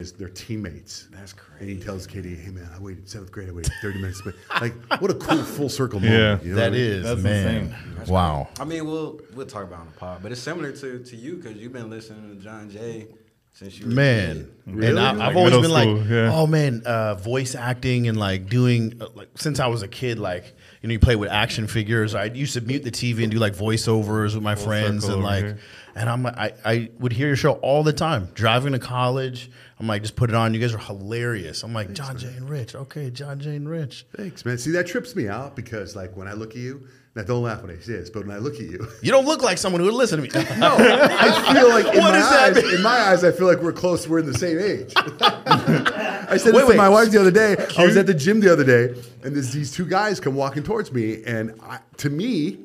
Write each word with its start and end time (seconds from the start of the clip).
is 0.00 0.12
their 0.12 0.28
teammates. 0.28 1.06
That's 1.12 1.34
And 1.60 1.68
he 1.68 1.78
tells 1.78 2.04
Katie, 2.06 2.34
"Hey 2.34 2.50
man, 2.50 2.68
I 2.74 2.80
waited 2.80 3.08
seventh 3.08 3.30
grade. 3.30 3.48
I 3.48 3.52
waited 3.52 3.72
30 3.80 4.00
minutes. 4.00 4.22
But 4.24 4.34
like, 4.60 4.74
what 5.00 5.08
a 5.10 5.14
cool 5.14 5.42
full 5.44 5.68
circle 5.68 6.00
moment. 6.00 6.42
Yeah. 6.42 6.42
you 6.48 6.54
know 6.54 6.56
That 6.56 6.70
what 6.72 6.78
I 6.78 6.82
mean? 6.82 6.90
is 6.90 7.02
That's 7.04 7.20
man. 7.22 7.56
insane. 7.56 8.12
Wow. 8.12 8.48
I 8.58 8.64
mean, 8.64 8.86
we'll 8.86 9.20
we'll 9.34 9.46
talk 9.46 9.62
about 9.62 9.76
it 9.76 9.80
on 9.82 9.86
the 9.86 9.92
pod, 9.92 10.18
but 10.22 10.32
it's 10.32 10.40
similar 10.40 10.72
to 10.72 10.98
to 10.98 11.16
you 11.16 11.36
because 11.36 11.56
you've 11.58 11.72
been 11.72 11.90
listening 11.90 12.36
to 12.36 12.42
John 12.42 12.70
Jay 12.70 13.06
since 13.52 13.78
you 13.78 13.86
were 13.86 13.92
a 13.92 13.94
Man, 13.94 14.50
kid. 14.66 14.82
and 14.84 14.98
I, 14.98 15.12
Like 15.12 15.28
I've 15.28 15.36
always 15.36 15.52
middle 15.52 15.62
been 15.62 15.70
like, 16.00 16.10
yeah. 16.10 16.30
oh 16.34 16.48
man, 16.48 16.82
uh, 16.84 17.14
voice 17.14 17.54
acting 17.54 18.08
and 18.08 18.18
like 18.18 18.48
doing 18.48 19.00
uh, 19.00 19.06
like 19.14 19.28
since 19.36 19.60
I 19.60 19.68
was 19.68 19.82
a 19.82 19.88
kid, 19.88 20.18
like 20.18 20.56
you 20.82 20.88
know, 20.88 20.92
you 20.94 20.98
play 20.98 21.14
with 21.14 21.30
action 21.30 21.68
figures. 21.68 22.16
I 22.16 22.24
used 22.24 22.54
to 22.54 22.60
mute 22.62 22.82
the 22.82 22.90
TV 22.90 23.22
and 23.22 23.30
do 23.30 23.38
like 23.38 23.54
voiceovers 23.54 24.34
with 24.34 24.42
my 24.42 24.56
friends, 24.56 25.04
and 25.04 25.22
like, 25.22 25.44
here. 25.44 25.58
And 25.94 26.08
I'm 26.08 26.26
I 26.26 26.52
I 26.64 26.90
would 26.98 27.12
hear 27.12 27.26
your 27.28 27.36
show 27.36 27.52
all 27.54 27.82
the 27.82 27.92
time 27.92 28.28
driving 28.34 28.72
to 28.72 28.78
college. 28.78 29.50
I'm 29.80 29.86
like, 29.88 30.02
just 30.02 30.16
put 30.16 30.30
it 30.30 30.36
on. 30.36 30.54
You 30.54 30.60
guys 30.60 30.72
are 30.74 30.78
hilarious. 30.78 31.62
I'm 31.62 31.72
like 31.74 31.92
John 31.92 32.16
Jay 32.16 32.28
and 32.36 32.48
Rich. 32.48 32.74
Okay, 32.74 33.10
John 33.10 33.40
Jay 33.40 33.56
and 33.56 33.68
Rich. 33.68 34.06
Thanks, 34.16 34.44
man. 34.44 34.56
See, 34.58 34.70
that 34.72 34.86
trips 34.86 35.14
me 35.16 35.28
out 35.28 35.56
because 35.56 35.96
like 35.96 36.16
when 36.16 36.28
I 36.28 36.32
look 36.32 36.50
at 36.50 36.56
you, 36.56 36.86
now 37.16 37.22
don't 37.22 37.42
laugh 37.42 37.62
when 37.62 37.70
I 37.70 37.78
say 37.80 37.92
this, 37.94 38.08
but 38.10 38.26
when 38.26 38.34
I 38.34 38.38
look 38.40 38.54
at 38.54 38.60
you, 38.62 38.86
You 39.02 39.10
don't 39.12 39.24
look 39.26 39.42
like 39.42 39.58
someone 39.58 39.80
who 39.80 39.86
would 39.86 39.94
listen 39.94 40.20
to 40.20 40.22
me. 40.22 40.28
no, 40.58 40.76
I 40.78 41.52
feel 41.54 41.68
like 41.68 41.86
in 41.94 42.00
my 42.02 42.20
eyes, 42.20 42.54
mean? 42.56 42.74
in 42.76 42.82
my 42.82 42.90
eyes, 42.90 43.22
I 43.24 43.30
feel 43.32 43.46
like 43.46 43.58
we're 43.62 43.72
close. 43.72 44.06
We're 44.08 44.20
in 44.20 44.26
the 44.26 44.38
same 44.38 44.58
age. 44.58 44.92
I 44.96 46.36
said 46.38 46.52
Wait, 46.54 46.60
this 46.60 46.68
wait. 46.68 46.72
to 46.72 46.76
my 46.76 46.88
wife 46.88 47.10
the 47.10 47.20
other 47.20 47.30
day. 47.30 47.56
I 47.78 47.84
was 47.84 47.96
at 47.96 48.06
the 48.06 48.14
gym 48.14 48.40
the 48.40 48.52
other 48.52 48.64
day, 48.64 48.94
and 49.22 49.34
there's 49.34 49.52
these 49.52 49.72
two 49.72 49.86
guys 49.86 50.18
come 50.20 50.34
walking 50.34 50.62
towards 50.62 50.92
me, 50.92 51.22
and 51.24 51.54
I, 51.62 51.78
to 51.98 52.10
me, 52.10 52.58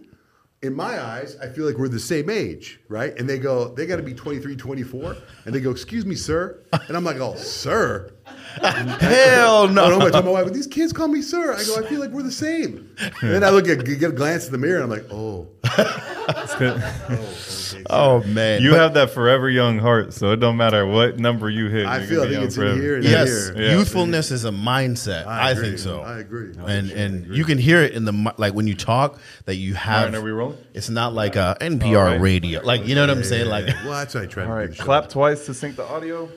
in 0.62 0.76
my 0.76 1.02
eyes, 1.02 1.38
I 1.42 1.48
feel 1.48 1.66
like 1.66 1.78
we're 1.78 1.88
the 1.88 2.00
same 2.00 2.30
age, 2.30 2.80
right? 2.90 3.18
And 3.18 3.30
they 3.30 3.40
go, 3.40 3.74
they 3.74 3.86
got 3.86 3.96
to 3.96 4.04
be 4.04 4.14
23, 4.14 4.56
24, 4.56 5.16
and 5.46 5.56
they 5.56 5.62
go, 5.62 5.72
"Excuse 5.72 6.06
me, 6.06 6.16
sir," 6.16 6.60
and 6.74 6.98
I'm 6.98 7.04
like, 7.04 7.18
"Oh, 7.18 7.36
sir." 7.36 8.12
Hell 8.62 9.68
No, 9.68 9.90
no, 9.90 10.00
no. 10.00 10.08
I 10.08 10.10
tell 10.10 10.24
my 10.24 10.32
wife, 10.32 10.46
but 10.46 10.54
these 10.54 10.68
kids 10.68 10.92
call 10.94 11.08
me 11.08 11.22
sir. 11.22 11.54
I 11.54 11.64
go, 11.64 11.78
I 11.78 11.88
feel 11.88 12.00
like 12.00 12.10
we're 12.12 12.24
the 12.24 12.32
same. 12.32 12.90
And 13.22 13.32
then 13.32 13.44
I 13.44 13.50
look 13.50 13.68
at, 13.68 13.86
get 13.86 14.04
a 14.10 14.12
glance 14.12 14.46
in 14.48 14.52
the 14.52 14.58
mirror, 14.58 14.82
and 14.82 14.84
I'm 14.86 14.90
like, 14.90 15.08
oh. 15.12 15.48
oh 15.66 16.26
it's 16.30 16.56
good. 16.56 17.86
Oh 17.90 18.24
man. 18.24 18.62
You 18.62 18.72
But- 18.72 18.80
have 18.80 18.94
that 18.96 19.12
forever 19.12 19.50
young 19.50 19.78
heart, 19.80 20.14
so 20.14 20.32
it 20.32 20.38
don't 20.38 20.58
matter 20.58 20.86
what 20.86 21.20
number 21.20 21.50
you 21.50 21.68
hit. 21.68 21.86
I 21.86 22.06
feel, 22.06 22.22
I 22.22 22.24
think 22.24 22.34
young 22.34 22.44
it's 22.46 22.56
in 22.58 22.62
forever. 22.64 22.82
here 22.82 22.96
and 22.96 23.04
Yes, 23.04 23.50
here. 23.50 23.62
Yeah. 23.62 23.72
youthfulness 23.78 24.32
is 24.32 24.46
a 24.46 24.52
mindset. 24.52 25.26
I, 25.28 25.52
agree. 25.52 25.64
think 25.68 25.80
so. 25.80 26.02
I 26.02 26.20
agree. 26.20 26.52
And 26.52 26.62
I 26.92 26.94
and 26.96 27.24
agree. 27.26 27.38
you 27.38 27.46
can 27.46 27.58
hear 27.58 27.82
it 27.82 27.94
in 27.94 28.06
the 28.06 28.34
like 28.38 28.54
when 28.54 28.68
you 28.68 28.76
talk 28.76 29.20
that 29.46 29.56
you 29.56 29.74
have. 29.76 30.06
Alright, 30.08 30.16
are 30.16 30.22
we 30.22 30.32
rolling? 30.32 30.58
It's 30.74 30.90
not 30.90 31.14
like 31.14 31.36
a 31.36 31.56
NPR 31.62 31.98
All 31.98 32.04
right. 32.06 32.22
radio. 32.22 32.62
Like 32.62 32.86
you 32.88 32.96
know 32.96 33.02
what 33.02 33.10
I'm 33.12 33.24
saying? 33.24 33.48
Like 33.48 33.68
well, 33.86 33.94
that's 33.94 34.16
what 34.16 34.24
I 34.24 34.28
tried 34.28 34.44
All 34.48 34.50
to 34.50 34.68
right, 34.68 34.78
clap 34.78 35.10
twice 35.10 35.46
to 35.46 35.54
sync 35.54 35.76
the 35.76 35.86
audio. 35.86 36.30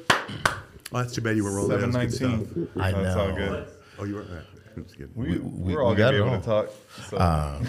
Well, 0.93 1.03
that's 1.03 1.15
too 1.15 1.23
bad 1.23 1.37
you 1.37 1.45
were 1.45 1.53
rolling. 1.53 1.71
Seven 1.71 1.91
That 1.91 2.05
was 2.05 2.19
good 2.19 2.31
nineteen. 2.31 2.69
I 2.81 2.93
That's 2.93 3.17
all 3.17 3.29
know. 3.29 3.35
good. 3.35 3.67
Oh, 3.99 4.05
you 4.05 4.15
were. 4.17 4.23
All 4.23 4.29
right. 4.35 4.45
That's 4.77 4.93
good. 4.95 5.11
We, 5.17 5.39
we- 5.39 5.75
are 5.75 5.83
all 5.83 5.91
we 5.91 5.97
gonna 5.97 5.97
got 5.97 6.11
be 6.13 6.17
it 6.19 6.21
able 6.27 6.39
to 6.41 6.45
talk. 6.45 6.69
So. 7.11 7.17
Uh, 7.17 7.63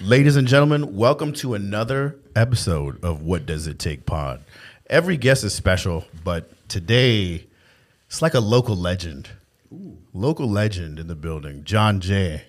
ladies 0.04 0.36
and 0.36 0.46
gentlemen, 0.48 0.96
welcome 0.96 1.32
to 1.34 1.54
another 1.54 2.16
episode 2.36 3.02
of 3.04 3.22
What 3.22 3.46
Does 3.46 3.66
It 3.66 3.78
Take 3.78 4.06
Pod. 4.06 4.42
Every 4.88 5.16
guest 5.16 5.44
is 5.44 5.54
special, 5.54 6.04
but 6.24 6.50
today 6.68 7.46
it's 8.06 8.20
like 8.22 8.34
a 8.34 8.40
local 8.40 8.76
legend. 8.76 9.30
Local 10.12 10.48
legend 10.48 10.98
in 10.98 11.06
the 11.06 11.14
building, 11.14 11.64
John 11.64 12.00
Jay. 12.00 12.42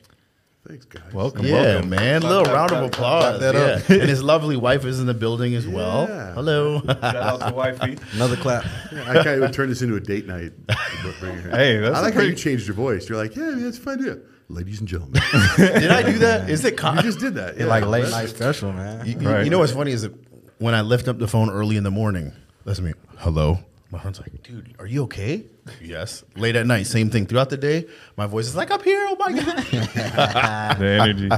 Thanks, 0.67 0.85
guys. 0.85 1.01
welcome, 1.13 1.45
Yeah, 1.45 1.53
welcome. 1.73 1.89
man. 1.89 2.21
Clap, 2.21 2.29
little 2.31 2.45
clap, 2.45 2.55
round 2.55 2.69
clap, 2.69 2.83
of 2.83 2.91
clap, 2.91 3.11
applause. 3.23 3.37
clap 3.39 3.39
that 3.41 3.55
yeah. 3.55 3.83
up. 3.95 4.01
and 4.01 4.09
his 4.09 4.23
lovely 4.23 4.55
wife 4.55 4.85
is 4.85 4.99
in 5.01 5.07
the 5.07 5.13
building 5.13 5.55
as 5.55 5.67
well. 5.67 6.07
Hello. 6.07 6.79
Shout 6.85 7.03
out 7.03 7.39
to 7.49 7.53
wifey. 7.55 7.97
Another 8.13 8.37
clap. 8.37 8.63
I 8.93 9.21
can't 9.23 9.37
even 9.39 9.51
turn 9.51 9.67
this 9.67 9.81
into 9.81 9.95
a 9.95 9.99
date 9.99 10.25
night. 10.25 10.53
Hey, 11.21 11.77
that's 11.79 11.97
I 11.97 12.01
like 12.01 12.13
how 12.13 12.21
you 12.21 12.33
changed 12.33 12.65
your 12.65 12.75
voice. 12.75 13.09
You're 13.09 13.17
like, 13.17 13.35
yeah, 13.35 13.43
man, 13.43 13.63
that's 13.63 13.77
a 13.77 13.81
fun 13.81 13.99
idea. 13.99 14.19
Ladies 14.47 14.79
and 14.79 14.87
gentlemen, 14.87 15.21
Did 15.57 15.91
I 15.91 16.01
do 16.03 16.17
that? 16.19 16.49
Is 16.49 16.63
it 16.63 16.77
con- 16.77 16.95
you 16.97 17.03
just 17.03 17.19
did 17.19 17.35
that. 17.35 17.57
Yeah, 17.57 17.65
like 17.65 17.85
late 17.85 18.09
night 18.09 18.29
special, 18.29 18.71
man. 18.71 19.05
You, 19.05 19.19
you- 19.19 19.29
Right. 19.29 19.43
you 19.43 19.49
know 19.49 19.59
what's 19.59 19.73
funny 19.73 19.91
is 19.91 20.03
that 20.03 20.13
when 20.59 20.73
I 20.73 20.81
lift 20.81 21.07
up 21.09 21.19
the 21.19 21.27
phone 21.27 21.49
early 21.49 21.75
in 21.75 21.83
the 21.83 21.91
morning, 21.91 22.31
that's 22.65 22.79
me. 22.79 22.93
Hello. 23.17 23.59
My 23.93 23.99
friend's 23.99 24.19
like, 24.19 24.41
dude, 24.41 24.75
are 24.79 24.87
you 24.87 25.03
okay? 25.03 25.45
Yes. 25.81 26.23
Late 26.35 26.55
at 26.55 26.65
night, 26.65 26.87
same 26.87 27.09
thing. 27.11 27.25
Throughout 27.27 27.49
the 27.51 27.57
day, 27.57 27.85
my 28.17 28.25
voice 28.25 28.47
is 28.47 28.55
like, 28.55 28.71
I'm 28.71 28.81
here. 28.83 29.05
Oh 29.09 29.15
my 29.19 29.31
God. 29.31 29.57
the 30.79 30.97
energy. 31.01 31.29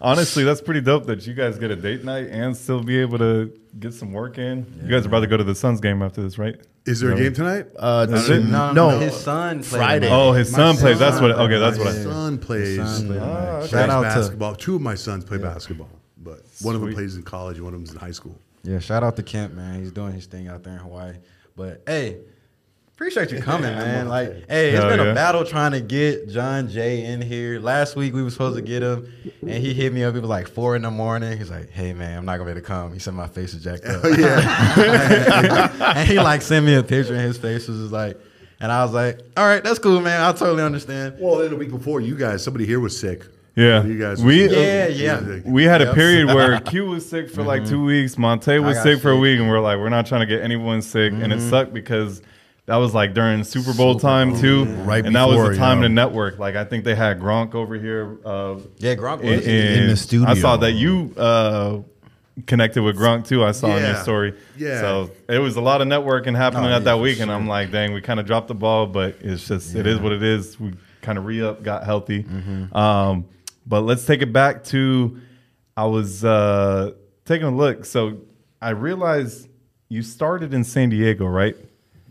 Honestly, 0.00 0.42
that's 0.44 0.60
pretty 0.60 0.80
dope 0.80 1.06
that 1.06 1.24
you 1.26 1.34
guys 1.34 1.56
get 1.58 1.70
a 1.70 1.76
date 1.76 2.04
night 2.04 2.26
and 2.30 2.56
still 2.56 2.82
be 2.82 2.98
able 2.98 3.18
to 3.18 3.52
get 3.78 3.94
some 3.94 4.12
work 4.12 4.38
in. 4.38 4.66
You 4.82 4.90
guys 4.90 5.04
are 5.04 5.08
about 5.08 5.20
to 5.20 5.28
go 5.28 5.36
to 5.36 5.44
the 5.44 5.54
Suns 5.54 5.80
game 5.80 6.02
after 6.02 6.20
this, 6.20 6.36
right? 6.36 6.56
Is 6.84 7.00
there 7.00 7.12
a 7.12 7.16
game 7.16 7.32
tonight? 7.32 7.66
Uh, 7.78 8.06
Is? 8.10 8.28
No, 8.28 8.72
no, 8.72 8.90
no, 8.90 8.98
his 8.98 9.16
son 9.16 9.62
played 9.62 9.78
Friday. 9.78 10.08
Oh, 10.10 10.32
his 10.32 10.50
My 10.52 10.58
son 10.58 10.76
plays. 10.76 10.98
son 10.98 11.08
That's 11.08 11.22
what. 11.22 11.34
played 11.36 11.44
Okay, 11.46 11.58
that's 11.58 11.78
my 11.78 11.84
what. 11.84 11.94
I, 11.94 12.02
son 12.02 12.38
plays. 12.38 12.76
Son 12.76 13.06
played 13.06 13.18
tonight. 13.20 13.28
okay. 13.28 13.66
Shout 13.68 13.70
plays 13.70 13.90
out 13.90 14.02
basketball. 14.02 14.54
Two 14.56 14.74
of 14.76 14.82
my 14.82 14.94
sons 14.96 15.24
play 15.24 15.38
basketball, 15.38 15.88
but 16.18 16.40
one 16.60 16.74
of 16.74 16.80
them 16.82 16.92
plays 16.92 17.16
in 17.16 17.22
college 17.22 17.60
one 17.60 17.72
of 17.72 17.80
them's 17.80 17.92
in 17.92 17.96
high 17.96 18.10
school. 18.10 18.38
yeah. 18.64 18.80
Shout 18.80 19.02
out 19.02 19.16
to 19.16 19.22
Kemp, 19.22 19.54
man. 19.54 19.80
He's 19.80 19.92
doing 19.92 20.12
his 20.12 20.26
thing 20.26 20.48
out 20.48 20.62
there 20.64 20.74
in 20.74 20.80
Hawaii. 20.80 21.14
But 21.56 21.82
hey, 21.86 22.18
appreciate 22.94 23.30
you 23.30 23.40
coming, 23.40 23.74
man. 23.76 24.08
Like, 24.08 24.48
hey, 24.48 24.70
it's 24.70 24.80
Hell 24.80 24.88
been 24.90 24.98
yeah. 24.98 25.12
a 25.12 25.14
battle 25.14 25.44
trying 25.44 25.72
to 25.72 25.80
get 25.80 26.28
John 26.28 26.68
Jay 26.68 27.04
in 27.04 27.20
here. 27.20 27.60
Last 27.60 27.94
week 27.96 28.12
we 28.12 28.22
were 28.22 28.30
supposed 28.30 28.56
to 28.56 28.62
get 28.62 28.82
him, 28.82 29.12
and 29.42 29.62
he 29.62 29.72
hit 29.74 29.92
me 29.92 30.02
up. 30.04 30.14
It 30.14 30.20
was 30.20 30.28
like 30.30 30.48
four 30.48 30.74
in 30.74 30.82
the 30.82 30.90
morning. 30.90 31.38
He's 31.38 31.50
like, 31.50 31.70
"Hey, 31.70 31.92
man, 31.92 32.18
I'm 32.18 32.24
not 32.24 32.38
gonna 32.38 32.46
be 32.46 32.50
able 32.52 32.60
to 32.62 32.66
come." 32.66 32.92
He 32.92 32.98
said 32.98 33.14
my 33.14 33.28
face 33.28 33.54
is 33.54 33.62
jacked 33.62 33.84
up. 33.84 34.00
Oh 34.04 34.08
yeah, 34.08 35.92
and 35.96 36.08
he 36.08 36.18
like 36.18 36.42
sent 36.42 36.66
me 36.66 36.74
a 36.74 36.82
picture, 36.82 37.14
and 37.14 37.22
his 37.22 37.38
face 37.38 37.68
was 37.68 37.78
just 37.78 37.92
like, 37.92 38.18
and 38.60 38.72
I 38.72 38.82
was 38.84 38.92
like, 38.92 39.20
"All 39.36 39.46
right, 39.46 39.62
that's 39.62 39.78
cool, 39.78 40.00
man. 40.00 40.20
I 40.20 40.32
totally 40.32 40.62
understand." 40.62 41.16
Well, 41.20 41.38
then 41.38 41.52
a 41.52 41.56
week 41.56 41.70
before, 41.70 42.00
you 42.00 42.16
guys, 42.16 42.42
somebody 42.42 42.66
here 42.66 42.80
was 42.80 42.98
sick. 42.98 43.24
Yeah. 43.56 43.84
you 43.84 43.98
guys. 43.98 44.22
We- 44.22 44.48
sick. 44.48 44.52
Yeah, 44.56 44.86
yeah. 45.20 45.40
we 45.44 45.64
had 45.64 45.80
a 45.82 45.94
period 45.94 46.26
where 46.26 46.58
Q 46.72 46.86
was 46.86 47.08
sick 47.08 47.30
for 47.30 47.42
like 47.42 47.64
two 47.66 47.84
weeks. 47.84 48.16
Montae 48.16 48.62
was 48.62 48.76
got 48.76 48.82
sick 48.82 49.00
for 49.00 49.10
a 49.10 49.16
week, 49.18 49.38
and 49.38 49.48
we're 49.48 49.60
like, 49.60 49.78
we're 49.78 49.88
not 49.90 50.06
trying 50.06 50.20
to 50.22 50.26
get 50.26 50.42
anyone 50.42 50.82
sick, 50.82 51.12
and 51.12 51.32
it 51.32 51.40
sucked 51.40 51.72
because 51.72 52.20
that 52.66 52.76
was 52.76 52.94
like 52.94 53.14
during 53.14 53.44
Super 53.44 53.74
Bowl 53.74 53.98
time 53.98 54.36
too, 54.38 54.64
Right 54.64 55.04
and 55.04 55.14
that 55.14 55.26
was 55.28 55.36
before, 55.36 55.50
the 55.52 55.56
time 55.58 55.78
yeah. 55.82 55.88
to 55.88 55.94
network. 55.94 56.38
Like 56.38 56.56
I 56.56 56.64
think 56.64 56.84
they 56.84 56.94
had 56.94 57.20
Gronk 57.20 57.54
over 57.54 57.74
here. 57.74 58.18
Uh, 58.24 58.56
Yeah, 58.78 58.94
Gronk 58.94 59.22
was 59.22 59.46
in 59.46 59.88
the 59.88 59.96
studio. 59.96 60.28
I 60.28 60.34
saw 60.34 60.56
that 60.56 60.72
you 60.72 61.12
uh, 61.16 61.80
connected 62.46 62.82
with 62.82 62.96
Gronk 62.96 63.26
too. 63.28 63.44
I 63.44 63.52
saw 63.52 63.76
in 63.76 63.82
your 63.84 63.96
story. 63.96 64.34
Yeah. 64.56 64.80
So 64.80 65.10
it 65.28 65.38
was 65.38 65.56
a 65.56 65.60
lot 65.60 65.80
of 65.82 65.88
networking 65.88 66.34
happening 66.36 66.64
Oh, 66.64 66.68
at 66.68 66.72
yeah, 66.72 66.78
that 66.80 66.94
for 66.96 67.02
week, 67.02 67.20
and 67.20 67.30
I'm 67.30 67.46
like, 67.46 67.70
dang, 67.70 67.92
we 67.92 68.00
kind 68.00 68.18
of 68.18 68.26
dropped 68.26 68.48
the 68.48 68.54
ball, 68.54 68.86
but 68.86 69.16
it's 69.20 69.46
just 69.46 69.74
it 69.74 69.86
is 69.86 70.00
what 70.00 70.12
it 70.12 70.22
is. 70.22 70.58
We 70.58 70.72
kind 71.02 71.18
of 71.18 71.26
re 71.26 71.42
up, 71.42 71.62
got 71.62 71.84
healthy. 71.84 72.22
Mm-hmm. 72.24 72.74
Um, 72.76 73.26
but 73.66 73.82
let's 73.82 74.04
take 74.06 74.22
it 74.22 74.32
back 74.32 74.64
to 74.64 75.20
I 75.76 75.86
was 75.86 76.24
uh, 76.24 76.92
taking 77.24 77.46
a 77.46 77.50
look. 77.54 77.84
So 77.84 78.18
I 78.62 78.70
realized 78.70 79.48
you 79.88 80.02
started 80.02 80.54
in 80.54 80.64
San 80.64 80.88
Diego, 80.90 81.26
right? 81.26 81.56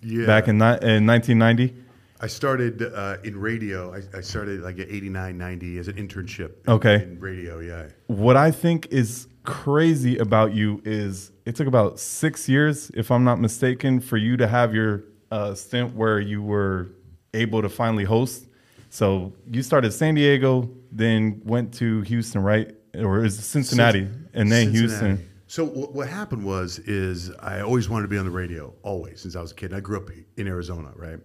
Yeah. 0.02 0.26
Back 0.26 0.48
in, 0.48 0.58
ni- 0.58 0.80
in 0.82 1.06
1990. 1.08 1.74
I 2.20 2.28
started 2.28 2.82
uh, 2.82 3.18
in 3.24 3.38
radio. 3.38 3.94
I, 3.94 4.18
I 4.18 4.22
started 4.22 4.62
like 4.62 4.80
at 4.80 4.90
89, 4.90 5.38
90 5.38 5.78
as 5.78 5.88
an 5.88 5.96
internship. 5.96 6.52
in- 6.68 6.74
Okay. 6.74 7.04
In 7.04 7.20
radio, 7.20 7.60
yeah. 7.60 7.88
What 8.08 8.36
I 8.38 8.52
think 8.52 8.88
is 8.92 9.28
crazy 9.44 10.18
about 10.18 10.54
you 10.54 10.82
is 10.86 11.32
it 11.46 11.56
took 11.56 11.68
about 11.68 12.00
six 12.00 12.48
years, 12.48 12.90
if 12.94 13.12
I'm 13.12 13.24
not 13.26 13.40
mistaken, 13.40 14.00
for 14.00 14.16
you 14.18 14.38
to 14.38 14.48
have 14.48 14.74
your 14.74 15.04
uh, 15.32 15.54
stint 15.54 15.96
where 15.96 16.20
you 16.20 16.42
were 16.42 16.90
able 17.34 17.62
to 17.62 17.70
finally 17.70 18.04
host. 18.06 18.48
So 18.90 19.34
you 19.52 19.64
started 19.64 19.92
San 19.92 20.16
Diego, 20.16 20.70
then 20.96 21.42
went 21.44 21.74
to 21.76 22.02
Houston, 22.02 22.42
right? 22.44 22.76
Or 22.96 23.24
is 23.26 23.40
it 23.40 23.42
Cincinnati, 23.42 24.08
and 24.34 24.52
then 24.52 24.72
Cincinnati. 24.72 24.78
Houston. 24.78 25.30
So 25.48 25.66
what, 25.66 25.94
what 25.94 26.08
happened 26.08 26.44
was 26.44 26.80
is 26.80 27.32
I 27.40 27.62
always 27.62 27.90
wanted 27.90 28.04
to 28.04 28.08
be 28.08 28.18
on 28.18 28.26
the 28.26 28.32
radio, 28.32 28.74
always 28.84 29.22
since 29.22 29.36
I 29.36 29.42
was 29.42 29.52
a 29.52 29.56
kid. 29.56 29.68
And 29.68 29.76
I 29.76 29.80
grew 29.80 29.98
up 29.98 30.10
in 30.38 30.48
Arizona, 30.48 30.92
right? 30.96 31.20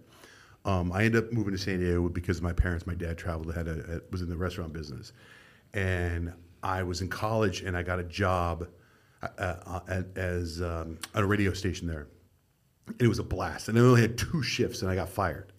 Um, 0.65 0.91
I 0.91 1.03
ended 1.03 1.23
up 1.23 1.31
moving 1.31 1.53
to 1.53 1.57
San 1.57 1.79
Diego 1.79 2.09
because 2.09 2.41
my 2.41 2.53
parents, 2.53 2.85
my 2.85 2.93
dad 2.93 3.17
traveled, 3.17 3.53
had 3.55 3.67
a, 3.67 4.01
was 4.11 4.21
in 4.21 4.29
the 4.29 4.37
restaurant 4.37 4.73
business, 4.73 5.13
and 5.73 6.33
I 6.61 6.83
was 6.83 7.01
in 7.01 7.07
college 7.07 7.61
and 7.61 7.77
I 7.77 7.83
got 7.83 7.99
a 7.99 8.03
job 8.03 8.67
uh, 9.21 9.27
uh, 9.37 9.79
at, 9.87 10.17
as 10.17 10.61
um, 10.61 10.99
at 11.15 11.23
a 11.23 11.25
radio 11.25 11.53
station 11.53 11.87
there, 11.87 12.07
and 12.87 13.01
it 13.01 13.07
was 13.07 13.19
a 13.19 13.23
blast. 13.23 13.69
And 13.69 13.77
I 13.77 13.81
only 13.81 14.01
had 14.01 14.17
two 14.17 14.43
shifts, 14.43 14.81
and 14.81 14.91
I 14.91 14.95
got 14.95 15.09
fired. 15.09 15.53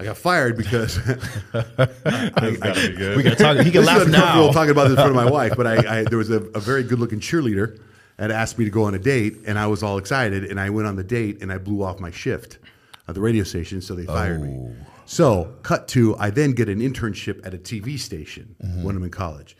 I 0.00 0.04
got 0.04 0.16
fired 0.16 0.56
because 0.56 0.96
That's 1.52 2.58
gotta 2.58 2.88
be 2.88 2.96
good. 2.96 3.16
we 3.16 3.22
can 3.22 3.36
talk. 3.36 3.58
He 3.58 3.70
can 3.70 3.84
laugh 3.84 4.06
now. 4.06 4.50
talking 4.52 4.70
about 4.70 4.84
this 4.84 4.90
in 4.92 4.96
front 4.96 5.10
of 5.10 5.16
my 5.16 5.30
wife, 5.30 5.54
but 5.56 5.66
I, 5.66 5.76
I 6.00 6.04
there 6.04 6.18
was 6.18 6.30
a, 6.30 6.42
a 6.54 6.60
very 6.60 6.82
good 6.84 6.98
looking 6.98 7.20
cheerleader 7.20 7.80
that 8.16 8.30
asked 8.30 8.58
me 8.58 8.64
to 8.64 8.70
go 8.70 8.84
on 8.84 8.94
a 8.94 8.98
date, 8.98 9.36
and 9.46 9.58
I 9.58 9.66
was 9.66 9.82
all 9.82 9.98
excited, 9.98 10.44
and 10.44 10.58
I 10.60 10.70
went 10.70 10.86
on 10.88 10.96
the 10.96 11.04
date, 11.04 11.42
and 11.42 11.52
I 11.52 11.58
blew 11.58 11.82
off 11.82 12.00
my 12.00 12.10
shift 12.10 12.58
at 13.06 13.14
the 13.14 13.20
radio 13.20 13.44
station, 13.44 13.80
so 13.80 13.94
they 13.94 14.04
fired 14.06 14.42
me. 14.42 14.50
Oh. 14.58 14.72
So, 15.06 15.54
cut 15.62 15.88
to 15.88 16.16
I 16.18 16.30
then 16.30 16.52
get 16.52 16.68
an 16.68 16.80
internship 16.80 17.44
at 17.46 17.54
a 17.54 17.58
TV 17.58 17.98
station 17.98 18.54
Mm-hmm. 18.62 18.82
when 18.82 18.96
I'm 18.96 19.02
in 19.04 19.10
college, 19.10 19.56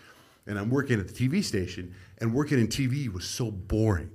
and 0.46 0.58
I'm 0.58 0.70
working 0.70 1.00
at 1.00 1.08
the 1.08 1.14
TV 1.14 1.42
station, 1.42 1.94
and 2.20 2.34
working 2.34 2.58
in 2.58 2.66
TV 2.68 3.12
was 3.12 3.24
so 3.24 3.50
boring. 3.50 4.10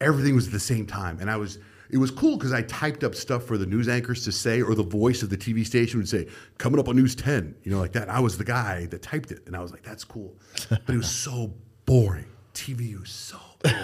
Everything 0.00 0.34
was 0.34 0.46
at 0.46 0.52
the 0.52 0.60
same 0.60 0.86
time, 0.86 1.18
and 1.20 1.30
I 1.30 1.36
was 1.36 1.58
it 1.92 1.98
was 1.98 2.10
cool 2.10 2.36
because 2.36 2.52
I 2.52 2.62
typed 2.62 3.04
up 3.04 3.14
stuff 3.14 3.44
for 3.44 3.58
the 3.58 3.66
news 3.66 3.88
anchors 3.88 4.24
to 4.24 4.32
say, 4.32 4.62
or 4.62 4.74
the 4.74 4.82
voice 4.82 5.22
of 5.22 5.30
the 5.30 5.36
TV 5.36 5.64
station 5.64 5.98
would 5.98 6.08
say, 6.08 6.26
"Coming 6.58 6.78
up 6.78 6.88
on 6.88 6.96
News 6.96 7.14
10," 7.14 7.54
you 7.62 7.70
know, 7.70 7.78
like 7.78 7.92
that. 7.92 8.08
I 8.08 8.20
was 8.20 8.38
the 8.38 8.44
guy 8.44 8.86
that 8.86 9.02
typed 9.02 9.30
it, 9.30 9.42
and 9.46 9.56
I 9.56 9.60
was 9.60 9.72
like, 9.72 9.82
"That's 9.82 10.04
cool," 10.04 10.36
but 10.68 10.88
it 10.88 10.96
was 10.96 11.10
so 11.10 11.52
boring. 11.86 12.26
TV 12.54 12.98
was 12.98 13.10
so. 13.10 13.38
Boring. 13.62 13.78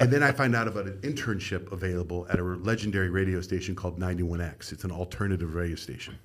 and 0.00 0.12
then 0.12 0.22
I 0.22 0.32
find 0.32 0.54
out 0.54 0.68
about 0.68 0.86
an 0.86 0.98
internship 1.02 1.72
available 1.72 2.26
at 2.28 2.38
a 2.38 2.42
legendary 2.42 3.10
radio 3.10 3.40
station 3.40 3.74
called 3.74 3.98
91X. 3.98 4.72
It's 4.72 4.84
an 4.84 4.92
alternative 4.92 5.54
radio 5.54 5.76
station. 5.76 6.18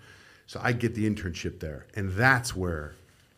So 0.47 0.59
I 0.61 0.73
get 0.73 0.95
the 0.95 1.09
internship 1.09 1.59
there, 1.59 1.87
and 1.95 2.11
that's 2.11 2.55
where 2.55 2.93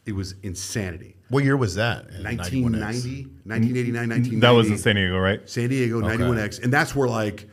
it 0.06 0.14
was 0.14 0.36
insanity. 0.44 1.16
What 1.34 1.44
year 1.44 1.58
was 1.58 1.76
that? 1.76 2.06
in 2.10 2.24
91X? 2.24 2.38
1990, 2.38 3.24
1989, 3.44 4.10
1990. 4.10 4.40
That 4.40 4.50
was 4.52 4.70
in 4.70 4.78
San 4.78 4.96
Diego, 4.96 5.18
right? 5.18 5.50
San 5.50 5.70
Diego, 5.70 6.02
91X. 6.02 6.64
And 6.64 6.72
that's 6.72 6.96
where 6.96 7.10
like 7.10 7.50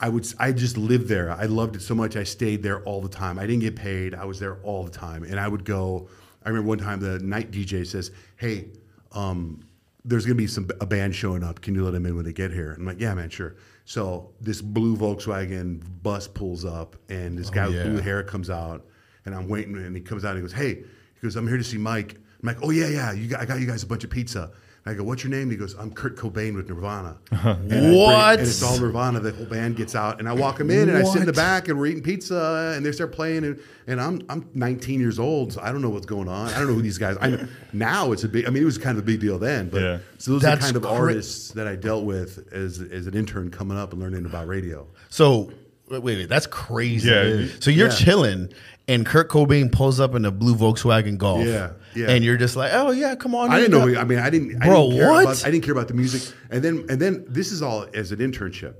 I 0.00 0.08
would 0.08 0.26
I 0.38 0.52
just 0.52 0.76
lived 0.76 1.08
there. 1.08 1.30
I 1.30 1.44
loved 1.44 1.76
it 1.76 1.82
so 1.82 1.94
much. 1.94 2.16
I 2.16 2.24
stayed 2.24 2.62
there 2.62 2.82
all 2.84 3.00
the 3.00 3.08
time. 3.08 3.38
I 3.38 3.46
didn't 3.46 3.60
get 3.60 3.76
paid. 3.76 4.14
I 4.14 4.24
was 4.24 4.38
there 4.40 4.58
all 4.62 4.84
the 4.84 4.90
time. 4.90 5.22
And 5.22 5.38
I 5.38 5.48
would 5.48 5.64
go 5.64 6.08
I 6.44 6.48
remember 6.48 6.68
one 6.68 6.78
time 6.78 7.00
the 7.00 7.18
night 7.20 7.50
DJ 7.50 7.86
says, 7.86 8.10
"Hey, 8.36 8.68
um, 9.12 9.60
there's 10.04 10.24
gonna 10.24 10.34
be 10.34 10.46
some 10.46 10.68
a 10.80 10.86
band 10.86 11.14
showing 11.14 11.42
up. 11.42 11.60
Can 11.60 11.74
you 11.74 11.84
let 11.84 11.92
them 11.92 12.06
in 12.06 12.16
when 12.16 12.24
they 12.24 12.32
get 12.32 12.50
here?" 12.50 12.72
And 12.72 12.80
I'm 12.80 12.86
like, 12.86 13.00
"Yeah, 13.00 13.14
man, 13.14 13.30
sure." 13.30 13.56
So 13.84 14.30
this 14.40 14.60
blue 14.60 14.96
Volkswagen 14.96 15.82
bus 16.02 16.28
pulls 16.28 16.64
up, 16.64 16.96
and 17.08 17.38
this 17.38 17.50
guy 17.50 17.66
yeah. 17.68 17.84
with 17.84 17.84
blue 17.84 18.00
hair 18.00 18.22
comes 18.22 18.50
out, 18.50 18.86
and 19.24 19.34
I'm 19.34 19.48
waiting, 19.48 19.76
and 19.76 19.94
he 19.94 20.02
comes 20.02 20.24
out 20.24 20.36
and 20.36 20.38
he 20.38 20.42
goes, 20.42 20.52
"Hey," 20.52 20.74
he 20.74 21.20
goes, 21.20 21.36
"I'm 21.36 21.46
here 21.46 21.58
to 21.58 21.64
see 21.64 21.78
Mike." 21.78 22.16
I'm 22.42 22.46
like, 22.48 22.58
"Oh 22.62 22.70
yeah, 22.70 22.88
yeah, 22.88 23.12
you 23.12 23.28
got, 23.28 23.40
I 23.40 23.44
got 23.44 23.60
you 23.60 23.66
guys 23.66 23.82
a 23.82 23.86
bunch 23.86 24.04
of 24.04 24.10
pizza." 24.10 24.50
And 24.84 24.92
I 24.92 24.98
go, 24.98 25.04
"What's 25.04 25.22
your 25.22 25.30
name?" 25.30 25.48
He 25.48 25.56
goes, 25.56 25.76
"I'm 25.78 25.92
Kurt 25.92 26.16
Cobain 26.16 26.56
with 26.56 26.68
Nirvana." 26.68 27.16
Uh-huh. 27.30 27.50
And 27.60 27.72
I 27.72 27.78
bring- 27.78 27.94
What? 27.96 28.38
and 28.40 28.48
it's 28.48 28.62
all 28.64 28.80
Nirvana. 28.80 29.20
The 29.20 29.30
whole 29.30 29.46
band 29.46 29.76
gets 29.76 29.94
out, 29.94 30.18
and 30.18 30.28
I 30.28 30.32
walk 30.32 30.58
them 30.58 30.70
in, 30.70 30.88
and 30.88 30.98
I 30.98 31.04
sit 31.04 31.20
in 31.20 31.26
the 31.26 31.32
back, 31.32 31.68
and 31.68 31.78
we're 31.78 31.86
eating 31.86 32.02
pizza, 32.02 32.74
and 32.76 32.84
they 32.84 32.90
start 32.90 33.12
playing, 33.12 33.44
and, 33.44 33.60
and 33.86 34.00
I'm 34.00 34.22
I'm 34.28 34.48
19 34.54 34.98
years 34.98 35.20
old, 35.20 35.52
so 35.52 35.60
I 35.62 35.70
don't 35.70 35.82
know 35.82 35.90
what's 35.90 36.06
going 36.06 36.26
on. 36.28 36.48
I 36.48 36.58
don't 36.58 36.66
know 36.66 36.74
who 36.74 36.82
these 36.82 36.98
guys. 36.98 37.16
I 37.20 37.30
know, 37.30 37.46
now 37.72 38.10
it's 38.10 38.24
a 38.24 38.28
big. 38.28 38.44
I 38.46 38.50
mean, 38.50 38.62
it 38.64 38.66
was 38.66 38.76
kind 38.78 38.98
of 38.98 39.04
a 39.04 39.06
big 39.06 39.20
deal 39.20 39.38
then, 39.38 39.68
but 39.68 39.80
Yeah. 39.82 39.98
so 40.18 40.32
those 40.32 40.44
are 40.44 40.56
the 40.56 40.62
kind 40.62 40.74
of 40.76 40.82
cra- 40.82 40.90
artists 40.90 41.52
that 41.52 41.68
I 41.68 41.76
dealt 41.76 42.04
with 42.04 42.52
as 42.52 42.80
as 42.80 43.06
an 43.06 43.14
intern 43.14 43.50
coming 43.52 43.78
up 43.78 43.92
and 43.92 44.02
learning 44.02 44.26
about 44.26 44.48
radio. 44.48 44.88
So 45.10 45.52
wait, 45.90 46.02
wait, 46.02 46.28
that's 46.28 46.48
crazy. 46.48 47.08
Yeah. 47.08 47.46
So 47.60 47.70
you're 47.70 47.88
Yeah. 47.88 47.94
chilling, 47.94 48.48
and 48.88 49.06
Kurt 49.06 49.28
Cobain 49.28 49.70
pulls 49.70 50.00
up 50.00 50.16
in 50.16 50.24
a 50.24 50.32
blue 50.32 50.56
Volkswagen 50.56 51.18
Golf. 51.18 51.46
Yeah, 51.46 51.70
yeah. 51.94 52.10
And 52.10 52.24
you're 52.24 52.36
just 52.36 52.56
like, 52.56 52.72
oh 52.74 52.90
yeah, 52.90 53.14
come 53.14 53.34
on. 53.34 53.50
I 53.50 53.60
didn't 53.60 53.72
know. 53.72 54.00
I 54.00 54.04
mean, 54.04 54.18
I 54.18 54.30
didn't. 54.30 54.62
I 54.62 54.66
Bro, 54.66 54.90
didn't 54.90 54.98
care 54.98 55.10
what? 55.10 55.22
About, 55.24 55.46
I 55.46 55.50
didn't 55.50 55.64
care 55.64 55.72
about 55.72 55.88
the 55.88 55.94
music. 55.94 56.34
And 56.50 56.62
then, 56.62 56.86
and 56.88 57.00
then 57.00 57.24
this 57.28 57.52
is 57.52 57.62
all 57.62 57.86
as 57.94 58.12
an 58.12 58.18
internship, 58.18 58.74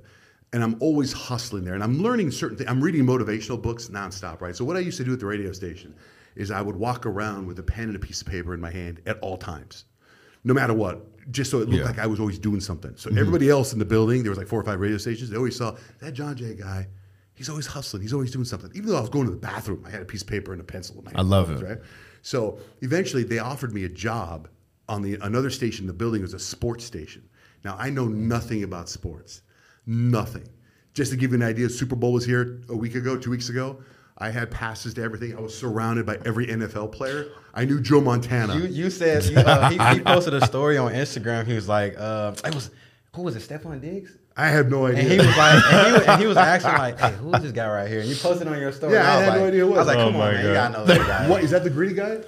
and 0.52 0.62
I'm 0.62 0.76
always 0.80 1.12
hustling 1.12 1.64
there, 1.64 1.74
and 1.74 1.82
I'm 1.82 2.02
learning 2.02 2.30
certain 2.30 2.56
things. 2.56 2.70
I'm 2.70 2.82
reading 2.82 3.04
motivational 3.04 3.60
books 3.60 3.88
nonstop, 3.88 4.40
right? 4.40 4.54
So 4.56 4.64
what 4.64 4.76
I 4.76 4.80
used 4.80 4.98
to 4.98 5.04
do 5.04 5.12
at 5.12 5.20
the 5.20 5.26
radio 5.26 5.52
station 5.52 5.94
is 6.34 6.50
I 6.50 6.62
would 6.62 6.76
walk 6.76 7.06
around 7.06 7.46
with 7.46 7.58
a 7.58 7.62
pen 7.62 7.84
and 7.84 7.96
a 7.96 7.98
piece 7.98 8.22
of 8.22 8.26
paper 8.26 8.54
in 8.54 8.60
my 8.60 8.70
hand 8.70 9.00
at 9.06 9.18
all 9.20 9.36
times, 9.36 9.84
no 10.44 10.54
matter 10.54 10.72
what, 10.72 11.06
just 11.30 11.50
so 11.50 11.58
it 11.58 11.68
looked 11.68 11.80
Yeah. 11.80 11.84
like 11.84 11.98
I 11.98 12.06
was 12.06 12.20
always 12.20 12.38
doing 12.38 12.60
something. 12.60 12.96
So 12.96 13.08
mm-hmm. 13.10 13.18
everybody 13.18 13.50
else 13.50 13.72
in 13.72 13.78
the 13.78 13.84
building, 13.84 14.22
there 14.22 14.30
was 14.30 14.38
like 14.38 14.48
four 14.48 14.60
or 14.60 14.64
five 14.64 14.80
radio 14.80 14.96
stations. 14.96 15.30
They 15.30 15.36
always 15.36 15.56
saw 15.56 15.76
that 16.00 16.12
John 16.12 16.36
Jay 16.36 16.54
guy. 16.54 16.88
He's 17.34 17.48
always 17.48 17.66
hustling. 17.66 18.02
He's 18.02 18.12
always 18.12 18.30
doing 18.30 18.44
something. 18.44 18.70
Even 18.74 18.88
though 18.88 18.96
I 18.96 19.00
was 19.00 19.08
going 19.10 19.24
to 19.24 19.30
the 19.30 19.38
bathroom, 19.38 19.84
I 19.86 19.90
had 19.90 20.02
a 20.02 20.04
piece 20.04 20.22
of 20.22 20.28
paper 20.28 20.52
and 20.52 20.60
a 20.60 20.64
pencil 20.64 20.98
in 20.98 21.04
my 21.04 21.10
hand. 21.10 21.18
I 21.18 21.22
love 21.22 21.50
it. 21.50 21.62
Right. 21.62 21.78
So 22.22 22.58
eventually, 22.80 23.24
they 23.24 23.38
offered 23.38 23.74
me 23.74 23.84
a 23.84 23.88
job 23.88 24.48
on 24.88 25.02
the 25.02 25.18
another 25.22 25.50
station. 25.50 25.86
The 25.86 25.92
building 25.92 26.22
was 26.22 26.34
a 26.34 26.38
sports 26.38 26.84
station. 26.84 27.28
Now 27.64 27.76
I 27.78 27.90
know 27.90 28.06
nothing 28.06 28.64
about 28.64 28.88
sports, 28.88 29.42
nothing. 29.86 30.48
Just 30.94 31.10
to 31.10 31.16
give 31.16 31.30
you 31.30 31.36
an 31.36 31.42
idea, 31.42 31.68
Super 31.68 31.96
Bowl 31.96 32.12
was 32.12 32.24
here 32.24 32.60
a 32.68 32.76
week 32.76 32.94
ago, 32.94 33.16
two 33.16 33.30
weeks 33.30 33.48
ago. 33.48 33.78
I 34.18 34.30
had 34.30 34.50
passes 34.50 34.94
to 34.94 35.02
everything. 35.02 35.36
I 35.36 35.40
was 35.40 35.56
surrounded 35.56 36.04
by 36.04 36.18
every 36.24 36.46
NFL 36.46 36.92
player. 36.92 37.28
I 37.54 37.64
knew 37.64 37.80
Joe 37.80 38.00
Montana. 38.00 38.56
You 38.56 38.64
you 38.64 38.90
said 38.90 39.24
you, 39.24 39.38
uh, 39.38 39.70
he, 39.70 39.96
he 39.96 40.04
posted 40.04 40.34
a 40.34 40.44
story 40.46 40.76
on 40.78 40.92
Instagram. 40.92 41.46
He 41.46 41.54
was 41.54 41.68
like, 41.68 41.94
uh, 41.98 42.34
it 42.44 42.54
was 42.54 42.70
who 43.14 43.22
was 43.22 43.36
it? 43.36 43.42
Stefon 43.48 43.80
Diggs. 43.80 44.16
I 44.36 44.48
had 44.48 44.70
no 44.70 44.86
idea. 44.86 45.00
And 45.02 45.10
he 45.12 45.18
was 45.18 45.36
like, 45.36 45.64
and 45.72 45.86
he, 45.86 45.92
was- 45.92 46.06
and 46.08 46.20
he 46.22 46.26
was 46.26 46.36
asking 46.54 46.72
like, 46.72 46.98
"Hey, 46.98 47.12
who's 47.12 47.42
this 47.42 47.52
guy 47.52 47.68
right 47.70 47.88
here?" 47.88 48.00
And 48.00 48.08
you 48.08 48.16
posted 48.16 48.48
on 48.48 48.58
your 48.58 48.72
story. 48.72 48.94
Yeah, 48.94 49.00
and 49.00 49.08
I 49.08 49.16
was 49.16 49.24
had 49.24 49.34
no 49.34 49.40
like- 49.40 49.48
idea 49.48 49.64
who 49.66 49.70
it 49.72 49.74
I 49.74 49.78
was 49.78 49.86
like, 49.86 49.96
was. 49.98 50.04
"Come 50.06 50.16
Oh 50.16 50.20
on, 50.20 50.26
my 50.26 50.32
man, 50.32 50.46
you 50.46 50.52
gotta 50.54 50.72
know 50.78 50.84
this 50.86 50.98
guy." 50.98 51.28
what 51.28 51.44
is 51.44 51.50
that? 51.50 51.64
The 51.64 51.70
gritty 51.70 51.94
guy? 51.94 52.18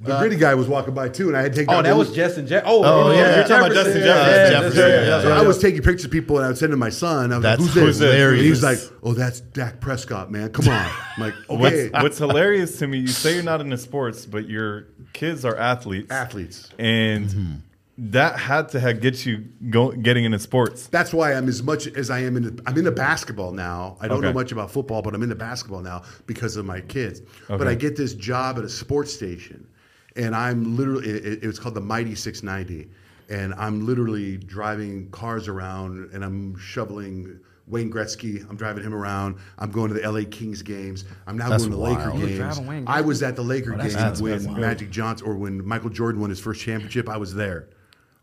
The 0.00 0.18
gritty 0.18 0.36
guy 0.36 0.54
was 0.54 0.66
walking 0.68 0.92
by 0.92 1.08
too, 1.08 1.28
and 1.28 1.36
I 1.36 1.42
had 1.42 1.54
taken. 1.54 1.72
Oh, 1.72 1.80
that 1.80 1.96
was 1.96 2.12
Justin. 2.12 2.46
Je- 2.46 2.56
oh, 2.64 2.82
Oh, 2.84 2.84
oh, 2.84 3.10
yeah. 3.12 3.36
you're 3.36 3.44
talking 3.48 3.56
about 3.66 3.72
Justin 3.72 4.02
Yeah, 4.02 4.06
Jefferson. 4.06 4.26
yeah, 4.26 4.44
Yeah, 4.44 4.50
Jefferson, 4.50 4.76
Jefferson, 4.76 5.06
yeah. 5.08 5.20
So 5.22 5.28
yeah. 5.28 5.38
I 5.38 5.42
was 5.42 5.58
taking 5.62 5.82
pictures 5.82 6.04
of 6.06 6.10
people, 6.10 6.36
and 6.36 6.44
I 6.44 6.48
would 6.48 6.58
send 6.58 6.72
to 6.72 6.76
my 6.76 6.88
son. 6.90 7.32
I 7.32 7.36
was 7.36 7.42
That's 7.42 7.60
like, 7.60 7.70
"Who's 7.70 7.98
this?" 7.98 8.10
hilarious. 8.12 8.38
And 8.38 8.44
he 8.44 8.50
was 8.50 8.62
like, 8.62 8.78
"Oh, 9.04 9.12
that's 9.14 9.40
Dak 9.40 9.80
Prescott, 9.80 10.32
man. 10.32 10.50
Come 10.50 10.68
on." 10.68 10.74
I'm 11.16 11.22
like, 11.22 11.34
"Okay." 11.48 11.88
What's, 11.90 12.02
what's 12.02 12.18
hilarious 12.18 12.78
to 12.80 12.88
me, 12.88 12.98
you 12.98 13.06
say 13.06 13.34
you're 13.34 13.44
not 13.44 13.60
into 13.60 13.78
sports, 13.78 14.26
but 14.26 14.48
your 14.48 14.86
kids 15.12 15.44
are 15.44 15.56
athletes. 15.56 16.10
Athletes. 16.10 16.68
And 16.78 17.26
Mm-hmm. 17.28 17.54
That 17.96 18.38
had 18.38 18.68
to 18.70 18.80
have 18.80 19.00
get 19.00 19.24
you 19.24 19.44
go, 19.70 19.92
getting 19.92 20.24
into 20.24 20.38
sports. 20.38 20.88
That's 20.88 21.12
why 21.12 21.32
I'm 21.34 21.48
as 21.48 21.62
much 21.62 21.86
as 21.86 22.10
I 22.10 22.20
am 22.20 22.36
in. 22.36 22.60
I'm 22.66 22.76
into 22.76 22.90
basketball 22.90 23.52
now. 23.52 23.96
I 24.00 24.08
don't 24.08 24.20
know 24.20 24.32
much 24.32 24.50
about 24.52 24.70
football, 24.70 25.00
but 25.02 25.14
I'm 25.14 25.22
into 25.22 25.36
basketball 25.36 25.80
now 25.80 26.02
because 26.26 26.56
of 26.56 26.64
my 26.64 26.80
kids. 26.80 27.22
But 27.48 27.68
I 27.68 27.74
get 27.74 27.96
this 27.96 28.14
job 28.14 28.58
at 28.58 28.64
a 28.64 28.68
sports 28.68 29.12
station, 29.12 29.66
and 30.16 30.34
I'm 30.34 30.76
literally. 30.76 31.08
It, 31.08 31.46
was 31.46 31.58
called 31.58 31.74
the 31.74 31.80
Mighty 31.80 32.14
690, 32.16 32.90
and 33.30 33.54
I'm 33.54 33.86
literally 33.86 34.38
driving 34.38 35.08
cars 35.10 35.46
around, 35.48 36.10
and 36.12 36.24
I'm 36.24 36.56
shoveling. 36.58 37.38
Wayne 37.66 37.90
Gretzky, 37.90 38.46
I'm 38.50 38.56
driving 38.56 38.84
him 38.84 38.92
around. 38.94 39.36
I'm 39.58 39.70
going 39.70 39.88
to 39.88 39.98
the 39.98 40.06
LA 40.06 40.28
Kings 40.30 40.60
games. 40.60 41.06
I'm 41.26 41.38
now 41.38 41.48
That's 41.48 41.62
going 41.64 41.72
to 41.72 41.78
wild. 41.78 42.20
Laker 42.20 42.26
games. 42.26 42.84
I 42.86 43.00
was 43.00 43.22
at 43.22 43.36
the 43.36 43.42
Laker 43.42 43.72
Oh, 43.72 43.78
that's- 43.78 44.20
game 44.20 44.52
when. 44.52 44.60
Magic 44.60 44.90
Johnson 44.90 45.26
or 45.26 45.36
when 45.36 45.66
Michael 45.66 45.88
Jordan 45.88 46.20
won 46.20 46.28
his 46.28 46.38
first 46.38 46.60
championship. 46.60 47.08
I 47.08 47.16
was 47.16 47.32
there. 47.32 47.70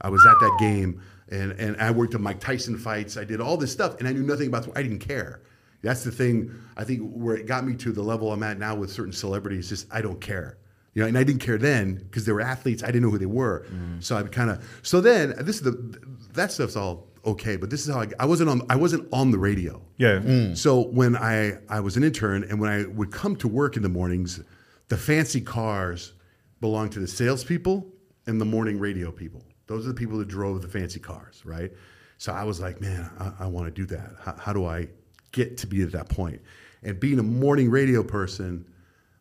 I 0.01 0.09
was 0.09 0.25
at 0.25 0.39
that 0.39 0.57
game, 0.59 1.01
and 1.29 1.51
and 1.53 1.81
I 1.81 1.91
worked 1.91 2.15
at 2.15 2.21
Mike 2.21 2.39
Tyson 2.39 2.77
fights. 2.77 3.17
I 3.17 3.23
did 3.23 3.41
all 3.41 3.57
this 3.57 3.71
stuff, 3.71 3.99
and 3.99 4.07
I 4.07 4.13
knew 4.13 4.23
nothing 4.23 4.47
about. 4.47 4.67
I 4.75 4.83
didn't 4.83 4.99
care. 4.99 5.41
That's 5.81 6.03
the 6.03 6.11
thing. 6.11 6.51
I 6.77 6.83
think 6.83 7.11
where 7.11 7.35
it 7.35 7.47
got 7.47 7.65
me 7.65 7.75
to 7.75 7.91
the 7.91 8.03
level 8.03 8.31
I'm 8.31 8.43
at 8.43 8.59
now 8.59 8.75
with 8.75 8.91
certain 8.91 9.13
celebrities. 9.13 9.69
Just 9.69 9.87
I 9.91 10.01
don't 10.01 10.21
care. 10.21 10.57
You 10.93 11.01
know, 11.01 11.07
and 11.07 11.17
I 11.17 11.23
didn't 11.23 11.41
care 11.41 11.57
then 11.57 11.95
because 11.95 12.25
they 12.25 12.33
were 12.33 12.41
athletes. 12.41 12.83
I 12.83 12.87
didn't 12.87 13.03
know 13.03 13.09
who 13.09 13.17
they 13.17 13.25
were. 13.25 13.65
Mm. 13.71 14.03
So 14.03 14.17
I'm 14.17 14.27
kind 14.27 14.49
of. 14.49 14.63
So 14.83 14.99
then 14.99 15.33
this 15.39 15.57
is 15.57 15.61
the 15.61 15.99
that 16.33 16.51
stuff's 16.51 16.75
all 16.75 17.07
okay, 17.25 17.55
but 17.55 17.69
this 17.69 17.87
is 17.87 17.93
how 17.93 18.01
I, 18.01 18.07
I 18.19 18.25
wasn't 18.25 18.49
on. 18.49 18.61
I 18.69 18.75
wasn't 18.75 19.07
on 19.13 19.31
the 19.31 19.39
radio. 19.39 19.81
Yeah. 19.97 20.19
Mm. 20.19 20.57
So 20.57 20.81
when 20.81 21.15
I 21.15 21.59
I 21.69 21.79
was 21.79 21.97
an 21.97 22.03
intern, 22.03 22.43
and 22.43 22.59
when 22.59 22.69
I 22.69 22.85
would 22.85 23.11
come 23.11 23.35
to 23.37 23.47
work 23.47 23.77
in 23.77 23.83
the 23.83 23.89
mornings, 23.89 24.41
the 24.89 24.97
fancy 24.97 25.41
cars 25.41 26.13
belonged 26.59 26.91
to 26.91 26.99
the 26.99 27.07
salespeople 27.07 27.87
and 28.27 28.39
the 28.39 28.45
morning 28.45 28.77
radio 28.77 29.11
people. 29.11 29.43
Those 29.71 29.85
are 29.85 29.89
the 29.89 29.95
people 29.95 30.17
that 30.17 30.27
drove 30.27 30.61
the 30.61 30.67
fancy 30.67 30.99
cars, 30.99 31.41
right? 31.45 31.71
So 32.17 32.33
I 32.33 32.43
was 32.43 32.59
like, 32.59 32.81
man, 32.81 33.09
I, 33.17 33.45
I 33.45 33.47
want 33.47 33.67
to 33.67 33.71
do 33.71 33.85
that. 33.95 34.15
How, 34.21 34.35
how 34.37 34.51
do 34.51 34.65
I 34.65 34.89
get 35.31 35.55
to 35.59 35.67
be 35.67 35.81
at 35.81 35.93
that 35.93 36.09
point? 36.09 36.41
And 36.83 36.99
being 36.99 37.19
a 37.19 37.23
morning 37.23 37.69
radio 37.69 38.03
person, 38.03 38.65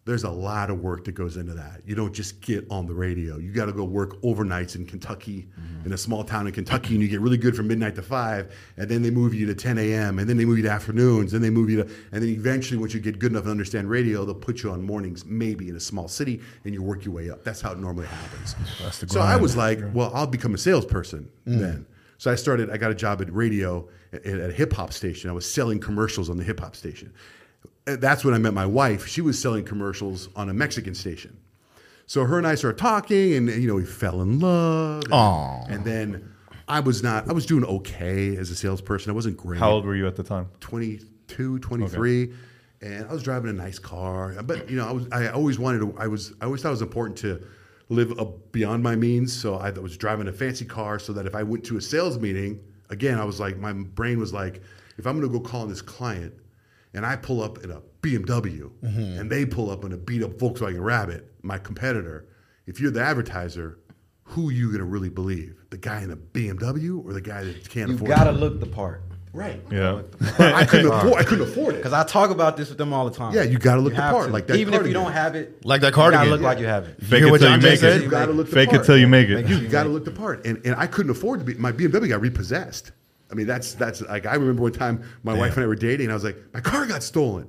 there's 0.07 0.25
a 0.25 0.31
lot 0.31 0.71
of 0.71 0.81
work 0.81 1.05
that 1.05 1.13
goes 1.13 1.37
into 1.37 1.53
that. 1.53 1.83
You 1.85 1.95
don't 1.95 2.13
just 2.13 2.41
get 2.41 2.67
on 2.71 2.87
the 2.87 2.95
radio. 2.95 3.37
You 3.37 3.53
got 3.53 3.67
to 3.67 3.73
go 3.73 3.85
work 3.85 4.21
overnights 4.23 4.75
in 4.75 4.87
Kentucky, 4.87 5.47
in 5.85 5.93
a 5.93 5.99
small 5.99 6.25
town 6.25 6.47
in 6.47 6.53
Kentucky, 6.55 6.95
and 6.95 7.03
you 7.03 7.09
get 7.09 7.21
really 7.21 7.37
good 7.37 7.55
from 7.55 7.69
midnight 7.69 7.95
to 7.97 8.03
five, 8.03 8.55
and 8.79 8.89
then 8.89 9.03
they 9.03 9.11
move 9.11 9.35
you 9.35 9.47
to 9.47 9.55
10 9.55 9.79
a.m., 9.79 10.19
and 10.19 10.29
then 10.29 10.39
they 10.39 10.47
move 10.47 10.57
you 10.57 10.65
to 10.65 10.71
afternoons, 10.71 11.33
then 11.33 11.43
they 11.43 11.51
move 11.51 11.69
you 11.69 11.85
to, 11.85 11.91
and 12.13 12.23
then 12.23 12.31
eventually, 12.31 12.79
once 12.79 12.95
you 12.95 13.01
get 13.01 13.19
good 13.19 13.33
enough 13.33 13.45
to 13.45 13.51
understand 13.51 13.91
radio, 13.91 14.25
they'll 14.25 14.35
put 14.35 14.63
you 14.63 14.71
on 14.71 14.83
mornings, 14.83 15.25
maybe 15.27 15.69
in 15.69 15.77
a 15.77 15.81
small 15.81 16.09
city, 16.09 16.41
and 16.65 16.73
you 16.73 16.83
work 16.83 17.05
your 17.05 17.15
way 17.15 17.29
up. 17.29 17.45
That's 17.45 17.61
how 17.61 17.73
it 17.73 17.79
normally 17.79 18.07
happens. 18.07 18.57
so 19.13 19.21
I 19.21 19.37
was 19.37 19.55
like, 19.57 19.81
well, 19.93 20.11
I'll 20.15 20.27
become 20.27 20.55
a 20.55 20.59
salesperson 20.59 21.29
then. 21.45 21.87
So 22.17 22.31
I 22.31 22.35
started. 22.35 22.69
I 22.71 22.77
got 22.77 22.91
a 22.91 22.95
job 22.95 23.23
at 23.23 23.33
radio 23.33 23.89
at, 24.13 24.27
at 24.27 24.51
a 24.51 24.53
hip 24.53 24.73
hop 24.75 24.93
station. 24.93 25.31
I 25.31 25.33
was 25.33 25.51
selling 25.51 25.79
commercials 25.79 26.29
on 26.29 26.37
the 26.37 26.45
hip 26.45 26.61
hop 26.61 26.77
station. 26.77 27.13
That's 27.97 28.25
when 28.25 28.35
I 28.35 28.39
met 28.39 28.55
my 28.55 28.67
wife. 28.67 29.07
She 29.07 29.21
was 29.21 29.41
selling 29.41 29.65
commercials 29.65 30.29
on 30.37 30.49
a 30.49 30.55
Mexican 30.55 30.95
station. 30.95 31.37
So 32.07 32.25
her 32.25 32.39
and 32.39 32.47
I 32.47 32.57
started 32.57 32.79
talking, 32.79 33.35
and 33.35 33.49
you 33.49 33.69
know 33.69 33.77
we 33.77 33.85
fell 33.85 34.21
in 34.23 34.41
love. 34.41 35.05
And, 35.67 35.77
and 35.77 35.85
then 35.85 36.35
I 36.67 36.81
was 36.81 37.03
not. 37.03 37.29
I 37.29 37.33
was 37.33 37.47
doing 37.47 37.65
okay 37.65 38.37
as 38.37 38.51
a 38.51 38.57
salesperson. 38.57 39.11
I 39.11 39.15
wasn't 39.15 39.37
great. 39.37 39.61
How 39.61 39.71
old 39.71 39.85
were 39.85 39.95
you 39.95 40.07
at 40.07 40.17
the 40.17 40.23
time? 40.23 40.49
22, 40.61 41.59
23, 41.59 42.33
and 42.83 43.09
I 43.09 43.13
was 43.13 43.23
driving 43.23 43.51
a 43.51 43.53
nice 43.53 43.79
car. 43.79 44.35
But 44.43 44.69
you 44.69 44.77
know, 44.77 44.89
I 44.89 44.93
was 44.93 45.07
I 45.13 45.29
always 45.29 45.59
wanted 45.59 45.81
to. 45.81 45.95
I 45.99 46.07
was 46.07 46.33
I 46.41 46.47
always 46.47 46.63
thought 46.63 46.71
it 46.71 46.73
was 46.73 46.83
important 46.83 47.19
to 47.19 47.47
live 47.91 48.13
beyond 48.53 48.83
my 48.83 48.97
means. 48.97 49.33
So 49.33 49.57
I 49.57 49.71
was 49.71 49.97
driving 49.97 50.29
a 50.29 50.33
fancy 50.33 50.65
car 50.65 50.99
so 50.99 51.13
that 51.13 51.27
if 51.27 51.35
I 51.35 51.43
went 51.43 51.65
to 51.65 51.77
a 51.77 51.81
sales 51.81 52.19
meeting, 52.19 52.61
again, 52.89 53.19
I 53.19 53.25
was 53.25 53.41
like, 53.41 53.59
my 53.59 53.73
brain 53.73 54.19
was 54.19 54.33
like, 54.33 54.63
if 54.97 55.07
I'm 55.07 55.21
going 55.21 55.31
to 55.33 55.39
go 55.39 55.45
call 55.45 55.63
on 55.63 55.69
this 55.69 55.83
client, 55.83 56.33
and 56.95 57.05
I 57.07 57.17
pull 57.17 57.43
up 57.43 57.59
in 57.65 57.71
a 57.71 57.81
BMW, 58.03 58.71
mm-hmm. 58.83 59.19
and 59.21 59.31
they 59.31 59.45
pull 59.45 59.71
up 59.71 59.85
in 59.85 59.93
a 59.93 59.97
beat 59.97 60.23
up 60.23 60.33
Volkswagen 60.39 60.83
Rabbit, 60.83 61.33
my 61.43 61.59
competitor. 61.59 62.27
If 62.67 62.81
you're 62.81 62.91
the 62.91 63.03
advertiser. 63.03 63.79
Who 64.35 64.49
are 64.51 64.53
you 64.53 64.71
gonna 64.71 64.85
really 64.85 65.09
believe? 65.09 65.57
The 65.71 65.77
guy 65.77 66.03
in 66.03 66.13
a 66.13 66.17
BMW 66.17 67.05
or 67.05 67.13
the 67.13 67.21
guy 67.21 67.43
that 67.43 67.69
can't 67.69 67.89
You 67.89 67.97
afford? 67.97 68.11
It? 68.13 68.15
You 68.15 68.17
gotta 68.17 68.31
look 68.31 68.61
the 68.61 68.67
part. 68.67 69.03
Right. 69.33 69.61
Yeah. 69.73 70.03
I 70.39 70.65
couldn't 70.65 70.87
afford. 70.93 71.15
I 71.15 71.25
couldn't 71.25 71.49
afford 71.49 71.75
it. 71.75 71.79
Because 71.79 71.93
I 71.93 72.05
talk 72.05 72.31
about 72.31 72.57
this 72.57 72.69
with 72.69 72.79
them 72.79 72.93
all 72.93 73.11
the 73.11 73.17
time. 73.17 73.35
Yeah, 73.35 73.43
you 73.43 73.59
gotta 73.59 73.81
look 73.81 73.95
the 73.95 74.01
part, 74.01 74.27
to. 74.27 74.33
like 74.33 74.47
that 74.47 74.57
Even 74.57 74.75
if 74.75 74.87
you 74.87 74.93
don't 74.93 75.11
have 75.11 75.35
it, 75.35 75.65
Like 75.67 75.81
that 75.81 75.89
you 75.89 75.93
cardigan. 75.95 76.21
gotta 76.21 76.31
look 76.31 76.41
Yeah. 76.43 76.47
like 76.47 76.59
you 76.61 76.67
have 76.67 76.85
it. 76.85 77.03
Fake 77.03 77.25
hear 77.25 77.35
it 77.35 77.39
till 77.41 77.51
you 77.51 77.61
make 77.61 77.83
it. 77.83 78.03
You 78.03 78.09
gotta 78.09 78.33
look 78.33 78.47
the 78.49 78.55
Fake 78.55 78.69
part. 78.71 78.83
it 78.83 78.87
till 78.87 78.99
you 78.99 79.09
make 79.09 79.29
Make 79.29 79.47
it. 79.47 79.63
You 79.63 79.69
got 79.69 79.83
to 79.83 79.89
look 79.89 80.05
the 80.05 80.13
part, 80.13 80.47
and 80.47 80.61
and 80.65 80.77
I 80.77 80.87
couldn't 80.87 81.11
afford 81.11 81.41
to 81.41 81.45
be. 81.47 81.55
My 81.55 81.73
BMW 81.73 82.09
got 82.09 82.21
repossessed. 82.21 82.93
I 83.31 83.35
mean, 83.35 83.47
that's 83.47 83.75
that's 83.75 84.01
like 84.03 84.27
I 84.27 84.35
remember 84.35 84.63
one 84.63 84.73
time 84.73 85.03
my 85.23 85.35
wife 85.35 85.55
and 85.57 85.65
I 85.65 85.67
were 85.67 85.75
dating. 85.77 86.07
and 86.07 86.13
I 86.13 86.15
was 86.15 86.25
like, 86.25 86.37
my 86.53 86.61
car 86.61 86.87
got 86.87 87.03
stolen. 87.03 87.49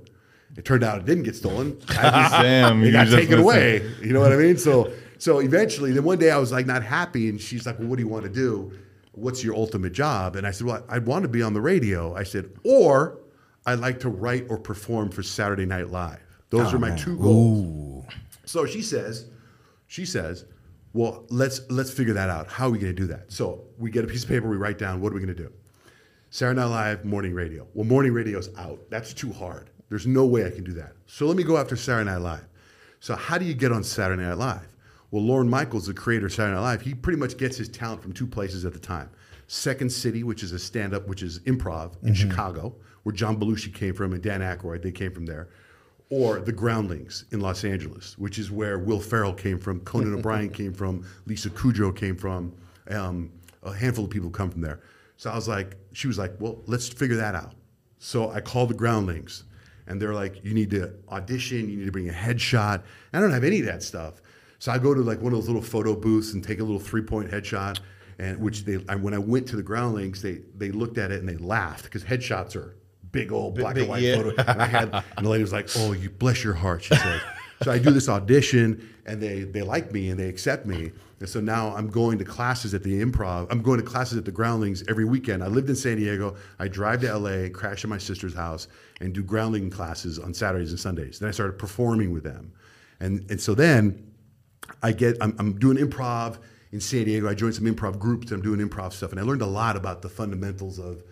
It 0.58 0.66
turned 0.66 0.84
out 0.84 0.98
it 1.00 1.06
didn't 1.06 1.24
get 1.24 1.36
stolen. 1.36 1.80
I 1.90 1.94
just, 1.94 2.32
Damn, 2.42 2.84
it 2.84 2.92
got 2.92 3.08
taken 3.08 3.40
away. 3.40 3.82
You 4.02 4.14
know 4.14 4.20
what 4.20 4.34
I 4.34 4.36
mean? 4.38 4.58
So 4.58 4.92
so 5.18 5.40
eventually, 5.40 5.92
then 5.94 6.04
one 6.04 6.18
day 6.20 6.32
I 6.32 6.38
was 6.38 6.52
like 6.52 6.66
not 6.66 6.84
happy, 6.84 7.30
and 7.30 7.40
she's 7.40 7.66
like, 7.66 7.80
well, 7.80 7.88
what 7.88 7.96
do 7.98 8.02
you 8.04 8.10
want 8.10 8.24
to 8.24 8.30
do? 8.30 8.72
What's 9.14 9.44
your 9.44 9.56
ultimate 9.56 9.92
job? 9.94 10.36
And 10.36 10.48
I 10.48 10.52
said, 10.52 10.68
well, 10.68 10.84
I'd 10.90 11.06
want 11.06 11.24
to 11.24 11.30
be 11.30 11.42
on 11.44 11.54
the 11.54 11.62
radio. 11.62 12.16
I 12.16 12.24
said, 12.24 12.50
or 12.64 13.20
I'd 13.66 13.80
like 13.80 14.00
to 14.02 14.10
write 14.10 14.46
or 14.50 14.58
perform 14.58 15.10
for 15.12 15.22
Saturday 15.22 15.66
Night 15.66 15.90
Live. 15.90 16.20
Those 16.50 16.72
Oh, 16.74 16.76
are 16.76 16.80
my 16.80 16.90
man. 16.90 16.98
two 16.98 17.18
goals. 17.18 18.06
So 18.46 18.66
she 18.66 18.82
says, 18.82 19.26
she 19.88 20.06
says, 20.06 20.46
well, 20.94 21.26
let's 21.30 21.62
let's 21.70 21.92
figure 21.92 22.14
that 22.16 22.30
out. 22.30 22.48
How 22.48 22.68
are 22.68 22.72
we 22.72 22.80
going 22.80 22.94
to 22.96 23.02
do 23.02 23.08
that? 23.08 23.32
So 23.32 23.64
we 23.78 23.90
get 23.92 24.04
a 24.04 24.08
piece 24.08 24.24
of 24.24 24.30
paper, 24.30 24.50
we 24.50 24.58
write 24.58 24.78
down 24.78 25.00
what 25.02 25.12
are 25.12 25.16
we 25.16 25.22
going 25.22 25.36
to 25.36 25.44
do. 25.44 25.52
Saturday 26.34 26.62
Night 26.62 26.68
Live, 26.68 27.04
morning 27.04 27.34
radio. 27.34 27.68
Well, 27.74 27.84
morning 27.84 28.14
radio's 28.14 28.50
out. 28.58 28.90
That's 28.90 29.14
too 29.14 29.34
hard. 29.34 29.70
There's 29.90 30.08
no 30.08 30.26
way 30.26 30.46
I 30.46 30.50
can 30.50 30.64
do 30.64 30.72
that. 30.76 30.94
So 31.06 31.26
let 31.26 31.36
me 31.36 31.44
go 31.44 31.58
after 31.58 31.76
Saturday 31.76 32.10
Night 32.10 32.22
Live. 32.22 32.48
So 33.02 33.16
how 33.16 33.38
do 33.38 33.44
you 33.44 33.54
get 33.54 33.74
on 33.74 33.84
Saturday 33.84 34.24
Night 34.24 34.38
Live? 34.38 34.70
Well, 35.12 35.24
Lorne 35.24 35.50
Michaels, 35.50 35.88
the 35.88 35.94
creator 35.94 36.28
of 36.28 36.32
Saturday 36.32 36.56
Night 36.56 36.62
Live, 36.62 36.82
he 36.84 36.94
pretty 36.94 37.20
much 37.20 37.36
gets 37.36 37.58
his 37.58 37.68
talent 37.68 38.02
from 38.02 38.14
two 38.14 38.26
places 38.26 38.64
at 38.64 38.72
the 38.72 38.80
time. 38.80 39.10
Second 39.48 39.92
City, 39.92 40.24
which 40.24 40.42
is 40.42 40.54
a 40.54 40.60
stand-up, 40.60 41.06
which 41.06 41.22
is 41.22 41.40
improv 41.40 42.02
in 42.02 42.14
Chicago, 42.14 42.74
where 43.04 43.12
John 43.12 43.38
Belushi 43.38 43.74
came 43.74 43.94
from 43.94 44.14
and 44.14 44.24
Dan 44.24 44.40
Aykroyd, 44.40 44.84
they 44.84 44.92
came 44.92 45.12
from 45.12 45.26
there. 45.26 45.50
Or 46.10 46.40
The 46.40 46.54
Groundlings 46.54 47.26
in 47.32 47.42
Los 47.42 47.66
Angeles, 47.66 48.18
which 48.18 48.40
is 48.40 48.50
where 48.50 48.80
Will 48.80 49.02
Ferrell 49.02 49.34
came 49.34 49.60
from, 49.60 49.82
Conan 49.82 50.14
O'Brien 50.18 50.50
came 50.50 50.74
from, 50.74 51.06
Lisa 51.26 51.50
Kudrow 51.50 51.94
came 51.94 52.16
from, 52.16 52.54
um, 52.90 53.34
a 53.64 53.74
handful 53.74 54.06
of 54.06 54.10
people 54.10 54.30
come 54.30 54.50
from 54.50 54.62
there. 54.62 54.80
So 55.22 55.30
I 55.30 55.36
was 55.36 55.48
like, 55.48 55.78
she 55.94 56.08
was 56.08 56.18
like, 56.18 56.34
well, 56.40 56.64
let's 56.66 56.90
figure 56.90 57.18
that 57.18 57.36
out. 57.36 57.54
So 58.00 58.32
I 58.32 58.42
called 58.42 58.72
the 58.72 58.74
Groundlings, 58.74 59.44
and 59.86 60.02
they're 60.02 60.16
like, 60.16 60.44
you 60.44 60.56
need 60.56 60.72
to 60.72 60.96
audition, 61.10 61.70
you 61.70 61.78
need 61.78 61.86
to 61.86 61.92
bring 61.92 62.10
a 62.10 62.12
headshot. 62.12 62.82
I 63.14 63.20
don't 63.20 63.30
have 63.30 63.44
any 63.44 63.60
of 63.60 63.68
that 63.68 63.84
stuff. 63.84 64.20
So 64.58 64.72
I 64.72 64.80
go 64.80 64.96
to 64.96 65.02
like 65.02 65.22
one 65.22 65.32
of 65.32 65.38
those 65.38 65.46
little 65.46 65.62
photo 65.62 65.96
booths 65.96 66.34
and 66.34 66.44
take 66.44 66.60
a 66.60 66.64
little 66.64 66.80
three 66.80 67.04
point 67.04 67.30
headshot. 67.30 67.82
And 68.18 68.40
which 68.40 68.66
they, 68.66 68.84
I, 68.90 68.96
when 68.96 69.14
I 69.14 69.20
went 69.20 69.48
to 69.50 69.56
the 69.56 69.62
Groundlings, 69.62 70.24
they 70.24 70.40
they 70.56 70.72
looked 70.72 70.98
at 70.98 71.12
it 71.12 71.20
and 71.20 71.30
they 71.30 71.38
laughed 71.38 71.84
because 71.84 72.04
headshots 72.04 72.56
are 72.56 72.76
big 73.12 73.32
old 73.32 73.54
black 73.54 73.76
big, 73.76 73.84
and 73.84 73.90
white 73.92 74.02
yeah. 74.02 74.16
photo. 74.16 74.30
And 74.40 74.60
I 74.60 74.66
had, 74.66 74.92
and 75.18 75.24
the 75.24 75.30
lady 75.30 75.44
was 75.44 75.54
like, 75.54 75.70
"Oh, 75.76 75.92
you 75.92 76.10
bless 76.10 76.44
your 76.44 76.56
heart," 76.56 76.84
she 76.84 76.96
said. 76.96 77.22
so 77.62 77.72
I 77.72 77.78
do 77.78 77.92
this 77.92 78.10
audition, 78.10 78.90
and 79.06 79.22
they 79.22 79.44
they 79.44 79.62
like 79.62 79.92
me 79.92 80.10
and 80.10 80.20
they 80.20 80.30
accept 80.30 80.66
me. 80.66 80.94
And 81.22 81.30
so 81.30 81.40
now 81.40 81.74
I'm 81.76 81.88
going 81.88 82.18
to 82.18 82.26
classes 82.26 82.74
at 82.74 82.82
the 82.82 83.00
Improv. 83.00 83.48
I'm 83.52 83.62
going 83.62 83.80
to 83.80 83.86
classes 83.86 84.18
at 84.18 84.26
the 84.26 84.32
Groundlings 84.32 84.84
every 84.90 85.06
weekend. 85.06 85.44
I 85.44 85.48
lived 85.48 85.70
in 85.70 85.76
San 85.76 85.98
Diego. 85.98 86.36
I 86.60 86.68
drive 86.68 87.02
to 87.02 87.16
LA, 87.16 87.50
crash 87.50 87.84
at 87.84 87.90
my 87.90 88.00
sister's 88.00 88.34
house, 88.34 88.68
and 89.00 89.14
do 89.14 89.24
groundling 89.24 89.70
classes 89.70 90.18
on 90.18 90.34
Saturdays 90.34 90.72
and 90.72 90.80
Sundays. 90.80 91.20
Then 91.20 91.30
I 91.30 91.32
started 91.32 91.60
performing 91.60 92.12
with 92.12 92.24
them, 92.24 92.52
and 93.00 93.30
and 93.30 93.40
so 93.40 93.54
then 93.54 94.12
I 94.82 94.92
get 94.92 95.18
I'm, 95.22 95.36
I'm 95.38 95.60
doing 95.60 95.78
improv 95.78 96.40
in 96.72 96.82
San 96.82 97.06
Diego. 97.06 97.30
I 97.30 97.36
joined 97.36 97.54
some 97.54 97.66
improv 97.66 98.00
groups. 98.00 98.32
I'm 98.32 98.42
doing 98.42 98.68
improv 98.68 98.94
stuff, 98.94 99.12
and 99.12 99.20
I 99.20 99.24
learned 99.24 99.44
a 99.44 99.48
lot 99.48 99.76
about 99.76 100.02
the 100.02 100.10
fundamentals 100.10 100.80
of 100.80 101.04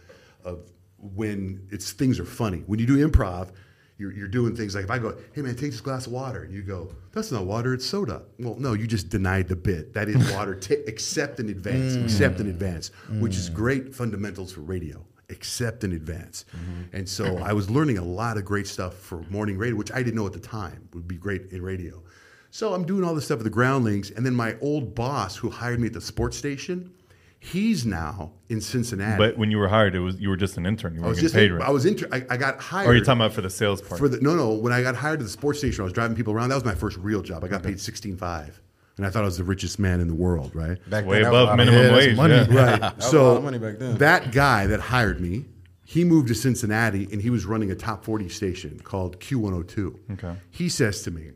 of 0.43 0.71
when 0.97 1.67
it's 1.71 1.91
things 1.91 2.19
are 2.19 2.25
funny. 2.25 2.63
When 2.65 2.79
you 2.79 2.87
do 2.87 3.07
improv, 3.07 3.51
you're, 3.99 4.13
you're 4.13 4.27
doing 4.29 4.55
things 4.55 4.73
like 4.73 4.85
if 4.85 4.91
I 4.91 4.97
go, 4.97 5.15
"Hey 5.33 5.41
man, 5.41 5.55
take 5.55 5.71
this 5.71 5.81
glass 5.81 6.07
of 6.07 6.13
water," 6.13 6.43
and 6.43 6.53
you 6.53 6.63
go, 6.63 6.89
"That's 7.11 7.31
not 7.31 7.45
water, 7.45 7.73
it's 7.73 7.85
soda." 7.85 8.23
Well, 8.39 8.55
no, 8.57 8.73
you 8.73 8.87
just 8.87 9.09
denied 9.09 9.49
the 9.49 9.55
bit. 9.55 9.93
That 9.93 10.07
is 10.07 10.31
water. 10.33 10.59
Accept 10.87 11.39
in 11.39 11.49
advance. 11.49 11.95
Mm. 11.95 12.05
Accept 12.05 12.39
in 12.39 12.47
advance, 12.47 12.91
which 13.19 13.35
is 13.35 13.49
mm. 13.49 13.55
great 13.55 13.93
fundamentals 13.93 14.53
for 14.53 14.61
radio. 14.61 15.05
Accept 15.29 15.83
in 15.83 15.91
advance. 15.91 16.45
Mm-hmm. 16.55 16.95
And 16.95 17.07
so 17.07 17.37
I 17.37 17.53
was 17.53 17.69
learning 17.69 17.99
a 17.99 18.03
lot 18.03 18.37
of 18.37 18.45
great 18.45 18.65
stuff 18.65 18.95
for 18.95 19.21
morning 19.29 19.59
radio, 19.59 19.75
which 19.75 19.91
I 19.91 19.97
didn't 19.97 20.15
know 20.15 20.25
at 20.25 20.33
the 20.33 20.39
time 20.39 20.89
would 20.93 21.07
be 21.07 21.17
great 21.17 21.51
in 21.51 21.61
radio. 21.61 22.01
So 22.49 22.73
I'm 22.73 22.83
doing 22.83 23.03
all 23.03 23.13
this 23.13 23.25
stuff 23.25 23.37
at 23.37 23.43
the 23.43 23.51
Groundlings, 23.51 24.09
and 24.09 24.25
then 24.25 24.33
my 24.33 24.55
old 24.59 24.95
boss, 24.95 25.35
who 25.35 25.51
hired 25.51 25.79
me 25.79 25.87
at 25.87 25.93
the 25.93 26.01
sports 26.01 26.35
station, 26.35 26.91
he's 27.39 27.85
now 27.85 28.31
in 28.49 28.61
Cincinnati. 28.61 29.17
But 29.17 29.37
when 29.37 29.49
you 29.51 29.57
were 29.57 29.67
hired, 29.67 29.95
it 29.95 29.99
was 29.99 30.19
you 30.19 30.29
were 30.29 30.37
just 30.37 30.57
an 30.57 30.65
intern. 30.65 30.95
You 30.95 31.01
weren't 31.01 31.15
getting 31.15 31.23
just 31.25 31.35
paid 31.35 31.51
right. 31.51 31.65
I 31.67 31.71
was 31.71 31.85
inter- 31.85 32.07
I, 32.11 32.25
I 32.29 32.37
got 32.37 32.59
hired. 32.59 32.87
or 32.87 32.91
are 32.91 32.95
you 32.95 33.03
talking 33.03 33.21
about 33.21 33.33
for 33.33 33.41
the 33.41 33.49
sales 33.49 33.81
part? 33.81 33.99
for 33.99 34.07
the 34.09 34.19
no 34.21 34.35
no 34.35 34.53
when 34.53 34.73
I 34.73 34.81
got 34.81 34.95
hired 34.95 35.19
to 35.19 35.23
the 35.23 35.29
sports 35.31 35.59
station, 35.59 35.81
I 35.81 35.85
was 35.85 35.93
driving 35.93 36.15
people 36.15 36.33
around. 36.33 36.49
That 36.49 36.55
was 36.55 36.65
my 36.65 36.75
first 36.75 36.97
real 36.97 37.21
job. 37.21 37.43
I 37.43 37.47
got 37.47 37.63
paid 37.63 37.79
sixteen 37.79 38.17
five, 38.17 38.61
and 38.97 39.05
I 39.05 39.09
thought 39.09 39.23
I 39.23 39.25
was 39.25 39.37
the 39.37 39.43
richest 39.43 39.79
man 39.79 39.99
in 40.01 40.07
the 40.07 40.15
world. 40.15 40.55
Right. 40.55 40.77
Back 40.89 41.05
Way 41.05 41.21
then, 41.21 41.23
that 41.23 41.29
above 41.29 41.57
minimum 41.57 41.81
yeah, 41.81 41.93
wage. 41.95 42.15
money. 42.17 42.33
yeah. 42.33 42.79
Right. 42.79 42.95
was 42.97 43.05
a 43.05 43.09
so 43.09 43.23
lot 43.31 43.37
of 43.37 43.43
money 43.43 43.57
back 43.57 43.77
then. 43.79 43.97
that 43.99 44.31
guy 44.31 44.67
that 44.67 44.79
hired 44.81 45.21
me, 45.21 45.45
he 45.85 46.03
moved 46.03 46.27
to 46.27 46.35
Cincinnati 46.35 47.07
and 47.11 47.21
he 47.21 47.29
was 47.29 47.45
running 47.45 47.71
a 47.71 47.75
top 47.75 48.03
40 48.03 48.29
station 48.29 48.79
called 48.83 49.19
Q102. 49.19 50.13
Okay. 50.13 50.35
He 50.51 50.67
says 50.69 51.01
to 51.03 51.11
me, 51.11 51.31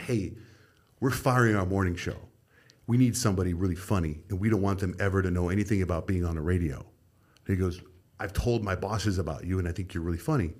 Hey, 0.00 0.34
we're 1.00 1.10
firing 1.10 1.54
our 1.54 1.66
morning 1.66 1.94
show. 1.96 2.16
We 2.88 2.96
need 2.96 3.16
somebody 3.16 3.52
really 3.52 3.76
funny, 3.76 4.22
and 4.30 4.40
we 4.40 4.48
don't 4.48 4.62
want 4.62 4.80
them 4.80 4.96
ever 4.98 5.22
to 5.22 5.30
know 5.30 5.50
anything 5.50 5.82
about 5.82 6.06
being 6.06 6.24
on 6.24 6.34
the 6.34 6.40
radio. 6.40 6.78
And 7.46 7.54
he 7.54 7.56
goes, 7.56 7.82
I've 8.18 8.32
told 8.32 8.64
my 8.64 8.74
bosses 8.74 9.18
about 9.18 9.44
you, 9.44 9.58
and 9.58 9.68
I 9.68 9.72
think 9.72 9.94
you're 9.94 10.02
really 10.02 10.18
funny. 10.18 10.54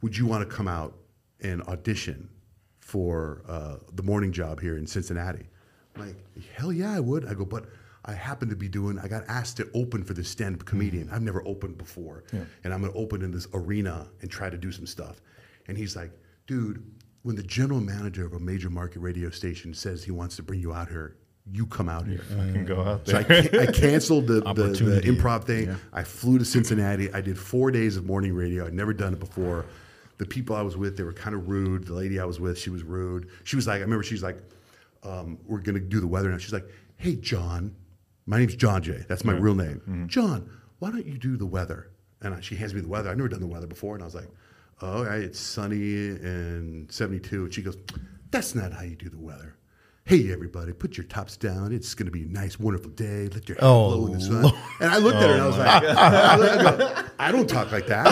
Would 0.00 0.16
you 0.16 0.24
want 0.24 0.48
to 0.48 0.56
come 0.56 0.68
out 0.68 0.96
and 1.42 1.60
audition 1.62 2.30
for 2.78 3.42
uh, 3.48 3.76
the 3.92 4.02
morning 4.02 4.32
job 4.32 4.60
here 4.60 4.78
in 4.78 4.86
Cincinnati? 4.86 5.48
I'm 5.96 6.06
like, 6.06 6.16
hell 6.54 6.72
yeah, 6.72 6.94
I 6.94 7.00
would. 7.00 7.26
I 7.26 7.34
go, 7.34 7.44
but 7.44 7.66
I 8.04 8.12
happen 8.12 8.48
to 8.50 8.56
be 8.56 8.68
doing, 8.68 8.98
I 8.98 9.08
got 9.08 9.24
asked 9.28 9.56
to 9.56 9.68
open 9.74 10.04
for 10.04 10.14
this 10.14 10.28
stand 10.28 10.54
up 10.54 10.64
comedian. 10.64 11.08
I've 11.10 11.22
never 11.22 11.42
opened 11.46 11.76
before. 11.76 12.22
And 12.62 12.72
I'm 12.72 12.82
going 12.82 12.92
to 12.92 12.98
open 12.98 13.22
in 13.22 13.32
this 13.32 13.48
arena 13.52 14.08
and 14.20 14.30
try 14.30 14.48
to 14.48 14.56
do 14.56 14.70
some 14.70 14.86
stuff. 14.86 15.20
And 15.66 15.76
he's 15.76 15.96
like, 15.96 16.12
dude, 16.46 16.84
when 17.22 17.34
the 17.34 17.42
general 17.42 17.80
manager 17.80 18.24
of 18.24 18.34
a 18.34 18.38
major 18.38 18.70
market 18.70 19.00
radio 19.00 19.30
station 19.30 19.74
says 19.74 20.04
he 20.04 20.12
wants 20.12 20.36
to 20.36 20.42
bring 20.42 20.60
you 20.60 20.72
out 20.72 20.88
here, 20.88 21.16
you 21.50 21.66
come 21.66 21.88
out 21.88 22.06
here. 22.06 22.22
I 22.32 22.52
can 22.52 22.64
go 22.64 22.80
out 22.82 23.06
So 23.06 23.20
there. 23.22 23.48
I, 23.60 23.64
I 23.64 23.72
canceled 23.72 24.26
the, 24.26 24.40
the, 24.54 24.64
the 25.00 25.00
improv 25.02 25.44
thing. 25.44 25.76
I 25.92 26.02
flew 26.02 26.38
to 26.38 26.44
Cincinnati. 26.44 27.12
I 27.12 27.20
did 27.20 27.38
four 27.38 27.70
days 27.70 27.96
of 27.96 28.06
morning 28.06 28.34
radio. 28.34 28.66
I'd 28.66 28.72
never 28.74 28.94
done 28.94 29.12
it 29.12 29.20
before. 29.20 29.66
The 30.18 30.24
people 30.26 30.56
I 30.56 30.62
was 30.62 30.76
with, 30.76 30.96
they 30.96 31.02
were 31.02 31.12
kind 31.12 31.34
of 31.34 31.48
rude. 31.48 31.86
The 31.86 31.92
lady 31.92 32.18
I 32.18 32.24
was 32.24 32.40
with, 32.40 32.58
she 32.58 32.70
was 32.70 32.82
rude. 32.82 33.28
She 33.44 33.56
was 33.56 33.66
like, 33.66 33.78
I 33.78 33.80
remember 33.80 34.02
she's 34.04 34.22
like, 34.22 34.38
um, 35.02 35.38
we're 35.46 35.58
going 35.58 35.74
to 35.74 35.80
do 35.80 36.00
the 36.00 36.06
weather 36.06 36.30
now. 36.30 36.38
She's 36.38 36.52
like, 36.52 36.68
hey, 36.96 37.16
John, 37.16 37.74
my 38.26 38.38
name's 38.38 38.54
John 38.56 38.82
Jay. 38.82 39.04
That's 39.08 39.24
my 39.24 39.32
real 39.34 39.54
name. 39.54 40.06
John, 40.08 40.48
why 40.78 40.90
don't 40.90 41.04
you 41.04 41.18
do 41.18 41.36
the 41.36 41.46
weather? 41.46 41.90
And 42.22 42.32
I, 42.32 42.40
she 42.40 42.54
hands 42.54 42.72
me 42.72 42.80
the 42.80 42.88
weather. 42.88 43.10
I've 43.10 43.16
never 43.18 43.28
done 43.28 43.40
the 43.40 43.46
weather 43.46 43.66
before. 43.66 43.94
And 43.94 44.02
I 44.02 44.06
was 44.06 44.14
like, 44.14 44.28
oh, 44.80 45.04
right, 45.04 45.20
it's 45.20 45.38
sunny 45.38 46.06
and 46.06 46.90
72. 46.90 47.44
And 47.44 47.52
she 47.52 47.60
goes, 47.60 47.76
that's 48.30 48.54
not 48.54 48.72
how 48.72 48.82
you 48.82 48.96
do 48.96 49.10
the 49.10 49.18
weather. 49.18 49.56
Hey, 50.06 50.30
everybody, 50.30 50.74
put 50.74 50.98
your 50.98 51.06
tops 51.06 51.34
down. 51.38 51.72
It's 51.72 51.94
going 51.94 52.04
to 52.04 52.12
be 52.12 52.24
a 52.24 52.26
nice, 52.26 52.60
wonderful 52.60 52.90
day. 52.90 53.26
Let 53.32 53.48
your 53.48 53.56
hair 53.56 53.64
Oh, 53.66 53.88
blow 53.96 54.06
in 54.08 54.12
the 54.12 54.20
sun. 54.20 54.52
And 54.78 54.90
I 54.90 54.98
looked 54.98 55.16
at 55.16 55.30
her 55.30 55.32
and 55.32 55.40
I 55.40 55.46
was 55.46 55.56
like, 55.56 55.82
I, 55.82 56.34
I 56.34 56.62
go, 56.62 57.04
I 57.18 57.32
don't 57.32 57.48
talk 57.48 57.72
like 57.72 57.86
that. 57.86 58.08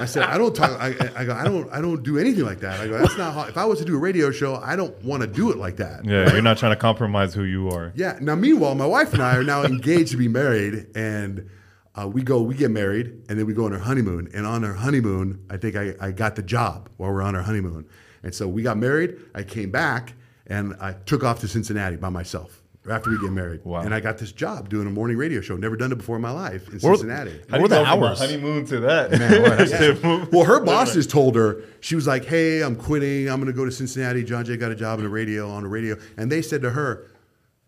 I 0.00 0.06
said, 0.06 0.24
I 0.24 0.36
don't 0.36 0.56
talk. 0.56 0.72
I, 0.80 0.88
I 1.14 1.24
go, 1.24 1.34
I 1.34 1.44
don't, 1.44 1.70
I 1.72 1.80
don't 1.80 2.02
do 2.02 2.18
anything 2.18 2.44
like 2.44 2.58
that. 2.60 2.80
I 2.80 2.88
go, 2.88 2.98
that's 2.98 3.16
not 3.16 3.32
how. 3.32 3.42
If 3.42 3.56
I 3.56 3.64
was 3.64 3.78
to 3.78 3.84
do 3.84 3.94
a 3.94 3.98
radio 3.98 4.32
show, 4.32 4.56
I 4.56 4.74
don't 4.74 5.00
want 5.04 5.20
to 5.22 5.28
do 5.28 5.52
it 5.52 5.56
like 5.56 5.76
that. 5.76 6.04
yeah, 6.04 6.32
you're 6.32 6.42
not 6.42 6.58
trying 6.58 6.72
to 6.72 6.76
compromise 6.80 7.32
who 7.32 7.44
you 7.44 7.68
are. 7.70 7.92
Yeah. 7.94 8.18
Now, 8.20 8.34
meanwhile, 8.34 8.74
my 8.74 8.86
wife 8.86 9.12
and 9.12 9.22
I 9.22 9.36
are 9.36 9.44
now 9.44 9.62
engaged 9.62 10.10
to 10.10 10.16
be 10.16 10.26
married, 10.26 10.88
and 10.96 11.48
uh, 11.94 12.08
we 12.08 12.24
go, 12.24 12.42
we 12.42 12.56
get 12.56 12.72
married, 12.72 13.06
and 13.28 13.38
then 13.38 13.46
we 13.46 13.54
go 13.54 13.66
on 13.66 13.72
our 13.72 13.78
honeymoon. 13.78 14.30
And 14.34 14.44
on 14.44 14.64
our 14.64 14.74
honeymoon, 14.74 15.44
I 15.48 15.58
think 15.58 15.76
I, 15.76 15.94
I 16.00 16.10
got 16.10 16.34
the 16.34 16.42
job 16.42 16.88
while 16.96 17.12
we're 17.12 17.22
on 17.22 17.36
our 17.36 17.42
honeymoon. 17.42 17.86
And 18.24 18.34
so 18.34 18.48
we 18.48 18.64
got 18.64 18.76
married. 18.78 19.16
I 19.32 19.44
came 19.44 19.70
back, 19.70 20.14
and 20.48 20.74
I 20.80 20.92
took 20.92 21.24
off 21.24 21.40
to 21.40 21.48
Cincinnati 21.48 21.96
by 21.96 22.08
myself 22.08 22.62
after 22.90 23.10
we 23.10 23.18
get 23.20 23.30
married. 23.32 23.62
Wow. 23.64 23.80
And 23.82 23.94
I 23.94 24.00
got 24.00 24.16
this 24.16 24.32
job 24.32 24.70
doing 24.70 24.86
a 24.86 24.90
morning 24.90 25.18
radio 25.18 25.42
show. 25.42 25.56
Never 25.56 25.76
done 25.76 25.92
it 25.92 25.96
before 25.96 26.16
in 26.16 26.22
my 26.22 26.30
life 26.30 26.66
in 26.72 26.78
Where- 26.80 26.94
Cincinnati. 26.94 27.38
How 27.50 27.58
do 27.58 27.58
What 27.58 27.58
you 27.58 27.62
were 27.62 27.68
the 27.68 27.74
go 27.76 27.84
from 27.84 28.02
a 28.02 28.06
hours? 28.06 28.18
honeymoon 28.18 28.64
to 28.66 28.80
that? 28.80 29.10
Yeah. 30.00 30.24
Well, 30.32 30.44
her 30.44 30.60
bosses 30.64 31.06
told 31.06 31.36
her 31.36 31.62
she 31.80 31.94
was 31.94 32.06
like, 32.06 32.24
"Hey, 32.24 32.62
I'm 32.62 32.76
quitting. 32.76 33.28
I'm 33.28 33.40
going 33.40 33.52
to 33.52 33.56
go 33.56 33.64
to 33.66 33.70
Cincinnati. 33.72 34.24
John 34.24 34.44
Jay 34.44 34.56
got 34.56 34.72
a 34.72 34.74
job 34.74 34.98
in 34.98 35.04
the 35.04 35.10
radio 35.10 35.50
on 35.50 35.62
the 35.64 35.68
radio." 35.68 35.96
And 36.16 36.32
they 36.32 36.40
said 36.40 36.62
to 36.62 36.70
her, 36.70 37.06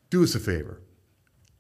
"Do 0.09 0.23
us 0.23 0.35
a 0.35 0.41
favor. 0.41 0.81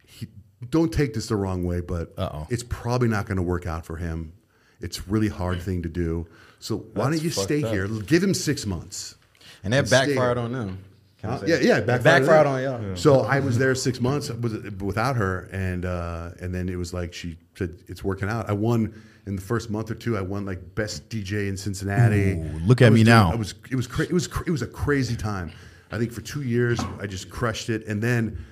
He, 0.06 0.28
don't 0.70 0.92
take 0.92 1.12
this 1.14 1.26
the 1.28 1.36
wrong 1.36 1.62
way, 1.64 1.80
but 1.80 2.14
Uh-oh. 2.18 2.46
it's 2.50 2.62
probably 2.62 3.08
not 3.08 3.26
going 3.26 3.36
to 3.36 3.42
work 3.42 3.66
out 3.66 3.84
for 3.84 3.96
him. 3.96 4.32
It's 4.80 4.98
a 4.98 5.02
really 5.06 5.28
hard 5.28 5.60
thing 5.60 5.82
to 5.82 5.88
do. 5.90 6.26
So 6.60 6.76
why 6.94 7.10
That's 7.10 7.16
don't 7.16 7.24
you 7.24 7.30
stay 7.30 7.62
up. 7.62 7.72
here? 7.72 7.86
Give 7.88 8.22
him 8.22 8.32
six 8.34 8.64
months." 8.64 9.16
And 9.62 9.74
that 9.74 9.80
And 9.80 9.90
backfired 9.90 10.38
here. 10.38 10.44
on 10.46 10.52
them. 10.52 10.78
Can 11.20 11.30
I 11.30 11.36
Huh? 11.36 11.42
yeah, 11.46 11.56
yeah, 11.60 11.80
backfired, 11.80 12.02
backfired 12.26 12.46
on 12.46 12.62
y'all. 12.62 12.96
So 12.96 13.20
I 13.20 13.40
was 13.40 13.58
there 13.58 13.74
six 13.74 14.00
months 14.00 14.30
without 14.30 15.16
her, 15.16 15.48
and 15.52 15.84
uh, 15.84 16.30
and 16.40 16.54
then 16.54 16.68
it 16.68 16.76
was 16.76 16.94
like 16.94 17.12
she 17.12 17.36
said 17.54 17.76
it's 17.88 18.02
working 18.02 18.28
out. 18.28 18.48
I 18.48 18.52
won 18.52 18.94
in 19.26 19.36
the 19.36 19.42
first 19.42 19.68
month 19.70 19.90
or 19.90 19.94
two. 19.94 20.16
I 20.16 20.22
won 20.22 20.46
like 20.46 20.74
best 20.74 21.08
DJ 21.10 21.48
in 21.48 21.56
Cincinnati. 21.56 22.32
Ooh, 22.32 22.60
look 22.64 22.80
at 22.80 22.92
me 22.92 23.04
doing- 23.04 23.14
now. 23.14 23.32
I 23.32 23.34
was 23.34 23.54
it 23.70 23.76
was 23.76 23.86
cra- 23.86 24.06
it 24.06 24.12
was 24.12 24.26
cra- 24.26 24.44
it 24.46 24.50
was 24.50 24.62
a 24.62 24.66
crazy 24.66 25.14
time. 25.16 25.52
I 25.92 25.98
think 25.98 26.12
for 26.12 26.22
two 26.22 26.42
years 26.42 26.80
I 27.00 27.06
just 27.06 27.28
crushed 27.30 27.68
it, 27.68 27.86
and 27.86 28.00
then 28.02 28.42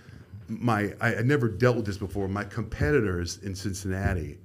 my 0.48 0.92
I, 1.00 1.16
I 1.16 1.22
never 1.22 1.48
dealt 1.48 1.76
with 1.76 1.86
this 1.86 1.96
before. 1.98 2.28
My 2.28 2.44
competitors 2.44 3.38
in 3.42 3.54
Cincinnati 3.54 4.38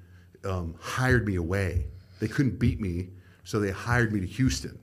um, 0.45 0.75
hired 0.79 1.27
me 1.27 1.35
away. 1.35 1.87
They 2.21 2.27
couldn't 2.29 2.57
beat 2.57 2.79
me, 2.79 3.09
so 3.43 3.59
they 3.59 3.71
hired 3.71 4.13
me 4.13 4.21
to 4.21 4.27
Houston. 4.27 4.79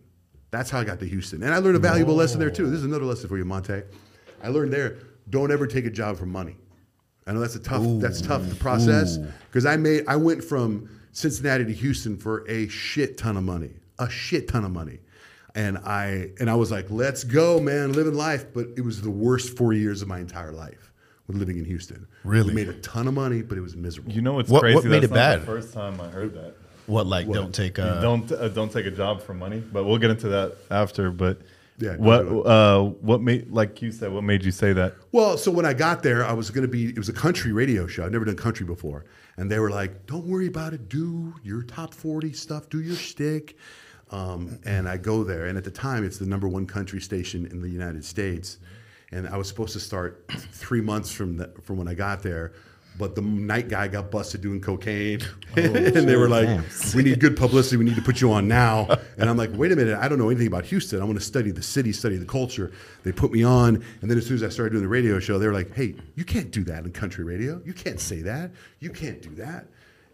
That's 0.51 0.71
how 0.71 0.81
I 0.81 0.85
got 0.85 0.99
to 1.01 1.07
Houston, 1.07 1.43
and 1.43 1.55
I 1.55 1.59
learned 1.59 1.77
a 1.77 1.81
valuable 1.81 2.15
lesson 2.15 2.41
there 2.41 2.51
too. 2.51 2.67
This 2.69 2.79
is 2.81 2.85
another 2.85 3.05
lesson 3.05 3.29
for 3.29 3.39
you, 3.39 3.45
Montae. 3.45 3.85
I 4.43 4.49
learned 4.49 4.73
there: 4.73 4.97
don't 5.29 5.53
ever 5.53 5.67
take 5.67 5.85
a 5.87 5.91
job 5.91 6.17
for 6.19 6.27
money. 6.27 6.57
I 7.27 7.33
know 7.33 7.41
that's 7.41 7.55
a 7.55 7.61
tough. 7.61 7.85
that's 8.01 8.21
tough 8.21 8.49
to 8.49 8.55
process 8.57 9.17
because 9.17 9.65
I 9.67 9.77
made. 9.77 10.05
I 10.09 10.17
went 10.17 10.43
from 10.43 10.89
Cincinnati 11.13 11.65
to 11.65 11.73
Houston 11.73 12.17
for 12.17 12.45
a 12.49 12.67
shit 12.69 13.17
ton 13.17 13.37
of 13.37 13.45
money, 13.45 13.71
a 14.01 14.11
shit 14.11 14.49
ton 14.49 14.65
of 14.65 14.73
money, 14.73 14.99
and 15.55 15.79
I 15.79 16.31
and 16.41 16.51
I 16.51 16.57
was 16.57 16.73
like, 16.73 16.91
"Let's 16.91 17.23
go, 17.23 17.61
man, 17.61 17.93
living 17.93 18.15
life." 18.15 18.47
But 18.53 18.71
it 18.77 18.81
was 18.81 19.01
the 19.03 19.11
worst 19.11 19.57
four 19.57 19.73
years 19.73 20.03
of 20.03 20.09
my 20.09 20.19
entire 20.19 20.51
life 20.51 20.93
with 21.29 21.37
living 21.37 21.59
in 21.59 21.65
Houston. 21.65 22.09
Really? 22.25 22.49
we 22.49 22.55
made 22.55 22.69
a 22.69 22.81
ton 22.81 23.07
of 23.07 23.15
money, 23.15 23.43
but 23.43 23.57
it 23.57 23.61
was 23.61 23.77
miserable. 23.77 24.11
You 24.13 24.21
know 24.23 24.33
what's 24.33 24.51
What- 24.51 24.63
crazy? 24.63 24.75
what 24.75 24.85
made 24.87 24.95
That's 25.03 25.05
it 25.05 25.11
not 25.11 25.15
bad? 25.15 25.41
The 25.43 25.47
first 25.47 25.73
time 25.73 26.01
I 26.01 26.09
heard 26.09 26.35
that. 26.35 26.57
What 26.91 27.07
like 27.07 27.31
don't 27.31 27.55
take 27.55 27.79
You 27.79 27.85
uh, 27.85 28.01
don't 28.01 28.31
uh, 28.33 28.49
don't 28.49 28.73
take 28.73 28.87
a 28.87 28.91
job 28.91 29.23
for 29.23 29.33
money, 29.33 29.61
but 29.61 29.85
we'll 29.85 29.99
get 29.99 30.11
into 30.11 30.29
that 30.29 30.57
after. 30.71 31.11
But 31.11 31.41
Yeah, 31.79 31.97
what 31.97 32.23
uh, 32.23 32.83
what 32.83 33.23
made 33.23 33.51
like 33.51 33.81
you 33.81 33.93
said? 33.93 34.13
What 34.13 34.25
made 34.25 34.45
you 34.45 34.51
say 34.51 34.73
that? 34.73 34.95
Well, 35.13 35.39
so 35.39 35.51
when 35.51 35.65
I 35.65 35.73
got 35.73 36.03
there, 36.03 36.25
I 36.25 36.33
was 36.33 36.51
going 36.51 36.63
to 36.63 36.69
be, 36.69 36.91
it 36.91 36.99
was 36.99 37.09
a 37.09 37.13
country 37.13 37.53
radio 37.53 37.87
show. 37.87 38.05
I'd 38.05 38.13
never 38.13 38.25
done 38.25 38.37
country 38.37 38.67
before. 38.67 39.05
And 39.37 39.51
they 39.51 39.59
were 39.59 39.71
like, 39.71 40.07
don't 40.07 40.27
worry 40.27 40.49
about 40.49 40.75
it. 40.75 40.89
Do 40.89 41.35
your 41.43 41.63
top 41.63 41.95
40 41.95 42.33
stuff, 42.33 42.69
do 42.69 42.83
your 42.83 42.97
stick. 42.97 43.57
Um, 44.11 44.59
and 44.65 44.89
I 44.89 44.97
go 44.97 45.25
there. 45.25 45.47
And 45.47 45.57
at 45.57 45.65
the 45.65 45.71
time, 45.71 46.05
it's 46.05 46.19
the 46.19 46.27
number 46.27 46.49
one 46.49 46.67
country 46.67 47.01
station 47.01 47.47
in 47.47 47.63
the 47.63 47.69
United 47.69 48.05
States. 48.05 48.59
And 49.13 49.29
I 49.29 49.37
was 49.37 49.49
supposed 49.49 49.73
to 49.75 49.81
start 49.81 50.25
three 50.53 50.81
months 50.81 51.11
from, 51.13 51.37
the, 51.37 51.53
from 51.63 51.79
when 51.79 51.89
I 51.89 51.95
got 51.95 52.23
there. 52.23 52.53
But 52.99 53.15
the 53.15 53.23
night 53.23 53.69
guy 53.69 53.89
got 53.89 54.11
busted 54.11 54.41
doing 54.41 54.61
cocaine. 54.61 55.21
Oh, 55.57 55.61
and 55.63 56.09
they 56.09 56.15
were 56.15 56.29
like, 56.29 56.47
damn. 56.47 56.65
we 56.95 57.03
need 57.03 57.19
good 57.19 57.37
publicity. 57.37 57.77
We 57.77 57.85
need 57.85 57.97
to 57.97 58.03
put 58.03 58.21
you 58.21 58.31
on 58.31 58.47
now. 58.47 58.87
And 59.19 59.29
I'm 59.29 59.37
like, 59.37 59.51
wait 59.53 59.73
a 59.73 59.77
minute. 59.77 59.99
I 59.99 60.07
don't 60.07 60.17
know 60.17 60.29
anything 60.29 60.47
about 60.47 60.65
Houston. 60.67 61.01
I 61.01 61.05
want 61.05 61.19
to 61.19 61.25
study 61.25 61.51
the 61.51 61.61
city, 61.61 61.93
study 61.93 62.19
the 62.19 62.25
culture. 62.25 62.71
They 63.03 63.11
put 63.11 63.33
me 63.33 63.43
on. 63.43 63.83
And 64.01 64.09
then 64.09 64.17
as 64.17 64.27
soon 64.27 64.37
as 64.37 64.45
I 64.45 64.49
started 64.49 64.71
doing 64.71 64.85
the 64.85 64.89
radio 64.89 65.19
show, 65.19 65.41
they 65.41 65.49
were 65.49 65.53
like, 65.53 65.75
hey, 65.75 65.97
you 66.15 66.25
can't 66.25 66.53
do 66.53 66.63
that 66.65 66.85
in 66.85 66.93
country 66.93 67.25
radio. 67.25 67.61
You 67.65 67.73
can't 67.73 67.99
say 67.99 68.23
that. 68.23 68.53
You 68.79 68.91
can't 68.91 69.21
do 69.21 69.35
that. 69.35 69.67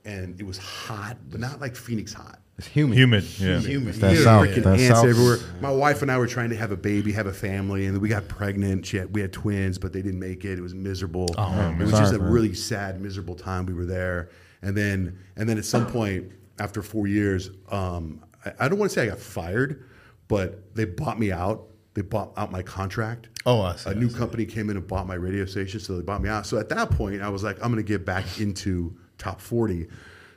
And 0.07 0.41
it 0.41 0.47
was 0.47 0.57
hot, 0.57 1.19
but 1.29 1.39
not 1.39 1.61
like 1.61 1.77
Phoenix 1.77 2.15
hot. 2.15 2.41
It's 2.59 2.67
human. 2.69 2.97
Humid. 2.97 3.25
Yeah. 3.39 3.59
human? 3.61 3.93
that 3.93 4.01
There 4.01 4.11
were 4.13 4.17
south. 4.25 4.47
freaking 4.49 4.63
That 4.65 4.81
ants 4.81 4.99
south. 5.01 5.05
everywhere. 5.07 5.39
My 5.61 5.71
wife 5.71 6.01
and 6.01 6.11
I 6.11 6.17
were 6.17 6.27
trying 6.27 6.49
to 6.51 6.57
have 6.57 6.71
a 6.73 6.77
baby, 6.77 7.13
have 7.13 7.27
a 7.27 7.33
family, 7.33 7.85
and 7.87 7.99
we 8.01 8.09
got 8.09 8.29
pregnant. 8.29 8.87
She 8.87 8.97
had, 8.97 9.15
we 9.15 9.21
had 9.21 9.33
twins, 9.33 9.77
but 9.79 9.93
they 9.93 10.01
didn't 10.01 10.21
make 10.21 10.45
it. 10.45 10.59
It 10.59 10.63
was 10.63 10.75
miserable. 10.75 11.27
it 11.27 11.37
was 11.37 11.91
sorry, 11.91 12.03
just 12.03 12.15
a 12.15 12.19
man. 12.19 12.31
really 12.33 12.55
sad, 12.55 13.01
miserable 13.01 13.35
time 13.35 13.67
we 13.67 13.75
were 13.75 13.85
there. 13.85 14.31
And 14.63 14.75
then, 14.77 15.19
and 15.37 15.47
then 15.49 15.59
at 15.59 15.67
some 15.67 15.87
point 15.87 16.33
after 16.59 16.81
four 16.83 17.07
years, 17.07 17.51
um, 17.71 18.25
I, 18.45 18.53
I 18.61 18.69
don't 18.69 18.79
want 18.79 18.91
to 18.91 18.95
say 18.95 19.03
I 19.03 19.09
got 19.11 19.19
fired, 19.19 19.85
but 20.29 20.75
they 20.75 20.87
bought 20.87 21.19
me 21.19 21.31
out. 21.33 21.65
They 21.93 22.01
bought 22.03 22.33
out 22.39 22.51
my 22.53 22.63
contract. 22.63 23.29
Oh, 23.45 23.61
I 23.61 23.77
see, 23.77 23.91
A 23.91 23.93
I 23.93 23.97
new 23.97 24.09
see. 24.09 24.17
company 24.17 24.47
came 24.47 24.71
in 24.71 24.77
and 24.79 24.87
bought 24.87 25.07
my 25.07 25.15
radio 25.15 25.45
station, 25.45 25.79
so 25.81 25.95
they 25.97 26.03
bought 26.03 26.23
me 26.23 26.29
out. 26.31 26.47
So 26.47 26.59
at 26.59 26.71
that 26.71 26.91
point, 26.91 27.21
I 27.21 27.29
was 27.29 27.43
like, 27.43 27.57
I'm 27.57 27.71
going 27.71 27.85
to 27.85 27.89
get 27.89 28.05
back 28.07 28.41
into 28.41 28.97
top 29.19 29.41
40. 29.43 29.89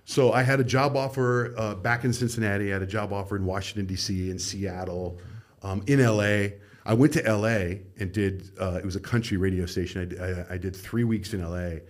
So 0.09 0.31
I 0.33 0.41
had 0.41 0.59
a 0.59 0.63
job 0.63 0.97
offer 0.97 1.53
uh, 1.55 1.75
back 1.75 2.03
in 2.03 2.11
Cincinnati. 2.11 2.71
I 2.71 2.73
had 2.73 2.81
a 2.81 2.87
job 2.87 3.13
offer 3.13 3.35
in 3.35 3.45
Washington 3.45 3.85
D.C., 3.85 4.31
in 4.31 4.39
Seattle, 4.39 5.19
um, 5.61 5.83
in 5.85 5.99
L.A. 5.99 6.55
I 6.83 6.95
went 6.95 7.13
to 7.13 7.23
L.A. 7.23 7.83
and 7.99 8.11
did. 8.11 8.49
Uh, 8.59 8.79
it 8.79 8.85
was 8.85 8.95
a 8.95 8.99
country 8.99 9.37
radio 9.37 9.67
station. 9.67 10.17
I 10.49 10.57
did 10.57 10.75
three 10.75 11.03
weeks 11.03 11.35
in 11.35 11.41
L.A. 11.41 11.83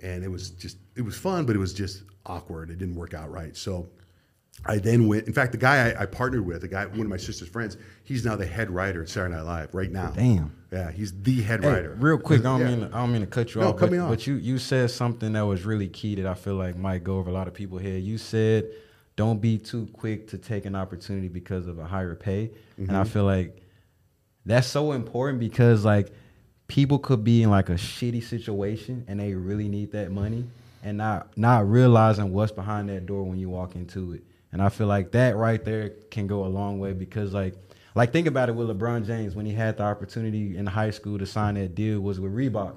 and 0.00 0.22
it 0.22 0.30
was 0.30 0.50
just 0.50 0.76
it 0.94 1.02
was 1.02 1.18
fun, 1.18 1.46
but 1.46 1.56
it 1.56 1.58
was 1.58 1.74
just 1.74 2.04
awkward. 2.26 2.70
It 2.70 2.78
didn't 2.78 2.94
work 2.94 3.12
out 3.12 3.28
right. 3.32 3.56
So 3.56 3.88
I 4.66 4.78
then 4.78 5.06
went. 5.06 5.26
In 5.26 5.32
fact, 5.32 5.52
the 5.52 5.58
guy 5.58 5.90
I, 5.90 6.02
I 6.02 6.06
partnered 6.06 6.46
with, 6.46 6.62
the 6.62 6.68
guy, 6.68 6.86
one 6.86 7.00
of 7.00 7.08
my 7.08 7.16
sister's 7.18 7.48
friends, 7.48 7.76
he's 8.04 8.24
now 8.24 8.34
the 8.36 8.46
head 8.46 8.70
writer 8.70 9.02
at 9.02 9.08
Saturday 9.08 9.34
Night 9.34 9.42
Live 9.42 9.74
right 9.74 9.90
now. 9.92 10.10
Damn. 10.10 10.54
Yeah, 10.72 10.90
he's 10.90 11.12
the 11.22 11.42
head 11.42 11.62
Hey, 11.62 11.68
writer. 11.70 11.96
real 12.00 12.18
quick, 12.18 12.40
I 12.40 12.44
don't 12.44 12.60
Yeah. 12.60 12.66
mean 12.68 12.80
to, 12.80 12.86
I 12.96 13.00
don't 13.00 13.12
mean 13.12 13.20
to 13.20 13.26
cut 13.26 13.54
you 13.54 13.60
No, 13.60 13.68
off, 13.68 13.76
cut 13.76 13.86
but, 13.86 13.92
me 13.92 13.98
off. 13.98 14.08
but 14.08 14.26
you 14.26 14.34
you 14.36 14.58
said 14.58 14.90
something 14.90 15.32
that 15.34 15.42
was 15.42 15.64
really 15.64 15.88
key 15.88 16.14
that 16.16 16.26
I 16.26 16.34
feel 16.34 16.54
like 16.54 16.76
might 16.76 17.04
go 17.04 17.18
over 17.18 17.30
a 17.30 17.32
lot 17.32 17.46
of 17.46 17.54
people 17.54 17.78
here. 17.78 17.98
You 17.98 18.16
said 18.18 18.68
don't 19.16 19.40
be 19.40 19.58
too 19.58 19.86
quick 19.92 20.28
to 20.30 20.38
take 20.38 20.64
an 20.64 20.74
opportunity 20.74 21.28
because 21.28 21.66
of 21.68 21.78
a 21.78 21.84
higher 21.84 22.14
pay, 22.16 22.50
and 22.76 22.88
Mm-hmm. 22.88 22.96
I 22.96 23.04
feel 23.04 23.24
like 23.24 23.62
that's 24.46 24.66
so 24.66 24.92
important 24.92 25.40
because 25.40 25.84
like 25.84 26.10
people 26.68 26.98
could 26.98 27.22
be 27.22 27.42
in 27.42 27.50
like 27.50 27.68
a 27.68 27.74
shitty 27.74 28.22
situation 28.22 29.04
and 29.08 29.20
they 29.20 29.34
really 29.34 29.68
need 29.68 29.92
that 29.92 30.10
money 30.10 30.46
and 30.82 30.96
not 30.98 31.36
not 31.36 31.68
realizing 31.68 32.32
what's 32.32 32.50
behind 32.52 32.88
that 32.88 33.04
door 33.06 33.22
when 33.24 33.38
you 33.38 33.48
walk 33.50 33.76
into 33.76 34.14
it. 34.14 34.24
And 34.54 34.62
I 34.62 34.68
feel 34.68 34.86
like 34.86 35.10
that 35.12 35.36
right 35.36 35.62
there 35.64 35.90
can 36.12 36.28
go 36.28 36.44
a 36.44 36.46
long 36.46 36.78
way 36.78 36.92
because 36.92 37.34
like 37.34 37.54
like 37.96 38.12
think 38.12 38.28
about 38.28 38.48
it 38.48 38.54
with 38.54 38.68
LeBron 38.68 39.04
James 39.04 39.34
when 39.34 39.44
he 39.44 39.52
had 39.52 39.76
the 39.76 39.82
opportunity 39.82 40.56
in 40.56 40.64
high 40.64 40.90
school 40.90 41.18
to 41.18 41.26
sign 41.26 41.54
that 41.56 41.74
deal 41.74 42.00
was 42.00 42.20
with 42.20 42.32
Reebok. 42.32 42.76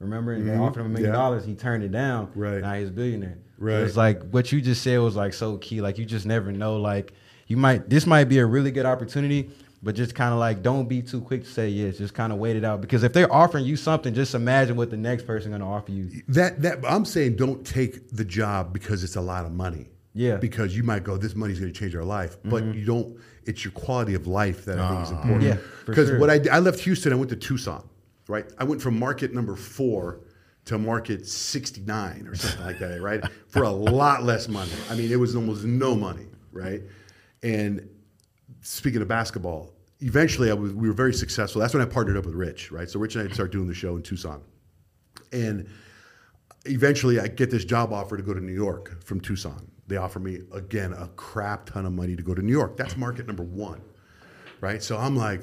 Remember, 0.00 0.32
and 0.32 0.46
they 0.46 0.52
mm-hmm. 0.52 0.60
offered 0.60 0.80
him 0.80 0.86
a 0.86 0.88
million 0.90 1.10
Yeah. 1.10 1.16
dollars. 1.16 1.46
He 1.46 1.54
turned 1.54 1.82
it 1.82 1.92
down. 1.92 2.30
Right. 2.34 2.60
Now 2.60 2.74
he's 2.74 2.90
a 2.90 2.92
billionaire. 2.92 3.38
Right. 3.56 3.78
It's 3.78 3.96
like 3.96 4.22
what 4.32 4.52
you 4.52 4.60
just 4.60 4.82
said 4.82 4.98
was 4.98 5.16
like 5.16 5.32
so 5.32 5.56
key. 5.56 5.80
Like 5.80 5.96
you 5.96 6.04
just 6.04 6.26
never 6.26 6.52
know. 6.52 6.76
Like 6.76 7.14
you 7.46 7.56
might 7.56 7.88
this 7.88 8.06
might 8.06 8.24
be 8.24 8.38
a 8.38 8.44
really 8.44 8.70
good 8.70 8.84
opportunity, 8.84 9.48
but 9.82 9.94
just 9.94 10.14
kind 10.14 10.34
of 10.34 10.40
like 10.40 10.62
don't 10.62 10.90
be 10.90 11.00
too 11.00 11.22
quick 11.22 11.44
to 11.44 11.48
say 11.48 11.70
yes. 11.70 11.96
Just 11.96 12.12
kind 12.12 12.34
of 12.34 12.38
wait 12.38 12.56
it 12.56 12.66
out 12.66 12.82
because 12.82 13.02
if 13.02 13.14
they're 13.14 13.32
offering 13.32 13.64
you 13.64 13.76
something, 13.76 14.12
just 14.12 14.34
imagine 14.34 14.76
what 14.76 14.90
the 14.90 14.98
next 14.98 15.26
person 15.26 15.52
gonna 15.52 15.66
offer 15.70 15.90
you. 15.90 16.22
That 16.28 16.60
that 16.60 16.80
I'm 16.86 17.06
saying 17.06 17.36
don't 17.36 17.66
take 17.66 18.10
the 18.10 18.26
job 18.26 18.74
because 18.74 19.02
it's 19.02 19.16
a 19.16 19.22
lot 19.22 19.46
of 19.46 19.52
money. 19.52 19.88
Yeah. 20.14 20.36
Because 20.36 20.76
you 20.76 20.82
might 20.82 21.04
go, 21.04 21.16
this 21.16 21.34
money's 21.34 21.58
going 21.58 21.72
to 21.72 21.78
change 21.78 21.96
our 21.96 22.04
life, 22.04 22.36
but 22.44 22.64
you 22.74 22.84
don't. 22.84 23.18
It's 23.44 23.64
your 23.64 23.72
quality 23.72 24.14
of 24.14 24.26
life 24.26 24.64
that 24.66 24.78
I 24.78 24.88
think 24.88 25.02
is 25.02 25.10
important. 25.10 25.42
Mm-hmm. 25.42 25.60
Yeah, 25.60 25.84
Because 25.86 26.08
sure. 26.08 26.18
what 26.18 26.30
I 26.30 26.40
I 26.50 26.58
left 26.58 26.80
Houston, 26.80 27.12
I 27.12 27.16
went 27.16 27.30
to 27.30 27.36
Tucson, 27.36 27.88
right? 28.28 28.44
I 28.58 28.64
went 28.64 28.80
from 28.82 28.98
market 28.98 29.32
number 29.34 29.56
four 29.56 30.20
to 30.66 30.78
market 30.78 31.26
69 31.26 32.26
or 32.28 32.34
something 32.34 32.64
like 32.64 32.78
that, 32.78 33.00
right? 33.00 33.22
For 33.48 33.64
a 33.64 33.70
lot 33.70 34.22
less 34.22 34.46
money. 34.48 34.70
I 34.90 34.94
mean, 34.94 35.10
it 35.10 35.16
was 35.16 35.34
almost 35.34 35.64
no 35.64 35.96
money, 35.96 36.26
right? 36.52 36.82
And 37.42 37.88
speaking 38.60 39.02
of 39.02 39.08
basketball, 39.08 39.72
eventually 40.00 40.50
I 40.50 40.54
was, 40.54 40.72
we 40.72 40.86
were 40.86 40.94
very 40.94 41.14
successful. 41.14 41.60
That's 41.60 41.74
when 41.74 41.82
I 41.82 41.86
partnered 41.86 42.16
up 42.16 42.26
with 42.26 42.34
Rich, 42.34 42.70
right? 42.70 42.88
So 42.88 43.00
Rich 43.00 43.16
and 43.16 43.28
I 43.28 43.32
started 43.34 43.50
doing 43.52 43.66
the 43.66 43.74
show 43.74 43.96
in 43.96 44.02
Tucson. 44.02 44.40
And 45.32 45.68
eventually 46.64 47.18
I 47.18 47.26
get 47.26 47.50
this 47.50 47.64
job 47.64 47.92
offer 47.92 48.16
to 48.16 48.22
go 48.22 48.32
to 48.32 48.40
New 48.40 48.54
York 48.54 49.02
from 49.04 49.20
Tucson. 49.20 49.68
They 49.86 49.96
offer 49.96 50.18
me 50.18 50.40
again 50.52 50.92
a 50.92 51.08
crap 51.08 51.66
ton 51.66 51.86
of 51.86 51.92
money 51.92 52.16
to 52.16 52.22
go 52.22 52.34
to 52.34 52.42
New 52.42 52.52
York. 52.52 52.76
That's 52.76 52.96
market 52.96 53.26
number 53.26 53.42
one, 53.42 53.82
right? 54.60 54.82
So 54.82 54.96
I'm 54.96 55.16
like, 55.16 55.42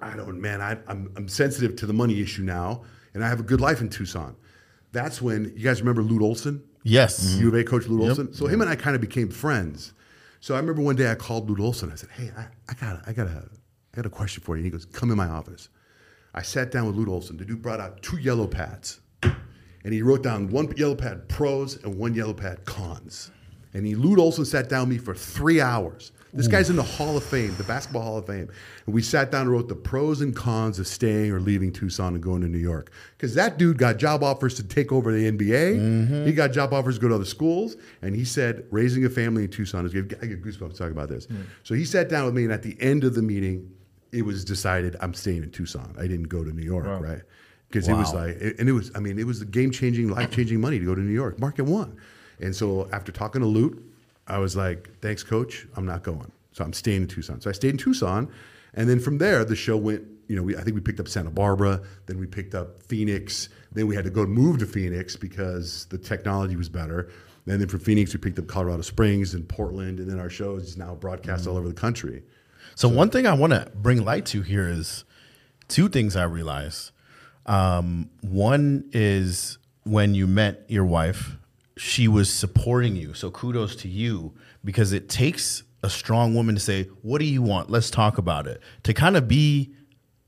I 0.00 0.14
don't, 0.16 0.40
man, 0.40 0.60
I, 0.60 0.78
I'm, 0.86 1.12
I'm 1.16 1.28
sensitive 1.28 1.74
to 1.76 1.86
the 1.86 1.94
money 1.94 2.20
issue 2.20 2.42
now, 2.42 2.82
and 3.14 3.24
I 3.24 3.28
have 3.28 3.40
a 3.40 3.44
good 3.44 3.60
life 3.60 3.80
in 3.80 3.88
Tucson. 3.88 4.36
That's 4.92 5.20
when 5.22 5.52
you 5.56 5.64
guys 5.64 5.80
remember 5.80 6.02
Lute 6.02 6.22
Olson, 6.22 6.62
Yes. 6.88 7.18
Mm-hmm. 7.20 7.40
U 7.40 7.48
of 7.48 7.54
A 7.54 7.64
coach 7.64 7.88
Lute 7.88 8.08
Olson. 8.08 8.32
So 8.32 8.46
him 8.46 8.60
and 8.60 8.70
I 8.70 8.76
kind 8.76 8.94
of 8.94 9.00
became 9.00 9.28
friends. 9.28 9.92
So 10.38 10.54
I 10.54 10.58
remember 10.58 10.82
one 10.82 10.94
day 10.94 11.10
I 11.10 11.16
called 11.16 11.50
Lute 11.50 11.58
Olson. 11.58 11.90
I 11.90 11.96
said, 11.96 12.10
"Hey, 12.10 12.30
I, 12.36 12.46
I 12.68 12.74
got, 12.74 13.02
I 13.08 13.12
got 13.12 13.26
a, 13.26 13.50
I 13.92 13.96
got 13.96 14.06
a 14.06 14.10
question 14.10 14.44
for 14.44 14.54
you." 14.54 14.58
And 14.62 14.66
he 14.66 14.70
goes, 14.70 14.84
"Come 14.84 15.10
in 15.10 15.16
my 15.16 15.26
office." 15.26 15.68
I 16.32 16.42
sat 16.42 16.70
down 16.70 16.86
with 16.86 16.94
Lute 16.94 17.08
Olson. 17.08 17.38
The 17.38 17.44
dude 17.44 17.60
brought 17.60 17.80
out 17.80 18.02
two 18.02 18.18
yellow 18.18 18.46
pads, 18.46 19.00
and 19.22 19.92
he 19.92 20.00
wrote 20.00 20.22
down 20.22 20.48
one 20.48 20.72
yellow 20.76 20.94
pad 20.94 21.28
pros 21.28 21.82
and 21.82 21.98
one 21.98 22.14
yellow 22.14 22.34
pad 22.34 22.64
cons. 22.64 23.32
And 23.76 23.86
he 23.86 23.94
Lute 23.94 24.18
Olson 24.18 24.46
sat 24.46 24.70
down 24.70 24.88
with 24.88 24.98
me 24.98 25.04
for 25.04 25.14
three 25.14 25.60
hours. 25.60 26.12
This 26.32 26.48
guy's 26.48 26.68
in 26.70 26.76
the 26.76 26.82
Hall 26.82 27.16
of 27.16 27.24
Fame, 27.24 27.54
the 27.56 27.64
Basketball 27.64 28.02
Hall 28.02 28.18
of 28.18 28.26
Fame. 28.26 28.50
And 28.86 28.94
we 28.94 29.00
sat 29.02 29.30
down 29.30 29.42
and 29.42 29.50
wrote 29.50 29.68
the 29.68 29.74
pros 29.74 30.20
and 30.20 30.34
cons 30.36 30.78
of 30.78 30.86
staying 30.86 31.30
or 31.30 31.40
leaving 31.40 31.72
Tucson 31.72 32.14
and 32.14 32.22
going 32.22 32.42
to 32.42 32.48
New 32.48 32.58
York. 32.58 32.90
Because 33.16 33.34
that 33.34 33.58
dude 33.58 33.78
got 33.78 33.96
job 33.96 34.22
offers 34.22 34.54
to 34.54 34.62
take 34.62 34.92
over 34.92 35.12
the 35.12 35.30
NBA. 35.30 35.76
Mm-hmm. 35.78 36.26
He 36.26 36.32
got 36.32 36.52
job 36.52 36.74
offers 36.74 36.96
to 36.96 37.00
go 37.02 37.08
to 37.08 37.14
other 37.14 37.24
schools. 37.24 37.76
And 38.02 38.14
he 38.14 38.24
said, 38.24 38.66
raising 38.70 39.04
a 39.04 39.10
family 39.10 39.44
in 39.44 39.50
Tucson 39.50 39.86
is 39.86 39.92
good. 39.92 40.18
I 40.20 40.26
get 40.26 40.42
goosebumps 40.42 40.76
talking 40.76 40.92
about 40.92 41.08
this. 41.08 41.26
Mm. 41.26 41.44
So 41.62 41.74
he 41.74 41.84
sat 41.84 42.08
down 42.10 42.26
with 42.26 42.34
me, 42.34 42.44
and 42.44 42.52
at 42.52 42.62
the 42.62 42.76
end 42.80 43.04
of 43.04 43.14
the 43.14 43.22
meeting, 43.22 43.70
it 44.12 44.22
was 44.22 44.44
decided 44.44 44.96
I'm 45.00 45.14
staying 45.14 45.42
in 45.42 45.50
Tucson. 45.50 45.94
I 45.98 46.02
didn't 46.02 46.28
go 46.28 46.44
to 46.44 46.50
New 46.50 46.64
York, 46.64 46.86
Wow. 46.86 47.00
right? 47.00 47.22
Because 47.68 47.88
it 47.88 47.94
was 47.94 48.12
like, 48.14 48.36
and 48.58 48.68
it 48.68 48.72
was, 48.72 48.92
I 48.94 49.00
mean, 49.00 49.18
it 49.18 49.26
was 49.26 49.40
the 49.40 49.44
game 49.46 49.70
changing, 49.70 50.08
life 50.08 50.30
changing 50.30 50.60
money 50.60 50.78
to 50.78 50.84
go 50.84 50.94
to 50.94 51.00
New 51.00 51.12
York. 51.14 51.38
Market 51.38 51.64
one. 51.64 51.96
And 52.40 52.54
so 52.54 52.88
after 52.92 53.12
talking 53.12 53.40
to 53.40 53.46
Lute, 53.46 53.82
I 54.26 54.38
was 54.38 54.56
like, 54.56 54.90
thanks, 55.00 55.22
coach. 55.22 55.66
I'm 55.76 55.86
not 55.86 56.02
going. 56.02 56.30
So 56.52 56.64
I'm 56.64 56.72
staying 56.72 57.02
in 57.02 57.08
Tucson. 57.08 57.40
So 57.40 57.50
I 57.50 57.52
stayed 57.52 57.70
in 57.70 57.78
Tucson. 57.78 58.30
And 58.74 58.88
then 58.88 59.00
from 59.00 59.18
there, 59.18 59.44
the 59.44 59.56
show 59.56 59.76
went. 59.76 60.02
You 60.28 60.34
know, 60.34 60.42
we, 60.42 60.56
I 60.56 60.62
think 60.62 60.74
we 60.74 60.80
picked 60.80 60.98
up 60.98 61.06
Santa 61.06 61.30
Barbara. 61.30 61.80
Then 62.06 62.18
we 62.18 62.26
picked 62.26 62.56
up 62.56 62.82
Phoenix. 62.82 63.48
Then 63.70 63.86
we 63.86 63.94
had 63.94 64.04
to 64.04 64.10
go 64.10 64.26
move 64.26 64.58
to 64.58 64.66
Phoenix 64.66 65.14
because 65.14 65.86
the 65.86 65.98
technology 65.98 66.56
was 66.56 66.68
better. 66.68 67.10
And 67.46 67.60
then 67.60 67.68
from 67.68 67.78
Phoenix, 67.78 68.12
we 68.12 68.18
picked 68.18 68.36
up 68.40 68.48
Colorado 68.48 68.82
Springs 68.82 69.34
and 69.34 69.48
Portland. 69.48 70.00
And 70.00 70.10
then 70.10 70.18
our 70.18 70.28
show 70.28 70.56
is 70.56 70.76
now 70.76 70.96
broadcast 70.96 71.46
all 71.46 71.56
over 71.56 71.68
the 71.68 71.74
country. 71.74 72.24
So 72.74 72.88
one 72.88 73.08
thing 73.08 73.24
I 73.24 73.34
want 73.34 73.52
to 73.52 73.70
bring 73.72 74.04
light 74.04 74.26
to 74.26 74.42
here 74.42 74.68
is 74.68 75.04
two 75.68 75.88
things 75.88 76.16
I 76.16 76.24
realize. 76.24 76.90
Um, 77.46 78.10
one 78.20 78.90
is 78.92 79.58
when 79.84 80.16
you 80.16 80.26
met 80.26 80.64
your 80.68 80.84
wife, 80.84 81.36
she 81.76 82.08
was 82.08 82.32
supporting 82.32 82.96
you. 82.96 83.12
So 83.14 83.30
kudos 83.30 83.76
to 83.76 83.88
you 83.88 84.34
because 84.64 84.92
it 84.92 85.08
takes 85.08 85.62
a 85.82 85.90
strong 85.90 86.34
woman 86.34 86.54
to 86.54 86.60
say, 86.60 86.84
"What 87.02 87.18
do 87.18 87.24
you 87.26 87.42
want? 87.42 87.70
Let's 87.70 87.90
talk 87.90 88.18
about 88.18 88.46
it." 88.46 88.60
To 88.84 88.94
kind 88.94 89.16
of 89.16 89.28
be 89.28 89.74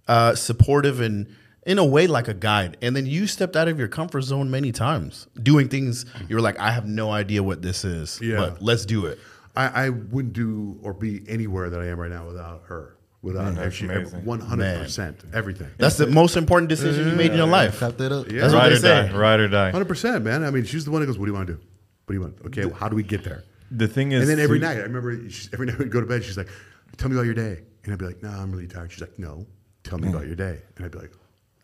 uh, 0.07 0.35
supportive 0.35 1.01
and 1.01 1.27
in 1.67 1.79
a 1.79 1.85
way 1.85 2.07
like 2.07 2.29
a 2.29 2.35
guide. 2.35 2.77
And 2.81 2.95
then 2.97 3.05
you 3.07 3.27
stepped 3.27 3.57
out 3.57 3.69
of 3.69 3.79
your 3.79 3.89
comfort 3.89 4.23
zone 4.23 4.51
many 4.51 4.73
times, 4.73 5.27
doing 5.43 5.69
things 5.69 6.07
you're 6.29 6.41
like, 6.41 6.59
"I 6.59 6.71
have 6.71 6.87
no 6.87 7.11
idea 7.11 7.43
what 7.43 7.63
this 7.63 7.85
is, 7.85 8.21
Yeah. 8.23 8.37
but 8.37 8.63
let's 8.63 8.85
do 8.87 9.07
it." 9.07 9.19
I, 9.57 9.87
I 9.87 9.89
wouldn't 9.89 10.35
do 10.35 10.79
or 10.83 10.93
be 10.95 11.23
anywhere 11.29 11.69
that 11.71 11.81
I 11.81 11.87
am 11.87 11.99
right 11.99 12.11
now 12.11 12.27
without 12.27 12.65
her. 12.67 12.95
Without 13.21 13.47
her. 13.47 13.53
that's 13.53 13.75
She 13.75 13.85
amazing. 13.85 14.25
one 14.25 14.41
hundred 14.41 14.79
percent 14.83 15.21
everything. 15.35 15.69
That's 15.77 15.97
the 15.97 16.07
most 16.07 16.37
important 16.37 16.69
decision 16.69 17.09
you 17.09 17.15
made 17.17 17.33
in 17.33 17.37
your 17.37 17.49
life. 17.49 17.79
Clap 17.79 17.97
that 17.97 18.13
up. 18.13 18.31
Yeah. 18.31 18.43
That's 18.43 18.55
what 18.55 18.61
Ride 18.63 18.69
they 18.71 18.75
or 18.75 18.79
say. 18.79 19.09
die. 19.09 19.17
Ride 19.19 19.41
or 19.41 19.49
die. 19.49 19.71
Hundred 19.73 19.89
percent, 19.89 20.25
man. 20.25 20.45
I 20.45 20.51
mean, 20.51 20.65
she's 20.65 20.85
the 20.85 20.93
one 20.93 21.01
that 21.01 21.07
goes, 21.07 21.19
"What 21.19 21.27
do 21.27 21.33
you 21.33 21.37
want 21.37 21.49
to 21.49 21.55
do? 21.55 21.59
What 21.59 22.13
do 22.13 22.15
you 22.15 22.21
want? 22.21 22.39
Okay, 22.47 22.71
how 22.79 22.89
do 22.89 22.95
we 22.95 23.03
get 23.03 23.25
there?" 23.25 23.43
The 23.71 23.89
thing 23.89 24.13
is, 24.13 24.21
And 24.23 24.31
then 24.31 24.39
every 24.43 24.59
too- 24.61 24.67
night, 24.67 24.79
I 24.79 24.83
remember 24.83 25.11
every 25.53 25.67
night 25.69 25.79
we'd 25.79 25.91
go 25.91 26.01
to 26.01 26.07
bed. 26.07 26.23
She's 26.25 26.37
like, 26.39 26.49
"Tell 26.97 27.09
me 27.11 27.17
about 27.17 27.25
your 27.27 27.35
day," 27.35 27.61
and 27.85 27.93
I'd 27.93 27.99
be 27.99 28.07
like, 28.07 28.23
"No, 28.23 28.29
I'm 28.31 28.53
really 28.53 28.69
tired." 28.69 28.93
She's 28.93 29.01
like, 29.01 29.19
"No, 29.19 29.47
tell 29.83 29.99
me 29.99 30.09
about 30.09 30.23
mm. 30.23 30.29
your 30.29 30.37
day," 30.37 30.61
and 30.77 30.85
I'd 30.87 30.93
be 30.93 30.99
like, 30.99 31.13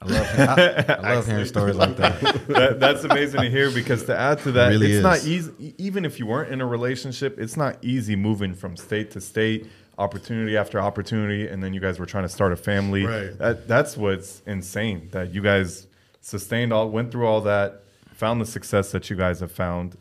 I 0.03 0.07
love, 0.07 0.27
I, 0.39 0.95
I 0.99 1.15
love 1.15 1.27
hearing 1.29 1.47
stories 1.47 1.77
like 1.77 1.97
that. 1.97 2.21
that, 2.49 2.81
that's 2.81 3.05
amazing 3.05 3.41
to 3.41 3.49
hear 3.49 3.71
because 3.71 4.05
to 4.05 4.19
add 4.19 4.41
to 4.41 4.53
that, 4.53 4.69
really 4.69 4.87
it's 4.89 4.97
is. 4.97 5.03
not 5.03 5.25
easy. 5.25 5.75
Even 5.79 6.05
if 6.05 6.19
you 6.19 6.27
weren't 6.27 6.53
in 6.53 6.61
a 6.61 6.67
relationship, 6.67 7.39
it's 7.39 7.57
not 7.57 7.79
easy 7.83 8.17
moving 8.17 8.55
from 8.55 8.77
state 8.77 9.13
to 9.13 9.21
state, 9.21 9.67
opportunity 9.99 10.57
after 10.57 10.81
opportunity, 10.81 11.47
and 11.49 11.63
then 11.63 11.73
you 11.75 11.81
guys 11.81 11.99
were 11.99 12.07
trying 12.07 12.25
to 12.25 12.29
start 12.29 12.53
a 12.53 12.57
family. 12.57 13.05
Right. 13.07 13.39
That, 13.39 13.69
that's 13.69 13.97
what's 13.97 14.43
insane. 14.47 15.09
That 15.13 15.33
you 15.33 15.41
guys 15.43 15.87
sustained 16.21 16.73
all, 16.73 16.89
went 16.91 17.13
through 17.13 17.27
all 17.27 17.41
that, 17.43 17.83
found 18.15 18.41
the 18.41 18.47
success 18.47 18.93
that 18.93 19.09
you 19.11 19.17
guys 19.17 19.41
have 19.41 19.53
found, 19.53 19.97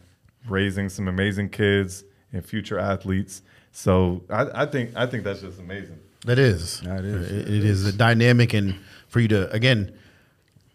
raising 0.47 0.89
some 0.89 1.08
amazing 1.08 1.49
kids 1.49 2.03
and 2.32 2.45
future 2.45 2.79
athletes. 2.79 3.41
So 3.71 4.21
I, 4.29 4.63
I 4.63 4.65
think 4.65 4.91
I 4.95 5.06
think 5.06 5.23
that's 5.23 5.41
just 5.41 5.60
amazing. 5.60 5.99
That 6.25 6.39
is. 6.39 6.82
Yeah, 6.86 6.99
it 6.99 7.06
is. 7.06 7.32
It- 7.32 7.47
it 7.53 7.63
is 7.65 7.86
a 7.86 7.91
dynamic, 7.93 8.53
and 8.53 8.75
for 9.08 9.19
you 9.19 9.27
to 9.29 9.51
again, 9.51 9.93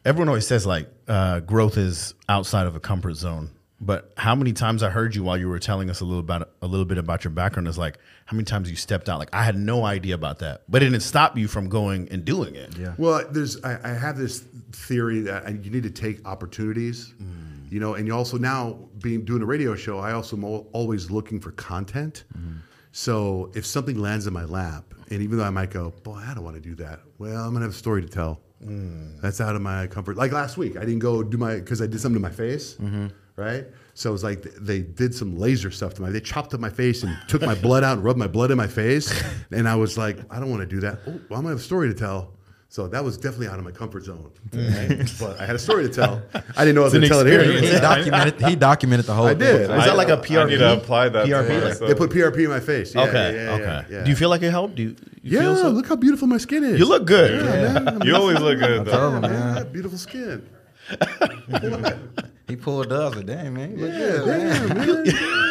everyone 0.04 0.28
always 0.28 0.46
says 0.46 0.66
like 0.66 0.88
uh, 1.08 1.40
growth 1.40 1.76
is 1.76 2.14
outside 2.28 2.66
of 2.66 2.76
a 2.76 2.80
comfort 2.80 3.14
zone. 3.14 3.50
But 3.80 4.12
how 4.16 4.34
many 4.34 4.52
times 4.52 4.82
I 4.82 4.90
heard 4.90 5.14
you 5.14 5.22
while 5.22 5.36
you 5.36 5.48
were 5.48 5.60
telling 5.60 5.88
us 5.88 6.00
a 6.00 6.04
little 6.04 6.20
about 6.20 6.50
a 6.60 6.66
little 6.66 6.84
bit 6.84 6.98
about 6.98 7.22
your 7.22 7.30
background 7.30 7.68
is 7.68 7.78
like 7.78 7.98
how 8.24 8.36
many 8.36 8.44
times 8.44 8.68
you 8.68 8.74
stepped 8.74 9.08
out 9.08 9.20
like 9.20 9.32
I 9.32 9.44
had 9.44 9.56
no 9.56 9.84
idea 9.84 10.16
about 10.16 10.40
that, 10.40 10.62
but 10.68 10.82
it 10.82 10.86
didn't 10.86 11.02
stop 11.02 11.38
you 11.38 11.46
from 11.46 11.68
going 11.68 12.08
and 12.10 12.24
doing 12.24 12.56
it. 12.56 12.76
Yeah. 12.76 12.94
"Well, 12.98 13.24
there's 13.30 13.62
I, 13.62 13.78
I 13.84 13.94
have 13.94 14.18
this 14.18 14.44
theory 14.72 15.20
that 15.20 15.64
you 15.64 15.70
need 15.70 15.84
to 15.84 15.90
take 15.90 16.26
opportunities, 16.26 17.14
mm. 17.22 17.70
you 17.70 17.78
know, 17.78 17.94
and 17.94 18.06
you 18.06 18.14
also 18.14 18.36
now 18.36 18.78
being 19.00 19.24
doing 19.24 19.42
a 19.42 19.46
radio 19.46 19.76
show, 19.76 20.00
I 20.00 20.12
also 20.12 20.36
am 20.36 20.44
always 20.44 21.08
looking 21.08 21.38
for 21.38 21.52
content. 21.52 22.24
Mm-hmm. 22.36 22.58
So 22.90 23.52
if 23.54 23.64
something 23.64 24.00
lands 24.00 24.26
in 24.26 24.32
my 24.32 24.44
lap, 24.44 24.92
and 25.10 25.22
even 25.22 25.38
though 25.38 25.44
I 25.44 25.50
might 25.50 25.70
go, 25.70 25.90
boy, 26.02 26.20
I 26.26 26.34
don't 26.34 26.42
want 26.42 26.56
to 26.56 26.62
do 26.62 26.74
that. 26.76 27.00
Well, 27.18 27.44
I'm 27.44 27.52
gonna 27.52 27.64
have 27.64 27.74
a 27.74 27.76
story 27.76 28.02
to 28.02 28.08
tell. 28.08 28.40
Mm. 28.64 29.20
That's 29.20 29.40
out 29.40 29.54
of 29.54 29.62
my 29.62 29.86
comfort. 29.86 30.16
Like 30.16 30.32
last 30.32 30.56
week, 30.56 30.76
I 30.76 30.80
didn't 30.80 30.98
go 30.98 31.22
do 31.22 31.38
my 31.38 31.56
because 31.56 31.80
I 31.80 31.86
did 31.86 32.00
something 32.00 32.20
to 32.20 32.28
my 32.28 32.34
face, 32.34 32.74
mm-hmm. 32.74 33.06
Right? 33.38 33.66
So 33.94 34.10
it 34.10 34.12
was 34.12 34.24
like 34.24 34.42
they 34.42 34.80
did 34.80 35.14
some 35.14 35.36
laser 35.38 35.70
stuff 35.70 35.94
to 35.94 36.02
my. 36.02 36.10
They 36.10 36.20
chopped 36.20 36.52
up 36.54 36.60
my 36.60 36.70
face 36.70 37.02
and 37.02 37.16
took 37.28 37.42
my 37.42 37.54
blood 37.54 37.82
out 37.84 37.96
and 37.96 38.04
rubbed 38.04 38.18
my 38.18 38.28
blood 38.28 38.50
in 38.50 38.56
my 38.56 38.66
face, 38.66 39.12
and 39.50 39.68
I 39.68 39.76
was 39.76 39.96
like, 39.96 40.18
I 40.30 40.38
don't 40.38 40.50
want 40.50 40.60
to 40.62 40.66
do 40.66 40.80
that. 40.80 40.98
Oh, 41.06 41.12
well, 41.28 41.38
I'm 41.38 41.44
gonna 41.44 41.48
have 41.50 41.58
a 41.58 41.62
story 41.62 41.88
to 41.88 41.94
tell. 41.94 42.34
So 42.70 42.86
that 42.88 43.02
was 43.02 43.16
definitely 43.16 43.48
out 43.48 43.58
of 43.58 43.64
my 43.64 43.70
comfort 43.70 44.04
zone. 44.04 44.30
right? 44.52 45.10
but 45.20 45.40
I 45.40 45.46
had 45.46 45.56
a 45.56 45.58
story 45.58 45.88
to 45.88 45.92
tell. 45.92 46.22
I 46.54 46.66
didn't 46.66 46.74
know 46.74 46.82
I 46.82 46.84
was 46.84 46.92
gonna 46.92 47.08
tell 47.08 47.20
it 47.20 47.26
here. 47.26 47.40
experience. 47.40 47.72
He 47.74 47.80
documented. 47.80 48.42
He 48.42 48.56
documented 48.56 49.06
the 49.06 49.14
whole. 49.14 49.26
I 49.26 49.32
did. 49.34 49.68
thing. 49.68 49.78
Is 49.78 49.86
that 49.86 49.96
like 49.96 50.10
a 50.10 50.18
PRP? 50.18 50.50
need 50.50 50.58
to 50.58 50.74
apply 50.74 51.08
that. 51.08 51.24
to 51.24 51.32
PRP, 51.32 51.62
myself. 51.62 51.88
They 51.88 51.94
put 51.94 52.10
PRP 52.10 52.44
in 52.44 52.50
my 52.50 52.60
face. 52.60 52.94
Yeah, 52.94 53.02
okay, 53.04 53.34
yeah, 53.34 53.42
yeah, 53.44 53.52
okay. 53.54 53.64
yeah, 53.64 53.84
yeah. 53.98 54.04
Do 54.04 54.10
you 54.10 54.16
feel 54.16 54.28
like 54.28 54.42
it 54.42 54.50
helped? 54.50 54.74
Do 54.74 54.82
you, 54.82 54.96
you 55.22 55.38
Yeah, 55.38 55.40
feel 55.40 55.56
so? 55.56 55.68
look 55.70 55.86
how 55.88 55.96
beautiful 55.96 56.28
my 56.28 56.36
skin 56.36 56.62
is. 56.62 56.78
You 56.78 56.84
look 56.84 57.06
good. 57.06 57.42
Yeah, 57.42 57.80
man. 57.80 58.02
You 58.02 58.14
always 58.14 58.38
look 58.38 58.58
good 58.58 58.84
though. 58.84 58.90
Tell 58.92 59.14
him, 59.16 59.22
man. 59.22 59.72
Beautiful 59.72 59.98
skin. 59.98 60.46
He 62.48 62.56
pulled 62.56 62.92
up. 62.92 63.00
I 63.00 63.08
was 63.08 63.16
like, 63.16 63.26
"Damn, 63.26 63.54
man, 63.54 63.76
look 63.76 63.92
Yeah, 63.92 63.98
good, 63.98 64.26
man." 64.26 64.68
damn, 64.68 64.86
man. 64.86 65.04
Yeah. 65.06 65.34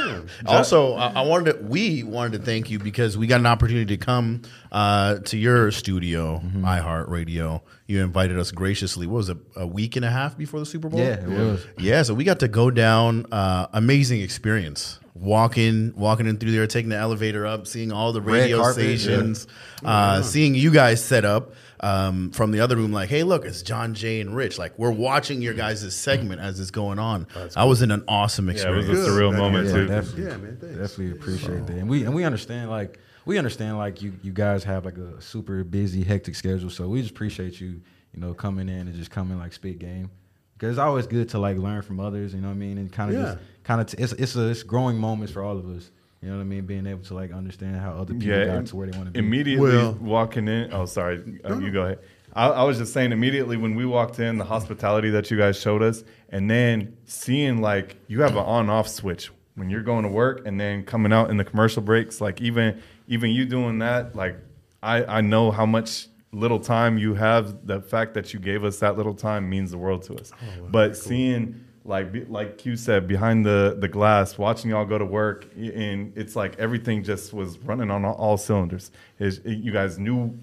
Also, 0.45 0.93
I, 0.95 1.07
I 1.07 1.21
wanted 1.21 1.53
to, 1.53 1.63
we 1.63 2.03
wanted 2.03 2.39
to 2.39 2.45
thank 2.45 2.69
you 2.69 2.79
because 2.79 3.17
we 3.17 3.27
got 3.27 3.39
an 3.39 3.45
opportunity 3.45 3.97
to 3.97 4.05
come 4.05 4.41
uh, 4.73 5.19
to 5.19 5.37
your 5.37 5.71
studio, 5.71 6.41
iHeartRadio. 6.57 7.61
You 7.87 8.03
invited 8.03 8.37
us 8.37 8.51
graciously. 8.51 9.07
What 9.07 9.15
was 9.17 9.29
it? 9.29 9.37
A 9.55 9.65
week 9.65 9.95
and 9.95 10.03
a 10.03 10.09
half 10.09 10.37
before 10.37 10.59
the 10.59 10.65
Super 10.65 10.89
Bowl. 10.89 10.99
Yeah, 10.99 11.21
it 11.21 11.27
was. 11.27 11.65
Yeah, 11.77 12.03
so 12.03 12.13
we 12.13 12.23
got 12.23 12.39
to 12.41 12.47
go 12.47 12.69
down. 12.71 13.25
Uh, 13.31 13.67
amazing 13.73 14.21
experience. 14.21 14.99
Walking, 15.13 15.93
walking 15.95 16.27
in 16.27 16.37
through 16.37 16.51
there, 16.51 16.67
taking 16.67 16.89
the 16.89 16.97
elevator 16.97 17.45
up, 17.45 17.65
seeing 17.65 17.91
all 17.91 18.11
the 18.13 18.21
radio 18.21 18.61
carpet, 18.61 18.83
yeah. 18.83 18.97
stations, 18.97 19.47
uh, 19.83 20.21
seeing 20.21 20.53
you 20.53 20.71
guys 20.71 21.03
set 21.03 21.25
up 21.25 21.53
um, 21.79 22.31
from 22.31 22.51
the 22.51 22.59
other 22.59 22.75
room. 22.75 22.91
Like, 22.91 23.09
hey, 23.09 23.23
look, 23.23 23.45
it's 23.45 23.61
John 23.61 23.93
Jay 23.93 24.19
and 24.21 24.35
Rich. 24.35 24.57
Like, 24.57 24.77
we're 24.77 24.91
watching 24.91 25.41
your 25.41 25.53
guys' 25.53 25.95
segment 25.95 26.41
as 26.41 26.59
it's 26.59 26.71
going 26.71 26.99
on. 26.99 27.27
I 27.55 27.65
was 27.65 27.81
in 27.81 27.91
an 27.91 28.03
awesome 28.07 28.49
experience. 28.49 28.87
Yeah, 28.87 28.93
it 28.93 28.97
was 28.97 29.07
a 29.07 29.11
surreal 29.11 29.31
Good. 29.31 29.37
moment 29.39 29.67
Yeah, 29.67 29.73
too. 29.73 29.87
definitely. 29.87 30.23
Yeah, 30.23 30.37
man. 30.37 30.57
Thanks. 30.59 30.77
Definitely 30.77 31.11
appreciate 31.11 31.67
that, 31.67 31.75
and 31.77 31.89
we 31.89 32.03
and 32.05 32.13
we 32.15 32.23
understand 32.23 32.69
like 32.69 32.99
we 33.25 33.37
understand 33.37 33.77
like 33.77 34.01
you 34.01 34.13
you 34.23 34.31
guys 34.31 34.63
have 34.63 34.85
like 34.85 34.97
a 34.97 35.21
super 35.21 35.63
busy 35.63 36.03
hectic 36.03 36.35
schedule, 36.35 36.69
so 36.69 36.87
we 36.87 37.01
just 37.01 37.11
appreciate 37.11 37.59
you 37.61 37.81
you 38.13 38.19
know 38.21 38.33
coming 38.33 38.69
in 38.69 38.87
and 38.87 38.95
just 38.95 39.11
coming 39.11 39.37
like 39.37 39.53
spit 39.53 39.79
game 39.79 40.09
because 40.53 40.71
it's 40.71 40.79
always 40.79 41.05
good 41.05 41.29
to 41.29 41.37
like 41.39 41.57
learn 41.57 41.81
from 41.83 41.99
others, 41.99 42.33
you 42.33 42.41
know 42.41 42.47
what 42.47 42.53
I 42.53 42.57
mean, 42.57 42.77
and 42.79 42.91
kind 42.91 43.11
of 43.13 43.15
Yeah. 43.17 43.23
just 43.33 43.37
kind 43.63 43.81
of 43.81 43.87
t- 43.87 43.97
it's 44.01 44.13
it's 44.13 44.35
a 44.35 44.47
it's 44.47 44.63
growing 44.63 44.97
moments 44.97 45.31
for 45.33 45.43
all 45.43 45.57
of 45.57 45.67
us, 45.69 45.91
you 46.21 46.29
know 46.29 46.35
what 46.35 46.41
I 46.41 46.45
mean, 46.45 46.65
being 46.65 46.87
able 46.87 47.03
to 47.03 47.13
like 47.13 47.31
understand 47.31 47.75
how 47.77 47.91
other 47.91 48.13
people 48.13 48.27
Yeah, 48.29 48.45
got 48.45 48.65
to 48.67 48.75
where 48.75 48.87
they 48.87 48.97
want 48.97 49.07
to 49.07 49.11
be. 49.13 49.19
Immediately 49.19 49.69
Well- 49.71 49.93
walking 50.01 50.47
in. 50.47 50.73
Oh, 50.73 50.85
sorry. 50.85 51.39
Uh, 51.47 51.59
you 51.59 51.71
go 51.71 51.83
ahead. 51.83 51.99
I, 52.33 52.47
I 52.49 52.63
was 52.63 52.77
just 52.77 52.93
saying 52.93 53.11
immediately 53.11 53.57
when 53.57 53.75
we 53.75 53.85
walked 53.85 54.19
in, 54.19 54.37
the 54.37 54.43
hospitality 54.45 55.09
that 55.11 55.31
you 55.31 55.37
guys 55.37 55.59
showed 55.59 55.81
us, 55.81 56.03
and 56.29 56.49
then 56.49 56.97
seeing 57.05 57.61
like 57.61 57.97
you 58.07 58.21
have 58.21 58.31
an 58.33 58.43
on-off 58.43 58.87
switch 58.87 59.31
when 59.55 59.69
you're 59.69 59.81
going 59.83 60.03
to 60.03 60.09
work, 60.09 60.45
and 60.45 60.59
then 60.59 60.83
coming 60.83 61.11
out 61.13 61.29
in 61.31 61.37
the 61.37 61.43
commercial 61.45 61.81
breaks. 61.81 62.19
Like 62.21 62.41
even 62.41 62.81
even 63.07 63.31
you 63.31 63.45
doing 63.45 63.79
that, 63.79 64.15
like 64.15 64.37
I 64.83 65.03
I 65.05 65.21
know 65.21 65.49
how 65.51 65.65
much 65.65 66.07
little 66.31 66.59
time 66.59 66.97
you 66.97 67.15
have. 67.15 67.65
The 67.65 67.81
fact 67.81 68.13
that 68.15 68.33
you 68.33 68.39
gave 68.39 68.63
us 68.63 68.79
that 68.79 68.97
little 68.97 69.15
time 69.15 69.49
means 69.49 69.71
the 69.71 69.77
world 69.77 70.03
to 70.03 70.15
us. 70.15 70.31
but 70.69 70.95
seeing 70.97 71.63
like 71.87 72.11
be- 72.11 72.25
like 72.25 72.57
Q 72.57 72.75
said 72.75 73.07
behind 73.07 73.45
the 73.45 73.77
the 73.79 73.87
glass, 73.87 74.37
watching 74.37 74.69
y'all 74.71 74.85
go 74.85 74.97
to 74.97 75.05
work, 75.05 75.47
and 75.55 76.11
it's 76.15 76.35
like 76.35 76.57
everything 76.59 77.03
just 77.03 77.33
was 77.33 77.57
running 77.59 77.89
on 77.89 78.05
all, 78.05 78.15
all 78.15 78.37
cylinders. 78.37 78.91
Is 79.19 79.41
you 79.45 79.71
guys 79.71 79.97
knew 79.97 80.37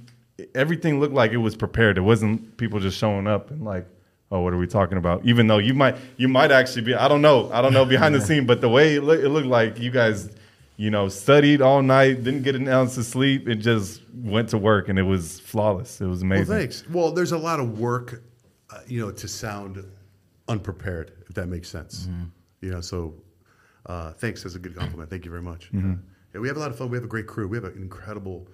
everything 0.55 1.01
looked 1.01 1.15
like 1.15 1.33
it 1.33 1.37
was 1.39 1.55
prepared. 1.55 1.99
It 1.99 2.03
wasn't 2.03 2.57
people 2.57 2.81
just 2.81 2.99
showing 2.99 3.27
up 3.27 3.51
and 3.51 3.63
like, 3.65 3.87
oh, 4.31 4.41
what 4.41 4.53
are 4.53 4.59
we 4.59 4.67
talking 4.67 4.99
about? 4.99 5.25
Even 5.25 5.47
though 5.47 5.59
you 5.59 5.75
might 5.75 5.97
you 6.17 6.29
might 6.29 6.51
actually 6.51 6.83
be, 6.83 6.95
I 6.95 7.09
don't 7.09 7.23
know, 7.23 7.51
I 7.53 7.61
don't 7.63 7.73
know 7.73 7.85
behind 7.85 8.15
the 8.15 8.21
scene, 8.27 8.47
but 8.47 8.61
the 8.61 8.69
way 8.69 8.97
it, 8.97 9.03
look, 9.03 9.21
it 9.21 9.29
looked 9.29 9.49
like 9.49 9.79
you 9.79 9.91
guys. 9.91 10.31
You 10.77 10.91
know, 10.91 11.09
studied 11.09 11.63
all 11.63 11.83
night, 11.83 12.25
didn't 12.25 12.43
get 12.43 12.57
an 12.57 12.67
ounce 12.67 12.99
of 12.99 13.05
sleep, 13.05 13.47
and 13.47 13.63
just 13.63 14.01
went 14.13 14.49
to 14.49 14.59
work, 14.59 14.89
and 14.89 14.99
it 14.99 15.05
was 15.05 15.39
flawless. 15.39 16.01
It 16.01 16.07
was 16.07 16.23
amazing. 16.23 16.49
Well, 16.49 16.59
thanks. 16.59 16.89
Well, 16.89 17.13
there's 17.13 17.31
a 17.31 17.39
lot 17.39 17.61
of 17.61 17.79
work, 17.79 18.25
uh, 18.71 18.81
you 18.89 19.01
know, 19.01 19.13
to 19.13 19.29
sound 19.29 19.85
unprepared, 20.49 21.13
if 21.35 21.43
that 21.43 21.49
makes 21.49 21.69
sense. 21.69 22.09
You 22.61 22.71
know, 22.71 22.81
so 22.81 23.15
uh, 23.87 24.13
thanks. 24.13 24.45
That's 24.45 24.55
a 24.55 24.61
good 24.61 24.77
compliment. 24.77 25.11
Thank 25.11 25.25
you 25.25 25.33
very 25.33 25.43
much. 25.43 25.69
Yeah. 25.73 25.97
Yeah, 26.33 26.41
we 26.41 26.47
have 26.49 26.57
a 26.57 26.61
lot 26.61 26.71
of 26.71 26.79
fun. 26.79 26.91
We 26.91 26.97
have 26.97 27.05
a 27.05 27.09
great 27.09 27.27
crew. 27.27 27.49
We 27.49 27.57
have 27.57 27.65
an 27.65 27.77
incredible. 27.77 28.47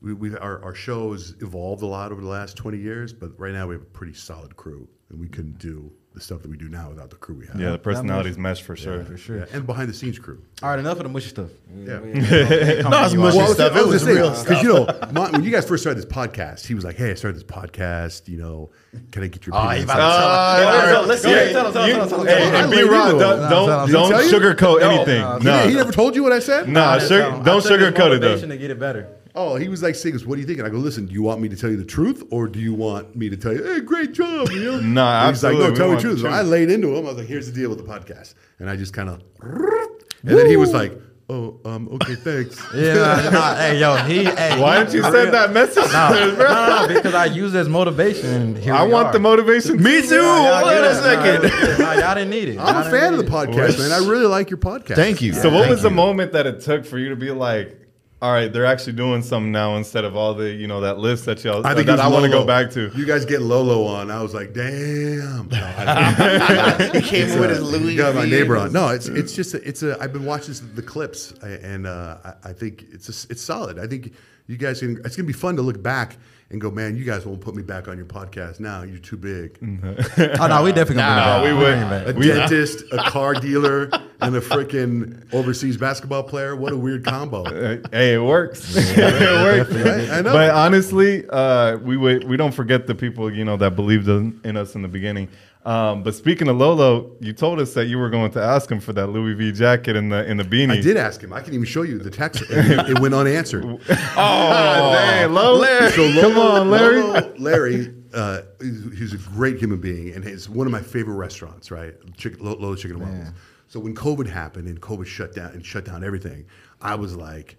We, 0.00 0.14
we 0.14 0.36
our 0.36 0.62
our 0.64 0.74
shows 0.74 1.34
evolved 1.40 1.82
a 1.82 1.86
lot 1.86 2.12
over 2.12 2.20
the 2.20 2.28
last 2.28 2.56
20 2.56 2.78
years, 2.78 3.12
but 3.12 3.38
right 3.38 3.52
now 3.52 3.66
we 3.66 3.74
have 3.74 3.82
a 3.82 3.92
pretty 3.98 4.14
solid 4.14 4.56
crew, 4.56 4.88
and 5.10 5.20
we 5.20 5.28
couldn't 5.28 5.58
do 5.58 5.92
the 6.12 6.20
stuff 6.20 6.42
that 6.42 6.50
we 6.50 6.56
do 6.56 6.68
now 6.68 6.88
without 6.88 7.08
the 7.10 7.16
crew 7.16 7.36
we 7.36 7.46
have. 7.46 7.60
Yeah, 7.60 7.70
the 7.70 7.78
personalities 7.78 8.36
mesh 8.36 8.60
for 8.62 8.74
sure. 8.74 9.04
for 9.04 9.16
sure. 9.16 9.38
Yeah, 9.38 9.44
and 9.52 9.64
behind 9.64 9.88
the 9.88 9.94
scenes 9.94 10.18
crew. 10.18 10.42
All 10.60 10.70
right, 10.70 10.78
enough 10.78 10.96
of 10.96 11.04
the 11.04 11.08
mushy 11.08 11.28
stuff. 11.28 11.50
We- 11.72 11.86
Yeah. 11.86 12.00
we- 12.00 12.12
No, 12.12 13.04
it's 13.04 13.14
mushy 13.14 13.38
Well, 13.38 13.54
stuff. 13.54 13.76
It 13.76 13.86
was 13.86 14.04
was 14.04 14.18
gonna 14.18 14.42
because 14.42 14.62
you 14.62 14.68
know, 14.70 14.86
my, 15.12 15.30
when 15.30 15.44
you 15.44 15.50
guys 15.52 15.66
first 15.68 15.84
started 15.84 16.02
this 16.02 16.10
podcast, 16.10 16.66
he 16.66 16.74
was 16.74 16.84
like, 16.84 16.96
"Hey, 16.96 17.12
I 17.12 17.14
started 17.14 17.36
this 17.36 17.44
podcast. 17.48 18.26
You 18.28 18.38
know, 18.38 18.70
can 19.12 19.22
I 19.22 19.28
get 19.28 19.46
your 19.46 19.54
ah, 19.54 19.68
opinion?" 19.68 19.84
about 19.84 19.96
to 19.96 20.92
tell. 20.92 21.06
Let's 21.06 21.22
see. 21.22 21.32
Uh, 21.32 21.52
tell 21.52 21.66
us, 21.68 21.72
tell 21.74 22.02
us, 22.02 22.08
tell 22.10 22.20
us. 22.22 22.26
Hey, 22.28 22.60
and 22.60 22.70
be 22.70 22.76
laid 22.78 22.90
Rod, 22.90 23.06
into 23.12 23.20
don't 23.20 23.50
don't, 23.50 23.68
don't 23.68 24.10
Did 24.10 24.20
he 24.20 24.28
tell 24.30 24.42
you? 24.42 24.54
sugarcoat 24.54 24.82
anything. 24.82 25.44
no, 25.44 25.68
He, 25.68 25.74
never 25.74 25.92
told 25.92 26.16
you 26.16 26.24
what 26.24 26.32
I 26.32 26.40
said. 26.40 26.68
nah, 26.68 26.98
Tell 26.98 27.08
sugar, 27.08 27.22
him. 27.30 27.40
I 27.40 27.44
don't 27.44 27.62
sugarcoat 27.64 28.16
it 28.16 28.20
though. 28.20 28.40
to 28.40 28.56
get 28.56 28.70
it 28.72 28.80
better. 28.80 29.08
Oh, 29.34 29.54
he 29.56 29.68
was 29.68 29.82
like 29.82 29.94
saying, 29.94 30.18
"What 30.20 30.34
do 30.36 30.40
you 30.40 30.46
think?" 30.46 30.58
And 30.58 30.66
I 30.66 30.70
go, 30.70 30.78
"Listen, 30.78 31.06
do 31.06 31.12
you 31.12 31.22
want 31.22 31.40
me 31.40 31.48
to 31.48 31.56
tell 31.56 31.70
you 31.70 31.76
the 31.76 31.84
truth, 31.84 32.22
or 32.30 32.48
do 32.48 32.58
you 32.58 32.74
want 32.74 33.14
me 33.14 33.28
to 33.30 33.36
tell 33.36 33.52
you, 33.52 33.62
hey, 33.62 33.80
great 33.80 34.12
job?" 34.12 34.50
You 34.50 34.60
know? 34.64 34.80
Nah, 34.80 35.26
And 35.28 35.34
He's 35.36 35.44
like, 35.44 35.52
absolutely. 35.54 35.58
"No, 35.62 35.70
We 35.70 35.76
tell 35.76 35.86
me 35.86 35.92
want 35.94 36.02
the 36.02 36.08
the 36.08 36.14
truth." 36.14 36.20
So. 36.22 36.28
I 36.28 36.42
laid 36.42 36.70
into 36.70 36.88
him. 36.96 37.04
I 37.04 37.08
was 37.10 37.16
like, 37.18 37.26
"Here's 37.26 37.46
the 37.46 37.52
deal 37.52 37.68
with 37.70 37.78
the 37.78 37.84
podcast," 37.84 38.34
and 38.58 38.68
I 38.68 38.76
just 38.76 38.92
kind 38.92 39.08
of, 39.08 39.22
and 39.42 40.36
then 40.38 40.46
he 40.48 40.56
was 40.56 40.72
like, 40.72 40.92
"Oh, 41.28 41.60
um, 41.64 41.88
okay, 41.92 42.16
thanks." 42.16 42.60
Yeah, 42.74 42.94
nah, 42.94 43.30
nah, 43.30 43.54
hey, 43.56 43.78
yo, 43.78 43.96
he. 43.96 44.24
Hey, 44.24 44.60
Why 44.60 44.78
he- 44.78 44.84
didn't 44.84 44.94
you 44.96 45.02
send 45.02 45.32
that 45.32 45.52
message? 45.52 45.76
No, 45.76 45.84
to 45.84 45.94
us, 45.94 46.30
no, 46.30 46.34
bro? 46.36 46.52
no, 46.52 46.86
no, 46.86 46.94
because 46.94 47.14
I 47.14 47.26
use 47.26 47.54
it 47.54 47.58
as 47.58 47.68
motivation. 47.68 48.56
Here 48.56 48.74
I 48.74 48.82
want 48.82 49.08
are. 49.08 49.12
the 49.12 49.18
motivation. 49.20 49.82
Me 49.82 50.02
too. 50.02 50.16
Y'all 50.16 50.66
Wait 50.66 50.74
get 50.74 50.84
a 50.84 50.90
it. 50.90 51.50
second. 51.52 51.78
Nah, 51.78 51.92
y'all 51.92 52.14
didn't 52.14 52.30
need 52.30 52.48
it. 52.48 52.58
I'm 52.58 52.74
Y'all 52.74 52.86
a 52.86 52.90
fan 52.90 53.14
of 53.14 53.20
need 53.20 53.28
the 53.28 53.32
it. 53.32 53.48
podcast, 53.48 53.78
man. 53.78 53.92
I 53.92 53.98
really 54.08 54.26
like 54.26 54.50
your 54.50 54.58
podcast. 54.58 54.96
Thank 54.96 55.22
you. 55.22 55.32
So 55.34 55.50
what 55.50 55.60
Thank 55.62 55.70
was 55.70 55.82
the 55.82 55.90
moment 55.90 56.32
that 56.32 56.46
it 56.48 56.60
took 56.62 56.84
for 56.84 56.98
you 56.98 57.10
to 57.10 57.16
be 57.16 57.30
like, 57.30 57.76
all 58.22 58.32
right, 58.32 58.52
they're 58.52 58.66
actually 58.66 58.92
doing 58.92 59.22
something 59.22 59.50
now 59.50 59.76
instead 59.76 60.04
of 60.04 60.14
all 60.14 60.34
the, 60.34 60.50
you 60.50 60.66
know, 60.66 60.82
that 60.82 60.98
list 60.98 61.24
that 61.24 61.42
y'all 61.42 61.66
I 61.66 61.74
think 61.74 61.86
that 61.86 62.00
I 62.00 62.08
want 62.08 62.26
to 62.26 62.30
go 62.30 62.44
back 62.44 62.70
to. 62.72 62.90
You 62.94 63.06
guys 63.06 63.24
get 63.24 63.40
Lolo 63.40 63.84
on. 63.84 64.10
I 64.10 64.22
was 64.22 64.34
like, 64.34 64.52
damn. 64.52 65.48
No, 65.48 65.56
I- 65.78 66.90
he 66.94 67.00
came 67.00 67.28
It's, 67.28 67.36
with 67.36 67.48
his 67.50 67.62
Louis. 67.62 67.96
Got 67.96 68.14
my 68.14 68.26
neighbor 68.26 68.58
on. 68.58 68.72
No, 68.72 68.88
it's 68.88 69.06
it's 69.08 69.34
just 69.34 69.54
a, 69.54 69.66
it's 69.66 69.82
a. 69.82 69.96
I've 70.00 70.12
been 70.12 70.26
watching 70.26 70.54
the 70.74 70.82
clips, 70.82 71.32
and 71.42 71.86
uh, 71.86 72.18
I, 72.22 72.50
I 72.50 72.52
think 72.52 72.84
it's 72.92 73.08
a, 73.08 73.32
it's 73.32 73.40
solid. 73.42 73.78
I 73.78 73.86
think 73.86 74.12
you 74.46 74.58
guys 74.58 74.80
can. 74.80 75.00
It's 75.04 75.16
gonna 75.16 75.26
be 75.26 75.32
fun 75.32 75.56
to 75.56 75.62
look 75.62 75.82
back 75.82 76.18
and 76.50 76.60
go, 76.60 76.70
man. 76.70 76.96
You 76.96 77.04
guys 77.04 77.24
won't 77.24 77.40
put 77.40 77.54
me 77.54 77.62
back 77.62 77.86
on 77.88 77.96
your 77.96 78.06
podcast 78.06 78.58
now. 78.60 78.82
You're 78.82 78.98
too 78.98 79.16
big. 79.16 79.58
Oh 80.40 80.46
no, 80.46 80.62
we 80.62 80.72
definitely 80.72 80.96
gonna 80.96 81.16
Nah, 81.16 81.40
bring 81.42 81.54
it 81.54 81.58
we 81.58 81.64
would. 81.64 82.16
A 82.16 82.18
We- 82.18 82.26
dentist, 82.26 82.84
a 82.92 82.98
car 83.10 83.34
dealer, 83.34 83.88
and 84.20 84.34
a 84.36 84.40
freaking 84.40 85.32
overseas 85.32 85.76
basketball 85.76 86.22
player. 86.24 86.54
What 86.56 86.72
a 86.72 86.76
weird 86.76 87.04
combo. 87.04 87.44
Hey, 87.92 88.14
it 88.14 88.22
works. 88.22 88.74
it 88.76 88.98
works. 88.98 89.70
Right? 89.72 90.10
I 90.10 90.20
know. 90.22 90.32
But 90.32 90.50
honestly, 90.50 91.24
uh, 91.28 91.76
we 91.78 91.96
would 91.96 92.24
we 92.24 92.36
don't 92.36 92.52
forget 92.52 92.86
the 92.86 92.94
people 92.94 93.32
you 93.32 93.44
know 93.44 93.56
that 93.56 93.76
believed 93.76 94.08
in, 94.08 94.40
in 94.44 94.56
us 94.56 94.74
in 94.74 94.82
the 94.82 94.88
beginning. 94.88 95.28
Um, 95.64 96.02
but 96.02 96.14
speaking 96.14 96.48
of 96.48 96.56
Lolo, 96.56 97.14
you 97.20 97.34
told 97.34 97.60
us 97.60 97.74
that 97.74 97.84
you 97.86 97.98
were 97.98 98.08
going 98.08 98.30
to 98.32 98.42
ask 98.42 98.70
him 98.70 98.80
for 98.80 98.94
that 98.94 99.08
Louis 99.08 99.34
V 99.34 99.52
jacket 99.52 99.94
and 99.94 100.10
the 100.10 100.24
in 100.28 100.38
the 100.38 100.42
beanie. 100.42 100.78
I 100.78 100.80
did 100.80 100.96
ask 100.96 101.20
him. 101.20 101.34
I 101.34 101.42
can 101.42 101.52
even 101.52 101.66
show 101.66 101.82
you 101.82 101.98
the 101.98 102.10
text. 102.10 102.42
It, 102.48 102.90
it 102.90 102.98
went 102.98 103.14
unanswered. 103.14 103.64
Oh, 104.22 104.92
dang, 104.92 105.32
Lo. 105.32 105.56
Larry. 105.58 105.90
So 105.92 106.02
Lolo, 106.02 106.20
Come 106.22 106.38
on, 106.38 106.70
Larry. 106.70 107.02
Lolo- 107.02 107.34
Larry, 107.38 107.94
uh, 108.14 108.42
he's, 108.60 109.12
a 109.12 109.18
great 109.18 109.58
human 109.58 109.80
being, 109.80 110.14
and 110.14 110.24
it's 110.24 110.48
one 110.48 110.66
of 110.66 110.72
my 110.72 110.80
favorite 110.80 111.14
restaurants. 111.16 111.70
Right, 111.70 111.94
Chicken, 112.16 112.44
Lo- 112.44 112.56
Lolo's 112.58 112.80
Chicken 112.80 113.00
and 113.02 113.18
Waffles. 113.18 113.34
So 113.68 113.78
when 113.80 113.94
COVID 113.94 114.26
happened 114.26 114.66
and 114.66 114.80
COVID 114.80 115.06
shut 115.06 115.34
down 115.34 115.52
and 115.52 115.64
shut 115.64 115.84
down 115.84 116.02
everything, 116.02 116.46
I 116.80 116.94
was 116.96 117.14
like, 117.16 117.56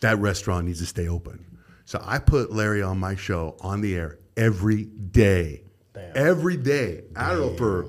that 0.00 0.18
restaurant 0.18 0.66
needs 0.66 0.78
to 0.80 0.86
stay 0.86 1.08
open. 1.08 1.44
So 1.84 2.00
I 2.04 2.18
put 2.18 2.52
Larry 2.52 2.82
on 2.82 2.98
my 2.98 3.14
show 3.16 3.56
on 3.60 3.80
the 3.80 3.94
air 3.96 4.18
every 4.36 4.84
day, 4.84 5.62
every 6.14 6.56
day. 6.56 7.02
I 7.16 7.30
don't 7.30 7.40
know 7.40 7.56
for 7.56 7.86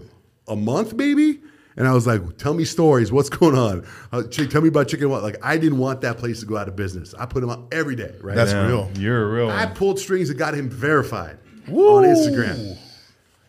a 0.48 0.56
month 0.56 0.94
maybe. 0.94 1.40
And 1.78 1.88
I 1.88 1.94
was 1.94 2.06
like, 2.06 2.38
"Tell 2.38 2.54
me 2.54 2.66
stories. 2.66 3.14
What's 3.14 3.30
going 3.30 3.56
on? 3.58 3.86
Uh, 4.12 4.24
Chick, 4.24 4.50
tell 4.50 4.62
me 4.62 4.68
about 4.68 4.90
chicken. 4.90 5.10
What? 5.10 5.24
Like, 5.24 5.38
I 5.42 5.58
didn't 5.58 5.78
want 5.78 6.02
that 6.02 6.18
place 6.18 6.42
to 6.42 6.46
go 6.46 6.58
out 6.58 6.68
of 6.68 6.76
business. 6.76 7.14
I 7.18 7.26
put 7.26 7.42
him 7.42 7.50
on 7.50 7.70
every 7.72 7.96
day. 7.96 8.14
Right? 8.22 8.36
That's 8.36 8.52
Damn, 8.52 8.68
real. 8.68 8.92
You're 9.00 9.32
real 9.34 9.50
I 9.50 9.66
pulled 9.68 9.98
strings 9.98 10.30
and 10.30 10.38
got 10.38 10.54
him 10.54 10.70
verified 10.70 11.38
on 11.70 12.04
Instagram. 12.04 12.78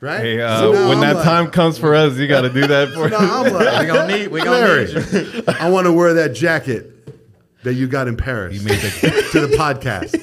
Right? 0.00 0.20
Hey, 0.20 0.40
uh, 0.40 0.60
So 0.60 0.70
when 0.88 0.98
I'm 0.98 1.00
that 1.00 1.16
like- 1.16 1.24
time 1.24 1.50
comes 1.50 1.78
for 1.78 1.94
us, 1.96 2.16
you 2.16 2.28
got 2.28 2.42
to 2.42 2.50
do 2.50 2.66
that 2.68 2.88
for 2.94 3.08
now 3.08 3.16
us. 3.18 3.46
I'm 3.46 3.52
like, 3.52 3.80
We 3.80 3.86
gonna 3.88 4.16
need. 4.18 4.28
We 4.28 4.40
gonna 4.40 4.50
Larry, 4.52 4.86
need. 4.94 5.48
I 5.48 5.68
want 5.68 5.86
to 5.88 5.92
wear 5.92 6.14
that 6.14 6.32
jacket 6.32 6.90
that 7.64 7.74
you 7.74 7.88
got 7.88 8.06
in 8.08 8.16
Paris 8.16 8.54
You 8.56 8.62
made 8.66 8.78
the- 8.80 9.28
to 9.32 9.46
the 9.46 9.56
podcast. 9.56 10.16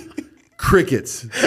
Crickets. 0.58 1.26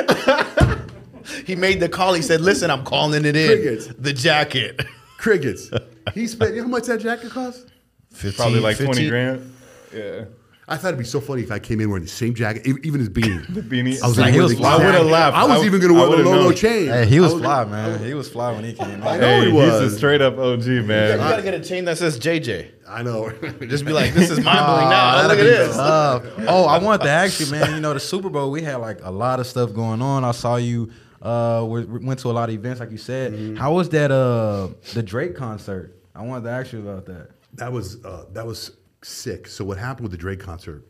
He 1.47 1.55
made 1.57 1.81
the 1.81 1.89
call. 1.89 2.15
He 2.15 2.23
said, 2.23 2.41
"Listen, 2.41 2.71
I'm 2.71 2.85
calling 2.85 3.25
it 3.25 3.37
in. 3.37 3.47
Crickets. 3.49 3.87
The 3.99 4.13
jacket. 4.13 4.85
Crickets. 5.19 5.71
He 6.15 6.27
spent, 6.27 6.51
you 6.55 6.57
know 6.57 6.63
how 6.65 6.69
much 6.71 6.87
that 6.87 7.01
jacket 7.01 7.31
cost? 7.31 7.69
15, 8.11 8.33
Probably 8.37 8.59
like 8.59 8.77
15 8.77 8.87
twenty 8.93 9.09
grand. 9.09 9.55
Yeah, 9.95 10.25
I 10.67 10.77
thought 10.77 10.89
it'd 10.89 10.99
be 10.99 11.05
so 11.05 11.21
funny 11.21 11.43
if 11.43 11.53
I 11.53 11.61
came 11.61 11.81
in 11.81 11.89
wearing 11.91 12.03
the 12.03 12.11
same 12.11 12.35
jacket, 12.35 12.67
even 12.67 12.99
his 12.99 13.09
beanie. 13.09 13.47
The 13.55 13.61
beanie. 13.63 14.03
I 14.03 14.09
was 14.09 14.19
Like, 14.19 14.27
like, 14.27 14.35
he 14.35 14.41
was 14.41 14.55
fly. 14.55 14.75
I 14.75 14.85
would've 14.85 15.07
laughed. 15.07 15.37
I 15.37 15.45
was 15.47 15.63
I- 15.63 15.65
even 15.67 15.81
going 15.81 15.93
to 15.95 15.99
wear 16.01 16.07
the 16.07 16.11
would've 16.11 16.27
Lolo 16.27 16.43
known. 16.47 16.55
chain. 16.57 16.89
Hey, 16.89 17.07
he 17.07 17.21
was 17.21 17.35
I 17.35 17.39
fly, 17.39 17.65
man. 17.67 18.05
He 18.05 18.15
was 18.15 18.29
fly 18.29 18.51
when 18.53 18.65
he 18.65 18.73
came. 18.73 19.01
I 19.05 19.15
out. 19.15 19.21
know 19.21 19.27
Hey, 19.27 19.41
he 19.43 19.51
he's 19.53 19.55
was. 19.55 19.93
a 19.93 19.97
straight 19.97 20.21
up 20.21 20.37
OG 20.39 20.67
man. 20.67 20.77
You 20.77 20.83
man. 20.83 21.19
gotta 21.19 21.43
get 21.43 21.55
a 21.55 21.61
chain 21.61 21.85
that 21.85 21.99
says 21.99 22.19
JJ. 22.19 22.71
I 22.89 23.03
know. 23.05 23.31
Just 23.69 23.85
be 23.85 23.93
like, 23.93 24.13
this 24.13 24.29
is 24.29 24.41
mind 24.45 24.67
blowing 24.67 24.89
now. 24.91 25.23
Look 25.29 25.39
at 25.39 25.45
this. 25.45 25.77
tough. 25.77 26.25
oh, 26.49 26.65
I 26.67 26.79
wanted 26.79 27.05
to 27.05 27.11
ask 27.11 27.39
you, 27.39 27.47
man. 27.47 27.75
You 27.77 27.81
know, 27.81 27.95
the 27.95 28.01
Super 28.01 28.29
Bowl, 28.29 28.51
we 28.51 28.63
had 28.63 28.77
like 28.77 28.99
a 29.05 29.11
lot 29.13 29.39
of 29.39 29.47
stuff 29.47 29.73
going 29.73 30.03
on. 30.03 30.25
I 30.25 30.33
saw 30.33 30.57
you 30.57 30.91
uh 31.23 31.65
we 31.69 31.85
we 31.85 32.05
went 32.05 32.21
to 32.21 32.31
a 32.31 32.33
lot 32.33 32.49
of 32.49 32.55
events, 32.55 32.81
like 32.81 32.91
you 32.91 32.99
said. 32.99 33.33
Mm-hmm. 33.33 33.57
How 33.57 33.73
was 33.73 33.89
that 33.91 34.11
uh 34.11 34.69
the 34.93 35.03
Drake 35.03 35.35
concert? 35.37 35.97
I 36.15 36.23
wanted 36.23 36.45
to 36.45 36.51
ask 36.51 36.73
you 36.73 36.81
about 36.81 37.07
that. 37.07 37.31
That 37.55 37.73
was 37.73 38.05
uh, 38.05 38.27
that 38.33 38.47
was 38.47 38.73
sick. 39.03 39.47
So 39.47 39.65
what 39.65 39.79
happened 39.79 40.05
with 40.05 40.13
the 40.13 40.19
Drake 40.19 40.41
concert? 40.41 40.87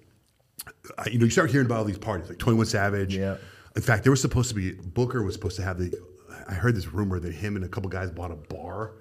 Uh, 0.98 1.04
you 1.10 1.18
know, 1.18 1.24
you 1.24 1.30
start 1.30 1.50
hearing 1.50 1.66
about 1.66 1.78
all 1.78 1.84
these 1.84 1.98
parties, 1.98 2.28
like 2.28 2.38
Twenty 2.38 2.56
One 2.56 2.66
Savage. 2.66 3.16
Yeah. 3.16 3.36
In 3.76 3.82
fact, 3.82 4.04
there 4.04 4.12
was 4.12 4.20
supposed 4.20 4.48
to 4.50 4.54
be 4.54 4.72
Booker 4.72 5.22
was 5.22 5.34
supposed 5.34 5.56
to 5.56 5.62
have 5.62 5.78
the. 5.78 5.92
I 6.48 6.54
heard 6.54 6.74
this 6.74 6.92
rumor 6.92 7.20
that 7.20 7.32
him 7.32 7.56
and 7.56 7.64
a 7.64 7.68
couple 7.68 7.88
guys 7.88 8.10
bought 8.10 8.30
a 8.32 8.34
bar, 8.36 8.92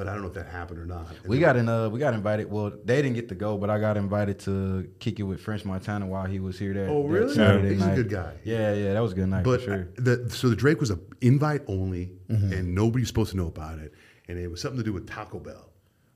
but 0.00 0.08
I 0.08 0.14
don't 0.14 0.22
know 0.22 0.28
if 0.28 0.34
that 0.34 0.46
happened 0.46 0.78
or 0.80 0.86
not. 0.86 1.10
And. 1.10 1.28
We 1.28 1.38
got 1.38 1.56
in 1.56 1.68
uh 1.68 1.90
we 1.90 1.98
got 2.00 2.14
invited. 2.14 2.50
Well, 2.50 2.72
they 2.86 3.02
didn't 3.02 3.16
get 3.16 3.28
to 3.28 3.34
go, 3.34 3.58
but 3.58 3.68
I 3.68 3.78
got 3.78 3.98
invited 3.98 4.38
to 4.40 4.88
kick 4.98 5.20
it 5.20 5.24
with 5.24 5.42
French 5.42 5.66
Montana 5.66 6.06
while 6.06 6.24
he 6.24 6.40
was 6.40 6.58
here 6.58 6.72
that, 6.72 6.88
Oh, 6.88 7.02
that 7.02 7.08
really? 7.10 7.34
Saturday 7.34 7.74
He's 7.74 7.84
a 7.84 7.94
good 7.94 8.08
guy. 8.08 8.32
Yeah, 8.42 8.72
yeah, 8.72 8.94
that 8.94 9.00
was 9.00 9.12
a 9.12 9.14
good 9.16 9.28
night 9.28 9.44
But 9.44 9.60
for 9.60 9.66
sure. 9.66 9.88
the, 9.96 10.30
so 10.30 10.48
the 10.48 10.56
Drake 10.56 10.80
was 10.80 10.90
a 10.90 10.98
invite 11.20 11.60
only, 11.66 12.12
Mm-hmm. 12.30 12.52
and 12.54 12.74
nobody's 12.74 13.08
supposed 13.08 13.32
to 13.32 13.36
know 13.36 13.48
about 13.48 13.78
it, 13.78 13.92
and 14.26 14.38
it 14.38 14.48
was 14.48 14.62
something 14.62 14.78
to 14.78 14.84
do 14.84 14.94
with 14.94 15.06
Taco 15.06 15.38
Bell. 15.38 15.68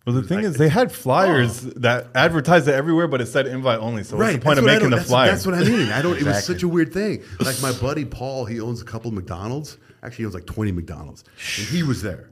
Well, 0.07 0.15
the 0.17 0.23
thing 0.23 0.41
is, 0.41 0.57
they 0.57 0.69
had 0.69 0.93
flyers 0.93 1.61
that 1.63 2.09
advertised 2.15 2.69
it 2.69 2.75
everywhere, 2.75 3.09
but 3.09 3.21
it 3.21 3.27
said 3.27 3.47
invite 3.47 3.81
only. 3.81 4.05
So 4.05 4.17
what's 4.17 4.33
the 4.33 4.39
point 4.39 4.57
that's 4.57 4.59
of 4.61 4.65
what 4.65 4.71
I 4.71 4.75
making 4.75 4.91
the 4.91 4.97
that's, 4.97 5.09
flyer? 5.09 5.31
That's 5.31 5.45
what 5.47 5.55
I 5.57 5.65
mean. 5.65 5.91
I 5.91 6.01
don't. 6.03 6.17
It 6.17 6.25
was 6.25 6.45
such 6.47 6.63
a 6.63 6.69
weird 6.69 6.93
thing. 6.93 7.23
Like 7.41 7.61
my 7.61 7.73
buddy 7.73 8.05
Paul, 8.05 8.45
he 8.47 8.61
owns 8.61 8.81
a 8.81 8.85
couple 8.85 9.09
of 9.09 9.15
McDonald's. 9.15 9.77
Actually, 10.03 10.23
he 10.23 10.27
owns 10.27 10.35
like 10.35 10.47
twenty 10.47 10.73
McDonald's, 10.73 11.25
and 11.59 11.67
he 11.69 11.83
was 11.83 12.03
there. 12.03 12.31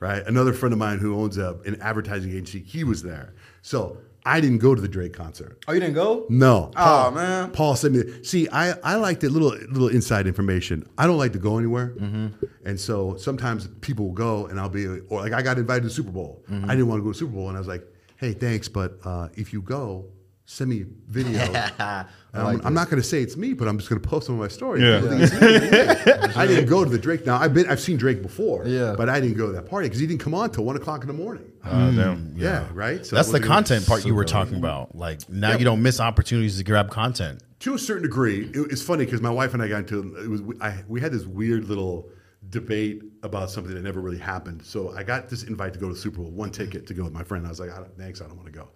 Right. 0.00 0.26
Another 0.26 0.52
friend 0.54 0.72
of 0.72 0.78
mine 0.78 0.98
who 0.98 1.14
owns 1.14 1.36
a, 1.38 1.58
an 1.66 1.80
advertising 1.82 2.30
agency, 2.30 2.60
he 2.62 2.84
was 2.84 3.02
there. 3.02 3.34
So 3.62 3.98
I 4.24 4.40
didn't 4.40 4.58
go 4.58 4.74
to 4.74 4.80
the 4.80 4.88
Drake 4.88 5.12
concert. 5.12 5.62
Oh, 5.68 5.72
you 5.72 5.80
didn't 5.80 5.94
go? 5.94 6.24
No. 6.30 6.70
Paul, 6.74 7.10
man. 7.12 7.50
Paul 7.52 7.76
sent 7.76 7.94
me. 7.94 8.22
See, 8.24 8.48
I, 8.50 8.72
I 8.82 8.96
like 8.96 9.20
the 9.20 9.28
little 9.28 9.50
little 9.50 9.88
inside 9.88 10.26
information. 10.26 10.86
I 10.98 11.06
don't 11.06 11.18
like 11.18 11.32
to 11.34 11.38
go 11.38 11.58
anywhere, 11.58 11.94
Mm-hmm. 11.98 12.44
and 12.64 12.80
so 12.80 13.16
sometimes 13.16 13.68
people 13.82 14.06
will 14.06 14.12
go, 14.14 14.46
and 14.46 14.58
I'll 14.58 14.68
be 14.70 14.86
or 14.86 15.20
like 15.20 15.32
I 15.32 15.42
got 15.42 15.58
invited 15.58 15.82
to 15.82 15.88
the 15.88 15.94
Super 15.94 16.10
Bowl. 16.12 16.42
Mm-hmm. 16.50 16.64
I 16.70 16.74
didn't 16.74 16.88
want 16.88 17.00
to 17.00 17.02
go 17.04 17.12
to 17.12 17.14
the 17.14 17.18
Super 17.18 17.32
Bowl, 17.32 17.48
and 17.48 17.56
I 17.56 17.60
was 17.60 17.68
like, 17.68 17.86
hey, 18.16 18.32
thanks, 18.32 18.68
but 18.68 18.98
uh, 19.04 19.28
if 19.34 19.52
you 19.52 19.62
go, 19.62 20.06
send 20.50 20.70
me 20.70 20.84
video. 21.08 21.40
And 22.32 22.46
I'm, 22.46 22.60
I'm 22.64 22.74
not 22.74 22.88
going 22.88 23.02
to 23.02 23.08
say 23.08 23.22
it's 23.22 23.36
me, 23.36 23.54
but 23.54 23.66
I'm 23.66 23.76
just 23.76 23.90
going 23.90 24.00
to 24.00 24.08
post 24.08 24.28
them 24.28 24.36
on 24.36 24.40
my 24.40 24.46
story. 24.46 24.80
Yeah. 24.80 25.00
People 25.00 25.18
think 25.18 25.32
it's 25.32 26.06
me. 26.06 26.34
I 26.40 26.46
didn't 26.46 26.66
go 26.66 26.84
to 26.84 26.88
the 26.88 26.96
Drake. 26.96 27.26
Now 27.26 27.38
I've 27.38 27.52
been 27.52 27.68
I've 27.68 27.80
seen 27.80 27.96
Drake 27.96 28.22
before, 28.22 28.64
Yeah. 28.66 28.94
but 28.96 29.08
I 29.08 29.18
didn't 29.18 29.36
go 29.36 29.46
to 29.46 29.52
that 29.54 29.68
party 29.68 29.88
because 29.88 29.98
he 29.98 30.06
didn't 30.06 30.20
come 30.20 30.32
on 30.32 30.48
till 30.52 30.62
one 30.62 30.76
o'clock 30.76 31.00
in 31.02 31.08
the 31.08 31.12
morning. 31.12 31.50
Oh, 31.64 31.70
damn. 31.90 32.28
Mm. 32.28 32.38
Yeah, 32.38 32.68
right. 32.72 33.04
So 33.04 33.16
That's 33.16 33.32
the 33.32 33.40
content 33.40 33.84
part 33.84 34.04
you 34.06 34.14
were 34.14 34.24
talking 34.24 34.54
about. 34.54 34.94
Like 34.94 35.28
now 35.28 35.56
you 35.56 35.64
don't 35.64 35.82
miss 35.82 35.98
opportunities 35.98 36.58
to 36.58 36.62
grab 36.62 36.88
content. 36.88 37.42
to 37.60 37.74
a 37.74 37.78
certain 37.80 38.04
degree, 38.04 38.48
it, 38.54 38.70
it's 38.70 38.82
funny 38.82 39.04
because 39.06 39.20
my 39.20 39.30
wife 39.30 39.52
and 39.52 39.60
I 39.60 39.66
got 39.66 39.78
into 39.78 40.16
it 40.16 40.28
was 40.28 40.42
I, 40.60 40.84
we 40.86 41.00
had 41.00 41.10
this 41.10 41.26
weird 41.26 41.64
little 41.64 42.10
debate 42.48 43.02
about 43.24 43.50
something 43.50 43.74
that 43.74 43.82
never 43.82 44.00
really 44.00 44.18
happened. 44.18 44.64
So 44.64 44.94
I 44.96 45.02
got 45.02 45.28
this 45.28 45.42
invite 45.42 45.72
to 45.72 45.80
go 45.80 45.88
to 45.88 45.94
the 45.94 46.00
Super 46.00 46.18
Bowl, 46.22 46.30
one 46.30 46.50
ticket 46.50 46.86
to 46.86 46.94
go 46.94 47.02
with 47.02 47.12
my 47.12 47.24
friend. 47.24 47.44
I 47.44 47.48
was 47.48 47.58
like, 47.58 47.70
I 47.70 47.78
don't, 47.78 47.98
thanks, 47.98 48.20
I 48.20 48.26
don't 48.28 48.36
want 48.36 48.46
to 48.46 48.52
go. 48.52 48.68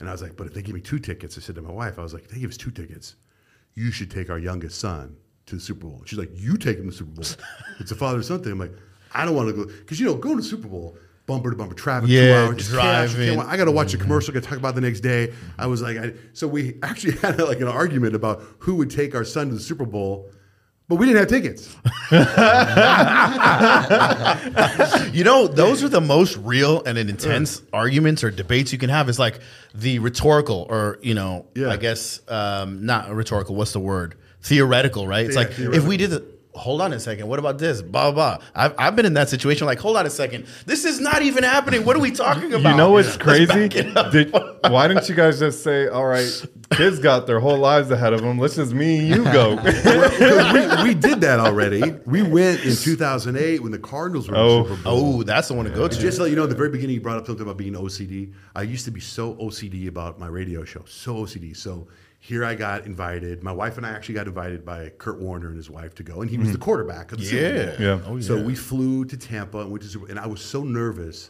And 0.00 0.08
I 0.08 0.12
was 0.12 0.22
like, 0.22 0.36
but 0.36 0.46
if 0.46 0.54
they 0.54 0.62
give 0.62 0.74
me 0.74 0.80
two 0.80 0.98
tickets, 0.98 1.38
I 1.38 1.40
said 1.40 1.54
to 1.54 1.62
my 1.62 1.70
wife, 1.70 1.98
I 1.98 2.02
was 2.02 2.14
like, 2.14 2.24
if 2.24 2.30
they 2.30 2.40
give 2.40 2.50
us 2.50 2.56
two 2.56 2.70
tickets, 2.70 3.16
you 3.74 3.90
should 3.90 4.10
take 4.10 4.30
our 4.30 4.38
youngest 4.38 4.80
son 4.80 5.16
to 5.46 5.56
the 5.56 5.60
Super 5.60 5.86
Bowl. 5.86 6.02
She's 6.04 6.18
like, 6.18 6.30
you 6.34 6.56
take 6.56 6.78
him 6.78 6.84
to 6.84 6.90
the 6.90 6.96
Super 6.96 7.10
Bowl. 7.12 7.24
it's 7.80 7.90
a 7.90 7.96
father 7.96 8.22
son 8.22 8.42
thing. 8.42 8.52
I'm 8.52 8.58
like, 8.58 8.72
I 9.12 9.24
don't 9.24 9.34
want 9.34 9.48
to 9.48 9.54
go 9.54 9.64
because 9.66 10.00
you 10.00 10.06
know 10.06 10.14
going 10.14 10.36
to 10.36 10.42
the 10.42 10.48
Super 10.48 10.68
Bowl. 10.68 10.96
Bumper 11.26 11.50
to 11.50 11.56
bumper 11.56 11.74
traffic, 11.74 12.08
two 12.08 12.14
Yeah, 12.16 12.44
hours, 12.44 12.70
you 12.70 12.76
can't 12.76 13.14
driving. 13.14 13.40
I 13.40 13.56
got 13.56 13.64
to 13.64 13.72
watch 13.72 13.94
a 13.94 13.96
mm-hmm. 13.96 14.02
commercial. 14.02 14.34
Got 14.34 14.42
to 14.42 14.48
talk 14.50 14.58
about 14.58 14.74
the 14.74 14.82
next 14.82 15.00
day. 15.00 15.32
I 15.56 15.66
was 15.66 15.80
like, 15.80 15.96
I, 15.96 16.12
so 16.34 16.46
we 16.46 16.78
actually 16.82 17.16
had 17.16 17.40
like 17.40 17.62
an 17.62 17.68
argument 17.68 18.14
about 18.14 18.42
who 18.58 18.74
would 18.74 18.90
take 18.90 19.14
our 19.14 19.24
son 19.24 19.48
to 19.48 19.54
the 19.54 19.60
Super 19.60 19.86
Bowl, 19.86 20.28
but 20.88 20.96
we 20.96 21.06
didn't 21.06 21.20
have 21.20 21.28
tickets. 21.28 21.74
You 25.14 25.24
know, 25.24 25.46
those 25.46 25.82
are 25.84 25.88
the 25.88 26.00
most 26.00 26.36
real 26.38 26.82
and 26.84 26.98
intense 26.98 27.62
arguments 27.72 28.24
or 28.24 28.30
debates 28.30 28.72
you 28.72 28.78
can 28.78 28.90
have. 28.90 29.08
It's 29.08 29.18
like 29.18 29.40
the 29.74 29.98
rhetorical, 30.00 30.66
or 30.68 30.98
you 31.02 31.14
know, 31.14 31.46
Yeah. 31.54 31.68
I 31.70 31.76
guess 31.76 32.20
um, 32.28 32.84
not 32.84 33.10
rhetorical. 33.14 33.54
What's 33.54 33.72
the 33.72 33.80
word? 33.80 34.16
Theoretical, 34.42 35.06
right? 35.06 35.26
It's 35.26 35.36
Yeah, 35.36 35.42
like 35.42 35.58
if 35.58 35.86
we 35.86 35.96
did 35.96 36.10
the 36.10 36.24
hold 36.54 36.80
on 36.80 36.92
a 36.92 37.00
second. 37.00 37.26
What 37.28 37.38
about 37.38 37.58
this? 37.58 37.82
Blah 37.82 38.12
blah. 38.12 38.36
blah. 38.38 38.46
I've 38.54 38.74
I've 38.78 38.96
been 38.96 39.06
in 39.06 39.14
that 39.14 39.28
situation. 39.28 39.66
Like, 39.66 39.78
hold 39.78 39.96
on 39.96 40.06
a 40.06 40.10
second. 40.10 40.46
This 40.66 40.84
is 40.84 41.00
not 41.00 41.22
even 41.22 41.42
happening. 41.44 41.84
What 41.84 41.96
are 41.96 42.00
we 42.00 42.10
talking 42.10 42.52
about? 42.54 42.70
You 42.70 42.76
know 42.76 42.90
what's 42.92 43.16
crazy? 43.16 43.46
back 43.46 43.76
it 43.76 43.96
up. 43.96 44.12
Did, 44.12 44.32
why 44.70 44.88
didn't 44.88 45.08
you 45.08 45.14
guys 45.14 45.38
just 45.38 45.62
say, 45.62 45.88
"All 45.88 46.06
right, 46.06 46.28
kids 46.72 46.98
got 46.98 47.26
their 47.26 47.40
whole 47.40 47.58
lives 47.58 47.90
ahead 47.90 48.12
of 48.12 48.22
them. 48.22 48.38
Let's 48.38 48.56
just 48.56 48.72
me 48.72 48.98
and 48.98 49.08
you 49.08 49.24
go." 49.24 49.58
We, 50.54 50.82
we 50.90 50.94
did 50.94 51.20
that 51.22 51.40
already. 51.40 51.92
We 52.06 52.22
went 52.22 52.64
in 52.64 52.74
2008 52.76 53.62
when 53.62 53.72
the 53.72 53.78
Cardinals 53.78 54.28
were 54.28 54.36
Oh. 54.36 54.62
the 54.62 54.68
Super 54.70 54.82
Bowl. 54.82 55.14
Oh, 55.18 55.22
that's 55.22 55.48
the 55.48 55.54
one 55.54 55.64
to 55.64 55.70
go 55.70 55.88
to. 55.88 55.98
Just 55.98 56.16
so 56.16 56.24
you 56.24 56.36
know, 56.36 56.44
at 56.44 56.48
the 56.50 56.54
very 56.54 56.68
beginning, 56.70 56.94
you 56.94 57.00
brought 57.00 57.16
up 57.18 57.26
something 57.26 57.42
about 57.42 57.56
being 57.56 57.74
OCD. 57.74 58.32
I 58.54 58.62
used 58.62 58.84
to 58.84 58.90
be 58.90 59.00
so 59.00 59.34
OCD 59.34 59.88
about 59.88 60.18
my 60.18 60.26
radio 60.26 60.64
show, 60.64 60.82
so 60.86 61.14
OCD. 61.16 61.56
So 61.56 61.88
here 62.24 62.42
I 62.42 62.54
got 62.54 62.86
invited. 62.86 63.42
My 63.42 63.52
wife 63.52 63.76
and 63.76 63.84
I 63.84 63.90
actually 63.90 64.14
got 64.14 64.26
invited 64.26 64.64
by 64.64 64.88
Kurt 64.88 65.20
Warner 65.20 65.48
and 65.48 65.58
his 65.58 65.68
wife 65.68 65.94
to 65.96 66.02
go, 66.02 66.22
and 66.22 66.30
he 66.30 66.38
was 66.38 66.48
hmm. 66.48 66.52
the 66.52 66.58
quarterback 66.58 67.12
of 67.12 67.18
the 67.18 67.26
Super 67.26 67.42
Yeah. 67.42 67.66
Bowl. 67.66 67.86
Yeah. 67.86 68.00
Oh, 68.06 68.20
So 68.20 68.42
we 68.42 68.54
flew 68.54 69.04
to 69.04 69.16
Tampa 69.18 69.58
and 69.58 69.70
went 69.70 69.82
to 69.82 69.88
Super, 69.90 70.06
and 70.08 70.18
I 70.18 70.26
was 70.26 70.40
so 70.40 70.64
nervous 70.64 71.28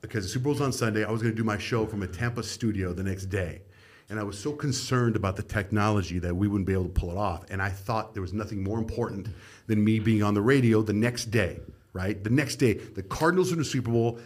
because 0.00 0.24
the 0.24 0.30
Super 0.30 0.46
Bowl's 0.46 0.60
on 0.60 0.72
Sunday. 0.72 1.04
I 1.04 1.12
was 1.12 1.22
going 1.22 1.32
to 1.32 1.36
do 1.36 1.44
my 1.44 1.56
show 1.56 1.86
from 1.86 2.02
a 2.02 2.08
Tampa 2.08 2.42
studio 2.42 2.92
the 2.92 3.04
next 3.04 3.26
day. 3.26 3.62
And 4.10 4.18
I 4.18 4.24
was 4.24 4.36
so 4.36 4.50
concerned 4.52 5.14
about 5.14 5.36
the 5.36 5.44
technology 5.44 6.18
that 6.18 6.34
we 6.34 6.48
wouldn't 6.48 6.66
be 6.66 6.72
able 6.72 6.86
to 6.86 6.90
pull 7.00 7.12
it 7.12 7.16
off. 7.16 7.44
And 7.48 7.62
I 7.62 7.68
thought 7.68 8.12
there 8.12 8.20
was 8.20 8.32
nothing 8.32 8.60
more 8.60 8.78
important 8.78 9.28
than 9.68 9.84
me 9.84 10.00
being 10.00 10.24
on 10.24 10.34
the 10.34 10.42
radio 10.42 10.82
the 10.82 10.92
next 10.92 11.26
day, 11.26 11.60
right? 11.92 12.22
The 12.24 12.30
next 12.30 12.56
day, 12.56 12.74
the 12.74 13.04
Cardinals 13.04 13.50
are 13.50 13.54
in 13.54 13.60
the 13.60 13.64
Super 13.64 13.92
Bowl. 13.92 14.18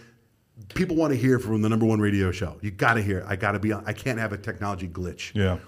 People 0.74 0.96
want 0.96 1.12
to 1.12 1.18
hear 1.18 1.38
from 1.38 1.60
the 1.60 1.68
number 1.68 1.84
one 1.84 2.00
radio 2.00 2.32
show. 2.32 2.56
You 2.62 2.70
got 2.70 2.94
to 2.94 3.02
hear. 3.02 3.26
I 3.28 3.36
got 3.36 3.52
to 3.52 3.58
be 3.58 3.72
on. 3.72 3.84
I 3.86 3.92
can't 3.92 4.18
have 4.18 4.32
a 4.32 4.38
technology 4.38 4.88
glitch. 4.88 5.34
yeah. 5.34 5.58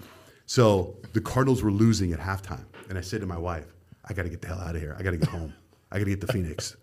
So 0.51 0.97
the 1.13 1.21
Cardinals 1.21 1.63
were 1.63 1.71
losing 1.71 2.11
at 2.11 2.19
halftime. 2.19 2.65
And 2.89 2.97
I 2.97 3.01
said 3.01 3.21
to 3.21 3.25
my 3.25 3.37
wife, 3.37 3.73
I 4.03 4.13
got 4.13 4.23
to 4.23 4.29
get 4.29 4.41
the 4.41 4.49
hell 4.49 4.59
out 4.59 4.75
of 4.75 4.81
here. 4.81 4.93
I 4.99 5.01
got 5.01 5.11
to 5.11 5.17
get 5.17 5.29
home. 5.29 5.53
I 5.89 5.97
got 5.97 6.03
to 6.03 6.09
get 6.09 6.19
to 6.27 6.33
Phoenix. 6.33 6.75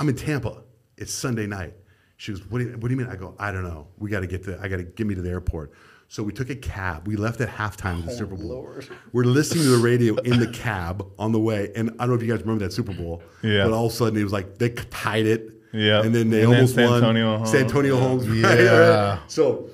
I'm 0.00 0.08
in 0.08 0.16
Tampa. 0.16 0.62
It's 0.96 1.12
Sunday 1.12 1.46
night. 1.46 1.74
She 2.16 2.32
goes, 2.32 2.40
what 2.46 2.60
do, 2.60 2.64
you, 2.64 2.70
what 2.70 2.88
do 2.88 2.88
you 2.88 2.96
mean? 2.96 3.08
I 3.08 3.16
go, 3.16 3.34
I 3.38 3.52
don't 3.52 3.64
know. 3.64 3.88
We 3.98 4.08
got 4.08 4.20
to 4.20 4.26
get 4.26 4.44
to, 4.44 4.58
I 4.62 4.68
got 4.68 4.78
to 4.78 4.84
get 4.84 5.06
me 5.06 5.14
to 5.14 5.20
the 5.20 5.28
airport. 5.28 5.72
So 6.08 6.22
we 6.22 6.32
took 6.32 6.48
a 6.48 6.56
cab. 6.56 7.06
We 7.06 7.16
left 7.16 7.42
at 7.42 7.50
halftime 7.50 7.98
of 7.98 8.06
the 8.06 8.12
oh, 8.12 8.16
Super 8.16 8.34
Bowl. 8.34 8.80
We're 9.12 9.24
listening 9.24 9.64
to 9.64 9.76
the 9.76 9.82
radio 9.84 10.14
in 10.14 10.40
the 10.40 10.48
cab 10.50 11.06
on 11.18 11.32
the 11.32 11.40
way. 11.40 11.70
And 11.76 11.90
I 11.90 12.06
don't 12.06 12.08
know 12.08 12.14
if 12.14 12.22
you 12.22 12.32
guys 12.32 12.40
remember 12.40 12.64
that 12.64 12.72
Super 12.72 12.94
Bowl. 12.94 13.22
Yeah. 13.42 13.64
But 13.64 13.74
all 13.74 13.84
of 13.86 13.92
a 13.92 13.94
sudden 13.94 14.18
it 14.18 14.24
was 14.24 14.32
like 14.32 14.56
they 14.56 14.70
tied 14.70 15.26
it. 15.26 15.52
Yeah. 15.74 16.02
And 16.02 16.14
then 16.14 16.30
they 16.30 16.44
And 16.44 16.52
then 16.52 16.60
almost 16.60 16.78
won. 16.78 16.88
Santonio 16.88 17.36
Holmes. 17.36 17.50
Santonio 17.50 17.98
Holmes. 17.98 18.26
right, 18.42 18.58
Yeah. 18.58 19.10
right. 19.10 19.18
So 19.30 19.68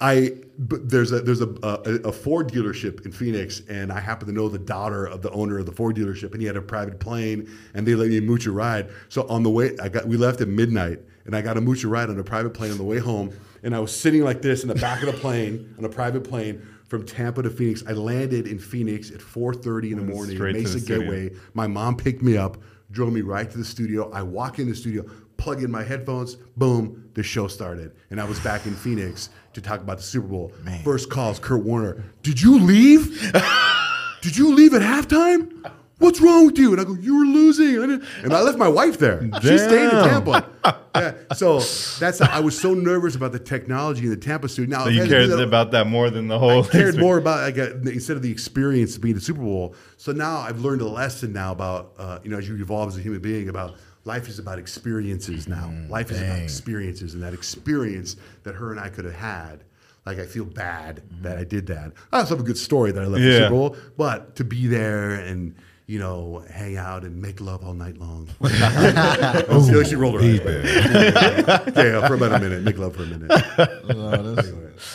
I 0.00 0.41
but 0.68 0.88
there's 0.88 1.10
a 1.10 1.20
there's 1.20 1.40
a, 1.40 1.48
a 1.62 2.08
a 2.08 2.12
Ford 2.12 2.48
dealership 2.48 3.04
in 3.04 3.12
Phoenix, 3.12 3.62
and 3.68 3.92
I 3.92 3.98
happen 3.98 4.28
to 4.28 4.32
know 4.32 4.48
the 4.48 4.58
daughter 4.58 5.06
of 5.06 5.20
the 5.22 5.30
owner 5.30 5.58
of 5.58 5.66
the 5.66 5.72
Ford 5.72 5.96
dealership, 5.96 6.32
and 6.32 6.40
he 6.40 6.46
had 6.46 6.56
a 6.56 6.62
private 6.62 7.00
plane, 7.00 7.50
and 7.74 7.86
they 7.86 7.94
let 7.94 8.08
me 8.08 8.20
mooch 8.20 8.46
a 8.46 8.52
ride. 8.52 8.88
So 9.08 9.26
on 9.28 9.42
the 9.42 9.50
way, 9.50 9.76
I 9.82 9.88
got 9.88 10.06
we 10.06 10.16
left 10.16 10.40
at 10.40 10.48
midnight, 10.48 11.00
and 11.24 11.34
I 11.34 11.42
got 11.42 11.56
a 11.56 11.60
mooch 11.60 11.82
a 11.82 11.88
ride 11.88 12.10
on 12.10 12.18
a 12.18 12.24
private 12.24 12.54
plane 12.54 12.70
on 12.70 12.78
the 12.78 12.84
way 12.84 12.98
home, 12.98 13.32
and 13.62 13.74
I 13.74 13.80
was 13.80 13.94
sitting 13.94 14.22
like 14.22 14.40
this 14.40 14.62
in 14.62 14.68
the 14.68 14.76
back 14.76 15.02
of 15.02 15.12
the 15.12 15.18
plane 15.20 15.74
on 15.78 15.84
a 15.84 15.88
private 15.88 16.24
plane. 16.24 16.66
From 16.86 17.06
Tampa 17.06 17.42
to 17.42 17.48
Phoenix, 17.48 17.82
I 17.88 17.92
landed 17.92 18.46
in 18.46 18.58
Phoenix 18.58 19.10
at 19.10 19.20
4:30 19.20 19.92
in 19.92 19.98
the 19.98 20.04
morning. 20.04 20.38
Mesa 20.38 20.74
the 20.74 20.80
studio. 20.80 21.00
Gateway. 21.00 21.30
My 21.54 21.66
mom 21.66 21.96
picked 21.96 22.22
me 22.22 22.36
up, 22.36 22.58
drove 22.90 23.12
me 23.12 23.22
right 23.22 23.50
to 23.50 23.58
the 23.58 23.64
studio. 23.64 24.10
I 24.12 24.22
walk 24.22 24.58
in 24.58 24.68
the 24.68 24.76
studio, 24.76 25.06
plug 25.38 25.62
in 25.64 25.70
my 25.70 25.82
headphones, 25.82 26.36
boom, 26.56 27.10
the 27.14 27.22
show 27.22 27.48
started. 27.48 27.92
And 28.10 28.20
I 28.20 28.24
was 28.24 28.38
back 28.40 28.66
in 28.66 28.74
Phoenix 28.74 29.30
to 29.54 29.60
talk 29.60 29.80
about 29.80 29.98
the 29.98 30.02
Super 30.02 30.26
Bowl. 30.28 30.52
First 30.84 31.10
calls, 31.10 31.38
Kurt 31.38 31.62
Warner. 31.64 32.02
Did 32.22 32.40
you 32.40 32.58
leave? 32.58 33.32
Did 34.22 34.36
you 34.36 34.54
leave 34.54 34.72
at 34.74 34.82
halftime? 34.82 35.50
What's 35.98 36.20
wrong 36.20 36.46
with 36.46 36.58
you? 36.58 36.72
And 36.72 36.80
I 36.80 36.84
go, 36.84 36.94
you 36.94 37.16
were 37.16 37.24
losing. 37.24 37.78
I 37.78 37.94
And 38.24 38.32
I 38.32 38.40
left 38.40 38.58
my 38.58 38.66
wife 38.68 38.98
there. 38.98 39.20
She 39.40 39.58
stayed 39.58 39.84
in 39.84 39.90
Tampa. 39.90 40.48
Yeah, 40.94 41.14
so 41.34 41.54
that's 42.00 42.20
I 42.20 42.40
was 42.40 42.60
so 42.60 42.74
nervous 42.74 43.14
about 43.16 43.32
the 43.32 43.38
technology 43.38 44.04
in 44.04 44.10
the 44.10 44.16
Tampa 44.16 44.46
studio. 44.46 44.76
Now 44.76 44.84
So 44.84 44.90
you 44.90 45.00
had 45.00 45.04
to 45.04 45.08
do 45.08 45.14
cared 45.28 45.30
that- 45.30 45.42
about 45.42 45.70
that 45.70 45.86
more 45.86 46.10
than 46.10 46.28
the 46.28 46.38
whole. 46.38 46.62
Thing. 46.62 46.68
I 46.68 46.72
cared 46.82 46.88
experience. 46.88 46.98
more 46.98 47.16
about 47.16 47.40
like 47.40 47.56
uh, 47.58 47.90
instead 47.90 48.16
of 48.18 48.22
the 48.22 48.30
experience 48.30 48.96
of 48.96 49.00
being 49.00 49.14
the 49.14 49.20
Super 49.22 49.40
Bowl. 49.40 49.74
So 49.96 50.12
now 50.12 50.36
I've 50.40 50.60
learned 50.60 50.82
a 50.82 50.86
lesson 50.86 51.32
now 51.32 51.50
about 51.52 51.94
uh, 51.98 52.18
you 52.22 52.28
know 52.30 52.36
as 52.36 52.46
you 52.46 52.56
evolve 52.60 52.88
as 52.88 52.98
a 52.98 53.00
human 53.00 53.20
being 53.20 53.48
about 53.48 53.76
life 54.04 54.28
is 54.28 54.38
about 54.38 54.58
experiences 54.58 55.46
now. 55.48 55.72
life 55.88 56.10
is 56.10 56.20
about 56.20 56.38
experiences, 56.40 57.14
and 57.14 57.22
that 57.22 57.34
experience 57.34 58.16
that 58.44 58.54
her 58.54 58.70
and 58.70 58.80
I 58.80 58.88
could 58.88 59.04
have 59.04 59.14
had. 59.14 59.64
Like 60.04 60.18
I 60.18 60.26
feel 60.26 60.44
bad 60.44 61.00
that 61.20 61.38
I 61.38 61.44
did 61.44 61.68
that. 61.68 61.92
I 62.12 62.18
also 62.18 62.34
have 62.34 62.40
a 62.44 62.46
good 62.46 62.58
story 62.58 62.90
that 62.90 63.00
I 63.02 63.06
left 63.06 63.22
the 63.22 63.28
Yeah. 63.30 63.38
Super 63.38 63.50
Bowl, 63.50 63.76
but 63.96 64.34
to 64.36 64.42
be 64.44 64.66
there 64.66 65.12
and 65.12 65.54
you 65.86 66.00
know 66.00 66.44
hang 66.50 66.76
out 66.76 67.04
and 67.04 67.22
make 67.22 67.40
love 67.40 67.64
all 67.64 67.74
night 67.74 67.98
long. 67.98 68.28
oh, 68.42 69.82
she 69.86 69.94
rolled 69.94 70.20
her 70.20 70.26
eyes. 70.28 70.40
back. 70.40 71.66
yeah, 71.76 72.06
for 72.08 72.14
about 72.14 72.32
a 72.32 72.38
minute, 72.40 72.62
make 72.64 72.78
love 72.78 72.96
for 72.96 73.04
a 73.04 73.06
minute. 73.06 73.30
No, 73.94 74.34
that's, 74.34 74.48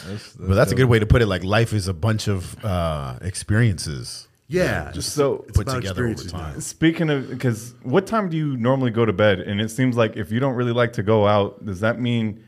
that's, 0.04 0.34
But 0.36 0.56
that's 0.56 0.72
a 0.72 0.76
good 0.76 0.86
way 0.86 1.00
to 1.00 1.06
put 1.06 1.22
it. 1.22 1.28
Like 1.28 1.44
life 1.44 1.72
is 1.74 1.88
a 1.88 1.94
bunch 1.94 2.28
of 2.28 2.62
uh, 2.66 3.18
experiences. 3.22 4.27
Yeah, 4.50 4.92
Just 4.94 5.14
so 5.14 5.44
it's 5.48 5.58
put 5.58 5.68
about 5.68 5.76
together 5.82 6.04
over 6.04 6.12
experiences 6.14 6.32
time. 6.32 6.62
Speaking 6.62 7.10
of, 7.10 7.30
because 7.30 7.76
what 7.84 8.08
time 8.08 8.30
do 8.30 8.38
you 8.38 8.56
normally 8.56 8.92
go 8.92 9.04
to 9.04 9.12
bed? 9.12 9.42
And 9.42 9.60
it 9.60 9.70
seems 9.70 9.98
like 9.98 10.16
if 10.16 10.32
you 10.32 10.40
don't 10.40 10.56
really 10.56 10.72
like 10.72 10.94
to 10.94 11.04
go 11.04 11.28
out, 11.28 11.66
does 11.66 11.82
that 11.82 12.00
mean 12.00 12.44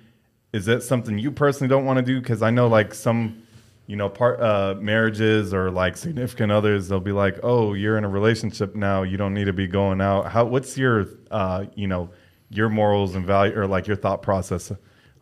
is 0.54 0.66
that 0.66 0.82
something 0.82 1.20
you 1.20 1.32
personally 1.32 1.68
don't 1.68 1.86
want 1.86 1.98
to 1.98 2.04
do? 2.04 2.20
Because 2.20 2.42
I 2.42 2.52
know 2.52 2.68
like 2.68 2.94
some, 2.94 3.44
you 3.86 3.98
know, 3.98 4.08
part 4.08 4.40
uh, 4.40 4.76
marriages 4.80 5.54
or 5.54 5.70
like 5.72 5.98
significant 5.98 6.54
others, 6.54 6.88
they'll 6.88 7.02
be 7.02 7.12
like, 7.12 7.40
"Oh, 7.44 7.74
you're 7.74 7.98
in 7.98 8.06
a 8.06 8.10
relationship 8.10 8.76
now. 8.76 9.04
You 9.04 9.18
don't 9.18 9.34
need 9.34 9.46
to 9.46 9.54
be 9.54 9.68
going 9.68 10.00
out." 10.00 10.32
How? 10.32 10.46
What's 10.46 10.78
your, 10.78 11.06
uh, 11.32 11.66
you 11.76 11.88
know, 11.88 12.10
your 12.50 12.70
morals 12.70 13.16
and 13.16 13.26
value 13.26 13.60
or 13.60 13.68
like 13.68 13.88
your 13.88 13.98
thought 13.98 14.22
process 14.22 14.72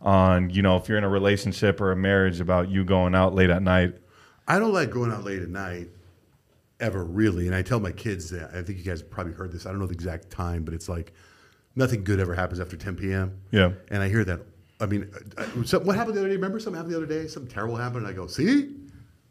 on, 0.00 0.48
you 0.50 0.62
know, 0.62 0.76
if 0.76 0.88
you're 0.88 0.98
in 0.98 1.04
a 1.04 1.08
relationship 1.08 1.80
or 1.80 1.90
a 1.90 1.96
marriage 1.96 2.40
about 2.40 2.70
you 2.70 2.84
going 2.84 3.16
out 3.16 3.34
late 3.34 3.50
at 3.50 3.62
night? 3.62 3.96
I 4.46 4.58
don't 4.58 4.72
like 4.72 4.90
going 4.90 5.10
out 5.10 5.24
late 5.24 5.42
at 5.42 5.48
night 5.48 5.88
ever 6.80 7.04
really. 7.04 7.46
And 7.46 7.54
I 7.54 7.62
tell 7.62 7.80
my 7.80 7.92
kids 7.92 8.30
that 8.30 8.50
I 8.54 8.62
think 8.62 8.78
you 8.78 8.84
guys 8.84 9.02
probably 9.02 9.32
heard 9.32 9.52
this. 9.52 9.66
I 9.66 9.70
don't 9.70 9.80
know 9.80 9.86
the 9.86 9.94
exact 9.94 10.30
time, 10.30 10.64
but 10.64 10.74
it's 10.74 10.88
like 10.88 11.12
nothing 11.74 12.04
good 12.04 12.20
ever 12.20 12.34
happens 12.34 12.60
after 12.60 12.76
10 12.76 12.96
p.m. 12.96 13.40
Yeah. 13.50 13.72
And 13.90 14.02
I 14.02 14.08
hear 14.08 14.24
that. 14.24 14.40
I 14.80 14.86
mean, 14.86 15.10
uh, 15.36 15.42
uh, 15.42 15.64
so 15.64 15.80
what 15.80 15.96
happened 15.96 16.16
the 16.16 16.20
other 16.20 16.28
day? 16.28 16.36
Remember 16.36 16.60
something 16.60 16.76
happened 16.76 16.94
the 16.94 16.98
other 16.98 17.06
day? 17.06 17.26
Something 17.26 17.50
terrible 17.50 17.76
happened. 17.76 18.06
And 18.06 18.08
I 18.08 18.12
go, 18.12 18.26
see, 18.26 18.74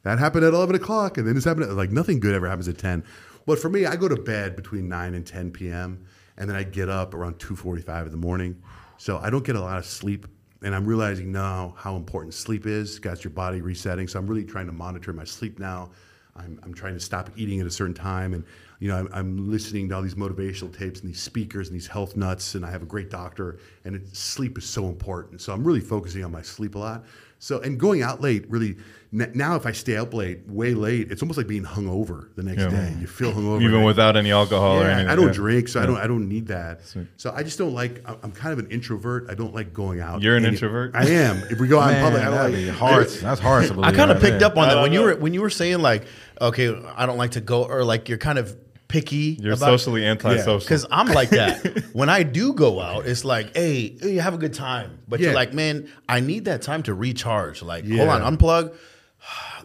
that 0.03 0.19
happened 0.19 0.43
at 0.43 0.53
11 0.53 0.75
o'clock. 0.75 1.17
And 1.17 1.27
then 1.27 1.35
this 1.35 1.45
happened. 1.45 1.69
At, 1.69 1.75
like 1.75 1.91
nothing 1.91 2.19
good 2.19 2.35
ever 2.35 2.47
happens 2.47 2.67
at 2.67 2.77
10. 2.77 3.03
But 3.45 3.59
for 3.59 3.69
me, 3.69 3.85
I 3.85 3.95
go 3.95 4.09
to 4.09 4.17
bed 4.17 4.55
between 4.57 4.89
9 4.89 5.13
and 5.13 5.25
10 5.25 5.51
p.m. 5.51 6.05
And 6.37 6.49
then 6.49 6.57
I 6.57 6.63
get 6.63 6.89
up 6.89 7.13
around 7.13 7.39
2.45 7.39 8.05
in 8.05 8.11
the 8.11 8.17
morning. 8.17 8.61
So 8.97 9.19
I 9.19 9.29
don't 9.29 9.45
get 9.45 9.55
a 9.55 9.61
lot 9.61 9.77
of 9.77 9.85
sleep. 9.85 10.27
And 10.63 10.75
I'm 10.75 10.85
realizing 10.85 11.31
now 11.31 11.75
how 11.77 11.95
important 11.95 12.33
sleep 12.33 12.65
is. 12.65 12.99
Got 12.99 13.23
your 13.23 13.31
body 13.31 13.61
resetting. 13.61 14.07
So 14.07 14.19
I'm 14.19 14.27
really 14.27 14.43
trying 14.43 14.65
to 14.65 14.73
monitor 14.73 15.13
my 15.13 15.23
sleep 15.23 15.59
now. 15.59 15.91
I'm, 16.37 16.59
I'm 16.63 16.73
trying 16.73 16.93
to 16.93 16.99
stop 16.99 17.29
eating 17.35 17.59
at 17.59 17.67
a 17.67 17.71
certain 17.71 17.93
time. 17.93 18.33
And, 18.33 18.43
you 18.79 18.89
know, 18.89 18.97
I'm, 18.97 19.09
I'm 19.11 19.51
listening 19.51 19.89
to 19.89 19.95
all 19.95 20.01
these 20.01 20.15
motivational 20.15 20.75
tapes 20.75 21.01
and 21.01 21.09
these 21.09 21.21
speakers 21.21 21.67
and 21.67 21.75
these 21.75 21.87
health 21.87 22.15
nuts. 22.15 22.55
And 22.55 22.65
I 22.65 22.71
have 22.71 22.83
a 22.83 22.85
great 22.85 23.09
doctor. 23.09 23.59
And 23.85 23.95
it, 23.95 24.15
sleep 24.15 24.57
is 24.57 24.65
so 24.65 24.87
important. 24.87 25.41
So 25.41 25.53
I'm 25.53 25.63
really 25.63 25.79
focusing 25.79 26.23
on 26.23 26.31
my 26.31 26.41
sleep 26.41 26.75
a 26.75 26.79
lot. 26.79 27.05
So, 27.39 27.59
and 27.59 27.79
going 27.79 28.01
out 28.01 28.19
late 28.19 28.49
really, 28.49 28.77
n- 29.13 29.31
now 29.35 29.55
if 29.55 29.65
I 29.67 29.71
stay 29.71 29.95
up 29.95 30.11
late, 30.13 30.39
way 30.47 30.73
late, 30.73 31.11
it's 31.11 31.21
almost 31.21 31.37
like 31.37 31.45
being 31.47 31.63
hungover 31.63 32.29
the 32.35 32.41
next 32.41 32.61
Yeah. 32.63 32.69
day. 32.69 32.95
You 32.99 33.05
feel 33.05 33.31
hungover. 33.31 33.61
Even 33.61 33.75
And 33.75 33.85
without 33.85 34.17
any 34.17 34.31
alcohol 34.31 34.79
or 34.81 34.85
anything? 34.85 35.07
I 35.07 35.15
don't 35.15 35.27
Yeah. 35.27 35.33
drink, 35.33 35.67
so 35.67 35.79
I 35.81 35.85
don't. 35.85 35.97
I 35.97 36.07
don't 36.07 36.27
need 36.27 36.47
that. 36.47 36.81
So 37.17 37.31
I 37.35 37.43
just 37.43 37.59
don't 37.59 37.73
like. 37.75 38.01
I'm- 38.07 38.17
I'm 38.23 38.31
kind 38.31 38.53
of 38.53 38.59
an 38.59 38.71
introvert. 38.71 39.27
I 39.29 39.35
don't 39.35 39.53
like 39.53 39.71
going 39.71 39.99
out. 39.99 40.23
You're 40.23 40.35
an 40.35 40.45
Any- 40.45 40.55
introvert? 40.55 40.91
I 40.95 41.05
am. 41.05 41.37
If 41.51 41.59
we 41.59 41.67
go 41.67 41.79
out 41.79 41.93
in 41.93 42.01
public, 42.01 42.21
I 42.23 42.25
don't 42.25 42.35
like. 42.35 42.53
be 42.53 42.67
hard. 42.69 43.07
That's 43.21 43.39
hard 43.39 43.67
to 43.67 43.73
believe. 43.75 43.87
I 43.93 43.95
kind 43.95 44.09
of 44.09 44.17
right 44.17 44.23
picked 44.23 44.39
there. 44.39 44.47
up 44.49 44.57
on 44.57 44.67
that 44.69 44.81
when 44.81 44.91
you 44.91 45.01
were 45.03 45.15
when 45.15 45.33
you 45.35 45.41
were 45.41 45.51
saying 45.51 45.79
like, 45.79 46.05
okay, 46.41 46.75
I 46.95 47.05
don't 47.05 47.17
like 47.17 47.31
to 47.31 47.41
go, 47.41 47.63
or 47.65 47.83
like 47.83 48.09
you're 48.09 48.17
kind 48.17 48.39
of 48.39 48.55
picky. 48.87 49.37
You're 49.41 49.53
about- 49.53 49.65
socially 49.79 50.05
antisocial. 50.05 50.59
Because 50.59 50.85
I'm 50.91 51.07
like 51.07 51.29
that. 51.31 51.83
when 51.93 52.09
I 52.09 52.23
do 52.23 52.53
go 52.53 52.79
out, 52.79 53.05
it's 53.05 53.25
like, 53.25 53.55
hey, 53.55 53.97
you 54.01 54.21
have 54.21 54.33
a 54.33 54.37
good 54.37 54.53
time, 54.53 54.99
but 55.07 55.19
Yeah. 55.19 55.27
you're 55.27 55.35
like, 55.35 55.53
man, 55.53 55.89
I 56.07 56.19
need 56.19 56.45
that 56.45 56.61
time 56.61 56.83
to 56.83 56.93
recharge. 56.93 57.61
Like, 57.61 57.87
hold 57.89 58.09
on, 58.09 58.37
unplug. 58.37 58.73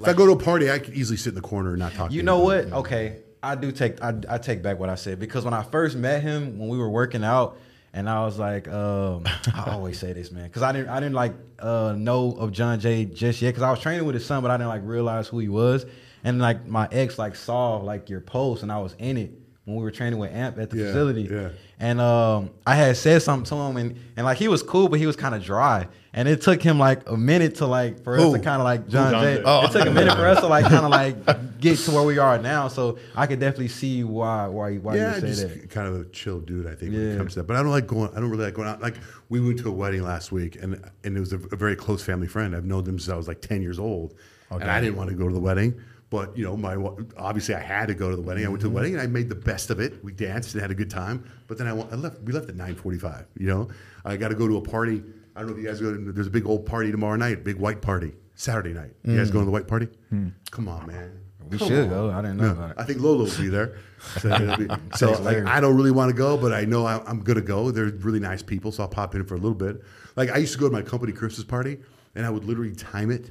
If 0.00 0.08
I 0.08 0.12
go 0.14 0.26
to 0.26 0.32
a 0.32 0.36
party, 0.36 0.70
I 0.70 0.78
could 0.78 0.94
easily 0.94 1.16
sit 1.16 1.30
in 1.30 1.34
the 1.36 1.40
corner 1.40 1.70
and 1.70 1.78
not 1.78 1.92
talk. 1.94 2.10
to 2.10 2.14
You 2.16 2.22
know 2.22 2.48
anybody. 2.50 2.70
what? 2.72 2.78
Okay, 2.86 3.18
I 3.42 3.54
do 3.54 3.70
take 3.70 4.02
I, 4.02 4.14
I 4.28 4.38
take 4.38 4.62
back 4.62 4.78
what 4.78 4.88
I 4.88 4.94
said 4.96 5.20
because 5.20 5.44
when 5.44 5.54
I 5.54 5.62
first 5.62 5.96
met 5.96 6.22
him 6.22 6.58
when 6.58 6.68
we 6.68 6.78
were 6.78 6.90
working 6.90 7.22
out, 7.22 7.58
and 7.94 8.08
I 8.08 8.24
was 8.24 8.38
like, 8.38 8.66
um, 8.68 9.24
I 9.54 9.64
always 9.72 9.98
say 9.98 10.12
this, 10.14 10.32
man, 10.32 10.44
because 10.44 10.62
I 10.62 10.72
didn't 10.72 10.88
I 10.88 10.98
didn't 10.98 11.14
like 11.14 11.34
uh, 11.60 11.94
know 11.96 12.32
of 12.32 12.50
John 12.50 12.80
Jay 12.80 13.04
just 13.04 13.40
yet 13.42 13.50
because 13.50 13.62
I 13.62 13.70
was 13.70 13.80
training 13.80 14.04
with 14.04 14.14
his 14.14 14.24
son, 14.26 14.42
but 14.42 14.50
I 14.50 14.56
didn't 14.56 14.70
like 14.70 14.82
realize 14.84 15.28
who 15.28 15.38
he 15.38 15.48
was, 15.48 15.84
and 16.24 16.38
like 16.40 16.66
my 16.66 16.88
ex 16.92 17.18
like 17.18 17.34
saw 17.36 17.76
like 17.76 18.08
your 18.10 18.20
post 18.20 18.62
and 18.62 18.70
I 18.72 18.78
was 18.78 18.94
in 18.98 19.16
it 19.16 19.32
when 19.64 19.76
we 19.76 19.82
were 19.82 19.90
training 19.92 20.18
with 20.18 20.32
Amp 20.32 20.58
at 20.58 20.70
the 20.70 20.76
Yeah, 20.78 20.86
facility. 20.86 21.22
yeah. 21.30 21.50
And 21.78 22.00
um, 22.00 22.50
I 22.66 22.74
had 22.76 22.96
said 22.96 23.22
something 23.22 23.44
to 23.46 23.54
him, 23.56 23.76
and, 23.76 23.96
and 24.16 24.24
like 24.24 24.36
he 24.38 24.46
was 24.48 24.62
cool, 24.62 24.88
but 24.88 25.00
he 25.00 25.06
was 25.06 25.16
kind 25.16 25.34
of 25.34 25.42
dry. 25.42 25.88
And 26.12 26.28
it 26.28 26.40
took 26.42 26.62
him 26.62 26.78
like 26.78 27.08
a 27.08 27.16
minute 27.16 27.56
to 27.56 27.66
like 27.66 28.04
for 28.04 28.16
us 28.18 28.32
to 28.32 28.38
kind 28.38 28.60
of 28.60 28.64
like 28.64 28.86
John, 28.86 29.12
John 29.12 29.22
Jay. 29.24 29.36
Jay? 29.36 29.42
Oh. 29.44 29.64
It 29.64 29.72
took 29.72 29.86
a 29.86 29.90
minute 29.90 30.14
for 30.14 30.26
us 30.26 30.40
to 30.40 30.46
like 30.46 30.64
kind 30.66 30.84
of 30.84 30.90
like 31.26 31.58
get 31.60 31.78
to 31.78 31.90
where 31.90 32.02
we 32.04 32.18
are 32.18 32.38
now. 32.38 32.68
So 32.68 32.98
I 33.16 33.26
could 33.26 33.40
definitely 33.40 33.68
see 33.68 34.04
why 34.04 34.46
why 34.46 34.76
why 34.76 34.94
yeah, 34.96 35.14
you 35.14 35.20
say 35.22 35.26
just 35.28 35.42
that. 35.48 35.70
kind 35.70 35.88
of 35.88 36.00
a 36.00 36.04
chill 36.06 36.38
dude. 36.40 36.66
I 36.66 36.74
think 36.74 36.92
when 36.92 37.12
it 37.12 37.16
comes 37.16 37.32
to 37.34 37.40
that. 37.40 37.44
But 37.48 37.56
I 37.56 37.62
don't 37.62 37.70
like 37.72 37.86
going. 37.86 38.10
I 38.14 38.20
don't 38.20 38.30
really 38.30 38.44
like 38.44 38.54
going 38.54 38.68
out. 38.68 38.80
Like 38.82 38.96
we 39.28 39.40
went 39.40 39.58
to 39.60 39.68
a 39.68 39.72
wedding 39.72 40.02
last 40.02 40.30
week, 40.32 40.56
and 40.62 40.84
and 41.02 41.16
it 41.16 41.20
was 41.20 41.32
a, 41.32 41.36
a 41.36 41.56
very 41.56 41.74
close 41.76 42.02
family 42.04 42.28
friend. 42.28 42.54
I've 42.54 42.64
known 42.66 42.84
them 42.84 42.98
since 42.98 43.12
I 43.12 43.16
was 43.16 43.26
like 43.26 43.40
ten 43.40 43.60
years 43.62 43.78
old, 43.78 44.14
and 44.50 44.64
I 44.64 44.80
didn't 44.80 44.96
want 44.96 45.08
to 45.10 45.16
go 45.16 45.26
to 45.28 45.34
the 45.34 45.40
wedding. 45.40 45.80
But 46.12 46.36
you 46.36 46.44
know, 46.44 46.58
my 46.58 46.76
obviously 47.16 47.54
I 47.54 47.60
had 47.60 47.86
to 47.86 47.94
go 47.94 48.10
to 48.10 48.16
the 48.16 48.20
wedding. 48.20 48.44
I 48.44 48.48
went 48.48 48.60
to 48.60 48.66
the 48.66 48.68
mm-hmm. 48.68 48.76
wedding 48.76 48.92
and 48.92 49.00
I 49.00 49.06
made 49.06 49.30
the 49.30 49.34
best 49.34 49.70
of 49.70 49.80
it. 49.80 50.04
We 50.04 50.12
danced 50.12 50.52
and 50.52 50.60
had 50.60 50.70
a 50.70 50.74
good 50.74 50.90
time. 50.90 51.24
But 51.46 51.56
then 51.56 51.66
I, 51.66 51.70
I 51.70 51.94
left. 51.94 52.20
We 52.20 52.34
left 52.34 52.50
at 52.50 52.54
nine 52.54 52.74
forty-five. 52.74 53.24
You 53.38 53.46
know, 53.46 53.68
I 54.04 54.18
got 54.18 54.28
to 54.28 54.34
go 54.34 54.46
to 54.46 54.58
a 54.58 54.60
party. 54.60 55.02
I 55.34 55.40
don't 55.40 55.48
know 55.48 55.56
if 55.56 55.62
you 55.62 55.66
guys 55.66 55.80
go. 55.80 55.90
To, 55.90 56.12
there's 56.12 56.26
a 56.26 56.30
big 56.30 56.44
old 56.44 56.66
party 56.66 56.90
tomorrow 56.90 57.16
night. 57.16 57.44
Big 57.44 57.56
white 57.56 57.80
party 57.80 58.12
Saturday 58.34 58.74
night. 58.74 58.90
You 59.04 59.16
guys 59.16 59.30
mm. 59.30 59.32
going 59.32 59.46
to 59.46 59.46
the 59.46 59.52
white 59.52 59.66
party? 59.66 59.88
Mm. 60.12 60.32
Come 60.50 60.68
on, 60.68 60.86
man. 60.86 61.18
We 61.48 61.56
Come 61.56 61.68
should 61.68 61.84
on. 61.84 61.88
go. 61.88 62.10
I 62.10 62.20
didn't 62.20 62.36
know 62.36 62.50
about 62.50 62.72
it. 62.72 62.76
I 62.78 62.84
think 62.84 63.00
Lolo 63.00 63.24
will 63.24 63.36
be 63.38 63.48
there. 63.48 63.78
So, 64.18 64.56
be- 64.56 64.68
so, 64.96 65.12
like, 65.22 65.44
I 65.46 65.60
don't 65.60 65.76
really 65.76 65.92
want 65.92 66.10
to 66.10 66.16
go, 66.16 66.36
but 66.36 66.52
I 66.52 66.64
know 66.64 66.84
I, 66.84 67.00
I'm 67.08 67.20
going 67.20 67.36
to 67.36 67.42
go. 67.42 67.70
They're 67.70 67.84
really 67.86 68.18
nice 68.18 68.42
people, 68.42 68.72
so 68.72 68.82
I'll 68.82 68.88
pop 68.88 69.14
in 69.14 69.24
for 69.24 69.36
a 69.36 69.38
little 69.38 69.54
bit. 69.54 69.80
Like 70.16 70.28
I 70.30 70.38
used 70.38 70.52
to 70.54 70.58
go 70.58 70.66
to 70.68 70.72
my 70.72 70.82
company 70.82 71.12
Christmas 71.12 71.44
party, 71.44 71.78
and 72.16 72.26
I 72.26 72.30
would 72.30 72.44
literally 72.44 72.74
time 72.74 73.12
it 73.12 73.30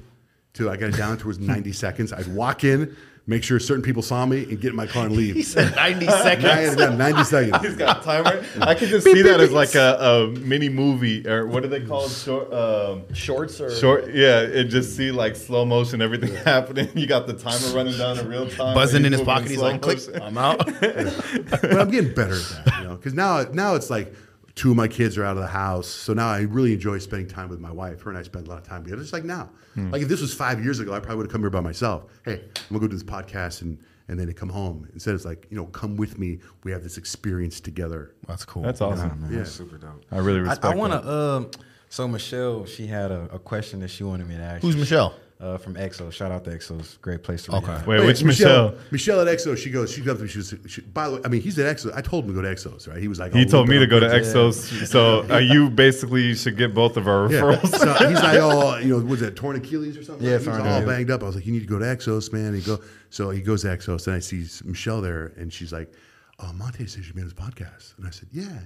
to 0.54 0.70
I 0.70 0.76
got 0.76 0.90
it 0.90 0.96
down 0.96 1.16
towards 1.18 1.38
90 1.38 1.72
seconds. 1.84 2.12
I'd 2.12 2.28
walk 2.28 2.62
in, 2.64 2.94
make 3.26 3.42
sure 3.42 3.58
certain 3.58 3.82
people 3.82 4.02
saw 4.02 4.26
me, 4.26 4.42
and 4.44 4.60
get 4.60 4.70
in 4.70 4.76
my 4.76 4.86
car 4.86 5.06
and 5.06 5.16
leave. 5.16 5.34
He 5.34 5.42
said 5.42 5.74
90 5.76 6.06
seconds. 6.06 6.74
it 6.74 6.78
down 6.78 6.98
90 6.98 7.24
seconds. 7.24 7.58
He's 7.66 7.76
got 7.76 8.02
a 8.02 8.04
timer. 8.04 8.44
I 8.60 8.74
could 8.74 8.88
just 8.88 9.06
see 9.06 9.22
that 9.22 9.40
as 9.40 9.52
like 9.52 9.74
a, 9.74 9.96
a 9.98 10.26
mini 10.40 10.68
movie 10.68 11.26
or 11.26 11.46
what 11.46 11.62
do 11.62 11.68
they 11.68 11.80
call 11.84 12.04
it? 12.04 12.10
Short, 12.10 12.52
um, 12.52 13.14
Shorts 13.14 13.60
or 13.60 13.74
short. 13.74 14.12
Yeah, 14.14 14.40
and 14.40 14.68
just 14.68 14.96
see 14.96 15.10
like 15.10 15.36
slow 15.36 15.64
motion, 15.64 16.02
everything 16.02 16.34
happening. 16.44 16.88
You 16.94 17.06
got 17.06 17.26
the 17.26 17.34
timer 17.34 17.74
running 17.74 17.96
down 17.96 18.18
in 18.18 18.28
real 18.28 18.48
time. 18.50 18.74
Buzzing 18.74 19.04
in 19.04 19.12
his 19.12 19.22
pocket. 19.22 19.48
He's 19.48 19.58
like, 19.58 19.80
click. 19.80 20.00
I'm 20.20 20.36
out. 20.36 20.58
but 20.66 21.64
I'm 21.78 21.90
getting 21.90 22.12
better 22.14 22.34
at 22.34 22.64
that, 22.64 22.78
you 22.78 22.84
know, 22.88 22.96
because 22.96 23.14
now 23.14 23.42
now 23.52 23.74
it's 23.74 23.88
like 23.88 24.12
two 24.54 24.70
of 24.72 24.76
my 24.76 24.88
kids 24.88 25.16
are 25.18 25.24
out 25.24 25.36
of 25.36 25.42
the 25.42 25.48
house, 25.48 25.86
so 25.88 26.12
now 26.12 26.28
I 26.28 26.40
really 26.42 26.72
enjoy 26.72 26.98
spending 26.98 27.28
time 27.28 27.48
with 27.48 27.60
my 27.60 27.72
wife. 27.72 28.02
Her 28.02 28.10
and 28.10 28.18
I 28.18 28.22
spend 28.22 28.46
a 28.46 28.50
lot 28.50 28.58
of 28.58 28.64
time 28.66 28.84
together. 28.84 29.02
Just 29.02 29.12
like 29.12 29.24
now, 29.24 29.50
like 29.76 30.02
if 30.02 30.08
this 30.08 30.20
was 30.20 30.34
five 30.34 30.62
years 30.62 30.78
ago, 30.80 30.92
I 30.92 31.00
probably 31.00 31.16
would 31.16 31.26
have 31.26 31.32
come 31.32 31.40
here 31.40 31.50
by 31.50 31.60
myself. 31.60 32.04
Hey, 32.24 32.34
I'm 32.44 32.50
gonna 32.68 32.80
go 32.80 32.88
do 32.88 32.94
this 32.96 33.02
podcast 33.04 33.62
and 33.62 33.78
and 34.08 34.18
then 34.18 34.26
to 34.26 34.34
come 34.34 34.48
home. 34.50 34.88
Instead, 34.92 35.14
it's 35.14 35.24
like 35.24 35.46
you 35.50 35.56
know, 35.56 35.66
come 35.66 35.96
with 35.96 36.18
me. 36.18 36.40
We 36.64 36.72
have 36.72 36.82
this 36.82 36.98
experience 36.98 37.60
together. 37.60 38.14
That's 38.26 38.44
cool. 38.44 38.62
That's 38.62 38.80
awesome. 38.80 39.08
Nah, 39.08 39.14
man, 39.14 39.30
Yeah. 39.32 39.38
that's 39.38 39.52
super 39.52 39.78
dope. 39.78 40.04
I 40.10 40.18
really 40.18 40.40
I, 40.40 40.42
respect. 40.42 40.64
I 40.64 40.74
want 40.74 40.92
to. 40.92 41.10
Um, 41.10 41.50
so 41.88 42.08
Michelle, 42.08 42.64
she 42.66 42.86
had 42.86 43.10
a, 43.10 43.28
a 43.32 43.38
question 43.38 43.80
that 43.80 43.88
she 43.88 44.02
wanted 44.04 44.28
me 44.28 44.36
to 44.36 44.42
ask. 44.42 44.62
Who's. 44.62 44.76
Michelle? 44.76 45.14
Uh, 45.42 45.58
from 45.58 45.74
EXO. 45.74 46.12
Shout 46.12 46.30
out 46.30 46.44
to 46.44 46.50
EXO's 46.50 46.98
great 47.02 47.24
place 47.24 47.42
to 47.46 47.56
Okay. 47.56 47.66
rehab. 47.72 47.86
Wait, 47.88 48.06
which 48.06 48.22
Michelle? 48.22 48.76
Michelle 48.92 49.20
at 49.20 49.26
EXO. 49.26 49.58
She 49.58 49.70
goes. 49.70 49.90
She 49.92 50.00
comes 50.00 50.18
to 50.18 50.22
me. 50.22 50.28
She 50.30 50.38
was. 50.38 50.54
She, 50.68 50.82
by 50.82 51.08
the 51.08 51.16
way, 51.16 51.20
I 51.24 51.28
mean, 51.28 51.40
he's 51.40 51.58
at 51.58 51.66
EXO. 51.76 51.90
I 51.96 52.00
told 52.00 52.24
him 52.26 52.28
to 52.30 52.40
go 52.40 52.42
to 52.42 52.54
EXO's. 52.54 52.86
Right? 52.86 52.98
He 53.00 53.08
was 53.08 53.18
like, 53.18 53.32
He 53.32 53.40
oh, 53.40 53.48
told 53.48 53.68
me 53.68 53.76
to 53.80 53.86
go 53.88 53.98
to 53.98 54.06
I'm- 54.06 54.20
Exos. 54.22 54.86
So 54.86 55.28
uh, 55.28 55.38
you 55.38 55.68
basically 55.68 56.36
should 56.36 56.56
get 56.56 56.74
both 56.74 56.96
of 56.96 57.08
our 57.08 57.28
Yeah. 57.32 57.40
referrals. 57.40 57.70
So 57.76 57.92
he's 58.08 58.22
like, 58.22 58.38
oh, 58.40 58.76
you 58.76 58.96
know, 58.96 59.04
was 59.04 59.18
that 59.18 59.34
torn 59.34 59.56
Achilles 59.56 59.96
or 59.96 60.04
something? 60.04 60.24
Yeah, 60.24 60.38
he 60.38 60.46
was 60.46 60.60
all 60.60 60.64
Achilles. 60.64 60.86
banged 60.86 61.10
up. 61.10 61.24
I 61.24 61.26
was 61.26 61.34
like, 61.34 61.44
you 61.44 61.52
need 61.52 61.62
to 61.62 61.66
go 61.66 61.80
to 61.80 61.86
Exos, 61.86 62.32
man. 62.32 62.46
And 62.46 62.54
he 62.56 62.62
go, 62.62 62.78
so 63.10 63.30
he 63.30 63.42
goes 63.42 63.62
to 63.62 63.68
Exos, 63.68 64.06
and 64.06 64.14
I 64.14 64.20
see 64.20 64.46
Michelle 64.64 65.00
there, 65.00 65.32
and 65.36 65.52
she's 65.52 65.72
like, 65.72 65.92
oh, 66.38 66.52
Montae 66.54 66.88
says 66.88 67.08
you 67.08 67.14
made 67.14 67.24
his 67.24 67.34
podcast, 67.34 67.98
and 67.98 68.06
I 68.06 68.10
said, 68.10 68.28
yeah. 68.30 68.60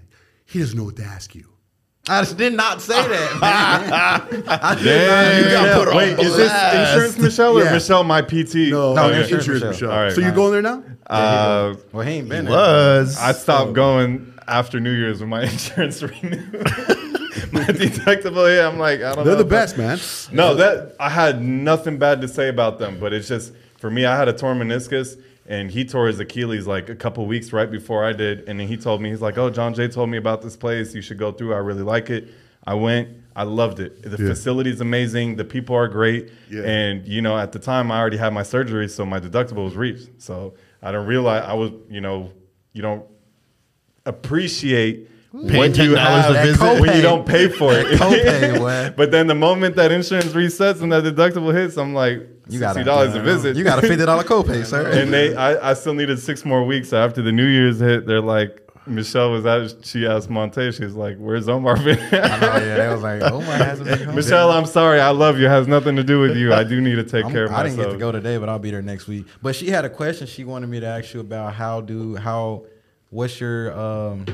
He 0.44 0.58
doesn't 0.58 0.76
know 0.76 0.84
what 0.84 0.96
to 0.96 1.04
ask 1.04 1.34
you. 1.34 1.48
I 2.08 2.20
just 2.22 2.36
did 2.36 2.52
not 2.54 2.80
say 2.80 2.94
that. 2.94 3.40
Man. 3.40 4.44
I 4.48 4.74
did 4.76 4.84
Damn. 4.84 5.44
You 5.44 5.50
got 5.50 5.78
put 5.78 5.88
on 5.88 5.96
Wait, 5.96 6.18
is 6.20 6.36
this 6.36 6.48
blast. 6.48 6.92
insurance 6.94 7.18
Michelle 7.18 7.58
or 7.58 7.64
Yeah. 7.64 7.72
Michelle 7.72 8.04
my 8.04 8.22
PT? 8.22 8.54
No, 8.70 8.94
No, 8.94 9.06
okay. 9.06 9.22
insurance 9.22 9.30
insurance, 9.48 9.62
Michelle. 9.64 9.70
Michelle. 9.70 9.90
All 9.90 10.02
right. 10.04 10.12
so 10.12 10.20
you 10.20 10.30
going 10.32 10.52
there 10.52 10.62
now? 10.62 10.82
Uh, 11.08 11.74
Well, 11.92 12.06
he 12.06 12.14
ain't 12.14 12.28
been 12.28 12.44
there. 12.44 12.54
Was. 12.54 13.18
I 13.18 13.32
stopped 13.32 13.72
going 13.72 14.32
after 14.46 14.78
New 14.78 14.92
Year's 14.92 15.20
when 15.20 15.28
my 15.30 15.42
insurance 15.50 16.00
renewed. 16.02 16.52
my 17.52 17.64
deductible, 17.64 18.56
yeah, 18.56 18.68
I'm 18.68 18.78
like, 18.78 19.00
I 19.00 19.14
don't 19.14 19.18
know. 19.18 19.24
They're 19.24 19.34
the 19.36 19.42
if 19.42 19.48
best, 19.76 19.76
man. 19.78 19.98
No, 20.32 20.54
that 20.54 20.94
I 21.00 21.10
had 21.10 21.42
nothing 21.42 21.98
bad 21.98 22.20
to 22.20 22.28
say 22.28 22.48
about 22.48 22.78
them, 22.78 22.98
but 23.00 23.12
it's 23.12 23.26
just 23.28 23.52
for 23.78 23.90
me. 23.90 24.04
I 24.06 24.16
had 24.16 24.28
a 24.28 24.32
torn 24.32 24.58
meniscus, 24.58 25.20
and 25.48 25.70
he 25.70 25.84
tore 25.84 26.06
his 26.06 26.18
Achilles 26.20 26.66
like 26.66 26.88
a 26.88 26.94
couple 26.96 27.24
weeks 27.26 27.52
right 27.52 27.70
before 27.70 28.04
I 28.04 28.12
did, 28.12 28.48
and 28.48 28.58
then 28.60 28.68
he 28.68 28.76
told 28.76 29.00
me 29.02 29.10
he's 29.10 29.20
like, 29.22 29.38
"Oh, 29.38 29.50
John 29.50 29.74
Jay 29.74 29.88
told 29.88 30.10
me 30.10 30.18
about 30.18 30.42
this 30.42 30.56
place. 30.56 30.94
You 30.94 31.02
should 31.02 31.18
go 31.18 31.32
through. 31.32 31.54
I 31.54 31.58
really 31.58 31.82
like 31.82 32.10
it." 32.10 32.28
I 32.66 32.74
went. 32.74 33.08
I 33.36 33.44
loved 33.44 33.78
it. 33.80 34.02
The 34.02 34.10
Yeah. 34.22 34.28
facility 34.30 34.70
is 34.70 34.80
amazing. 34.80 35.36
The 35.36 35.44
people 35.44 35.76
are 35.76 35.86
great, 35.88 36.30
Yeah. 36.50 36.62
and 36.62 37.06
you 37.06 37.22
know, 37.22 37.38
at 37.38 37.52
the 37.52 37.58
time, 37.60 37.92
I 37.92 37.98
already 38.00 38.16
had 38.16 38.32
my 38.32 38.42
surgery, 38.42 38.88
so 38.88 39.06
my 39.06 39.20
deductible 39.20 39.64
was 39.64 39.76
reached. 39.76 40.08
So 40.18 40.54
I 40.82 40.90
don't 40.90 41.06
realize 41.06 41.44
I 41.46 41.54
was, 41.54 41.70
you 41.90 42.00
know, 42.00 42.32
you 42.72 42.82
don't 42.82 43.04
appreciate 44.04 45.08
Paying 45.32 45.56
what 45.58 45.76
you 45.76 45.94
$10 45.94 45.94
a 45.96 45.98
have 46.38 46.46
visit. 46.46 46.80
when 46.80 46.96
you 46.96 47.02
don't 47.02 47.26
pay 47.26 47.48
for 47.48 47.72
it. 47.72 47.86
Copay. 48.00 48.96
But 48.96 49.10
then 49.10 49.26
the 49.26 49.34
moment 49.34 49.76
that 49.76 49.92
insurance 49.92 50.32
resets 50.32 50.80
and 50.80 50.90
that 50.92 51.04
deductible 51.04 51.52
hits, 51.54 51.76
I'm 51.76 51.92
like, 51.94 52.26
You 52.48 52.60
got 52.60 52.76
dollars 52.84 53.14
a 53.14 53.20
visit. 53.20 53.56
You 53.56 53.64
got 53.64 53.82
a 53.82 53.86
fifty 53.86 54.04
dollar 54.04 54.22
copay, 54.24 54.64
sir. 54.72 54.86
and 54.88 55.12
they, 55.12 55.34
I, 55.34 55.70
I 55.70 55.74
still 55.74 55.94
needed 55.94 56.18
six 56.18 56.44
more 56.44 56.64
weeks. 56.64 56.90
So 56.90 56.96
after 57.02 57.20
the 57.22 57.32
New 57.32 57.46
Year's 57.46 57.80
hit, 57.80 58.06
they're 58.06 58.20
like, 58.20 58.62
Michelle 58.86 59.32
was 59.32 59.44
at. 59.44 59.84
She 59.84 60.06
asked 60.06 60.28
Montae, 60.28 60.72
she 60.72 60.84
was 60.84 60.94
like, 60.94 61.16
"Where's 61.18 61.48
Omar 61.48 61.76
been?" 61.82 61.98
I 61.98 62.38
know, 62.38 62.46
yeah, 62.56 62.76
they 62.76 62.88
was 62.88 63.02
like, 63.02 63.20
oh 63.32 63.40
my, 63.40 63.56
hasn't 63.56 63.88
been 63.88 63.98
home. 64.04 64.14
Michelle, 64.14 64.52
I'm 64.52 64.66
sorry. 64.66 65.00
I 65.00 65.10
love 65.10 65.38
you. 65.40 65.46
It 65.46 65.50
has 65.50 65.66
nothing 65.66 65.96
to 65.96 66.04
do 66.04 66.20
with 66.20 66.36
you. 66.36 66.54
I 66.54 66.62
do 66.62 66.80
need 66.80 66.94
to 66.96 67.04
take 67.04 67.24
I'm- 67.24 67.32
care 67.32 67.46
of 67.46 67.50
I 67.50 67.64
myself. 67.64 67.76
didn't 67.76 67.86
get 67.88 67.92
to 67.94 67.98
go 67.98 68.12
today, 68.12 68.38
but 68.38 68.48
I'll 68.48 68.60
be 68.60 68.70
there 68.70 68.82
next 68.82 69.08
week. 69.08 69.26
But 69.42 69.56
she 69.56 69.68
had 69.70 69.84
a 69.84 69.90
question 69.90 70.28
she 70.28 70.44
wanted 70.44 70.68
me 70.68 70.78
to 70.80 70.86
ask 70.86 71.14
you 71.14 71.20
about 71.20 71.54
how 71.54 71.80
do 71.80 72.14
how 72.14 72.64
what's 73.10 73.40
your 73.40 73.76
um 73.76 74.24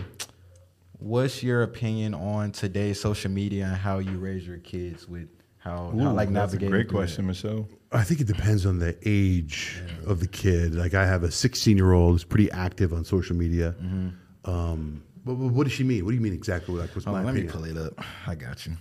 what's 0.98 1.42
your 1.42 1.62
opinion 1.62 2.14
on 2.14 2.52
today's 2.52 3.00
social 3.00 3.30
media 3.30 3.64
and 3.64 3.76
how 3.76 3.98
you 3.98 4.18
raise 4.18 4.46
your 4.46 4.58
kids 4.58 5.08
with 5.08 5.28
how, 5.58 5.92
how 5.98 6.10
Ooh, 6.10 6.12
like 6.12 6.30
that's 6.30 6.52
a 6.52 6.58
great 6.58 6.88
question, 6.88 7.26
Michelle. 7.26 7.66
I 7.94 8.04
think 8.04 8.20
it 8.20 8.26
depends 8.26 8.64
on 8.66 8.78
the 8.78 8.96
age 9.04 9.80
of 10.06 10.20
the 10.20 10.26
kid. 10.28 10.74
Like 10.74 10.94
I 10.94 11.04
have 11.06 11.22
a 11.22 11.30
16 11.30 11.76
year 11.76 11.92
old 11.92 12.12
who's 12.12 12.24
pretty 12.24 12.50
active 12.50 12.92
on 12.92 13.04
social 13.04 13.36
media. 13.36 13.74
Um, 14.44 15.02
but, 15.24 15.34
but 15.34 15.48
what 15.52 15.64
does 15.64 15.72
she 15.72 15.84
mean? 15.84 16.04
What 16.04 16.10
do 16.10 16.16
you 16.16 16.20
mean 16.22 16.32
exactly? 16.32 16.74
Like, 16.74 16.90
what's 16.94 17.04
Hold 17.04 17.14
my 17.16 17.20
on, 17.20 17.26
let 17.26 17.34
me 17.34 17.44
pull 17.44 17.64
it 17.64 17.76
up. 17.76 17.94
I 18.26 18.34
got 18.34 18.66
you. 18.66 18.72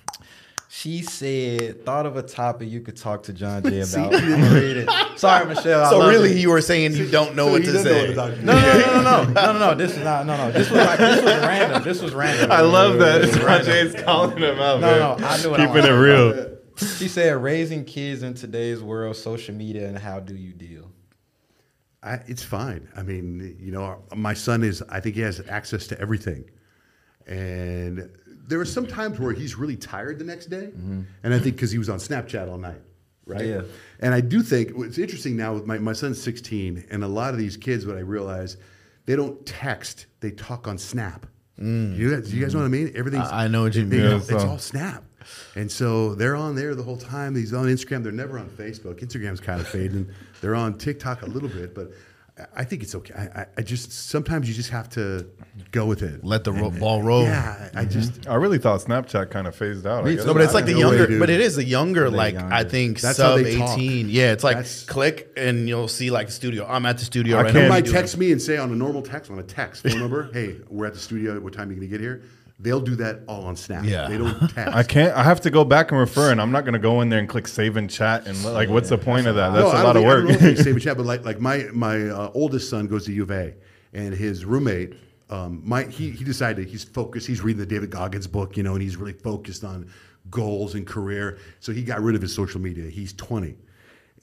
She 0.74 1.02
said, 1.02 1.84
"Thought 1.86 2.06
of 2.06 2.16
a 2.16 2.24
topic 2.24 2.70
you 2.70 2.80
could 2.80 2.96
talk 2.96 3.24
to 3.24 3.34
John 3.34 3.62
Jay 3.62 3.82
about." 3.82 4.16
I'm 4.16 4.30
gonna 4.30 4.54
read 4.56 4.78
it. 4.78 4.90
Sorry, 5.18 5.46
Michelle. 5.46 5.90
So 5.90 6.00
love 6.00 6.10
really, 6.10 6.32
it. 6.32 6.38
you 6.38 6.50
were 6.50 6.62
saying 6.62 6.94
you 6.96 7.08
don't 7.12 7.36
know 7.36 7.48
So 7.48 7.52
what 7.52 7.66
to 7.66 7.72
doesn't 7.74 7.84
know 7.84 7.92
say. 7.92 8.16
what 8.16 8.36
to. 8.38 8.46
No, 8.46 8.54
no, 8.54 8.62
no, 8.64 9.02
no, 9.02 9.02
no, 9.02 9.24
no, 9.34 9.54
no, 9.54 9.60
no. 9.60 9.76
This 9.76 9.92
is 9.92 9.98
not. 10.04 10.26
No, 10.26 10.38
no. 10.38 10.50
This 10.54 10.70
was 10.72 10.80
like 10.80 10.98
this 10.98 11.22
was 11.24 11.34
random. 11.42 11.84
This 11.84 12.02
was 12.02 12.14
random. 12.14 12.52
I 12.54 12.62
love 12.62 13.00
that. 13.00 13.22
This 13.22 13.36
was 13.36 13.44
random. 13.44 13.66
Jay's 13.68 14.02
calling 14.02 14.38
him 14.38 14.60
out, 14.62 14.80
No, 14.80 14.88
man. 14.88 15.00
no, 15.20 15.28
I 15.28 15.42
knew 15.42 15.50
what 15.52 15.60
I 15.60 15.66
Keeping 15.68 15.84
it 15.84 15.90
wanted. 15.90 15.94
real. 16.00 16.51
She 16.98 17.08
said, 17.08 17.42
"Raising 17.42 17.86
kids 17.86 18.24
in 18.24 18.34
today's 18.34 18.82
world, 18.82 19.16
social 19.16 19.54
media, 19.56 19.88
and 19.88 19.98
how 19.98 20.20
do 20.20 20.36
you 20.36 20.54
deal?" 20.54 20.92
I, 22.04 22.16
it's 22.28 22.42
fine. 22.44 22.90
I 22.96 23.04
mean, 23.04 23.56
you 23.60 23.72
know, 23.72 24.04
my 24.16 24.34
son 24.34 24.64
is. 24.64 24.82
I 24.90 25.00
think 25.00 25.16
he 25.16 25.22
has 25.22 25.42
access 25.48 25.88
to 25.88 26.00
everything, 26.00 26.50
and 27.28 28.10
there 28.48 28.60
are 28.60 28.66
some 28.66 28.88
times 28.88 29.20
where 29.20 29.34
he's 29.34 29.56
really 29.56 29.78
tired 29.78 30.18
the 30.20 30.26
next 30.26 30.48
day, 30.48 30.72
mm-hmm. 30.76 31.02
and 31.24 31.34
I 31.34 31.40
think 31.40 31.56
because 31.56 31.72
he 31.72 31.78
was 31.78 31.90
on 31.90 32.00
Snapchat 32.00 32.50
all 32.50 32.58
night, 32.58 32.82
right? 33.26 33.46
Yeah. 33.46 33.62
And 34.00 34.14
I 34.14 34.22
do 34.22 34.42
think 34.42 34.72
what's 34.76 34.98
interesting 34.98 35.36
now 35.38 35.54
with 35.54 35.66
my 35.66 35.78
my 35.78 35.94
son's 35.94 36.22
16, 36.22 36.86
and 36.90 37.04
a 37.04 37.08
lot 37.08 37.34
of 37.34 37.40
these 37.40 37.56
kids, 37.58 37.86
what 37.86 37.98
I 37.98 38.02
realize, 38.02 38.58
they 39.06 39.16
don't 39.16 39.46
text; 39.46 40.08
they 40.22 40.32
talk 40.32 40.68
on 40.68 40.78
Snap. 40.78 41.28
Mm. 41.60 41.96
You 41.96 42.16
guys, 42.16 42.34
you 42.34 42.42
guys 42.42 42.56
know 42.56 42.62
what 42.62 42.66
I 42.66 42.70
mean? 42.70 42.92
Everything's. 42.96 43.28
I- 43.28 43.46
I 43.46 43.48
know 43.48 43.62
what 43.64 43.76
you 43.76 43.82
mean. 43.84 43.90
they- 44.02 44.10
Yeah, 44.10 44.16
it's 44.18 44.32
all 44.32 44.58
Snap. 44.58 45.04
And 45.56 45.72
so 45.72 46.16
they're 46.16 46.36
on 46.36 46.56
there 46.56 46.76
the 46.76 46.84
whole 46.84 46.98
time. 46.98 47.36
He's 47.36 47.54
on 47.54 47.66
Instagram. 47.66 48.04
They're 48.04 48.12
never 48.12 48.38
on 48.40 48.50
Facebook. 48.50 49.00
Instagram's 49.02 49.40
kind 49.40 49.60
of 49.62 49.68
fading. 49.68 50.10
They're 50.42 50.56
on 50.56 50.78
TikTok 50.78 51.22
a 51.24 51.28
little 51.28 51.50
bit, 51.50 51.74
but 51.76 51.92
I- 52.38 52.62
I 52.62 52.64
think 52.64 52.82
it's 52.82 52.96
okay. 52.96 53.14
I, 53.14 53.42
I- 53.42 53.46
I 53.58 53.62
just 53.62 53.92
sometimes 53.92 54.48
you 54.48 54.56
just 54.56 54.70
have 54.70 54.90
to 54.92 55.28
go 55.72 55.86
with 55.86 56.02
it. 56.02 56.24
Let 56.24 56.46
the 56.46 56.54
ro- 56.54 56.72
ball 56.72 57.04
roll. 57.04 57.24
Yeah, 57.24 57.70
I 57.76 57.82
I 57.82 57.86
just 57.86 58.26
I 58.28 58.36
really 58.36 58.58
thought 58.58 58.80
Snapchat 58.80 59.30
kind 59.30 59.48
of 59.48 59.56
phased 59.56 59.86
out. 59.86 60.04
I 60.06 60.08
Me 60.08 60.16
guess. 60.16 60.26
No, 60.26 60.34
but 60.34 60.42
it's 60.42 60.54
like 60.54 60.66
the 60.66 60.72
No 60.74 60.90
way, 60.92 60.98
younger, 60.98 61.20
but 61.20 61.30
it 61.30 61.42
is 61.42 61.58
the 61.58 61.64
younger, 61.66 62.10
They 62.10 62.16
like 62.16 62.34
younger. 62.36 62.54
I 62.54 62.64
think 62.64 63.02
That's 63.02 63.18
sub 63.18 63.42
they 63.44 63.58
talk. 63.58 63.78
eighteen. 63.78 64.08
Yeah, 64.10 64.32
it's 64.32 64.46
like 64.46 64.56
That's- 64.56 64.86
click 64.86 65.30
and 65.36 65.68
you'll 65.68 65.90
see 65.90 66.10
like 66.10 66.28
the 66.28 66.34
studio. 66.34 66.66
I'm 66.66 66.86
at 66.86 66.98
the 67.00 67.06
studio 67.06 67.36
I 67.38 67.42
right 67.42 67.46
can't- 67.52 67.56
they 67.56 67.62
now. 67.64 67.70
might 67.70 67.86
text 67.86 68.18
me 68.18 68.32
and 68.32 68.42
say 68.42 68.58
on 68.58 68.72
a 68.72 68.76
normal 68.76 69.02
text 69.02 69.30
on 69.30 69.38
a 69.38 69.44
text 69.44 69.84
phone 69.84 70.00
number, 70.00 70.30
"Hey, 70.32 70.56
we're 70.70 70.86
at 70.88 70.94
the 70.94 71.00
studio. 71.00 71.38
What 71.42 71.52
time 71.54 71.68
are 71.70 71.74
you 71.74 71.80
gonna 71.80 71.88
get 71.90 72.00
here?" 72.00 72.24
They'll 72.62 72.80
do 72.82 72.96
that 72.98 73.22
all 73.28 73.46
on 73.46 73.56
Snap. 73.56 73.84
Yeah. 73.86 74.08
they 74.08 74.18
don't 74.18 74.38
text. 74.52 74.76
I 74.76 74.84
can't. 74.84 75.16
I 75.18 75.24
have 75.24 75.42
to 75.42 75.50
go 75.50 75.66
back 75.66 75.92
and 75.92 76.00
refer, 76.00 76.32
and 76.32 76.40
I'm 76.40 76.52
not 76.52 76.62
going 76.62 76.74
to 76.74 76.80
go 76.80 77.02
in 77.02 77.10
there 77.10 77.18
and 77.20 77.28
click 77.28 77.48
save 77.48 77.76
and 77.78 77.90
chat. 77.90 78.28
And 78.28 78.44
like, 78.46 78.70
what's 78.70 78.90
the 78.90 78.98
point 79.00 79.26
of 79.28 79.36
that? 79.36 79.50
That's 79.50 79.64
No, 79.64 79.72
a 79.72 79.76
I 79.76 79.82
lot 79.82 79.94
don't 79.94 80.04
of 80.04 80.04
think- 80.04 80.08
I 80.08 80.16
don't 80.16 80.24
know 80.26 80.30
work. 80.32 80.42
if 80.52 80.58
they 80.58 80.64
save 80.64 80.74
and 80.76 80.82
chat, 80.82 80.98
but 80.98 81.06
like 81.06 81.26
like 81.26 81.40
my 81.40 81.68
my 81.74 82.08
uh, 82.08 82.32
oldest 82.36 82.70
son 82.70 82.88
goes 82.88 83.06
to 83.06 83.14
U 83.14 83.24
of 83.24 83.32
A, 83.32 83.56
and 83.94 84.14
his 84.14 84.46
roommate. 84.46 84.94
Um, 85.30 85.62
my, 85.64 85.84
he, 85.86 86.10
he 86.12 86.26
decided 86.26 86.68
he's 86.68 86.84
focused. 86.84 87.26
He's 87.26 87.42
reading 87.42 87.62
the 87.62 87.66
David 87.66 87.90
Goggins 87.90 88.28
book, 88.28 88.58
you 88.58 88.64
know, 88.64 88.74
and 88.74 88.82
he's 88.82 88.98
really 88.98 89.14
focused 89.14 89.64
on 89.64 89.90
goals 90.30 90.76
and 90.76 90.86
career. 90.86 91.38
So 91.62 91.72
he 91.72 91.84
got 91.84 92.02
rid 92.02 92.16
of 92.18 92.22
his 92.22 92.36
social 92.36 92.60
media. 92.60 92.90
He's 92.90 93.14
20. 93.14 93.56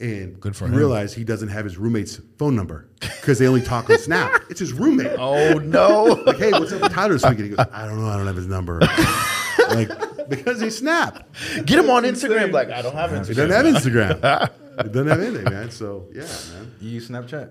And 0.01 0.39
Good 0.41 0.55
for 0.55 0.67
he 0.67 0.73
him. 0.73 0.79
realized 0.79 1.17
he 1.17 1.25
doesn't 1.25 1.49
have 1.49 1.65
his 1.65 1.77
roommate's 1.77 2.21
phone 2.39 2.55
number 2.55 2.89
because 3.01 3.39
they 3.41 3.49
only 3.49 3.63
talk 3.63 3.91
on 3.91 3.99
Snap. 3.99 4.43
It's 4.51 4.61
his 4.61 4.73
roommate. 4.73 5.17
Oh 5.19 5.55
no! 5.55 6.23
Like, 6.27 6.39
hey, 6.39 6.53
what's 6.53 6.73
up 6.73 6.83
with 6.83 6.93
Tyler 6.93 7.15
this 7.15 7.25
weekend? 7.25 7.51
He 7.51 7.57
goes, 7.57 7.67
I 7.73 7.87
don't 7.87 8.01
know. 8.01 8.09
I 8.09 8.17
don't 8.17 8.27
have 8.27 8.37
his 8.37 8.47
number. 8.47 8.81
like, 9.71 10.29
because 10.29 10.61
he 10.61 10.71
Snap. 10.71 11.29
Get 11.65 11.79
him 11.81 11.91
on 11.91 12.05
Instagram. 12.05 12.53
Like 12.53 12.71
I 12.71 12.81
don't 12.83 12.95
have 12.95 13.11
Instagram. 13.11 13.27
He 13.27 13.33
Instagram. 13.33 13.49
doesn't 13.49 13.65
have 13.65 13.83
Instagram. 13.83 14.51
He 14.85 14.89
doesn't 14.91 15.09
have 15.09 15.21
anything, 15.21 15.45
man. 15.45 15.71
So, 15.73 16.07
yeah, 16.15 16.23
man. 16.53 16.73
You 16.81 16.91
use 16.91 17.09
Snapchat? 17.09 17.51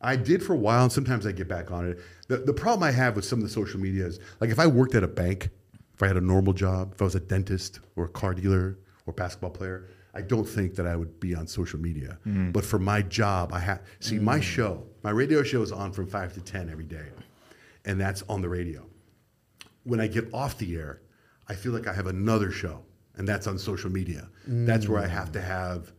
I 0.00 0.16
did 0.16 0.42
for 0.42 0.54
a 0.54 0.56
while, 0.56 0.82
and 0.84 0.92
sometimes 0.92 1.26
I 1.26 1.32
get 1.32 1.48
back 1.48 1.70
on 1.70 1.88
it. 1.88 1.98
The, 2.28 2.38
the 2.38 2.52
problem 2.52 2.82
I 2.82 2.90
have 2.90 3.14
with 3.16 3.24
some 3.24 3.38
of 3.38 3.44
the 3.44 3.48
social 3.50 3.78
media 3.80 4.04
is 4.06 4.18
like 4.40 4.50
if 4.50 4.58
I 4.58 4.66
worked 4.66 4.94
at 4.96 5.02
a 5.04 5.08
bank, 5.08 5.50
if 5.94 6.02
I 6.02 6.08
had 6.08 6.16
a 6.16 6.20
normal 6.20 6.52
job, 6.52 6.92
if 6.94 7.00
I 7.00 7.04
was 7.04 7.14
a 7.14 7.20
dentist 7.20 7.80
or 7.96 8.04
a 8.04 8.08
car 8.08 8.34
dealer 8.34 8.78
or 9.06 9.12
basketball 9.12 9.50
player, 9.50 9.88
I 10.14 10.22
don't 10.22 10.44
think 10.44 10.74
that 10.76 10.86
I 10.86 10.96
would 10.96 11.20
be 11.20 11.34
on 11.34 11.46
social 11.46 11.78
media. 11.78 12.18
Mm. 12.26 12.52
But 12.52 12.64
for 12.64 12.78
my 12.78 13.02
job, 13.02 13.52
I 13.52 13.60
have 13.60 13.82
see 14.00 14.18
my 14.18 14.38
mm. 14.38 14.42
show, 14.42 14.86
my 15.02 15.10
radio 15.10 15.42
show 15.42 15.62
is 15.62 15.72
on 15.72 15.92
from 15.92 16.06
five 16.06 16.32
to 16.34 16.40
ten 16.40 16.70
every 16.70 16.84
day, 16.84 17.08
and 17.84 18.00
that's 18.00 18.22
on 18.28 18.40
the 18.40 18.48
radio. 18.48 18.86
When 19.84 20.00
I 20.00 20.06
get 20.06 20.32
off 20.34 20.58
the 20.58 20.76
air, 20.76 21.02
I 21.48 21.54
feel 21.54 21.72
like 21.72 21.86
I 21.86 21.92
have 21.92 22.06
another 22.06 22.50
show, 22.50 22.82
and 23.16 23.28
that's 23.28 23.46
on 23.46 23.58
social 23.58 23.90
media. 23.90 24.28
That's 24.46 24.88
where 24.88 25.02
I 25.02 25.06
have 25.06 25.32
to 25.32 25.38
mm. 25.38 25.46
have. 25.46 25.92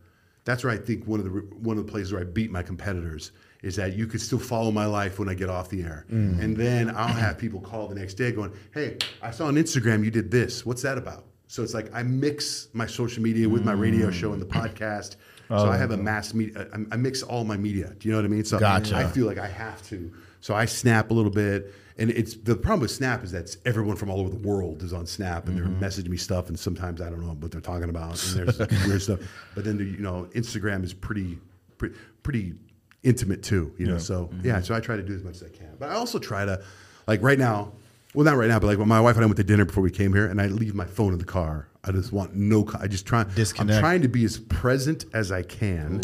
That's 0.44 0.64
where 0.64 0.72
I 0.72 0.78
think 0.78 1.06
one 1.06 1.20
of 1.20 1.26
the 1.26 1.30
one 1.30 1.78
of 1.78 1.86
the 1.86 1.90
places 1.90 2.12
where 2.12 2.20
I 2.20 2.24
beat 2.24 2.50
my 2.50 2.62
competitors 2.62 3.32
is 3.62 3.76
that 3.76 3.94
you 3.94 4.06
could 4.06 4.20
still 4.20 4.38
follow 4.38 4.70
my 4.70 4.86
life 4.86 5.18
when 5.18 5.28
I 5.28 5.34
get 5.34 5.50
off 5.50 5.68
the 5.68 5.82
air, 5.82 6.06
and 6.40 6.56
then 6.56 6.90
I'll 6.90 7.08
have 7.08 7.38
people 7.38 7.60
call 7.60 7.88
the 7.88 7.94
next 7.94 8.14
day 8.14 8.32
going, 8.32 8.52
"Hey, 8.72 8.96
I 9.22 9.30
saw 9.30 9.46
on 9.46 9.54
Instagram 9.54 10.04
you 10.04 10.10
did 10.10 10.30
this. 10.30 10.66
What's 10.66 10.82
that 10.82 10.98
about?" 10.98 11.26
So 11.50 11.64
it's 11.64 11.74
like 11.74 11.92
I 11.92 12.04
mix 12.04 12.68
my 12.74 12.86
social 12.86 13.24
media 13.24 13.48
with 13.48 13.64
my 13.64 13.72
radio 13.72 14.08
show 14.12 14.32
and 14.32 14.40
the 14.40 14.46
podcast. 14.46 15.16
So 15.48 15.68
I 15.68 15.76
have 15.76 15.90
a 15.90 15.96
mass 15.96 16.32
media. 16.32 16.68
I, 16.92 16.96
mix 16.96 17.24
all 17.24 17.42
my 17.42 17.56
media. 17.56 17.92
Do 17.98 18.06
you 18.06 18.12
know 18.12 18.18
what 18.18 18.24
I 18.24 18.28
mean? 18.28 18.44
So 18.44 18.60
Gotcha. 18.60 18.94
I 18.94 19.04
feel 19.08 19.26
like 19.26 19.38
I 19.38 19.48
have 19.48 19.84
to. 19.88 20.12
So 20.40 20.54
I 20.54 20.64
snap 20.64 21.10
a 21.10 21.14
little 21.14 21.32
bit, 21.32 21.74
and 21.98 22.08
it's 22.12 22.34
the 22.34 22.54
problem 22.54 22.82
with 22.82 22.92
Snap 22.92 23.24
is 23.24 23.32
that 23.32 23.56
everyone 23.66 23.96
from 23.96 24.10
all 24.10 24.20
over 24.20 24.30
the 24.30 24.48
world 24.48 24.84
is 24.84 24.92
on 24.92 25.06
Snap, 25.06 25.48
and 25.48 25.58
they're 25.58 25.64
mm-hmm. 25.64 25.82
messaging 25.82 26.08
me 26.08 26.16
stuff, 26.16 26.50
and 26.50 26.58
sometimes 26.58 27.00
I 27.00 27.10
don't 27.10 27.20
know 27.20 27.34
what 27.34 27.50
they're 27.50 27.60
talking 27.60 27.90
about, 27.90 28.24
and 28.24 28.48
there's 28.48 28.58
weird 28.86 29.02
stuff. 29.02 29.18
But 29.56 29.64
then 29.64 29.76
the, 29.76 29.84
you 29.84 29.98
know, 29.98 30.28
Instagram 30.36 30.84
is 30.84 30.94
pretty, 30.94 31.36
pretty, 31.78 31.96
pretty 32.22 32.54
intimate 33.02 33.42
too. 33.42 33.74
You 33.76 33.88
know, 33.88 33.98
so 33.98 34.26
mm-hmm. 34.26 34.46
yeah. 34.46 34.60
So 34.60 34.72
I 34.72 34.78
try 34.78 34.94
to 34.94 35.02
do 35.02 35.16
as 35.16 35.24
much 35.24 35.34
as 35.34 35.42
I 35.42 35.48
can, 35.48 35.74
but 35.80 35.88
I 35.88 35.94
also 35.94 36.20
try 36.20 36.44
to, 36.44 36.62
like 37.08 37.20
right 37.22 37.40
now. 37.40 37.72
Well, 38.14 38.24
not 38.24 38.36
right 38.36 38.48
now, 38.48 38.58
but 38.58 38.66
like 38.66 38.78
when 38.78 38.88
my 38.88 39.00
wife 39.00 39.14
and 39.16 39.22
I 39.24 39.26
went 39.26 39.36
to 39.36 39.44
dinner 39.44 39.64
before 39.64 39.82
we 39.84 39.90
came 39.90 40.12
here, 40.12 40.26
and 40.26 40.40
I 40.40 40.46
leave 40.46 40.74
my 40.74 40.84
phone 40.86 41.12
in 41.12 41.18
the 41.18 41.24
car. 41.24 41.68
I 41.84 41.92
just 41.92 42.12
want 42.12 42.34
no. 42.34 42.68
I 42.78 42.88
just 42.88 43.06
try. 43.06 43.22
Disconnect. 43.24 43.76
I'm 43.76 43.80
trying 43.80 44.02
to 44.02 44.08
be 44.08 44.24
as 44.24 44.38
present 44.38 45.04
as 45.14 45.30
I 45.30 45.42
can 45.42 46.00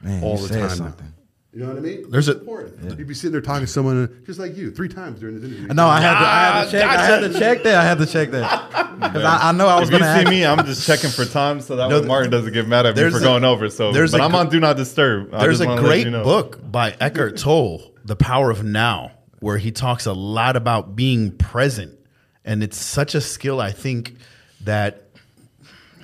Man, 0.00 0.22
all 0.22 0.36
you 0.36 0.42
the 0.46 0.48
said 0.48 0.60
time. 0.60 0.68
now. 0.68 0.74
something. 0.74 1.12
You 1.52 1.60
know 1.60 1.68
what 1.68 1.76
I 1.76 1.80
mean? 1.80 2.10
There's 2.10 2.28
It's 2.28 2.38
a- 2.38 2.40
important. 2.40 2.98
You'd 2.98 3.06
be 3.06 3.12
sitting 3.12 3.32
there 3.32 3.42
talking 3.42 3.66
to 3.66 3.70
someone 3.70 4.04
uh, 4.04 4.24
just 4.24 4.38
like 4.38 4.56
you 4.56 4.70
three 4.70 4.88
times 4.88 5.20
during 5.20 5.34
this 5.38 5.44
interview. 5.50 5.66
No, 5.74 5.86
I 5.86 6.00
had 6.00 6.12
to, 6.12 6.18
I 6.20 6.22
had 6.44 6.52
Ah, 6.54 6.64
to 6.64 6.70
check. 6.70 6.84
I 6.88 7.04
had 7.04 7.18
to 7.32 7.38
check 7.38 7.62
that. 7.64 7.74
I 7.74 7.84
had 7.84 7.98
to 7.98 8.06
check 8.06 8.30
that. 8.30 8.70
'Cause 9.12 9.24
I, 9.24 9.48
I 9.50 9.52
know 9.52 9.66
I 9.66 9.78
was 9.78 9.88
If 9.90 9.92
you 9.94 9.98
gonna 9.98 10.14
see 10.14 10.20
ask. 10.22 10.30
me, 10.30 10.46
I'm 10.46 10.64
just 10.64 10.86
checking 10.86 11.10
for 11.10 11.24
time 11.26 11.60
so 11.60 11.76
that 11.76 11.90
No, 11.90 12.00
way 12.00 12.06
Martin 12.06 12.30
doesn't 12.30 12.52
get 12.54 12.66
mad 12.68 12.86
at 12.86 12.96
me 12.96 13.10
for 13.10 13.18
a- 13.18 13.20
going 13.20 13.44
over. 13.44 13.68
So, 13.68 13.92
there's 13.92 14.12
but 14.12 14.20
a 14.22 14.24
I'm 14.24 14.34
on 14.34 14.48
Do 14.48 14.60
Not 14.60 14.76
Disturb. 14.78 15.34
I 15.34 15.40
There's 15.40 15.60
a 15.60 15.66
great 15.76 16.06
you 16.06 16.10
know. 16.12 16.22
book 16.24 16.58
by 16.72 16.92
Eckhart 17.00 17.36
Tolle, 17.36 17.92
The 18.06 18.16
Power 18.16 18.50
of 18.50 18.64
Now, 18.64 19.10
where 19.42 19.58
he 19.58 19.72
talks 19.72 20.06
a 20.06 20.12
lot 20.12 20.56
about 20.56 20.94
being 20.94 21.36
present. 21.36 21.98
And 22.44 22.62
it's 22.62 22.76
such 22.76 23.14
a 23.14 23.20
skill, 23.20 23.60
I 23.60 23.72
think, 23.72 24.16
that 24.62 25.08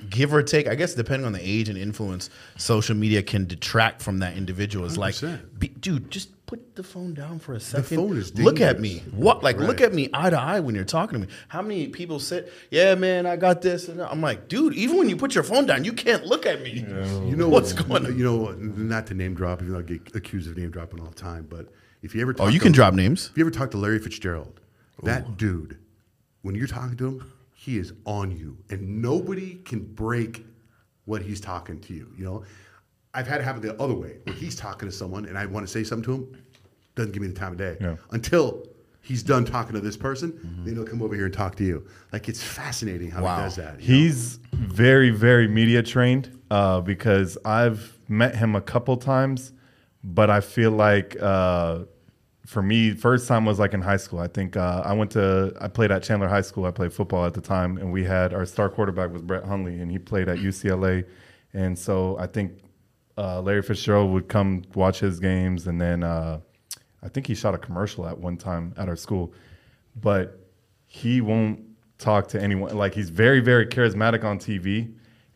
give 0.09 0.33
or 0.33 0.43
take, 0.43 0.67
I 0.67 0.75
guess, 0.75 0.93
depending 0.93 1.25
on 1.25 1.31
the 1.31 1.41
age 1.41 1.69
and 1.69 1.77
influence, 1.77 2.29
social 2.57 2.95
media 2.95 3.23
can 3.23 3.45
detract 3.45 4.01
from 4.01 4.19
that 4.19 4.35
individual. 4.35 4.85
It's 4.85 4.97
like, 4.97 5.15
100%. 5.15 5.59
be, 5.59 5.69
dude, 5.69 6.11
just 6.11 6.45
put 6.47 6.75
the 6.75 6.83
phone 6.83 7.13
down 7.13 7.39
for 7.39 7.53
a 7.53 7.59
second. 7.59 7.83
The 7.83 7.95
phone 7.95 8.17
is 8.17 8.31
dangerous. 8.31 8.45
Look 8.45 8.59
at 8.59 8.81
me. 8.81 9.03
What? 9.11 9.43
Like, 9.43 9.57
look 9.57 9.79
at 9.81 9.93
me 9.93 10.09
eye 10.13 10.31
to 10.31 10.39
eye 10.39 10.59
when 10.59 10.75
you're 10.75 10.83
talking 10.83 11.21
to 11.21 11.27
me. 11.27 11.31
How 11.47 11.61
many 11.61 11.87
people 11.87 12.19
sit, 12.19 12.51
yeah, 12.71 12.95
man, 12.95 13.25
I 13.25 13.37
got 13.37 13.61
this. 13.61 13.87
And 13.87 14.01
I'm 14.01 14.19
like, 14.19 14.49
dude, 14.49 14.73
even 14.73 14.97
when 14.97 15.07
you 15.07 15.15
put 15.15 15.33
your 15.33 15.43
phone 15.43 15.65
down, 15.65 15.85
you 15.85 15.93
can't 15.93 16.25
look 16.25 16.45
at 16.45 16.61
me. 16.61 16.71
You 16.71 17.35
know 17.35 17.47
What's 17.47 17.71
going 17.71 18.05
on? 18.05 18.17
You 18.17 18.23
know, 18.25 18.51
not 18.51 19.07
to 19.07 19.13
name 19.13 19.33
drop, 19.33 19.61
even 19.61 19.73
though 19.73 19.79
I 19.79 19.83
get 19.83 20.15
accused 20.15 20.49
of 20.49 20.57
name 20.57 20.71
dropping 20.71 20.99
all 20.99 21.07
the 21.07 21.15
time, 21.15 21.47
but 21.49 21.71
if 22.01 22.15
you 22.15 22.21
ever 22.21 22.33
talk 22.33 22.47
Oh, 22.47 22.49
you 22.49 22.59
to- 22.59 22.63
can 22.63 22.71
drop 22.71 22.93
names. 22.93 23.29
If 23.31 23.37
you 23.37 23.43
ever 23.43 23.51
talk 23.51 23.71
to 23.71 23.77
Larry 23.77 23.99
Fitzgerald, 23.99 24.59
that 25.03 25.37
dude, 25.37 25.77
when 26.41 26.55
you're 26.55 26.67
talking 26.67 26.97
to 26.97 27.07
him, 27.07 27.31
he 27.53 27.77
is 27.77 27.93
on 28.05 28.31
you, 28.31 28.57
and 28.69 29.01
nobody 29.01 29.55
can 29.65 29.79
break 29.81 30.45
what 31.05 31.21
he's 31.21 31.41
talking 31.41 31.79
to 31.81 31.93
you. 31.93 32.11
You 32.17 32.23
know, 32.25 32.43
I've 33.13 33.27
had 33.27 33.41
it 33.41 33.43
happen 33.43 33.61
the 33.61 33.79
other 33.81 33.93
way, 33.95 34.17
where 34.23 34.35
he's 34.35 34.55
talking 34.55 34.87
to 34.87 34.95
someone, 34.95 35.25
and 35.25 35.37
I 35.37 35.45
want 35.45 35.65
to 35.65 35.71
say 35.71 35.83
something 35.83 36.05
to 36.05 36.13
him, 36.13 36.37
doesn't 36.95 37.11
give 37.11 37.21
me 37.21 37.27
the 37.27 37.33
time 37.33 37.53
of 37.53 37.57
day 37.57 37.77
Yeah. 37.81 37.95
until 38.11 38.67
he's 39.01 39.23
done 39.23 39.45
talking 39.45 39.73
to 39.73 39.79
this 39.81 39.97
person. 39.97 40.61
Then 40.65 40.75
he'll 40.75 40.85
come 40.85 41.01
over 41.01 41.15
here 41.15 41.25
and 41.25 41.33
talk 41.33 41.55
to 41.55 41.63
you. 41.63 41.85
Like 42.13 42.29
it's 42.29 42.43
fascinating 42.43 43.09
how 43.11 43.23
Wow. 43.23 43.37
he 43.37 43.43
does 43.43 43.55
that. 43.55 43.81
you 43.81 43.87
know? 43.87 44.01
He's 44.03 44.39
very, 44.53 45.09
very 45.09 45.47
media 45.47 45.81
trained 45.81 46.37
uh, 46.51 46.81
because 46.81 47.37
I've 47.45 47.97
met 48.07 48.35
him 48.35 48.55
a 48.55 48.61
couple 48.61 48.97
times, 48.97 49.53
but 50.03 50.29
I 50.29 50.41
feel 50.41 50.71
like 50.71 51.17
uh, 51.21 51.79
for 52.45 52.61
me, 52.61 52.93
first 52.93 53.27
time 53.27 53.45
was 53.45 53.59
like 53.59 53.73
in 53.73 53.81
high 53.81 53.97
school. 53.97 54.19
I 54.19 54.27
think 54.27 54.57
uh, 54.57 54.81
I 54.83 54.93
went 54.93 55.11
to, 55.11 55.53
I 55.61 55.67
played 55.67 55.91
at 55.91 56.01
Chandler 56.01 56.27
High 56.27 56.41
School. 56.41 56.65
I 56.65 56.71
played 56.71 56.91
football 56.91 57.25
at 57.25 57.33
the 57.33 57.41
time, 57.41 57.77
and 57.77 57.91
we 57.91 58.03
had 58.03 58.33
our 58.33 58.45
star 58.45 58.69
quarterback 58.69 59.11
was 59.11 59.21
Brett 59.21 59.43
Hundley, 59.45 59.79
and 59.79 59.91
he 59.91 59.99
played 59.99 60.27
at 60.27 60.37
UCLA. 60.37 61.05
And 61.53 61.77
so 61.77 62.17
I 62.17 62.27
think 62.27 62.53
uh, 63.17 63.41
Larry 63.41 63.61
Fitzgerald 63.61 64.11
would 64.13 64.29
come 64.29 64.63
watch 64.73 64.99
his 64.99 65.19
games, 65.19 65.67
and 65.67 65.79
then 65.79 66.03
uh, 66.03 66.39
I 67.03 67.09
think 67.09 67.27
he 67.27 67.35
shot 67.35 67.53
a 67.53 67.57
commercial 67.57 68.07
at 68.07 68.17
one 68.17 68.37
time 68.37 68.73
at 68.77 68.89
our 68.89 68.95
school, 68.95 69.33
but 69.95 70.39
he 70.87 71.21
won't 71.21 71.59
talk 71.97 72.29
to 72.29 72.41
anyone. 72.41 72.75
Like 72.75 72.95
he's 72.95 73.09
very, 73.09 73.41
very 73.41 73.67
charismatic 73.67 74.23
on 74.23 74.39
TV, 74.39 74.91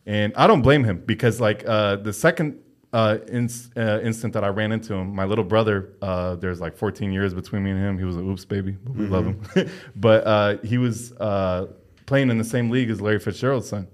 and 0.06 0.32
I 0.34 0.46
don't 0.46 0.62
blame 0.62 0.82
him 0.82 1.02
because 1.04 1.40
like 1.40 1.64
uh, 1.66 1.96
the 1.96 2.12
second 2.12 2.58
uh, 2.94 3.18
ins- 3.28 3.70
uh, 3.76 4.00
instant 4.04 4.32
that 4.34 4.44
I 4.44 4.48
ran 4.48 4.70
into 4.70 4.94
him, 4.94 5.16
my 5.16 5.24
little 5.24 5.42
brother, 5.42 5.94
uh, 6.00 6.36
there's 6.36 6.60
like 6.60 6.76
14 6.76 7.12
years 7.12 7.34
between 7.34 7.64
me 7.64 7.72
and 7.72 7.80
him. 7.80 7.98
He 7.98 8.04
was 8.04 8.14
an 8.14 8.30
oops 8.30 8.44
baby, 8.44 8.70
but 8.70 8.94
we 8.94 9.06
love 9.06 9.26
him. 9.26 9.68
but 9.96 10.24
uh, 10.24 10.58
he 10.58 10.78
was 10.78 11.10
uh, 11.14 11.66
playing 12.06 12.30
in 12.30 12.38
the 12.38 12.44
same 12.44 12.70
league 12.70 12.90
as 12.90 13.00
Larry 13.00 13.18
Fitzgerald's 13.18 13.68
son. 13.68 13.88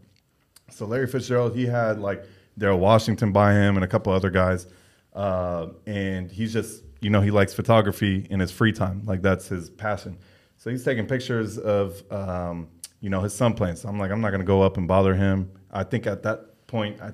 So 0.70 0.84
Larry 0.84 1.06
Fitzgerald, 1.06 1.56
he 1.56 1.64
had 1.64 1.98
like 1.98 2.26
Daryl 2.58 2.78
Washington 2.78 3.32
by 3.32 3.54
him 3.54 3.76
and 3.76 3.84
a 3.84 3.88
couple 3.88 4.12
other 4.12 4.28
guys, 4.28 4.66
uh, 5.14 5.68
and 5.86 6.30
he's 6.30 6.52
just 6.52 6.84
you 7.00 7.08
know 7.08 7.22
he 7.22 7.30
likes 7.30 7.54
photography 7.54 8.26
in 8.28 8.38
his 8.38 8.50
free 8.52 8.72
time, 8.72 9.02
like 9.06 9.22
that's 9.22 9.48
his 9.48 9.70
passion. 9.70 10.18
So 10.58 10.68
he's 10.68 10.84
taking 10.84 11.06
pictures 11.06 11.56
of 11.56 12.02
um, 12.12 12.68
you 13.00 13.08
know 13.08 13.22
his 13.22 13.32
son 13.32 13.54
playing. 13.54 13.76
So 13.76 13.88
I'm 13.88 13.98
like, 13.98 14.10
I'm 14.10 14.20
not 14.20 14.30
gonna 14.30 14.44
go 14.44 14.60
up 14.60 14.76
and 14.76 14.86
bother 14.86 15.14
him. 15.14 15.50
I 15.72 15.84
think 15.84 16.06
at 16.06 16.22
that 16.24 16.66
point, 16.66 17.00
I, 17.00 17.12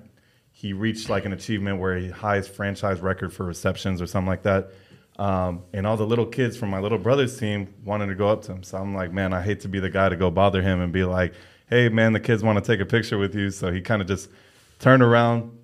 he 0.59 0.73
reached 0.73 1.11
like 1.11 1.27
an 1.27 1.35
achievement 1.35 1.79
where 1.81 1.99
he 1.99 2.09
highest 2.09 2.49
franchise 2.49 3.01
record 3.01 3.31
for 3.31 3.45
receptions 3.45 4.01
or 4.01 4.07
something 4.07 4.27
like 4.27 4.45
that. 4.45 4.71
Um, 5.19 5.65
and 5.75 5.87
all 5.87 5.99
the 5.99 6.07
little 6.07 6.25
kids 6.25 6.57
from 6.57 6.71
my 6.71 6.81
little 6.81 6.97
brother's 6.97 7.39
team 7.39 7.75
wanted 7.85 8.07
to 8.07 8.15
go 8.15 8.31
up 8.31 8.41
to 8.45 8.53
him. 8.53 8.63
So 8.63 8.79
I'm 8.79 8.95
like, 8.95 9.13
man, 9.13 9.35
I 9.35 9.43
hate 9.43 9.61
to 9.61 9.69
be 9.69 9.81
the 9.81 9.91
guy 9.91 10.09
to 10.09 10.17
go 10.17 10.31
bother 10.31 10.63
him 10.63 10.81
and 10.81 10.95
be 10.95 11.05
like, 11.05 11.35
hey, 11.69 11.91
man, 11.91 12.15
the 12.15 12.21
kids 12.21 12.43
want 12.43 12.57
to 12.57 12.73
take 12.73 12.81
a 12.81 12.87
picture 12.87 13.19
with 13.19 13.35
you. 13.35 13.51
So 13.51 13.71
he 13.71 13.83
kind 13.83 14.01
of 14.01 14.09
just 14.09 14.31
turned 14.79 15.03
around, 15.03 15.59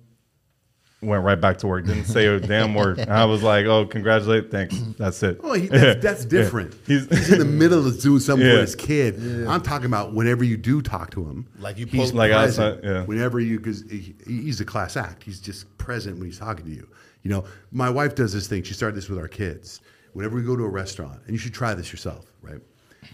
went 1.03 1.23
right 1.23 1.39
back 1.39 1.57
to 1.59 1.67
work, 1.67 1.85
didn't 1.85 2.05
say 2.05 2.25
a 2.27 2.39
damn 2.39 2.73
word. 2.75 2.99
And 2.99 3.11
I 3.11 3.25
was 3.25 3.43
like, 3.43 3.65
oh, 3.65 3.85
congratulate, 3.85 4.49
thanks. 4.51 4.77
That's 4.97 5.21
it. 5.23 5.39
Oh, 5.43 5.53
he, 5.53 5.67
that's, 5.67 6.01
that's 6.03 6.25
different. 6.37 6.73
He's- 6.87 7.07
He's, 7.09 7.31
in 7.33 7.39
the 7.39 7.45
middle 7.45 7.85
of 7.85 7.99
doing 8.01 8.19
something 8.19 8.45
Yeah. 8.47 8.55
for 8.55 8.61
his 8.61 8.75
kid. 8.75 9.47
I'm 9.47 9.61
talking 9.61 9.85
about 9.87 10.13
whenever 10.13 10.43
you 10.43 10.57
do 10.57 10.81
talk 10.81 11.11
to 11.11 11.23
him, 11.27 11.47
Like 11.59 11.77
you 11.77 11.85
he's 11.85 11.99
post- 11.99 12.13
Like 12.13 12.31
present. 12.31 12.77
outside, 12.77 12.89
yeah. 12.89 13.03
Whenever 13.05 13.39
you, 13.39 13.57
because 13.59 13.83
he, 13.89 14.15
he's 14.25 14.61
a 14.61 14.65
class 14.65 14.97
act. 14.97 15.23
He's 15.23 15.39
just 15.39 15.75
present 15.77 16.17
when 16.17 16.25
he's 16.27 16.39
talking 16.39 16.65
to 16.65 16.71
you. 16.71 16.87
You 17.23 17.29
know, 17.31 17.45
my 17.71 17.89
wife 17.89 18.15
does 18.15 18.33
this 18.33 18.47
thing. 18.47 18.63
She 18.63 18.73
started 18.73 18.95
this 18.97 19.07
with 19.09 19.17
our 19.19 19.27
kids. 19.29 19.81
Whenever 20.13 20.35
we 20.35 20.43
go 20.43 20.55
to 20.55 20.63
a 20.63 20.69
restaurant, 20.69 21.21
and 21.25 21.31
you 21.31 21.37
should 21.37 21.53
try 21.53 21.73
this 21.73 21.91
yourself, 21.91 22.31
right? 22.41 22.59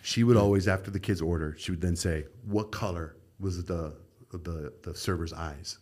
She 0.02 0.24
would 0.24 0.36
always, 0.38 0.68
after 0.68 0.92
the 0.92 1.00
kids 1.00 1.22
order, 1.22 1.56
she 1.58 1.72
would 1.72 1.82
then 1.82 1.96
say, 1.96 2.26
"What 2.46 2.72
color 2.72 3.16
was 3.40 3.64
the 3.64 3.94
the 4.32 4.74
the 4.84 4.94
server's 4.96 5.32
eyes?" 5.34 5.78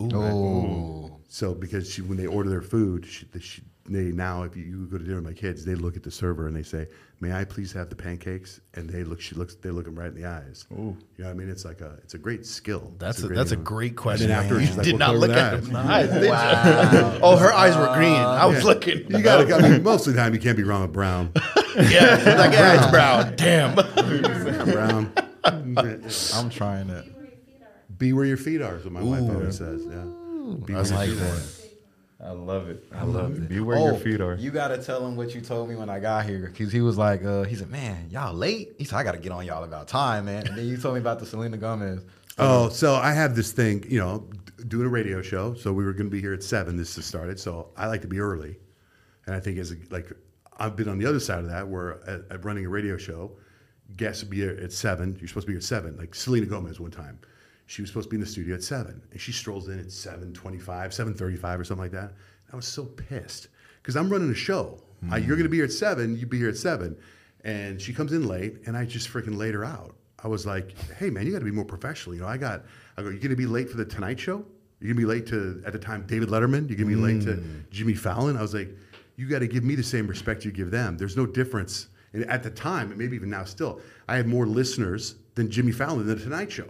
Oh, 0.00 1.10
So 1.28 1.54
because 1.54 1.90
she, 1.92 2.02
when 2.02 2.16
they 2.16 2.26
order 2.26 2.48
their 2.50 2.62
food, 2.62 3.04
she, 3.06 3.26
she 3.40 3.62
they 3.90 4.12
now 4.12 4.42
if 4.42 4.54
you, 4.54 4.64
you 4.64 4.86
go 4.86 4.98
to 4.98 5.02
dinner 5.04 5.16
with 5.16 5.24
my 5.24 5.32
kids, 5.32 5.64
they 5.64 5.74
look 5.74 5.96
at 5.96 6.02
the 6.02 6.10
server 6.10 6.46
and 6.46 6.54
they 6.54 6.62
say, 6.62 6.86
"May 7.20 7.32
I 7.32 7.44
please 7.44 7.72
have 7.72 7.88
the 7.88 7.96
pancakes?" 7.96 8.60
And 8.74 8.88
they 8.88 9.02
look, 9.02 9.18
she 9.18 9.34
looks, 9.34 9.54
they 9.54 9.70
look 9.70 9.86
them 9.86 9.98
right 9.98 10.08
in 10.08 10.14
the 10.14 10.26
eyes. 10.26 10.66
Ooh. 10.72 10.76
You 10.76 10.96
know 11.18 11.24
what 11.24 11.30
I 11.30 11.32
mean? 11.32 11.48
It's 11.48 11.64
like 11.64 11.80
a, 11.80 11.98
it's 12.04 12.12
a 12.12 12.18
great 12.18 12.44
skill. 12.44 12.92
That's 12.98 13.18
It's 13.20 13.30
a, 13.30 13.34
that's 13.34 13.50
a 13.50 13.54
you 13.54 13.58
know- 13.58 13.64
great 13.64 13.96
question. 13.96 14.28
then 14.28 14.38
after 14.38 14.60
you 14.60 14.66
like, 14.74 14.84
did 14.84 14.92
"What 14.92 14.98
not 14.98 15.16
look 15.16 15.30
at 15.30 15.50
the 15.52 15.56
them 15.56 15.66
in 15.68 15.72
the 15.72 15.78
eyes. 15.92 16.10
did 16.10 16.22
you? 16.24 17.20
oh, 17.22 17.36
her 17.38 17.50
eyes 17.52 17.76
were 17.76 17.92
green. 17.96 18.12
I 18.14 18.44
was 18.44 18.62
looking. 18.62 19.10
You 19.10 19.22
gotta. 19.22 19.52
I 19.54 19.68
mean, 19.70 19.82
most 19.92 20.06
of 20.06 20.12
the 20.12 20.18
time 20.20 20.34
you 20.34 20.40
can't 20.40 20.56
be 20.56 20.64
wrong 20.64 20.82
with 20.82 20.92
brown. 20.92 21.32
yeah, 21.76 22.18
she's 22.18 22.26
like, 22.26 22.52
yeah, 22.52 22.76
it's 22.82 22.90
brown. 22.90 23.34
Damn. 23.36 23.74
brown. 24.70 25.12
I'm 25.44 26.50
trying 26.50 26.88
that. 26.88 27.06
Be 27.98 28.12
where 28.12 28.24
your 28.24 28.36
feet 28.36 28.62
are. 28.62 28.76
Is 28.76 28.84
what 28.84 28.92
my 28.94 29.02
wife 29.02 29.22
always 29.22 29.58
says. 29.58 29.82
Yeah. 29.84 30.04
Be 30.64 30.74
I 30.74 30.82
where 30.82 30.84
your 30.86 30.96
like 30.96 31.08
feet 31.08 31.18
that. 31.18 31.32
are. 31.32 32.28
I 32.28 32.30
love 32.32 32.68
it. 32.68 32.84
I 32.92 33.04
love 33.04 33.36
it. 33.36 33.48
Be 33.48 33.60
where 33.60 33.78
Oh, 33.78 33.86
your 33.86 33.96
feet 33.96 34.20
are. 34.20 34.34
You 34.34 34.50
gotta 34.50 34.78
tell 34.82 35.06
him 35.06 35.14
what 35.14 35.34
you 35.34 35.40
told 35.40 35.68
me 35.68 35.76
when 35.76 35.88
I 35.88 36.00
got 36.00 36.26
here, 36.26 36.48
because 36.52 36.72
he 36.72 36.80
was 36.80 36.98
like, 36.98 37.24
uh, 37.24 37.44
he 37.44 37.54
said, 37.54 37.70
"Man, 37.70 38.08
y'all 38.10 38.34
late." 38.34 38.74
He 38.78 38.84
said, 38.84 38.96
"I 38.96 39.04
gotta 39.04 39.18
get 39.18 39.30
on 39.30 39.46
y'all 39.46 39.62
about 39.62 39.86
time, 39.86 40.24
man." 40.24 40.46
And 40.48 40.56
then 40.58 40.66
you 40.66 40.76
told 40.78 40.94
me 40.94 41.00
about 41.00 41.20
the 41.20 41.26
Selena 41.26 41.56
Gomez. 41.56 42.00
Oh, 42.38 42.68
so 42.70 42.94
I 42.94 43.12
have 43.12 43.34
this 43.36 43.50
thing, 43.52 43.84
you 43.88 43.98
know, 43.98 44.28
doing 44.68 44.86
a 44.86 44.88
radio 44.88 45.22
show. 45.22 45.54
So 45.54 45.72
we 45.72 45.84
were 45.84 45.92
going 45.92 46.06
to 46.06 46.10
be 46.10 46.20
here 46.20 46.32
at 46.32 46.42
seven. 46.44 46.76
This 46.76 46.94
has 46.94 47.04
started. 47.04 47.38
So 47.40 47.70
I 47.76 47.88
like 47.88 48.00
to 48.02 48.06
be 48.08 48.20
early, 48.20 48.56
and 49.26 49.34
I 49.34 49.40
think 49.40 49.58
as 49.58 49.72
a, 49.72 49.76
like 49.90 50.12
I've 50.56 50.74
been 50.76 50.88
on 50.88 50.98
the 50.98 51.06
other 51.06 51.18
side 51.20 51.40
of 51.40 51.50
that, 51.50 51.66
where 51.68 52.00
at, 52.08 52.20
at 52.30 52.44
running 52.44 52.64
a 52.66 52.68
radio 52.68 52.96
show, 52.96 53.32
guests 53.96 54.22
would 54.22 54.30
be 54.30 54.42
at 54.44 54.72
seven. 54.72 55.16
You're 55.20 55.28
supposed 55.28 55.46
to 55.46 55.52
be 55.52 55.56
at 55.56 55.62
seven. 55.64 55.96
Like 55.96 56.14
Selena 56.16 56.46
Gomez 56.46 56.78
one 56.80 56.90
time, 56.92 57.18
she 57.68 57.82
was 57.82 57.90
supposed 57.90 58.06
to 58.06 58.10
be 58.10 58.16
in 58.16 58.22
the 58.22 58.26
studio 58.26 58.54
at 58.54 58.62
seven, 58.62 59.02
and 59.12 59.20
she 59.20 59.30
strolls 59.30 59.68
in 59.68 59.78
at 59.78 59.92
seven 59.92 60.32
twenty-five, 60.32 60.94
seven 60.94 61.12
thirty-five, 61.12 61.60
or 61.60 61.64
something 61.64 61.82
like 61.82 61.92
that. 61.92 62.14
I 62.50 62.56
was 62.56 62.66
so 62.66 62.86
pissed 62.86 63.48
because 63.82 63.94
I'm 63.94 64.08
running 64.08 64.30
a 64.30 64.34
show. 64.34 64.82
I, 65.10 65.20
hmm. 65.20 65.26
you're 65.26 65.36
going 65.36 65.44
to 65.44 65.50
be 65.50 65.58
here 65.58 65.66
at 65.66 65.72
seven. 65.72 66.16
You'd 66.16 66.30
be 66.30 66.38
here 66.38 66.48
at 66.48 66.56
seven, 66.56 66.96
and 67.44 67.80
she 67.80 67.92
comes 67.92 68.14
in 68.14 68.26
late, 68.26 68.62
and 68.66 68.74
I 68.74 68.86
just 68.86 69.10
freaking 69.10 69.36
laid 69.36 69.52
her 69.52 69.66
out. 69.66 69.94
I 70.24 70.28
was 70.28 70.46
like, 70.46 70.74
"Hey, 70.92 71.10
man, 71.10 71.26
you 71.26 71.32
got 71.32 71.40
to 71.40 71.44
be 71.44 71.50
more 71.50 71.66
professional." 71.66 72.14
You 72.14 72.22
know, 72.22 72.26
I 72.26 72.38
got. 72.38 72.64
I 72.96 73.02
go, 73.02 73.10
"You're 73.10 73.18
going 73.18 73.30
to 73.30 73.36
be 73.36 73.46
late 73.46 73.68
for 73.68 73.76
the 73.76 73.84
Tonight 73.84 74.18
Show? 74.18 74.46
You're 74.80 74.94
going 74.94 74.96
to 74.96 75.02
be 75.02 75.04
late 75.04 75.26
to 75.26 75.62
at 75.66 75.74
the 75.74 75.78
time 75.78 76.06
David 76.06 76.30
Letterman? 76.30 76.70
You're 76.70 76.78
going 76.78 76.88
to 76.88 76.96
be 76.96 76.96
late 76.96 77.20
to 77.22 77.34
hmm. 77.34 77.60
Jimmy 77.70 77.94
Fallon?" 77.94 78.38
I 78.38 78.40
was 78.40 78.54
like, 78.54 78.70
"You 79.16 79.28
got 79.28 79.40
to 79.40 79.46
give 79.46 79.62
me 79.62 79.74
the 79.74 79.82
same 79.82 80.06
respect 80.06 80.42
you 80.42 80.52
give 80.52 80.70
them. 80.70 80.96
There's 80.96 81.18
no 81.18 81.26
difference." 81.26 81.88
And 82.14 82.24
at 82.30 82.42
the 82.42 82.50
time, 82.50 82.88
and 82.88 82.98
maybe 82.98 83.16
even 83.16 83.28
now, 83.28 83.44
still, 83.44 83.82
I 84.08 84.16
had 84.16 84.26
more 84.26 84.46
listeners 84.46 85.16
than 85.38 85.50
Jimmy 85.50 85.72
Fallon 85.72 86.04
than 86.06 86.18
the 86.18 86.22
Tonight 86.22 86.50
Show. 86.52 86.66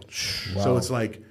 So 0.63 0.77
it's 0.77 0.89
like, 0.91 1.21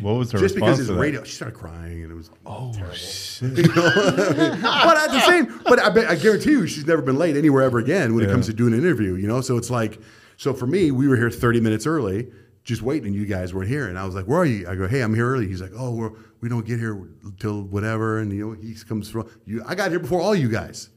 What 0.00 0.12
was 0.14 0.30
her 0.32 0.38
just 0.38 0.54
because 0.54 0.78
it's 0.80 0.88
radio, 0.90 1.24
she 1.24 1.32
started 1.34 1.58
crying, 1.58 2.02
and 2.04 2.12
it 2.12 2.14
was 2.14 2.30
oh 2.46 2.72
shit. 2.94 3.54
but 3.74 4.96
at 4.96 5.10
the 5.10 5.20
same, 5.26 5.60
but 5.64 5.80
I, 5.80 5.88
bet, 5.90 6.08
I 6.08 6.14
guarantee 6.14 6.52
you, 6.52 6.66
she's 6.66 6.86
never 6.86 7.02
been 7.02 7.16
late 7.16 7.36
anywhere 7.36 7.62
ever 7.62 7.78
again 7.78 8.14
when 8.14 8.24
it 8.24 8.30
comes 8.30 8.46
to 8.46 8.52
doing 8.52 8.72
an 8.74 8.78
interview. 8.80 9.14
You 9.14 9.26
know, 9.26 9.40
so 9.40 9.56
it's 9.56 9.70
like, 9.70 10.00
so 10.36 10.54
for 10.54 10.66
me, 10.66 10.90
we 10.92 11.08
were 11.08 11.16
here 11.16 11.30
30 11.30 11.60
minutes 11.60 11.86
early, 11.86 12.30
just 12.64 12.80
waiting, 12.82 13.08
and 13.08 13.14
you 13.16 13.26
guys 13.26 13.52
weren't 13.52 13.68
here, 13.68 13.88
and 13.88 13.98
I 13.98 14.04
was 14.04 14.14
like, 14.14 14.26
"Where 14.26 14.38
are 14.38 14.44
you?" 14.46 14.68
I 14.68 14.74
go, 14.76 14.86
"Hey, 14.86 15.00
I'm 15.00 15.14
here 15.14 15.28
early." 15.28 15.48
He's 15.48 15.60
like, 15.60 15.72
"Oh, 15.76 15.90
we're, 15.94 16.12
we 16.40 16.48
don't 16.48 16.64
get 16.66 16.78
here 16.78 17.08
till 17.40 17.62
whatever," 17.62 18.18
and 18.20 18.32
you 18.32 18.46
know, 18.46 18.52
he 18.62 18.74
comes 18.86 19.10
from 19.10 19.28
you. 19.46 19.62
I 19.66 19.74
got 19.74 19.90
here 19.90 19.98
before 20.00 20.20
all 20.20 20.34
you 20.34 20.48
guys. 20.48 20.90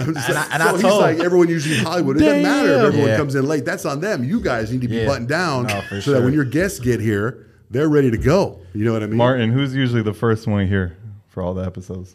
I'm 0.00 0.06
And 0.08 0.14
like- 0.16 0.28
I- 0.28 0.48
and 0.52 0.62
so 0.62 0.68
I 0.68 0.72
he's 0.72 0.82
told- 0.82 1.00
like 1.02 1.18
everyone 1.20 1.48
usually 1.48 1.78
in 1.78 1.84
Hollywood. 1.84 2.16
It 2.16 2.20
doesn't 2.20 2.42
matter 2.42 2.68
if 2.74 2.82
everyone 2.84 3.08
Yeah. 3.10 3.16
comes 3.16 3.34
in 3.34 3.46
late. 3.46 3.64
That's 3.64 3.84
on 3.84 4.00
them. 4.00 4.24
You 4.24 4.40
guys 4.40 4.70
need 4.70 4.80
to 4.82 4.88
be 4.88 4.96
Yeah. 4.96 5.06
buttoned 5.06 5.28
down 5.28 5.64
No, 5.66 5.80
so 5.90 6.00
for 6.00 6.10
that 6.12 6.22
when 6.22 6.32
your 6.34 6.44
guests 6.44 6.78
get 6.80 7.00
here, 7.00 7.46
they're 7.70 7.88
ready 7.88 8.10
to 8.10 8.18
go. 8.18 8.58
You 8.74 8.84
know 8.84 8.92
what 8.92 9.02
I 9.02 9.06
mean? 9.06 9.16
Martin, 9.16 9.50
who's 9.52 9.74
usually 9.74 10.02
the 10.02 10.14
first 10.14 10.46
one 10.46 10.66
here 10.66 10.96
for 11.28 11.42
all 11.42 11.54
the 11.54 11.64
episodes? 11.64 12.14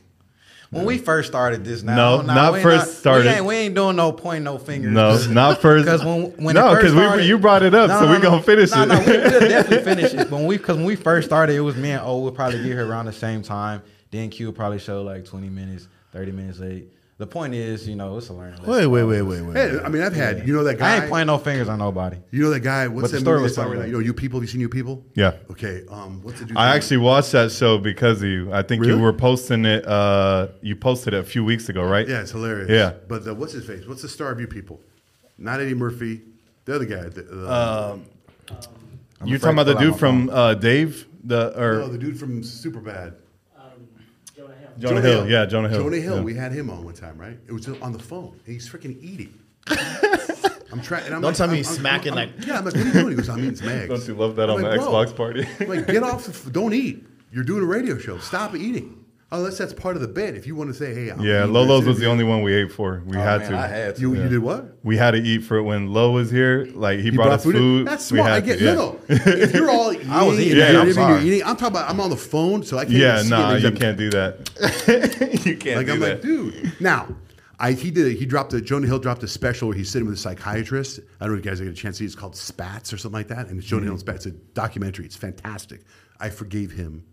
When 0.71 0.85
we 0.85 0.97
first 0.97 1.27
started 1.27 1.63
this, 1.63 1.83
now 1.83 1.95
No, 1.95 2.21
nah, 2.23 2.33
not 2.33 2.53
we 2.53 2.57
ain't 2.57 2.63
first 2.63 2.97
started. 2.97 3.25
We 3.27 3.29
ain't, 3.31 3.45
we 3.45 3.55
ain't 3.55 3.75
doing 3.75 3.95
no 3.95 4.11
point, 4.11 4.43
no 4.43 4.57
fingers. 4.57 4.91
No, 4.91 5.15
not 5.31 5.61
first. 5.61 5.85
Because 5.85 6.03
when, 6.03 6.31
when 6.43 6.55
no, 6.55 6.71
it 6.71 6.81
first 6.81 6.95
we 6.95 7.01
started- 7.01 7.25
you 7.27 7.37
brought 7.37 7.61
it 7.61 7.75
up, 7.75 7.89
No, 7.89 7.99
so 7.99 8.05
no, 8.05 8.11
we 8.11 8.17
no, 8.17 8.23
gonna 8.23 8.41
finish 8.41 8.71
no, 8.71 8.81
it. 8.81 8.85
No, 8.87 8.99
we, 8.99 9.05
we'll 9.05 9.29
definitely 9.49 9.77
finish 9.95 10.13
it. 10.15 10.17
But 10.31 10.37
when 10.37 10.47
we, 10.47 10.57
because 10.57 10.77
when 10.77 10.87
we 10.87 10.95
first 10.95 11.27
started, 11.27 11.55
it 11.55 11.59
was 11.59 11.75
me 11.75 11.91
and 11.91 12.01
O 12.03 12.21
would 12.21 12.33
probably 12.33 12.57
get 12.57 12.65
here 12.65 12.87
around 12.87 13.05
the 13.05 13.13
same 13.13 13.43
time. 13.43 13.83
Then 14.09 14.31
Q 14.31 14.47
would 14.47 14.55
probably 14.55 14.79
show 14.79 15.03
like 15.03 15.25
20 15.25 15.47
minutes, 15.49 15.87
30 16.11 16.31
minutes 16.31 16.57
late. 16.57 16.87
The 17.19 17.27
point 17.27 17.53
is, 17.53 17.87
you 17.87 17.95
know, 17.95 18.17
it's 18.17 18.29
a 18.29 18.33
learning 18.33 18.57
lesson. 18.57 18.71
Wait, 18.71 18.87
wait, 18.87 19.03
wait, 19.03 19.21
wait, 19.21 19.41
wait. 19.43 19.55
Hey, 19.55 19.79
I 19.83 19.87
mean, 19.87 20.01
I've 20.01 20.15
had 20.15 20.47
you 20.47 20.53
know 20.55 20.63
that 20.63 20.79
guy. 20.79 20.93
I 20.93 20.99
ain't 21.01 21.09
pointing 21.09 21.27
no 21.27 21.37
fingers 21.37 21.69
on 21.69 21.77
nobody. 21.77 22.17
You 22.31 22.41
know 22.41 22.49
that 22.49 22.61
guy. 22.61 22.87
What's 22.87 23.03
But 23.03 23.11
the 23.11 23.17
that 23.17 23.21
story 23.21 23.35
movie 23.37 23.43
was 23.43 23.55
that's 23.55 23.65
out 23.67 23.69
right 23.69 23.79
now? 23.79 23.85
You 23.85 23.91
know, 23.93 23.99
you 23.99 24.13
people. 24.15 24.41
You 24.41 24.47
seen 24.47 24.61
you 24.61 24.67
people? 24.67 25.05
Yeah. 25.13 25.33
Okay. 25.51 25.83
Um, 25.89 26.23
what's 26.23 26.39
the 26.39 26.45
dude? 26.45 26.57
I 26.57 26.75
actually 26.75 26.97
watched 26.97 27.31
that 27.33 27.51
show 27.51 27.77
because 27.77 28.23
of 28.23 28.27
you. 28.29 28.51
I 28.51 28.63
think 28.63 28.81
Really? 28.81 28.95
you 28.95 28.99
were 28.99 29.13
posting 29.13 29.63
it. 29.65 29.85
Uh, 29.87 30.47
you 30.61 30.75
posted 30.75 31.13
it 31.13 31.19
a 31.19 31.23
few 31.23 31.45
weeks 31.45 31.69
ago, 31.69 31.83
right? 31.83 32.07
Yeah, 32.07 32.21
it's 32.21 32.31
hilarious. 32.31 32.69
Yeah. 32.69 32.93
But 33.07 33.27
uh, 33.27 33.35
what's 33.35 33.53
his 33.53 33.65
face? 33.65 33.85
What's 33.87 34.01
the 34.01 34.09
star 34.09 34.31
of 34.31 34.39
you 34.39 34.47
people? 34.47 34.81
Not 35.37 35.61
Eddie 35.61 35.75
Murphy. 35.75 36.21
The 36.65 36.75
other 36.75 36.85
guy. 36.85 37.03
The, 37.09 37.21
the, 37.21 37.53
Um, 37.53 38.05
I'm 39.21 39.27
You're 39.27 39.37
talking 39.39 39.57
about 39.59 39.67
the 39.67 39.75
dude 39.75 39.97
from 39.97 40.29
uh, 40.29 40.55
Dave, 40.55 41.07
the 41.23 41.57
or 41.61 41.79
no, 41.79 41.87
the 41.89 41.97
dude 41.97 42.19
from 42.19 42.41
Superbad. 42.41 43.15
Jonah 44.79 45.01
Hill. 45.01 45.01
Jonah 45.01 45.01
Hill. 45.01 45.29
Yeah, 45.29 45.45
Jonah 45.45 45.69
Hill. 45.69 45.83
Jonah 45.83 45.97
Hill. 45.97 46.15
Yeah. 46.17 46.21
We 46.21 46.33
had 46.35 46.51
him 46.51 46.69
on 46.69 46.83
one 46.83 46.93
time, 46.93 47.17
right? 47.17 47.37
It 47.47 47.51
was 47.51 47.67
on 47.67 47.91
the 47.93 47.99
phone. 47.99 48.39
And 48.45 48.53
he's 48.53 48.69
freaking 48.69 49.01
eating. 49.01 49.39
I'm 50.71 50.81
trying. 50.81 51.09
Don't 51.21 51.35
tell 51.35 51.47
me 51.47 51.57
he's 51.57 51.69
smacking 51.69 52.13
like- 52.15 52.31
Yeah, 52.45 52.57
I'm 52.57 52.65
like, 52.65 52.73
what 52.75 52.83
are 52.83 52.87
you 52.87 52.93
doing? 52.93 53.09
He 53.09 53.15
goes, 53.15 53.29
I'm 53.29 53.39
eating 53.39 53.55
some. 53.55 53.87
Don't 53.87 54.07
you 54.07 54.15
love 54.15 54.35
that 54.37 54.49
I'm 54.49 54.57
on 54.57 54.63
like, 54.63 54.79
the 54.79 54.85
Xbox 54.85 55.15
party? 55.15 55.47
I'm 55.59 55.67
like, 55.69 55.87
get 55.87 56.01
off. 56.03 56.25
The, 56.25 56.31
f- 56.31 56.51
don't 56.51 56.73
eat. 56.73 57.05
You're 57.31 57.43
doing 57.43 57.61
a 57.63 57.65
radio 57.65 57.97
show. 57.97 58.17
Stop 58.17 58.55
eating. 58.55 59.02
Unless 59.33 59.57
that's 59.57 59.73
part 59.73 59.95
of 59.95 60.01
the 60.01 60.07
bit. 60.07 60.35
If 60.35 60.45
you 60.47 60.55
want 60.55 60.69
to 60.69 60.73
say, 60.75 60.93
hey, 60.93 61.09
I'm 61.09 61.19
yeah, 61.19 61.41
eating 61.43 61.53
Lolo's 61.53 61.85
was 61.85 61.99
the 61.99 62.05
only 62.05 62.23
one 62.23 62.43
we 62.43 62.53
ate 62.53 62.71
for. 62.71 63.01
We 63.05 63.17
Oh, 63.17 63.19
had 63.19 63.41
man, 63.41 63.51
to. 63.51 63.57
I 63.57 63.67
had 63.67 63.95
to. 63.95 64.01
You, 64.01 64.13
Yeah. 64.15 64.23
you 64.23 64.29
did 64.29 64.39
what? 64.39 64.77
We 64.83 64.95
had 64.95 65.11
to 65.11 65.17
eat 65.17 65.39
for 65.39 65.57
it 65.57 65.63
when 65.63 65.91
Lo 65.91 66.11
was 66.11 66.29
here. 66.31 66.67
Like 66.73 66.97
he, 66.99 67.05
He 67.05 67.11
brought, 67.11 67.29
us 67.29 67.43
food. 67.43 67.87
That's 67.87 68.05
smart. 68.05 68.31
I 68.31 68.39
get 68.41 68.59
to, 68.59 68.63
yeah. 68.65 68.73
no, 68.75 68.91
no. 68.91 68.99
If 69.09 69.53
you're 69.53 69.69
all 69.71 69.91
eating, 69.93 70.09
I 70.09 70.23
was 70.23 70.39
eating, 70.39 70.51
and 70.51 70.59
yeah, 70.59 70.71
you're 70.71 70.79
I'm 70.81 70.85
you're 70.87 70.93
sorry. 70.93 71.23
eating, 71.27 71.43
I'm 71.43 71.55
talking 71.57 71.75
about. 71.75 71.89
I'm 71.89 71.99
on 71.99 72.09
the 72.11 72.15
phone, 72.15 72.63
so 72.63 72.77
I 72.77 72.85
can't. 72.85 72.95
Yeah, 72.95 73.13
even 73.15 73.23
see 73.25 73.29
nah, 73.31 73.53
it. 73.55 73.61
you 73.63 73.69
He's 73.71 73.79
can't 73.79 73.97
do 73.97 74.09
that. 74.11 75.41
you 75.45 75.57
can't 75.57 75.77
Like 75.77 75.87
do 75.87 75.93
I'm 75.93 75.99
that. 76.01 76.09
like, 76.13 76.21
dude. 76.21 76.73
Now, 76.79 77.15
I 77.59 77.71
he 77.71 77.89
did. 77.91 78.15
He 78.17 78.25
dropped 78.27 78.53
a 78.53 78.61
Jonah 78.61 78.85
Hill 78.87 78.99
dropped 78.99 79.23
a 79.23 79.27
special 79.27 79.67
where 79.69 79.77
he's 79.77 79.89
sitting 79.89 80.07
with 80.07 80.15
a 80.15 80.21
psychiatrist. 80.21 80.99
I 81.19 81.25
don't 81.25 81.33
know 81.33 81.39
if 81.39 81.45
you 81.45 81.49
guys 81.51 81.59
get 81.59 81.69
a 81.69 81.73
chance 81.73 81.97
to 81.97 81.99
see. 81.99 82.05
it. 82.05 82.07
It's 82.07 82.15
called 82.15 82.33
Stutz 82.35 82.93
or 82.93 82.97
something 82.97 83.17
like 83.19 83.29
that, 83.29 83.47
and 83.47 83.57
it's 83.57 83.65
Mm-hmm. 83.65 83.77
Jonah 83.77 83.83
Hill 83.85 83.93
and 83.93 84.03
Stutz. 84.05 84.15
It's 84.15 84.25
a 84.27 84.31
documentary. 84.31 85.05
It's 85.05 85.15
fantastic. 85.15 85.81
I 86.19 86.29
forgave 86.29 86.71
him 86.71 87.03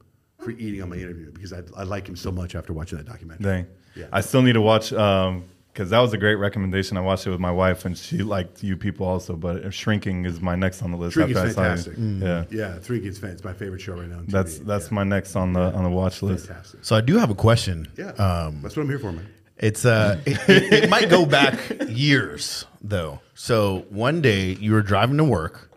for 0.41 0.51
eating 0.51 0.83
on 0.83 0.89
my 0.89 0.97
interview 0.97 1.31
because 1.31 1.53
I, 1.53 1.63
I 1.77 1.83
like 1.85 2.09
him 2.09 2.17
so 2.17 2.31
much 2.31 2.55
after 2.55 2.73
watching 2.73 2.99
that 2.99 3.07
documentary. 3.07 3.45
Dang. 3.45 3.67
Yeah. 3.95 4.07
I 4.13 4.21
still 4.21 4.43
need 4.43 4.55
to 4.55 4.61
watch 4.61 4.93
um 4.93 5.45
because 5.73 5.91
that 5.91 6.01
was 6.01 6.13
a 6.13 6.19
great 6.19 6.35
recommendation. 6.35 6.97
I 6.97 7.01
watched 7.01 7.27
it 7.27 7.31
with 7.31 7.41
my 7.41 7.51
wife 7.51 7.85
and 7.85 7.97
she 7.97 8.19
liked 8.19 8.63
you 8.63 8.77
people 8.77 9.07
also. 9.07 9.37
But 9.37 9.73
shrinking 9.73 10.25
is 10.25 10.41
my 10.41 10.57
next 10.57 10.83
on 10.83 10.91
the 10.91 10.97
list. 10.97 11.15
Shrinking's 11.15 11.39
after 11.39 11.51
I 11.51 11.53
saw 11.53 11.91
you. 11.91 11.93
fantastic. 11.93 12.51
Yeah, 12.51 12.75
Yeah, 12.75 12.79
Three 12.79 13.01
Kids 13.01 13.19
Fan. 13.19 13.31
It's 13.31 13.45
my 13.45 13.53
favorite 13.53 13.81
show 13.81 13.95
right 13.95 14.09
now. 14.09 14.19
On 14.19 14.27
TV. 14.27 14.31
that's 14.31 14.59
that's 14.59 14.89
yeah. 14.89 14.95
my 14.95 15.05
next 15.05 15.37
on 15.37 15.53
the 15.53 15.73
on 15.73 15.85
the 15.85 15.91
watch 15.91 16.23
list. 16.23 16.47
fantastic. 16.47 16.81
So 16.83 16.97
I 16.97 17.01
do 17.01 17.19
have 17.19 17.31
a 17.31 17.35
question. 17.35 17.89
Yeah, 17.97 18.11
Um, 18.13 18.61
that's 18.63 18.77
what 18.77 18.83
I'm 18.83 18.89
here 18.89 18.99
for, 18.99 19.13
man. 19.13 19.29
It's 19.59 19.85
uh, 19.85 20.19
it, 20.27 20.39
it, 20.49 20.73
it 20.85 20.91
might 20.91 21.09
go 21.09 21.27
back 21.27 21.59
years 21.89 22.65
though. 22.81 23.21
So 23.35 23.85
one 23.91 24.23
day 24.23 24.53
you 24.55 24.73
were 24.73 24.83
driving 24.83 25.19
to 25.19 25.25
work, 25.25 25.71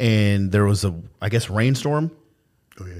and 0.00 0.52
there 0.52 0.64
was 0.64 0.84
a, 0.84 0.94
I 1.20 1.28
guess, 1.28 1.50
rainstorm. 1.50 2.12
Oh 2.80 2.86
yeah, 2.86 2.94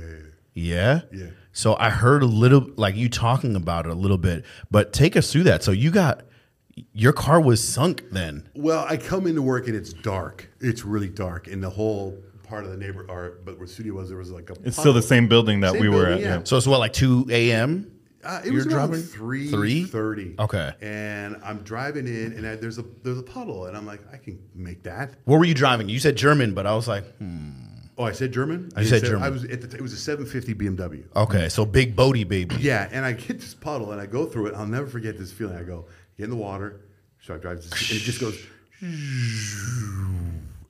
yeah, 0.58 1.00
yeah. 1.12 1.18
Yeah. 1.18 1.24
Yeah. 1.24 1.30
So 1.52 1.76
I 1.78 1.90
heard 1.90 2.22
a 2.22 2.26
little, 2.26 2.68
like 2.76 2.94
you 2.94 3.08
talking 3.08 3.56
about 3.56 3.86
it 3.86 3.90
a 3.90 3.94
little 3.94 4.18
bit, 4.18 4.44
but 4.70 4.92
take 4.92 5.16
us 5.16 5.32
through 5.32 5.44
that. 5.44 5.62
So 5.64 5.72
you 5.72 5.90
got 5.90 6.22
your 6.92 7.12
car 7.12 7.40
was 7.40 7.66
sunk 7.66 8.04
then. 8.12 8.48
Well, 8.54 8.86
I 8.88 8.96
come 8.96 9.26
into 9.26 9.42
work 9.42 9.66
and 9.66 9.74
it's 9.76 9.92
dark. 9.92 10.48
It's 10.60 10.84
really 10.84 11.08
dark, 11.08 11.48
and 11.48 11.62
the 11.62 11.70
whole 11.70 12.16
part 12.44 12.64
of 12.64 12.70
the 12.70 12.76
neighbor, 12.76 13.04
or 13.08 13.38
but 13.44 13.58
where 13.58 13.66
the 13.66 13.72
studio 13.72 13.94
was, 13.94 14.08
there 14.08 14.18
was 14.18 14.30
like 14.30 14.50
a. 14.50 14.54
It's 14.64 14.76
still 14.78 14.92
the 14.92 15.02
same 15.02 15.26
building 15.28 15.60
that 15.60 15.72
Same 15.72 15.80
we 15.80 15.88
were 15.88 16.06
building, 16.06 16.14
at. 16.14 16.20
yeah. 16.20 16.36
Yeah. 16.38 16.44
So 16.44 16.56
it's 16.56 16.66
what, 16.66 16.78
like 16.78 16.92
two 16.92 17.26
a.m. 17.30 17.90
Uh, 18.24 18.40
it 18.44 18.46
You're 18.46 18.54
was 18.54 18.66
around 18.66 18.88
driving? 18.88 19.02
three 19.04 19.48
Three? 19.48 19.84
thirty. 19.84 20.34
Okay. 20.38 20.72
And 20.80 21.36
I'm 21.42 21.58
driving 21.58 22.06
in, 22.06 22.32
and 22.34 22.46
I, 22.46 22.56
there's 22.56 22.78
a 22.78 22.84
there's 23.02 23.18
a 23.18 23.22
puddle, 23.22 23.66
and 23.66 23.76
I'm 23.76 23.86
like, 23.86 24.00
I 24.12 24.16
can 24.16 24.38
make 24.54 24.82
that. 24.84 25.14
Where 25.24 25.38
were 25.38 25.44
you 25.44 25.54
driving? 25.54 25.88
You 25.88 25.98
said 25.98 26.16
German, 26.16 26.54
but 26.54 26.66
I 26.66 26.74
was 26.74 26.86
like, 26.88 27.04
hmm. 27.16 27.50
Oh, 27.98 28.04
I 28.04 28.12
said 28.12 28.32
German. 28.32 28.70
I 28.76 28.82
You 28.82 28.88
didn't 28.88 29.00
said 29.00 29.08
German. 29.10 29.22
I 29.24 29.28
was 29.30 29.44
at 29.44 29.60
the, 29.70 29.76
it 29.76 29.82
was 29.82 29.92
a 29.92 29.96
750 29.96 30.54
BMW. 30.54 31.04
okay, 31.16 31.48
so 31.48 31.64
big 31.66 31.96
boaty 31.96 32.26
baby. 32.26 32.54
Yeah, 32.60 32.88
and 32.92 33.04
I 33.04 33.12
get 33.12 33.40
this 33.40 33.54
puddle, 33.54 33.90
and 33.90 34.00
I 34.00 34.06
go 34.06 34.24
through 34.24 34.46
it. 34.46 34.54
I'll 34.54 34.66
never 34.66 34.86
forget 34.86 35.18
this 35.18 35.32
feeling. 35.32 35.56
I 35.56 35.62
go 35.64 35.86
get 36.16 36.24
in 36.24 36.30
the 36.30 36.36
water, 36.36 36.80
so 37.20 37.34
I 37.34 37.38
drive, 37.38 37.56
and 37.58 37.64
it 37.72 38.00
just 38.00 38.20
goes. 38.20 38.38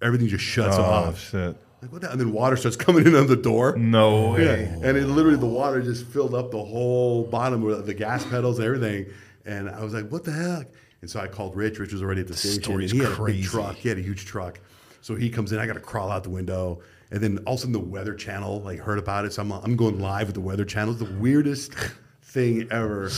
Everything 0.01 0.29
just 0.29 0.45
shuts 0.45 0.77
Oh 0.79 0.83
off. 0.83 1.19
shit! 1.21 1.57
Like 1.83 1.93
what 1.93 2.01
the, 2.03 2.11
and 2.11 2.21
then 2.21 2.33
water 2.33 2.57
starts 2.57 2.77
coming 2.77 3.07
in 3.07 3.15
on 3.15 3.27
the 3.27 3.37
door. 3.37 3.77
No 3.77 4.37
Yeah, 4.37 4.45
way. 4.47 4.65
and 4.83 4.97
it 4.97 5.07
literally 5.07 5.37
the 5.39 5.47
water 5.47 5.83
just 5.83 6.07
filled 6.07 6.35
up 6.35 6.51
the 6.51 6.63
whole 6.65 7.25
bottom 7.25 7.65
of 7.67 7.85
the 7.87 7.95
gas 7.95 8.25
pedals 8.25 8.59
and 8.59 8.67
everything. 8.67 9.07
And 9.45 9.69
I 9.69 9.83
was 9.85 9.93
like, 9.95 10.09
"What 10.09 10.25
the 10.25 10.33
heck?" 10.33 10.69
And 11.03 11.11
so 11.11 11.21
I 11.21 11.27
called 11.27 11.57
Rich. 11.57 11.79
Rich 11.79 11.93
was 11.93 12.03
already 12.03 12.21
at 12.23 12.29
the 12.29 12.37
station. 12.37 12.63
story's 12.63 12.93
and 12.93 13.01
he 13.01 13.05
had 13.05 13.13
a 13.13 13.17
crazy. 13.17 13.41
big 13.43 13.51
truck. 13.51 13.75
He 13.77 13.89
had 13.89 13.99
a 13.99 14.03
huge 14.03 14.25
truck. 14.25 14.61
So 15.01 15.15
he 15.15 15.31
comes 15.31 15.53
in. 15.53 15.59
I 15.59 15.67
got 15.67 15.75
to 15.75 15.81
crawl 15.81 16.11
out 16.11 16.23
the 16.25 16.31
window. 16.31 16.81
And 17.11 17.21
then 17.21 17.39
all 17.47 17.55
of 17.55 17.59
a 17.59 17.61
sudden, 17.61 17.73
the 17.73 17.79
Weather 17.79 18.15
Channel 18.15 18.61
like 18.61 18.81
heard 18.81 18.99
about 18.99 19.25
it. 19.25 19.33
So 19.33 19.43
I'm, 19.43 19.53
I'm 19.53 19.77
going 19.77 19.99
live 20.01 20.29
with 20.29 20.35
the 20.35 20.41
Weather 20.41 20.65
Channel. 20.65 20.93
It's 20.93 21.03
the 21.03 21.19
weirdest 21.19 21.73
thing 22.23 22.69
ever. 22.71 23.11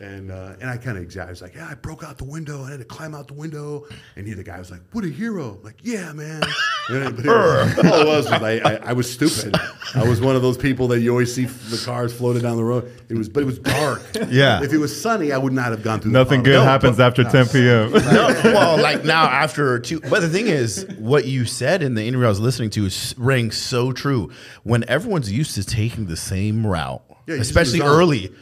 And 0.00 0.30
uh, 0.30 0.52
and 0.60 0.70
I 0.70 0.76
kind 0.76 0.96
of 0.96 1.02
exaggerated. 1.02 1.28
I 1.28 1.30
was 1.30 1.42
like, 1.42 1.54
yeah, 1.56 1.68
I 1.68 1.74
broke 1.74 2.04
out 2.04 2.18
the 2.18 2.24
window. 2.24 2.62
I 2.62 2.70
had 2.70 2.78
to 2.78 2.84
climb 2.84 3.16
out 3.16 3.26
the 3.26 3.34
window. 3.34 3.84
And 4.14 4.26
he, 4.28 4.32
the 4.34 4.44
guy 4.44 4.56
was 4.58 4.70
like, 4.70 4.80
what 4.92 5.04
a 5.04 5.08
hero. 5.08 5.56
I'm 5.58 5.62
like, 5.64 5.78
yeah, 5.82 6.12
man. 6.12 6.42
And 6.90 7.18
it- 7.18 7.28
all 7.28 7.34
it 7.34 8.06
was 8.06 8.24
was 8.24 8.32
I, 8.32 8.60
I, 8.64 8.74
I 8.76 8.92
was 8.94 9.12
stupid. 9.12 9.54
I 9.94 10.08
was 10.08 10.22
one 10.22 10.36
of 10.36 10.40
those 10.42 10.56
people 10.56 10.88
that 10.88 11.00
you 11.00 11.10
always 11.10 11.34
see 11.34 11.44
the 11.44 11.76
cars 11.84 12.14
floating 12.16 12.40
down 12.40 12.56
the 12.56 12.64
road. 12.64 12.90
It 13.10 13.14
was, 13.14 13.28
but 13.28 13.42
it 13.42 13.46
was 13.46 13.58
dark. 13.58 14.00
Yeah. 14.30 14.62
If 14.62 14.72
it 14.72 14.78
was 14.78 14.98
sunny, 14.98 15.30
I 15.30 15.36
would 15.36 15.52
not 15.52 15.72
have 15.72 15.82
gone 15.82 16.00
through. 16.00 16.12
Nothing 16.12 16.42
the 16.42 16.50
good 16.50 16.52
tunnel. 16.54 16.64
happens 16.64 16.98
after 16.98 17.24
10 17.24 17.48
p.m. 17.48 17.92
no, 18.14 18.28
well, 18.42 18.80
like 18.80 19.04
now 19.04 19.24
after 19.24 19.78
two. 19.80 20.00
But 20.00 20.20
the 20.20 20.30
thing 20.30 20.46
is, 20.46 20.86
what 20.98 21.26
you 21.26 21.44
said 21.44 21.82
in 21.82 21.92
the 21.94 22.04
interview 22.06 22.24
I 22.24 22.30
was 22.30 22.40
listening 22.40 22.70
to 22.70 22.86
is 22.86 23.14
rang 23.18 23.50
so 23.50 23.92
true. 23.92 24.30
When 24.62 24.88
everyone's 24.88 25.30
used 25.30 25.56
to 25.56 25.64
taking 25.64 26.06
the 26.06 26.16
same 26.16 26.66
route, 26.66 27.02
Yeah, 27.26 27.34
especially 27.34 27.82
early. 27.82 28.32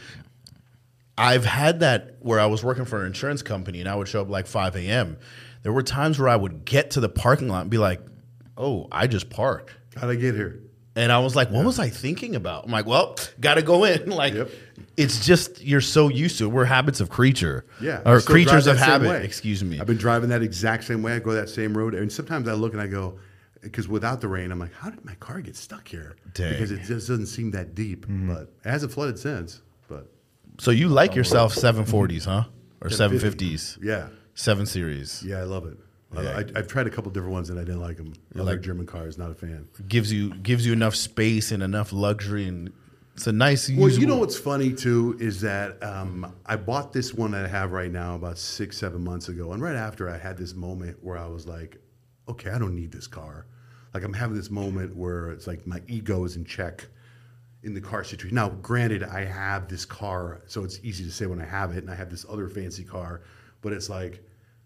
I've 1.19 1.45
had 1.45 1.81
that 1.81 2.17
where 2.21 2.39
I 2.39 2.47
was 2.47 2.63
working 2.63 2.85
for 2.85 3.01
an 3.01 3.07
insurance 3.07 3.43
company 3.43 3.81
and 3.81 3.89
I 3.89 3.95
would 3.95 4.09
show 4.09 4.21
up 4.21 4.29
like 4.29 4.47
5 4.47 4.77
a.m. 4.77 5.17
There 5.63 5.73
were 5.73 5.83
times 5.83 6.19
where 6.19 6.29
I 6.29 6.37
would 6.37 6.65
get 6.65 6.93
to 6.93 7.01
the 7.01 7.09
parking 7.09 7.49
lot 7.49 7.63
and 7.63 7.71
be 7.71 7.79
like, 7.79 8.01
"Oh, 8.57 8.87
I 8.93 9.07
just 9.07 9.31
parked." 9.31 9.73
How'd 9.97 10.11
I 10.11 10.15
get 10.15 10.35
here? 10.35 10.61
And 10.95 11.13
I 11.13 11.19
was 11.19 11.37
like, 11.37 11.51
what 11.51 11.65
was 11.65 11.79
I 11.79 11.91
thinking 11.91 12.35
about? 12.37 12.65
I'm 12.65 12.71
like, 12.71 12.87
well, 12.87 13.17
gotta 13.41 13.63
go 13.63 13.85
in. 13.85 14.09
Like, 14.17 14.33
Yep. 14.33 14.51
it's 14.97 15.25
just 15.27 15.63
you're 15.63 15.83
so 15.83 16.09
used 16.09 16.39
to 16.39 16.45
it. 16.45 16.49
We're 16.49 16.65
habits 16.65 17.01
of 17.01 17.11
creature. 17.11 17.67
Yeah, 17.83 18.01
Or 18.07 18.21
creatures 18.21 18.67
of 18.67 18.79
habit. 18.79 19.09
way. 19.09 19.23
Excuse 19.25 19.63
me. 19.63 19.79
I've 19.79 19.87
been 19.87 19.99
driving 19.99 20.31
that 20.31 20.43
exact 20.43 20.85
same 20.85 21.03
way. 21.03 21.13
I 21.13 21.19
go 21.19 21.33
that 21.33 21.51
same 21.51 21.77
road, 21.77 21.95
and 21.95 22.11
sometimes 22.11 22.49
I 22.49 22.55
look 22.55 22.73
and 22.73 22.81
I 22.81 22.87
go, 22.87 23.19
because 23.61 23.89
without 23.89 24.23
the 24.23 24.29
rain, 24.29 24.51
I'm 24.51 24.59
like, 24.59 24.73
how 24.73 24.89
did 24.89 25.05
my 25.05 25.15
car 25.17 25.41
get 25.43 25.55
stuck 25.57 25.87
here? 25.87 26.17
Dang. 26.33 26.53
Because 26.53 26.71
it 26.71 26.79
just 26.83 27.09
doesn't 27.09 27.27
seem 27.27 27.51
that 27.51 27.75
deep, 27.75 28.07
mm-hmm. 28.07 28.33
but 28.33 28.53
it 28.65 28.71
hasn't 28.71 28.93
flooded 28.93 29.19
since. 29.19 29.61
So 30.59 30.71
you 30.71 30.89
like 30.89 31.15
yourself 31.15 31.55
740s, 31.55 32.25
huh? 32.25 32.45
Or 32.81 32.89
750s? 32.89 33.79
yeah, 33.83 34.09
7 34.35 34.67
Series. 34.67 35.23
yeah, 35.25 35.39
I 35.39 35.43
love 35.45 35.67
it. 35.67 35.77
I- 36.17 36.23
Yeah. 36.23 36.37
I, 36.39 36.59
I've 36.59 36.69
tried 36.69 36.87
a 36.87 36.91
couple 36.91 37.11
different 37.11 37.33
ones 37.33 37.51
and 37.51 37.59
I 37.59 37.65
didn't 37.65 37.81
like 37.81 37.97
them. 37.97 38.13
I 38.37 38.41
like 38.43 38.61
German 38.61 38.87
cars, 38.87 39.19
not 39.19 39.31
a 39.31 39.35
fan. 39.35 39.67
Gives 39.89 40.13
you 40.13 40.35
gives 40.35 40.65
you 40.65 40.73
enough 40.73 40.95
space 40.95 41.51
and 41.53 41.63
enough 41.63 41.93
luxury 41.93 42.47
and 42.47 42.73
it's 43.15 43.27
a 43.27 43.33
nice 43.33 43.69
Well, 43.71 43.89
you 43.89 44.07
know 44.07 44.19
what's 44.19 44.39
funny 44.39 44.73
too 44.73 45.17
is 45.19 45.41
that 45.41 45.83
um, 45.83 46.33
I 46.45 46.57
bought 46.57 46.93
this 46.93 47.13
one 47.15 47.31
that 47.33 47.45
I 47.45 47.49
have 47.49 47.73
right 47.73 47.91
now 47.91 48.15
about 48.15 48.37
six, 48.39 48.77
seven 48.79 49.03
months 49.03 49.29
ago, 49.31 49.53
and 49.53 49.63
right 49.63 49.75
after 49.75 50.09
I 50.11 50.19
had 50.19 50.37
this 50.37 50.55
moment 50.55 50.99
where 51.03 51.17
I 51.17 51.27
was 51.27 51.47
like, 51.47 51.79
"Okay, 52.29 52.51
I 52.51 52.59
don't 52.59 52.75
need 52.75 52.93
this 52.93 53.07
car." 53.07 53.47
Like 53.95 54.05
I'm 54.05 54.13
having 54.13 54.37
this 54.37 54.51
moment 54.51 54.95
where 54.95 55.31
it's 55.31 55.47
like 55.47 55.67
my 55.67 55.81
ego 55.89 56.25
is 56.25 56.37
in 56.37 56.45
check 56.45 56.87
in 57.67 57.75
the 57.75 57.81
car 57.81 58.03
situation. 58.05 58.35
Now, 58.37 58.49
granted, 58.49 59.03
I 59.03 59.25
have 59.25 59.69
this 59.69 59.85
car, 59.85 60.41
so 60.47 60.65
it's 60.65 60.79
easy 60.83 61.05
to 61.05 61.11
say 61.11 61.27
when 61.27 61.41
I 61.41 61.45
have 61.45 61.73
it, 61.77 61.83
and 61.85 61.91
I 61.91 61.95
have 61.97 62.09
this 62.09 62.25
other 62.31 62.49
fancy 62.49 62.85
car, 62.85 63.23
but 63.61 63.73
it's 63.75 63.91
like 63.91 64.23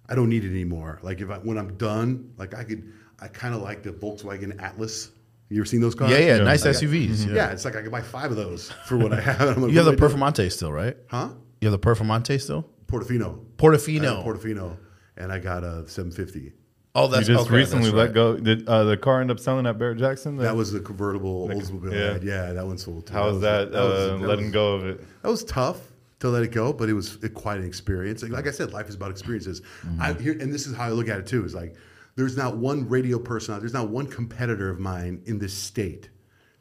I 0.09 0.15
don't 0.15 0.29
need 0.29 0.45
it 0.45 0.51
anymore. 0.51 0.99
Like 1.03 1.21
if 1.21 1.31
I 1.31 1.39
when 1.39 1.57
I'm 1.59 1.77
done, 1.77 2.33
like 2.37 2.55
I 2.55 2.63
could, 2.65 2.93
I 3.21 3.29
kind 3.29 3.55
of 3.55 3.63
like 3.63 3.83
the 3.83 3.91
Volkswagen 3.91 4.63
Atlas. 4.63 5.11
You 5.49 5.57
ever 5.59 5.65
seen 5.65 5.81
those 5.81 5.97
cars? 5.97 6.13
Yeah, 6.13 6.19
yeah, 6.19 6.37
Yeah. 6.37 6.45
nice 6.45 6.65
Like, 6.65 6.77
SUVs. 6.77 7.09
Mhm. 7.25 7.29
Yeah. 7.29 7.35
Yeah. 7.35 7.51
it's 7.51 7.65
like 7.65 7.75
I 7.75 7.83
could 7.83 7.91
buy 7.91 8.03
five 8.03 8.31
of 8.31 8.37
those 8.37 8.71
for 8.87 8.97
what 8.97 9.13
I 9.13 9.21
have. 9.21 9.41
I'm 9.57 9.63
like, 9.63 9.73
You 9.73 9.79
have 9.79 9.85
the 9.87 9.91
what 9.93 9.99
doing? 9.99 10.21
Performante 10.21 10.53
still, 10.53 10.71
right? 10.73 10.97
Huh? 11.09 11.31
You 11.61 11.69
have 11.71 11.81
the 11.81 11.85
Performante 11.85 12.41
still? 12.41 12.69
Portofino. 12.87 13.41
I 13.41 13.57
Portofino. 13.57 14.17
have 14.17 14.25
Portofino, 14.25 14.77
and 15.17 15.33
I 15.33 15.39
got 15.41 15.65
a 15.65 15.89
750. 15.89 16.53
Oh, 16.95 17.07
You 17.07 17.11
that's 17.13 17.27
just 17.27 17.47
okay, 17.47 17.55
recently 17.57 17.85
that's 17.87 17.95
let 17.97 18.05
right. 18.07 18.15
go. 18.15 18.37
Did 18.37 18.69
uh, 18.69 18.85
the 18.85 18.97
car 18.97 19.21
end 19.21 19.31
up 19.31 19.39
selling 19.41 19.67
at 19.67 19.79
Barrett 19.79 19.99
Jackson? 19.99 20.37
That 20.37 20.57
was 20.57 20.73
the 20.73 20.81
convertible 20.81 21.49
Like, 21.49 21.57
Oldsmobile. 21.59 21.93
yeah. 21.93 21.99
I 22.11 22.13
had. 22.15 22.25
Yeah, 22.25 22.53
that 22.53 22.67
one 22.67 22.79
sold. 22.79 23.07
Too. 23.07 23.13
How 23.13 23.29
was 23.31 23.41
that, 23.41 23.71
was- 23.71 23.77
uh, 23.77 24.17
that 24.19 24.27
letting 24.27 24.47
was- 24.47 24.53
go 24.55 24.75
of 24.75 24.87
it? 24.87 25.05
That 25.23 25.29
was 25.31 25.45
tough 25.45 25.79
to 26.21 26.29
let 26.29 26.43
it 26.43 26.53
go, 26.53 26.73
but 26.73 26.89
it 26.89 26.93
was 26.93 27.17
quite 27.35 27.59
an 27.59 27.65
experience. 27.65 28.23
Like, 28.23 28.33
like 28.33 28.47
I 28.47 28.51
said, 28.51 28.73
life 28.73 28.89
is 28.89 28.95
about 28.95 29.11
experiences. 29.11 29.63
I 29.99 30.13
here, 30.15 30.37
and 30.39 30.53
this 30.53 30.67
is 30.67 30.77
how 30.77 30.85
I 30.85 30.91
look 30.91 31.09
at 31.09 31.19
it 31.19 31.27
too. 31.27 31.45
Is 31.45 31.55
like 31.55 31.75
there's 32.17 32.37
not 32.37 32.57
one 32.59 32.89
radio 32.89 33.19
person, 33.19 33.59
there's 33.61 33.73
not 33.73 33.89
one 33.89 34.07
competitor 34.07 34.69
of 34.69 34.79
mine 34.79 35.23
in 35.27 35.39
this 35.39 35.55
state 35.55 36.11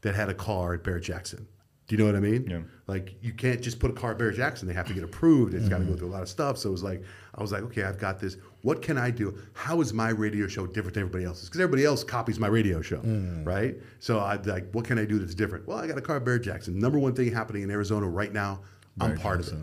that 0.02 0.16
had 0.16 0.30
a 0.30 0.34
car 0.34 0.76
at 0.76 0.84
Barrett 0.84 1.04
Jackson. 1.04 1.46
Do 1.88 1.96
you 1.96 2.00
know 2.00 2.06
what 2.06 2.16
I 2.16 2.20
mean? 2.22 2.48
Yeah. 2.50 2.60
Like 2.88 3.16
you 3.22 3.34
can't 3.34 3.62
just 3.62 3.80
put 3.80 3.90
a 3.90 3.94
car 3.94 4.12
at 4.12 4.18
Barrett 4.18 4.38
Jackson. 4.38 4.68
They 4.68 4.74
have 4.76 4.88
to 4.88 4.94
get 4.94 5.04
approved. 5.04 5.54
It's 5.56 5.68
got 5.68 5.80
to 5.80 5.84
go 5.86 5.96
through 5.98 6.08
a 6.08 6.12
lot 6.14 6.22
of 6.22 6.30
stuff. 6.30 6.58
So 6.60 6.70
it 6.70 6.72
was 6.72 6.84
like 6.84 7.04
I 7.36 7.42
was 7.42 7.52
like, 7.52 7.64
okay, 7.64 7.84
I've 7.84 7.98
got 7.98 8.20
this. 8.20 8.38
What 8.62 8.82
can 8.82 8.98
I 8.98 9.10
do? 9.12 9.38
How 9.54 9.80
is 9.82 9.94
my 9.94 10.10
radio 10.10 10.48
show 10.48 10.68
different 10.68 10.94
than 10.94 11.02
everybody 11.02 11.26
else's? 11.26 11.48
Because 11.48 11.62
everybody 11.62 11.86
else 11.86 12.04
copies 12.04 12.40
my 12.40 12.48
radio 12.48 12.82
show, 12.82 13.00
mm. 13.00 13.46
right? 13.46 13.76
So 14.00 14.20
I 14.20 14.36
like, 14.36 14.70
what 14.72 14.86
can 14.86 15.00
I 15.00 15.06
do 15.06 15.18
that's 15.18 15.36
different? 15.36 15.68
Well, 15.68 15.78
I 15.78 15.88
got 15.88 15.98
a 15.98 16.02
car 16.02 16.20
Barrett 16.20 16.44
Jackson. 16.44 16.78
Number 16.78 17.00
one 17.00 17.14
thing 17.14 17.32
happening 17.32 17.64
in 17.64 17.72
Arizona 17.72 18.08
right 18.08 18.34
now. 18.34 18.62
I'm 19.00 19.18
part 19.18 19.40
of 19.40 19.48
it. 19.48 19.54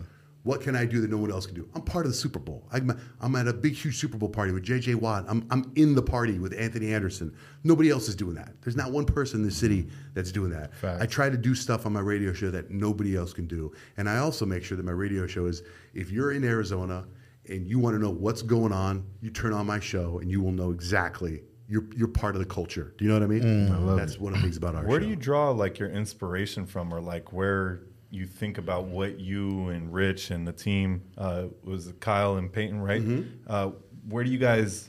What 0.47 0.61
can 0.61 0.77
I 0.77 0.85
do 0.85 1.01
that 1.01 1.11
no 1.11 1.17
one 1.17 1.29
else 1.29 1.45
can 1.45 1.55
do? 1.55 1.67
I'm 1.75 1.81
part 1.81 2.05
of 2.05 2.11
the 2.13 2.17
Super 2.17 2.39
Bowl. 2.39 2.65
I'm, 2.71 2.97
I'm 3.19 3.35
at 3.35 3.49
a 3.49 3.53
big, 3.53 3.73
huge 3.73 3.97
Super 3.97 4.17
Bowl 4.17 4.29
party 4.29 4.53
with 4.53 4.63
J.J. 4.63 4.95
Watt. 4.95 5.25
I'm, 5.27 5.45
I'm 5.51 5.73
in 5.75 5.93
the 5.93 6.01
party 6.01 6.39
with 6.39 6.57
Anthony 6.57 6.93
Anderson. 6.93 7.35
Nobody 7.65 7.89
else 7.89 8.07
is 8.07 8.15
doing 8.15 8.35
that. 8.35 8.53
There's 8.61 8.77
not 8.77 8.93
one 8.93 9.03
person 9.03 9.41
in 9.41 9.45
the 9.45 9.51
city 9.51 9.89
that's 10.13 10.31
doing 10.31 10.49
that. 10.51 10.73
Facts. 10.73 11.01
I 11.01 11.05
try 11.05 11.29
to 11.29 11.35
do 11.35 11.53
stuff 11.53 11.85
on 11.85 11.91
my 11.91 11.99
radio 11.99 12.31
show 12.31 12.49
that 12.49 12.71
nobody 12.71 13.17
else 13.17 13.33
can 13.33 13.45
do. 13.45 13.73
And 13.97 14.09
I 14.09 14.19
also 14.19 14.45
make 14.45 14.63
sure 14.63 14.77
that 14.77 14.85
my 14.85 14.93
radio 14.93 15.27
show 15.27 15.47
is 15.47 15.63
if 15.93 16.11
you're 16.11 16.31
in 16.31 16.45
Arizona 16.45 17.05
and 17.49 17.67
you 17.67 17.79
want 17.79 17.95
to 17.95 17.99
know 18.01 18.09
what's 18.09 18.41
going 18.41 18.71
on, 18.71 19.05
you 19.21 19.29
turn 19.29 19.53
on 19.53 19.65
my 19.65 19.79
show 19.79 20.19
and 20.19 20.29
you 20.31 20.41
will 20.41 20.51
know 20.51 20.71
exactly. 20.71 21.41
You're, 21.69 21.85
you're 21.95 22.07
part 22.07 22.35
of 22.35 22.39
the 22.39 22.45
culture. 22.45 22.93
Do 22.97 23.03
you 23.03 23.09
know 23.11 23.17
what 23.19 23.23
I 23.23 23.27
mean? 23.27 23.95
That's 23.97 24.17
one 24.17 24.31
of 24.33 24.39
the 24.39 24.43
things 24.43 24.55
about 24.57 24.75
our 24.75 24.83
Where 24.85 24.99
show. 24.99 25.03
do 25.05 25.09
you 25.09 25.15
draw 25.17 25.51
like 25.51 25.79
your 25.79 25.89
inspiration 25.89 26.65
from, 26.65 26.93
or 26.93 27.01
like 27.01 27.33
where 27.33 27.81
you 28.09 28.25
think 28.25 28.57
about 28.57 28.85
what 28.85 29.19
you 29.19 29.67
and 29.67 29.93
Rich 29.93 30.31
and 30.31 30.47
the 30.47 30.53
team 30.53 31.03
uh, 31.17 31.47
was 31.63 31.87
it 31.87 31.99
Kyle 31.99 32.37
and 32.37 32.51
Peyton, 32.51 32.79
right? 32.79 33.03
Uh, 33.47 33.71
where 34.07 34.23
do 34.23 34.29
you 34.29 34.37
guys 34.37 34.87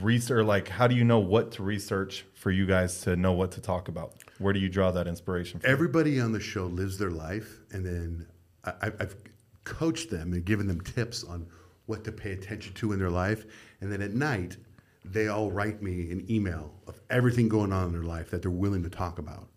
research? 0.00 0.44
Like, 0.46 0.68
how 0.68 0.86
do 0.86 0.94
you 0.94 1.04
know 1.04 1.20
what 1.20 1.52
to 1.52 1.62
research 1.62 2.24
for 2.34 2.50
you 2.50 2.66
guys 2.66 3.00
to 3.02 3.16
know 3.16 3.32
what 3.32 3.52
to 3.52 3.60
talk 3.60 3.88
about? 3.88 4.14
Where 4.38 4.52
do 4.52 4.58
you 4.58 4.68
draw 4.68 4.90
that 4.92 5.06
inspiration 5.06 5.60
from? 5.60 5.70
Everybody 5.70 6.20
on 6.20 6.32
the 6.32 6.40
show 6.40 6.66
lives 6.66 6.98
their 6.98 7.10
life, 7.12 7.60
and 7.70 7.84
then 7.86 8.26
I, 8.64 8.72
I- 8.82 8.92
I've 9.00 9.16
coached 9.64 10.10
them 10.10 10.32
and 10.32 10.44
given 10.44 10.66
them 10.66 10.80
tips 10.80 11.24
on 11.24 11.46
what 11.86 12.04
to 12.04 12.12
pay 12.12 12.32
attention 12.32 12.72
to 12.74 12.92
in 12.92 12.98
their 12.98 13.10
life. 13.10 13.44
And 13.80 13.92
then 13.92 14.00
at 14.00 14.12
night, 14.12 14.56
they 15.04 15.28
all 15.28 15.50
write 15.50 15.82
me 15.82 16.10
an 16.10 16.26
email 16.30 16.72
of 16.86 17.00
everything 17.10 17.48
going 17.48 17.72
on 17.72 17.86
in 17.86 17.92
their 17.92 18.02
life 18.02 18.30
that 18.30 18.42
they're 18.42 18.50
willing 18.50 18.82
to 18.82 18.90
talk 18.90 19.18
about. 19.18 19.48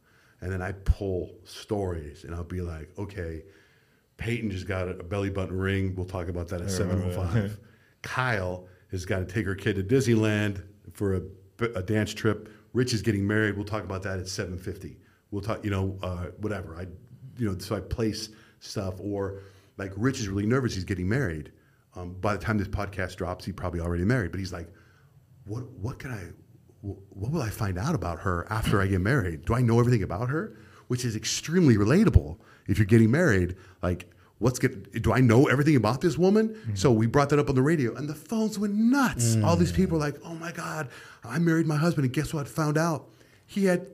And 0.41 0.51
then 0.51 0.62
I 0.62 0.74
pull 0.74 1.32
stories, 1.45 2.24
and 2.24 2.36
I'll 2.36 2.43
be 2.43 2.62
like, 2.62 2.89
okay, 2.97 3.43
Peyton 4.18 4.51
just 4.51 4.68
got 4.68 4.88
a 4.88 4.93
belly 4.95 5.30
button 5.30 5.58
ring. 5.58 5.95
We'll 5.95 6.05
talk 6.05 6.28
about 6.28 6.47
that 6.49 6.62
at 6.62 6.70
seven 6.70 7.01
oh 7.03 7.12
five. 7.12 7.60
Kyle 8.01 8.68
has 8.91 9.05
got 9.05 9.20
to 9.20 9.26
take 9.26 9.45
her 9.45 9.55
kid 9.55 9.76
to 9.76 9.84
Disneyland 9.84 10.64
for 10.93 11.16
a, 11.16 11.66
a 11.76 11.82
dance 11.82 12.14
trip. 12.14 12.49
Rich 12.74 12.93
is 12.93 13.01
getting 13.01 13.26
married. 13.26 13.55
We'll 13.55 13.66
talk 13.66 13.84
about 13.84 14.03
that 14.03 14.20
at 14.20 14.28
seven 14.28 14.58
fifty. 14.58 14.97
We'll 15.32 15.41
talk, 15.41 15.64
you 15.64 15.72
know, 15.72 15.97
uh, 16.03 16.28
whatever. 16.39 16.76
I, 16.76 16.88
you 17.38 17.51
know, 17.51 17.58
so 17.58 17.76
I 17.76 17.80
place 17.80 18.30
stuff 18.60 18.95
or 18.99 19.41
like 19.78 19.91
Rich 19.95 20.19
is 20.19 20.28
really 20.28 20.45
nervous. 20.45 20.73
He's 20.75 20.84
getting 20.84 21.07
married. 21.09 21.51
Um, 21.95 22.13
by 22.13 22.34
the 22.34 22.39
time 22.39 22.57
this 22.57 22.67
podcast 22.67 23.15
drops, 23.15 23.45
he's 23.45 23.55
probably 23.55 23.80
already 23.80 24.03
married. 24.05 24.32
But 24.32 24.39
he's 24.39 24.53
like, 24.53 24.67
what 25.45 25.69
what 25.71 25.99
can 25.99 26.11
I 26.11 26.30
what 26.82 27.32
will 27.32 27.41
I 27.41 27.49
find 27.49 27.78
out 27.78 27.95
about 27.95 28.19
her 28.19 28.45
after 28.49 28.82
I 28.82 28.88
get 28.88 29.01
married? 29.01 29.45
Do 29.45 29.53
I 29.55 29.61
know 29.61 29.80
everything 29.80 30.03
about 30.03 30.30
her? 30.30 30.57
Which 30.88 31.03
is 31.03 31.15
extremely 31.15 31.75
relatable 31.75 32.38
if 32.67 32.78
you're 32.78 32.86
getting 32.86 33.11
married. 33.11 33.55
Like, 33.82 34.09
what's 34.39 34.59
get 34.59 35.01
do 35.01 35.11
I 35.11 35.19
know 35.19 35.47
everything 35.47 35.75
about 35.75 36.01
this 36.01 36.17
woman? 36.17 36.55
So 36.75 36.91
we 36.91 37.07
brought 37.07 37.30
that 37.30 37.39
up 37.39 37.49
on 37.49 37.55
the 37.55 37.61
radio 37.61 37.95
and 37.95 38.07
the 38.07 38.15
phones 38.15 38.57
went 38.59 38.75
nuts. 38.75 39.36
All 39.43 39.55
these 39.55 39.71
people 39.71 39.97
are 39.97 40.01
like, 40.01 40.17
oh 40.23 40.36
my 40.36 40.51
God, 40.51 40.89
I 41.23 41.39
married 41.39 41.65
my 41.67 41.75
husband, 41.78 42.05
and 42.05 42.13
guess 42.13 42.34
what? 42.34 42.45
I 42.45 42.49
Found 42.49 42.78
out 42.78 43.09
he 43.45 43.65
had 43.65 43.88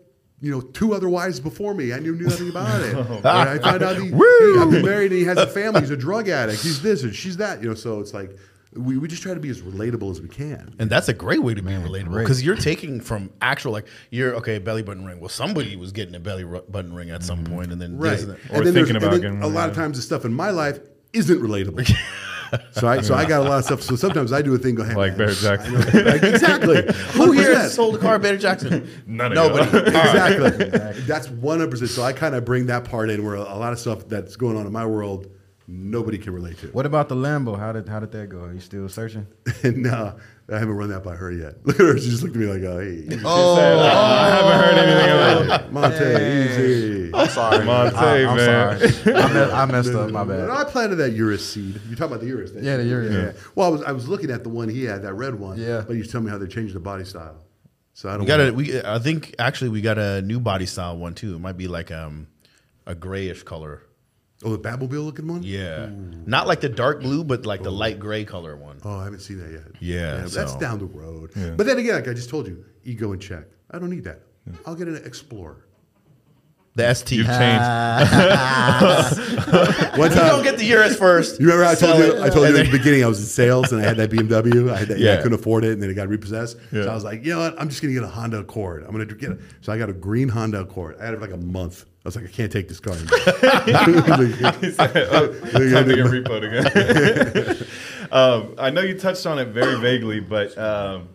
you 0.43 0.51
know, 0.51 0.59
two 0.59 0.93
other 0.93 1.07
wives 1.07 1.39
before 1.39 1.73
me. 1.73 1.93
I 1.93 1.99
knew, 1.99 2.13
knew 2.13 2.25
nothing 2.25 2.49
about 2.49 2.81
it. 2.81 2.93
And 3.13 3.25
ah. 3.25 3.51
I 3.53 3.59
found 3.59 3.81
out 3.81 3.95
he, 3.95 4.07
he, 4.07 4.59
I've 4.59 4.69
been 4.69 4.85
married 4.85 5.11
and 5.11 5.19
he 5.19 5.23
has 5.23 5.37
a 5.37 5.47
family. 5.47 5.79
He's 5.79 5.89
a 5.89 5.95
drug 5.95 6.27
addict. 6.27 6.61
He's 6.61 6.81
this 6.81 7.03
and 7.03 7.15
she's 7.15 7.37
that. 7.37 7.63
You 7.63 7.69
know, 7.69 7.75
so 7.75 8.01
it's 8.01 8.13
like 8.13 8.37
we, 8.73 8.97
we 8.97 9.07
just 9.07 9.21
try 9.21 9.33
to 9.33 9.39
be 9.39 9.47
as 9.49 9.61
relatable 9.61 10.11
as 10.11 10.19
we 10.19 10.27
can. 10.27 10.75
And 10.79 10.89
that's 10.89 11.07
a 11.07 11.13
great 11.13 11.41
way 11.41 11.53
to 11.53 11.61
be 11.61 11.71
relatable 11.71 12.19
because 12.19 12.43
you're 12.43 12.57
taking 12.57 12.99
from 12.99 13.31
actual 13.41 13.71
like 13.71 13.87
you're 14.09 14.35
okay 14.35 14.59
belly 14.59 14.83
button 14.83 15.05
ring. 15.05 15.21
Well, 15.21 15.29
somebody 15.29 15.77
was 15.77 15.93
getting 15.93 16.15
a 16.15 16.19
belly 16.19 16.43
ru- 16.43 16.63
button 16.67 16.93
ring 16.93 17.09
at 17.09 17.23
some 17.23 17.45
mm-hmm. 17.45 17.53
point, 17.55 17.71
and 17.71 17.81
then 17.81 17.97
Right. 17.97 18.11
this 18.11 18.23
and 18.23 18.31
that. 18.33 18.39
Or 18.53 18.63
then 18.65 18.73
thinking 18.73 18.97
about 18.97 19.11
then 19.11 19.21
getting 19.21 19.43
a 19.43 19.47
lot 19.47 19.69
of 19.69 19.75
times 19.75 19.95
the 19.95 20.03
stuff 20.03 20.25
in 20.25 20.33
my 20.33 20.49
life 20.49 20.79
isn't 21.13 21.39
relatable. 21.39 21.89
so 22.71 22.87
I 22.87 23.01
so 23.01 23.15
I 23.15 23.25
got 23.25 23.41
a 23.45 23.49
lot 23.49 23.59
of 23.59 23.65
stuff. 23.65 23.81
So 23.81 23.95
sometimes 23.95 24.31
I 24.31 24.41
do 24.41 24.53
a 24.53 24.57
thing. 24.57 24.75
Go 24.75 24.83
hey, 24.83 24.95
Like 24.95 25.17
man, 25.17 25.17
Barrett 25.17 25.37
Jackson. 25.37 25.73
Like, 26.05 26.23
exactly. 26.23 26.83
Who 27.13 27.31
here 27.31 27.55
has 27.55 27.73
sold 27.73 27.95
a 27.95 27.97
car, 27.99 28.19
Barrett 28.19 28.41
Jackson? 28.41 28.89
None 29.07 29.31
of 29.31 29.35
Nobody. 29.35 29.77
you. 29.77 29.83
exactly. 29.85 31.01
That's 31.05 31.29
one 31.29 31.59
hundred 31.59 31.71
percent. 31.71 31.91
So 31.91 32.03
I 32.03 32.13
kind 32.13 32.35
of 32.35 32.45
bring 32.45 32.67
that 32.67 32.85
part 32.85 33.09
in 33.09 33.23
where 33.23 33.35
a 33.35 33.55
lot 33.57 33.73
of 33.73 33.79
stuff 33.79 34.07
that's 34.07 34.35
going 34.35 34.57
on 34.57 34.65
in 34.65 34.71
my 34.71 34.85
world 34.85 35.29
nobody 35.67 36.17
can 36.17 36.33
relate 36.33 36.57
to. 36.59 36.67
What 36.67 36.85
about 36.85 37.09
the 37.09 37.15
Lambo? 37.15 37.57
How 37.57 37.71
did 37.71 37.87
how 37.87 37.99
did 37.99 38.11
that 38.11 38.29
go? 38.29 38.39
Are 38.41 38.53
you 38.53 38.59
still 38.59 38.89
searching? 38.89 39.27
no, 39.63 40.15
I 40.51 40.59
haven't 40.59 40.75
run 40.75 40.89
that 40.89 41.03
by 41.03 41.15
her 41.15 41.31
yet. 41.31 41.55
Look 41.65 41.79
at 41.79 41.85
her; 41.85 41.97
she 41.97 42.09
just 42.09 42.21
looked 42.21 42.35
at 42.35 42.41
me 42.41 42.47
like, 42.47 42.61
"Oh, 42.63 42.79
hey, 42.79 42.91
easy. 43.07 43.21
Oh, 43.23 43.55
I 43.81 44.29
haven't 44.29 44.59
heard 44.59 44.77
anything 44.77 45.47
about 45.49 45.61
it. 45.61 45.73
Montae, 45.73 46.49
easy." 46.51 47.11
I'm 47.13 47.29
sorry. 47.29 47.57
Montae, 47.65 47.93
I, 47.95 48.17
am 48.19 48.35
man. 48.35 48.79
sorry. 48.79 49.15
I, 49.15 49.33
mess, 49.33 49.51
I 49.51 49.65
messed 49.65 49.93
up. 49.93 50.09
My 50.11 50.23
No, 50.23 50.47
bad. 50.47 50.49
I 50.49 50.63
planted 50.65 50.95
that 50.97 51.11
Urus 51.11 51.47
seed. 51.53 51.79
You're 51.87 51.95
talking 51.95 52.13
about 52.13 52.19
the 52.21 52.27
Urus. 52.27 52.51
didn't 52.51 52.65
Yeah, 52.65 52.77
the 52.77 52.83
you? 52.83 52.89
Urus, 52.89 53.35
yeah. 53.35 53.41
Well, 53.55 53.67
I 53.67 53.71
was 53.71 53.83
I 53.83 53.91
was 53.93 54.07
looking 54.09 54.31
at 54.31 54.43
the 54.43 54.49
one 54.49 54.67
he 54.67 54.83
had, 54.83 55.03
that 55.03 55.13
red 55.13 55.35
one. 55.35 55.57
Yeah. 55.57 55.83
But 55.87 55.95
you 55.95 56.03
tell 56.03 56.21
me 56.21 56.29
how 56.29 56.37
they 56.37 56.47
changed 56.47 56.75
the 56.75 56.79
body 56.81 57.05
style. 57.05 57.37
So 57.93 58.09
I 58.09 58.13
don't. 58.13 58.21
We 58.21 58.25
got 58.27 58.39
a 58.41 58.51
we. 58.51 58.81
I 58.83 58.99
think 58.99 59.35
actually 59.39 59.69
we 59.69 59.81
got 59.81 59.97
a 59.97 60.21
new 60.21 60.39
body 60.39 60.65
style 60.65 60.97
one 60.97 61.13
too. 61.13 61.35
It 61.35 61.39
might 61.39 61.57
be 61.57 61.67
like 61.67 61.89
um 61.91 62.27
a 62.85 62.95
grayish 62.95 63.43
color. 63.43 63.81
Oh, 64.43 64.55
the 64.55 64.59
Batmobile 64.59 65.05
looking 65.05 65.27
one. 65.27 65.43
Yeah, 65.43 65.87
hmm. 65.87 66.23
not 66.25 66.47
like 66.47 66.61
the 66.61 66.69
dark 66.69 67.01
blue, 67.01 67.23
but 67.23 67.45
like 67.45 67.63
the 67.63 67.71
oh. 67.71 67.75
light 67.75 67.99
gray 67.99 68.25
color 68.25 68.55
one. 68.55 68.79
Oh, 68.83 68.99
I 68.99 69.03
haven't 69.05 69.19
seen 69.21 69.39
that 69.39 69.51
yet. 69.51 69.81
Yeah, 69.81 70.17
that's 70.27 70.53
so- 70.53 70.59
down 70.59 70.79
the 70.79 70.85
road. 70.85 71.31
Yeah. 71.35 71.51
But 71.51 71.65
then 71.65 71.77
again, 71.77 71.95
like 71.95 72.07
I 72.07 72.13
just 72.13 72.29
told 72.29 72.47
you, 72.47 72.65
ego 72.83 73.13
in 73.13 73.19
check. 73.19 73.45
I 73.71 73.79
don't 73.79 73.89
need 73.89 74.03
that. 74.03 74.21
I'll 74.65 74.75
get 74.75 74.87
an 74.87 74.97
Explorer. 74.97 75.65
The 76.75 76.91
ST. 76.93 77.19
You've 77.19 77.27
You 77.27 77.33
changed. 77.33 77.63
One 79.99 80.09
time, 80.09 80.27
don't 80.27 80.43
get 80.43 80.57
the 80.57 80.65
Urus 80.65 80.97
first. 80.97 81.39
You 81.39 81.45
remember 81.45 81.65
I 81.65 81.75
told 81.75 81.99
you? 81.99 82.15
it. 82.15 82.21
I 82.21 82.29
told 82.29 82.49
you 82.49 82.57
at 82.57 82.65
the 82.65 82.71
beginning 82.71 83.03
I 83.03 83.07
was 83.07 83.19
in 83.19 83.25
sales 83.25 83.71
and 83.71 83.79
I 83.79 83.85
had 83.85 83.97
that 83.97 84.09
BMW. 84.09 84.71
I 84.71 84.77
had 84.77 84.87
that, 84.87 84.97
yeah. 84.97 85.13
I 85.13 85.17
couldn't 85.17 85.39
afford 85.39 85.65
it, 85.65 85.73
and 85.73 85.83
then 85.83 85.91
it 85.91 85.93
got 85.93 86.07
repossessed. 86.07 86.57
Yeah. 86.71 86.85
So 86.85 86.89
I 86.89 86.95
was 86.95 87.03
like, 87.03 87.23
you 87.23 87.33
know 87.33 87.41
what? 87.41 87.61
I'm 87.61 87.69
just 87.69 87.83
gonna 87.83 87.93
get 87.93 88.01
a 88.01 88.07
Honda 88.07 88.39
Accord. 88.39 88.83
I'm 88.83 88.91
gonna 88.91 89.05
get 89.05 89.33
it. 89.33 89.39
So 89.61 89.71
I 89.71 89.77
got 89.77 89.89
a 89.89 89.93
green 89.93 90.29
Honda 90.29 90.61
Accord. 90.61 90.97
I 90.99 91.05
had 91.05 91.13
it 91.13 91.17
for 91.17 91.27
like 91.27 91.35
a 91.35 91.37
month. 91.37 91.85
I 92.05 92.09
was 92.09 92.17
like, 92.17 92.25
I 92.25 92.29
can't 92.29 92.51
take 92.51 92.67
this 92.67 92.81
car. 92.81 92.95
anymore. 92.95 93.17
Time 93.17 93.37
to 95.87 95.95
get 95.95 96.05
repoed 96.05 97.55
again. 97.55 97.67
um, 98.11 98.55
I 98.57 98.69
know 98.71 98.81
you 98.81 98.99
touched 98.99 99.25
on 99.25 99.39
it 99.39 99.49
very 99.49 99.79
vaguely, 99.79 100.19
but 100.19 100.57
um, 100.57 101.07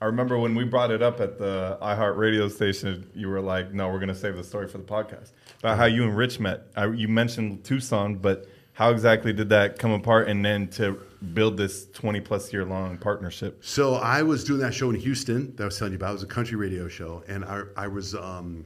I 0.00 0.06
remember 0.06 0.36
when 0.36 0.56
we 0.56 0.64
brought 0.64 0.90
it 0.90 1.02
up 1.02 1.20
at 1.20 1.38
the 1.38 1.78
iHeart 1.80 2.16
radio 2.16 2.48
station, 2.48 3.08
you 3.14 3.28
were 3.28 3.40
like, 3.40 3.72
"No, 3.72 3.88
we're 3.90 4.00
going 4.00 4.08
to 4.08 4.14
save 4.14 4.34
the 4.34 4.42
story 4.42 4.66
for 4.66 4.78
the 4.78 4.84
podcast." 4.84 5.30
About 5.60 5.78
how 5.78 5.84
you 5.84 6.02
and 6.02 6.16
Rich 6.16 6.40
met. 6.40 6.66
I, 6.76 6.88
you 6.88 7.06
mentioned 7.06 7.62
Tucson, 7.62 8.16
but 8.16 8.48
how 8.72 8.90
exactly 8.90 9.32
did 9.32 9.50
that 9.50 9.78
come 9.78 9.92
apart, 9.92 10.28
and 10.28 10.44
then 10.44 10.66
to 10.70 11.00
build 11.32 11.56
this 11.56 11.86
twenty 11.92 12.20
plus 12.20 12.52
year 12.52 12.64
long 12.64 12.98
partnership? 12.98 13.64
So 13.64 13.94
I 13.94 14.22
was 14.22 14.42
doing 14.42 14.58
that 14.60 14.74
show 14.74 14.90
in 14.90 14.96
Houston 14.96 15.54
that 15.54 15.62
I 15.62 15.66
was 15.66 15.78
telling 15.78 15.92
you 15.92 15.96
about. 15.98 16.10
It 16.10 16.14
was 16.14 16.22
a 16.24 16.26
country 16.26 16.56
radio 16.56 16.88
show, 16.88 17.22
and 17.28 17.44
I, 17.44 17.62
I 17.76 17.86
was 17.86 18.16
um, 18.16 18.64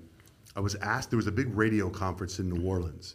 I 0.58 0.60
was 0.60 0.74
asked. 0.76 1.10
There 1.10 1.16
was 1.16 1.28
a 1.28 1.32
big 1.32 1.56
radio 1.56 1.88
conference 1.88 2.40
in 2.40 2.48
New 2.50 2.66
Orleans, 2.66 3.14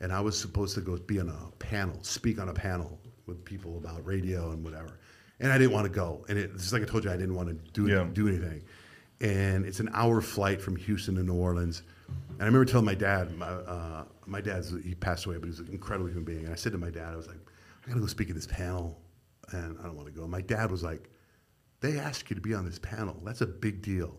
and 0.00 0.12
I 0.12 0.20
was 0.20 0.38
supposed 0.38 0.74
to 0.74 0.82
go 0.82 0.98
be 0.98 1.18
on 1.18 1.30
a 1.30 1.50
panel, 1.58 1.96
speak 2.02 2.38
on 2.38 2.50
a 2.50 2.52
panel 2.52 3.00
with 3.24 3.42
people 3.42 3.78
about 3.78 4.04
radio 4.04 4.50
and 4.50 4.62
whatever. 4.62 4.98
And 5.40 5.50
I 5.50 5.56
didn't 5.56 5.72
want 5.72 5.86
to 5.86 5.90
go. 5.90 6.26
And 6.28 6.36
it, 6.38 6.52
just 6.52 6.74
like 6.74 6.82
I 6.82 6.84
told 6.84 7.04
you, 7.04 7.10
I 7.10 7.16
didn't 7.16 7.36
want 7.36 7.48
to 7.48 7.54
do 7.72 7.86
Yeah. 7.90 8.06
do 8.12 8.28
anything. 8.28 8.62
And 9.22 9.64
it's 9.64 9.80
an 9.80 9.88
hour 9.94 10.20
flight 10.20 10.60
from 10.60 10.76
Houston 10.76 11.14
to 11.14 11.22
New 11.22 11.32
Orleans. 11.32 11.82
And 12.32 12.42
I 12.42 12.44
remember 12.44 12.66
telling 12.66 12.84
my 12.84 12.94
dad, 12.94 13.34
my, 13.34 13.46
uh, 13.46 14.04
my 14.26 14.42
dad's 14.42 14.70
he 14.84 14.94
passed 14.94 15.24
away, 15.24 15.36
but 15.38 15.44
he 15.44 15.50
was 15.52 15.60
an 15.60 15.68
incredible 15.72 16.08
human 16.10 16.24
being. 16.24 16.44
And 16.44 16.52
I 16.52 16.54
said 16.56 16.72
to 16.72 16.78
my 16.78 16.90
dad, 16.90 17.14
I 17.14 17.16
was 17.16 17.28
like, 17.28 17.38
I 17.82 17.88
got 17.88 17.94
to 17.94 18.00
go 18.00 18.06
speak 18.06 18.28
at 18.28 18.34
this 18.34 18.46
panel, 18.46 19.00
and 19.52 19.78
I 19.80 19.84
don't 19.84 19.96
want 19.96 20.08
to 20.08 20.12
go. 20.20 20.26
My 20.26 20.42
dad 20.42 20.70
was 20.70 20.82
like, 20.82 21.08
they 21.80 21.98
asked 21.98 22.28
you 22.28 22.36
to 22.36 22.42
be 22.42 22.52
on 22.52 22.66
this 22.66 22.78
panel. 22.78 23.18
That's 23.24 23.40
a 23.40 23.46
big 23.46 23.80
deal. 23.80 24.18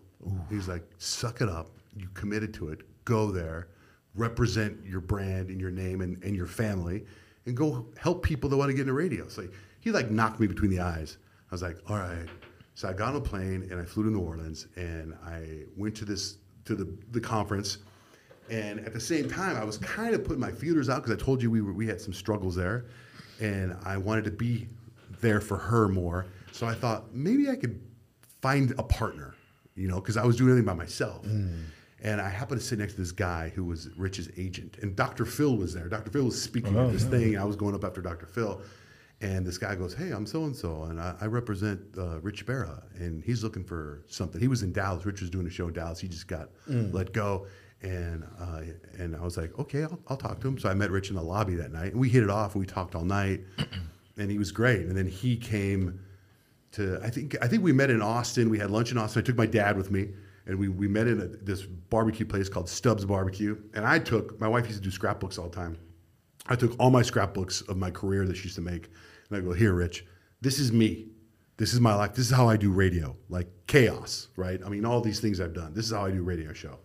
He's 0.49 0.67
like, 0.67 0.83
suck 0.97 1.41
it 1.41 1.49
up. 1.49 1.69
You 1.95 2.07
committed 2.13 2.53
to 2.55 2.69
it. 2.69 2.81
Go 3.05 3.31
there, 3.31 3.69
represent 4.15 4.85
your 4.85 5.01
brand 5.01 5.49
and 5.49 5.59
your 5.59 5.71
name 5.71 6.01
and, 6.01 6.21
and 6.23 6.35
your 6.35 6.47
family, 6.47 7.05
and 7.45 7.55
go 7.55 7.87
help 7.97 8.23
people 8.23 8.49
that 8.49 8.57
want 8.57 8.69
to 8.69 8.73
get 8.73 8.81
into 8.81 8.93
radio. 8.93 9.27
So 9.27 9.47
he 9.79 9.91
like 9.91 10.09
knocked 10.09 10.39
me 10.39 10.47
between 10.47 10.71
the 10.71 10.79
eyes. 10.79 11.17
I 11.51 11.53
was 11.53 11.61
like, 11.61 11.77
all 11.87 11.97
right. 11.97 12.27
So 12.73 12.89
I 12.89 12.93
got 12.93 13.09
on 13.09 13.15
a 13.15 13.21
plane 13.21 13.67
and 13.71 13.79
I 13.79 13.85
flew 13.85 14.03
to 14.03 14.09
New 14.09 14.19
Orleans 14.19 14.67
and 14.75 15.15
I 15.25 15.63
went 15.77 15.95
to 15.97 16.05
this 16.05 16.37
to 16.65 16.75
the, 16.75 16.97
the 17.11 17.21
conference. 17.21 17.77
And 18.49 18.79
at 18.81 18.93
the 18.93 18.99
same 18.99 19.29
time, 19.29 19.55
I 19.55 19.63
was 19.63 19.77
kind 19.77 20.13
of 20.13 20.23
putting 20.23 20.39
my 20.39 20.51
feelers 20.51 20.89
out 20.89 21.03
because 21.03 21.19
I 21.19 21.23
told 21.23 21.41
you 21.41 21.49
we 21.49 21.61
were, 21.61 21.73
we 21.73 21.87
had 21.87 21.99
some 21.99 22.13
struggles 22.13 22.55
there, 22.55 22.85
and 23.39 23.75
I 23.83 23.97
wanted 23.97 24.23
to 24.25 24.31
be 24.31 24.67
there 25.19 25.41
for 25.41 25.57
her 25.57 25.87
more. 25.87 26.27
So 26.51 26.67
I 26.67 26.73
thought 26.75 27.13
maybe 27.13 27.49
I 27.49 27.55
could 27.55 27.81
find 28.41 28.71
a 28.77 28.83
partner, 28.83 29.33
you 29.75 29.87
know, 29.87 29.99
because 29.99 30.17
I 30.17 30.25
was 30.25 30.35
doing 30.35 30.51
everything 30.51 30.67
by 30.67 30.73
myself. 30.73 31.25
Mm. 31.25 31.63
And 32.03 32.19
I 32.21 32.29
happened 32.29 32.59
to 32.59 32.65
sit 32.65 32.77
next 32.79 32.93
to 32.93 33.01
this 33.01 33.11
guy 33.13 33.51
who 33.55 33.63
was 33.63 33.89
Rich's 33.97 34.29
agent, 34.37 34.77
and 34.81 34.95
Dr. 34.95 35.25
Phil 35.25 35.55
was 35.55 35.73
there. 35.73 35.87
Dr. 35.87 36.11
Phil 36.11 36.25
was 36.25 36.39
speaking 36.41 36.77
at 36.77 36.91
this 36.91 37.03
thing, 37.05 37.33
and 37.35 37.39
I 37.41 37.45
was 37.45 37.55
going 37.55 37.73
up 37.73 37.83
after 37.83 38.01
Dr. 38.01 38.25
Phil. 38.25 38.61
And 39.21 39.45
this 39.45 39.57
guy 39.57 39.75
goes, 39.75 39.93
"Hey, 39.93 40.11
I'm 40.11 40.25
so 40.25 40.43
and 40.43 40.53
so, 40.55 40.83
and 40.83 40.99
I, 40.99 41.15
I 41.21 41.25
represent 41.27 41.79
uh, 41.97 42.19
Rich 42.19 42.45
Berra, 42.45 42.83
and 42.99 43.23
he's 43.23 43.43
looking 43.43 43.63
for 43.63 44.03
something. 44.07 44.41
He 44.41 44.49
was 44.49 44.61
in 44.61 44.73
Dallas. 44.73 45.05
Rich 45.05 45.21
was 45.21 45.29
doing 45.29 45.47
a 45.47 45.49
show 45.49 45.67
in 45.69 45.73
Dallas. 45.73 45.99
He 46.01 46.09
just 46.09 46.27
got 46.27 46.49
let 46.67 47.13
go, 47.13 47.47
and 47.81 48.25
uh, 48.39 48.61
and 48.99 49.15
I 49.15 49.21
was 49.21 49.37
like, 49.37 49.57
okay, 49.57 49.83
I'll, 49.83 49.97
I'll 50.09 50.17
talk 50.17 50.41
to 50.41 50.47
him. 50.49 50.59
So 50.59 50.69
I 50.69 50.73
met 50.73 50.91
Rich 50.91 51.09
in 51.11 51.15
the 51.15 51.23
lobby 51.23 51.55
that 51.55 51.71
night, 51.71 51.93
and 51.93 51.99
we 52.01 52.09
hit 52.09 52.23
it 52.23 52.29
off. 52.29 52.55
and 52.55 52.59
We 52.59 52.67
talked 52.67 52.93
all 52.93 53.05
night, 53.05 53.39
and 54.17 54.29
he 54.29 54.37
was 54.37 54.51
great. 54.51 54.81
And 54.81 54.97
then 54.97 55.07
he 55.07 55.37
came 55.37 56.01
to 56.73 56.99
I 57.01 57.09
think 57.09 57.37
I 57.41 57.47
think 57.47 57.63
we 57.63 57.71
met 57.71 57.89
in 57.89 58.01
Austin. 58.01 58.49
We 58.49 58.59
had 58.59 58.69
lunch 58.69 58.91
in 58.91 58.97
Austin. 58.97 59.21
I 59.21 59.25
took 59.25 59.37
my 59.37 59.45
dad 59.45 59.77
with 59.77 59.91
me, 59.91 60.09
and 60.47 60.57
we, 60.57 60.67
we 60.67 60.87
met 60.87 61.07
in 61.07 61.21
a, 61.21 61.27
this 61.27 61.63
barbecue 61.63 62.25
place 62.25 62.49
called 62.49 62.69
Stubbs 62.69 63.05
Barbecue. 63.05 63.57
And 63.73 63.85
I 63.85 63.99
took 63.99 64.39
my 64.39 64.47
wife 64.47 64.67
used 64.67 64.77
to 64.77 64.83
do 64.83 64.91
scrapbooks 64.91 65.37
all 65.37 65.49
the 65.49 65.55
time. 65.55 65.77
I 66.47 66.55
took 66.55 66.75
all 66.79 66.91
my 66.91 67.01
scrapbooks 67.01 67.61
of 67.61 67.77
my 67.77 67.89
career 67.89 68.25
that 68.27 68.37
she 68.37 68.43
used 68.43 68.55
to 68.55 68.61
make, 68.61 68.89
and 69.29 69.37
I 69.37 69.41
go, 69.41 69.53
here, 69.53 69.73
Rich, 69.73 70.05
this 70.41 70.59
is 70.59 70.71
me. 70.71 71.07
This 71.57 71.73
is 71.73 71.79
my 71.79 71.95
life. 71.95 72.13
This 72.13 72.27
is 72.29 72.35
how 72.35 72.47
I 72.49 72.57
do 72.57 72.71
radio, 72.71 73.15
like 73.29 73.47
chaos, 73.65 74.27
right? 74.35 74.59
I 74.63 74.69
mean, 74.69 74.85
all 74.85 75.01
these 75.01 75.19
things 75.19 75.39
I've 75.39 75.53
done. 75.53 75.73
This 75.73 75.85
is 75.85 75.91
how 75.91 76.05
I 76.05 76.11
do 76.11 76.21
radio 76.21 76.53
show. 76.53 76.79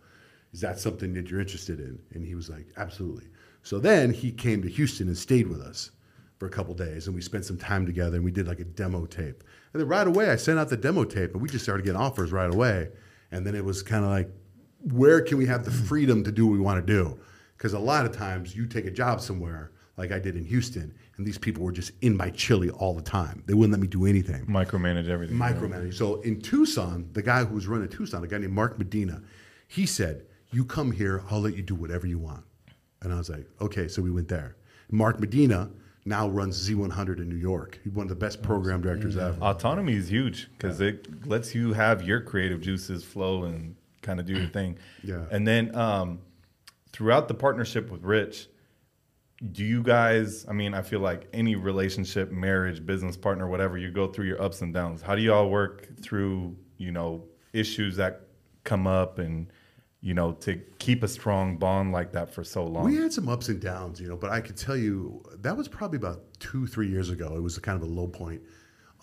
Is 0.52 0.60
that 0.60 0.78
something 0.78 1.12
that 1.14 1.28
you're 1.28 1.40
interested 1.40 1.80
in? 1.80 2.00
And 2.12 2.24
he 2.24 2.34
was 2.34 2.48
like, 2.48 2.68
absolutely. 2.76 3.26
So 3.62 3.78
then 3.78 4.12
he 4.12 4.32
came 4.32 4.62
to 4.62 4.68
Houston 4.68 5.08
and 5.08 5.18
stayed 5.18 5.48
with 5.48 5.60
us 5.60 5.90
for 6.38 6.46
a 6.46 6.50
couple 6.50 6.72
days, 6.72 7.06
and 7.06 7.14
we 7.14 7.20
spent 7.20 7.44
some 7.44 7.58
time 7.58 7.84
together, 7.84 8.16
and 8.16 8.24
we 8.24 8.30
did 8.30 8.48
like 8.48 8.60
a 8.60 8.64
demo 8.64 9.04
tape. 9.04 9.44
And 9.72 9.80
then 9.80 9.88
right 9.88 10.06
away, 10.06 10.30
I 10.30 10.36
sent 10.36 10.58
out 10.58 10.70
the 10.70 10.76
demo 10.76 11.04
tape, 11.04 11.32
and 11.32 11.42
we 11.42 11.48
just 11.48 11.64
started 11.64 11.84
getting 11.84 12.00
offers 12.00 12.32
right 12.32 12.52
away. 12.52 12.88
And 13.32 13.46
then 13.46 13.54
it 13.54 13.64
was 13.64 13.82
kind 13.82 14.04
of 14.04 14.10
like, 14.10 14.30
where 14.82 15.20
can 15.20 15.38
we 15.38 15.46
have 15.46 15.64
the 15.64 15.70
mm-hmm. 15.70 15.84
freedom 15.84 16.24
to 16.24 16.32
do 16.32 16.46
what 16.46 16.52
we 16.52 16.60
want 16.60 16.84
to 16.84 16.92
do? 16.92 17.18
Because 17.56 17.74
a 17.74 17.78
lot 17.78 18.06
of 18.06 18.12
times 18.12 18.56
you 18.56 18.66
take 18.66 18.86
a 18.86 18.90
job 18.90 19.20
somewhere, 19.20 19.72
like 19.96 20.12
I 20.12 20.18
did 20.18 20.36
in 20.36 20.44
Houston, 20.44 20.94
and 21.16 21.26
these 21.26 21.36
people 21.36 21.62
were 21.62 21.72
just 21.72 21.92
in 22.00 22.16
my 22.16 22.30
chili 22.30 22.70
all 22.70 22.94
the 22.94 23.02
time. 23.02 23.42
They 23.46 23.52
wouldn't 23.52 23.72
let 23.72 23.80
me 23.80 23.86
do 23.86 24.06
anything 24.06 24.46
Micromanage 24.46 25.08
everything. 25.08 25.36
micromanaging. 25.36 25.92
So 25.92 26.22
in 26.22 26.40
Tucson, 26.40 27.10
the 27.12 27.20
guy 27.20 27.44
who 27.44 27.54
was 27.54 27.66
running 27.66 27.88
Tucson, 27.88 28.24
a 28.24 28.26
guy 28.26 28.38
named 28.38 28.54
Mark 28.54 28.78
Medina, 28.78 29.22
he 29.68 29.84
said, 29.84 30.24
"You 30.50 30.64
come 30.64 30.90
here, 30.90 31.22
I'll 31.30 31.40
let 31.40 31.54
you 31.54 31.62
do 31.62 31.74
whatever 31.74 32.06
you 32.06 32.18
want." 32.18 32.44
And 33.02 33.12
I 33.12 33.16
was 33.16 33.28
like, 33.28 33.46
"Okay." 33.60 33.88
So 33.88 34.00
we 34.00 34.10
went 34.10 34.28
there. 34.28 34.56
Mark 34.90 35.20
Medina 35.20 35.70
now 36.04 36.28
runs 36.28 36.68
Z100 36.68 37.18
in 37.18 37.28
New 37.28 37.36
York. 37.36 37.78
He's 37.84 37.92
one 37.92 38.04
of 38.04 38.08
the 38.08 38.14
best 38.14 38.42
program 38.42 38.80
directors 38.80 39.16
ever. 39.16 39.36
Autonomy 39.42 39.94
is 39.94 40.10
huge 40.10 40.50
because 40.52 40.80
it 40.80 41.26
lets 41.26 41.54
you 41.54 41.72
have 41.72 42.02
your 42.02 42.20
creative 42.20 42.60
juices 42.60 43.04
flow 43.04 43.44
and 43.44 43.76
kind 44.02 44.18
of 44.18 44.26
do 44.26 44.34
your 44.34 44.48
thing. 44.58 44.78
Yeah. 45.02 45.24
And 45.30 45.46
then 45.46 45.74
um, 45.74 46.20
throughout 46.92 47.28
the 47.28 47.34
partnership 47.34 47.90
with 47.90 48.02
Rich, 48.02 48.48
do 49.52 49.64
you 49.64 49.82
guys, 49.82 50.44
I 50.48 50.52
mean, 50.52 50.74
I 50.74 50.82
feel 50.82 51.00
like 51.00 51.28
any 51.32 51.54
relationship, 51.56 52.30
marriage, 52.30 52.84
business 52.84 53.16
partner, 53.16 53.48
whatever, 53.48 53.78
you 53.78 53.90
go 53.90 54.06
through 54.06 54.26
your 54.26 54.40
ups 54.40 54.60
and 54.60 54.72
downs. 54.72 55.00
How 55.00 55.14
do 55.14 55.22
you 55.22 55.32
all 55.32 55.48
work 55.48 55.88
through, 56.02 56.56
you 56.76 56.92
know, 56.92 57.24
issues 57.52 57.96
that 57.96 58.26
come 58.64 58.86
up 58.86 59.18
and, 59.18 59.50
you 60.02 60.14
know, 60.14 60.32
to 60.32 60.56
keep 60.78 61.02
a 61.02 61.08
strong 61.08 61.56
bond 61.58 61.92
like 61.92 62.12
that 62.12 62.32
for 62.32 62.42
so 62.42 62.64
long? 62.64 62.84
We 62.84 62.96
had 62.96 63.12
some 63.12 63.28
ups 63.28 63.48
and 63.48 63.60
downs, 63.60 64.00
you 64.00 64.08
know, 64.08 64.16
but 64.16 64.30
I 64.30 64.40
could 64.40 64.56
tell 64.56 64.76
you 64.76 65.22
that 65.40 65.56
was 65.56 65.68
probably 65.68 65.96
about 65.96 66.22
two, 66.38 66.66
three 66.66 66.88
years 66.88 67.10
ago. 67.10 67.34
It 67.36 67.42
was 67.42 67.58
kind 67.58 67.76
of 67.76 67.88
a 67.88 67.92
low 67.92 68.06
point 68.06 68.42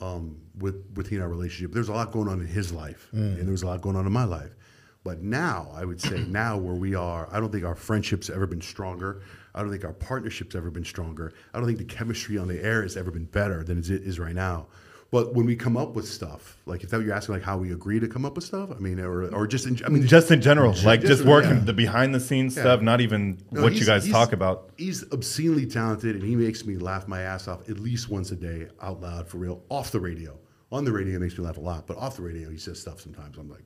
um, 0.02 0.38
with 0.58 0.84
within 0.96 1.22
our 1.22 1.30
relationship. 1.30 1.72
There's 1.74 1.90
a 1.90 1.94
lot 1.94 2.12
going 2.12 2.28
on 2.28 2.40
in 2.42 2.48
his 2.48 2.72
life, 2.72 3.10
and 3.12 3.38
there 3.40 3.52
was 3.52 3.64
a 3.64 3.68
lot 3.68 3.82
going 3.82 3.96
on 3.96 4.06
in 4.06 4.12
my 4.12 4.26
life. 4.26 4.56
But 5.04 5.22
now, 5.22 5.72
I 5.74 5.86
would 5.86 6.02
say 6.02 6.20
now 6.28 6.58
where 6.58 6.76
we 6.76 6.96
are, 6.96 7.30
I 7.32 7.40
don't 7.40 7.52
think 7.52 7.64
our 7.64 7.76
friendship's 7.76 8.30
ever 8.30 8.48
been 8.48 8.62
stronger. 8.62 9.22
I 9.56 9.62
don't 9.62 9.72
think 9.72 9.86
our 9.86 9.94
partnership's 9.94 10.56
ever 10.56 10.70
been 10.70 10.84
stronger. 10.84 11.34
I 11.54 11.58
don't 11.58 11.66
think 11.66 11.80
the 11.80 11.86
chemistry 11.86 12.38
on 12.38 12.48
the 12.48 12.64
air 12.64 12.82
has 12.82 12.98
ever 12.98 13.10
been 13.10 13.26
better 13.26 13.64
than 13.64 13.78
it 13.80 13.90
is 13.90 14.20
right 14.20 14.36
now. 14.36 14.68
But 15.10 15.34
when 15.34 15.46
we 15.46 15.56
come 15.56 15.78
up 15.78 15.96
with 15.96 16.06
stuff, 16.08 16.58
like 16.66 16.84
if 16.84 16.90
that 16.90 17.02
you're 17.02 17.14
asking, 17.14 17.36
like 17.36 17.44
how 17.44 17.58
we 17.58 17.72
agree 17.72 17.98
to 18.00 18.08
come 18.10 18.26
up 18.26 18.36
with 18.36 18.44
stuff, 18.44 18.70
I 18.72 18.80
mean, 18.80 19.00
or, 19.00 19.24
or 19.34 19.48
just, 19.48 19.66
in, 19.66 19.80
I 19.86 19.90
mean, 19.90 20.06
just 20.06 20.30
in 20.32 20.42
general, 20.42 20.74
like 20.84 21.00
just- 21.00 21.12
just 21.20 21.26
working 21.26 21.52
yeah. 21.60 21.64
the 21.64 21.74
behind 21.74 22.14
the 22.14 22.20
scenes 22.20 22.56
Yeah. 22.58 22.64
stuff, 22.64 22.82
not 22.82 23.00
even 23.00 23.38
No, 23.52 23.62
what 23.62 23.74
you 23.74 23.86
guys 23.86 24.10
talk 24.10 24.34
about. 24.34 24.70
He's 24.78 25.06
obscenely 25.14 25.66
talented, 25.66 26.16
and 26.16 26.24
he 26.26 26.36
makes 26.36 26.66
me 26.66 26.76
laugh 26.78 27.08
my 27.08 27.22
ass 27.22 27.48
off 27.48 27.70
at 27.70 27.80
least 27.80 28.10
once 28.10 28.32
a 28.32 28.36
day 28.36 28.68
out 28.82 29.00
loud 29.02 29.30
for 29.30 29.38
real, 29.38 29.64
off 29.70 29.92
the 29.92 30.00
radio. 30.02 30.38
On 30.74 30.84
the 30.84 30.92
radio, 30.92 31.14
he 31.14 31.20
makes 31.20 31.38
me 31.38 31.46
laugh 31.46 31.56
a 31.56 31.62
lot, 31.62 31.88
but 31.88 31.96
off 31.98 32.18
the 32.18 32.24
radio, 32.24 32.50
he 32.50 32.58
says 32.58 32.78
stuff 32.82 33.00
sometimes. 33.00 33.38
I'm 33.38 33.50
like, 33.50 33.64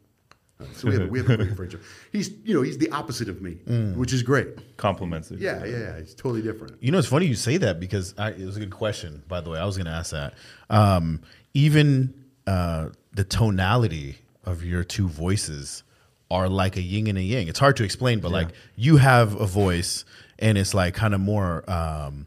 So 0.74 0.88
we 0.88 0.93
have, 0.95 1.09
we 1.09 1.20
have 1.20 1.30
a 1.30 1.38
great 1.38 1.55
friendship. 1.55 1.82
He's 2.12 2.32
you 2.43 2.53
know 2.53 2.62
he's 2.62 2.78
the 2.78 2.89
opposite 2.91 3.30
of 3.30 3.41
me, 3.41 3.53
which 3.95 4.14
is 4.14 4.24
great. 4.24 4.78
Compliments. 4.78 5.32
Yeah, 5.32 5.64
yeah, 5.64 5.72
yeah. 5.72 5.78
It's 5.97 6.14
totally 6.14 6.41
different. 6.41 6.82
You 6.82 6.91
know, 6.91 6.97
it's 6.99 7.07
funny 7.07 7.26
you 7.26 7.36
say 7.36 7.57
that 7.57 7.80
because 7.80 8.14
I, 8.18 8.32
it 8.32 8.45
was 8.45 8.57
a 8.57 8.59
good 8.59 8.72
question. 8.72 9.24
By 9.28 9.41
the 9.41 9.49
way, 9.49 9.59
I 9.59 9.66
was 9.66 9.78
going 9.78 9.86
to 9.88 9.91
ask 9.93 10.12
that. 10.12 10.34
Um, 10.70 11.22
even 11.53 12.14
uh, 12.47 12.89
the 13.14 13.24
tonality 13.24 14.18
of 14.43 14.64
your 14.64 14.84
two 14.84 15.07
voices 15.07 15.84
are 16.32 16.47
like 16.49 16.78
a 16.78 16.82
yin 16.82 17.07
and 17.07 17.18
a 17.18 17.22
yang. 17.22 17.47
It's 17.47 17.59
hard 17.59 17.76
to 17.78 17.84
explain, 17.84 18.20
but 18.22 18.32
like 18.32 18.49
you 18.76 18.97
have 18.97 19.39
a 19.39 19.45
voice, 19.45 20.05
and 20.39 20.57
it's 20.57 20.74
like 20.74 20.93
kind 20.95 21.14
of 21.14 21.20
more 21.20 21.70
um, 21.70 22.26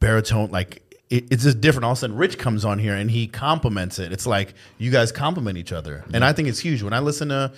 baritone. 0.00 0.50
Like 0.50 0.82
it, 1.10 1.24
it's 1.30 1.42
just 1.44 1.60
different. 1.60 1.84
All 1.84 1.92
of 1.92 1.98
a 1.98 2.00
sudden, 2.00 2.16
Rich 2.16 2.38
comes 2.38 2.64
on 2.64 2.78
here 2.78 2.94
and 2.94 3.10
he 3.10 3.26
compliments 3.26 3.98
it. 3.98 4.12
It's 4.12 4.26
like 4.26 4.54
you 4.78 4.90
guys 4.90 5.12
compliment 5.12 5.56
each 5.58 5.72
other, 5.72 6.04
and 6.12 6.24
I 6.24 6.32
think 6.32 6.48
it's 6.48 6.60
huge. 6.60 6.82
When 6.82 6.92
I 6.92 6.98
listen 7.00 7.28
to 7.28 7.52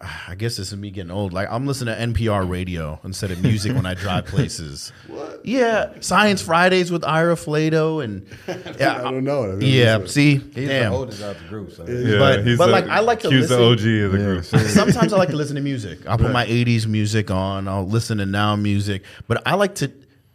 I 0.00 0.36
guess 0.36 0.56
this 0.56 0.70
is 0.70 0.76
me 0.78 0.92
getting 0.92 1.10
old. 1.10 1.32
Like 1.32 1.48
I'm 1.50 1.66
listening 1.66 1.92
to 1.96 2.00
NPR 2.22 2.48
radio 2.48 3.00
instead 3.02 3.32
of 3.32 3.42
music 3.42 3.74
when 3.74 3.84
I 3.84 3.94
drive 3.94 4.26
places. 4.26 4.92
What? 5.08 5.44
Yeah, 5.44 5.92
Science 5.98 6.40
Fridays 6.40 6.92
with 6.92 7.02
Ira 7.02 7.34
Flatow 7.34 8.04
and 8.04 8.24
yeah, 8.78 8.98
I 9.04 9.10
don't 9.10 9.24
know. 9.24 9.50
I've 9.52 9.60
yeah. 9.60 9.96
listened 9.96 10.10
See, 10.10 10.36
He's 10.36 10.68
damn. 10.68 10.92
the 10.92 10.98
oldest 10.98 11.20
out 11.20 11.36
the 11.42 11.48
group, 11.48 11.72
so 11.72 11.84
Yeah, 11.84 12.18
But- 12.18 12.46
he's 12.46 12.58
but, 12.58 12.66
the- 12.66 12.72
like, 12.72 12.86
I 12.86 13.00
like 13.00 13.18
to 13.20 13.30
he's 13.30 13.48
the 13.48 13.60
OG 13.60 13.72
of 14.06 14.12
the 14.12 14.18
group. 14.18 14.44
Sometimes 14.68 15.12
I 15.12 15.16
like 15.16 15.30
to 15.30 15.36
listen 15.36 15.56
to 15.56 15.62
music. 15.62 16.06
I'll 16.06 16.18
put 16.18 16.30
my 16.30 16.46
'80s 16.46 16.86
music 16.86 17.32
on. 17.32 17.66
I'll 17.66 17.86
listen 17.86 18.18
to 18.18 18.26
now 18.26 18.54
music, 18.54 19.02
but 19.26 19.42
I 19.46 19.54
like 19.56 19.74
to 19.76 19.90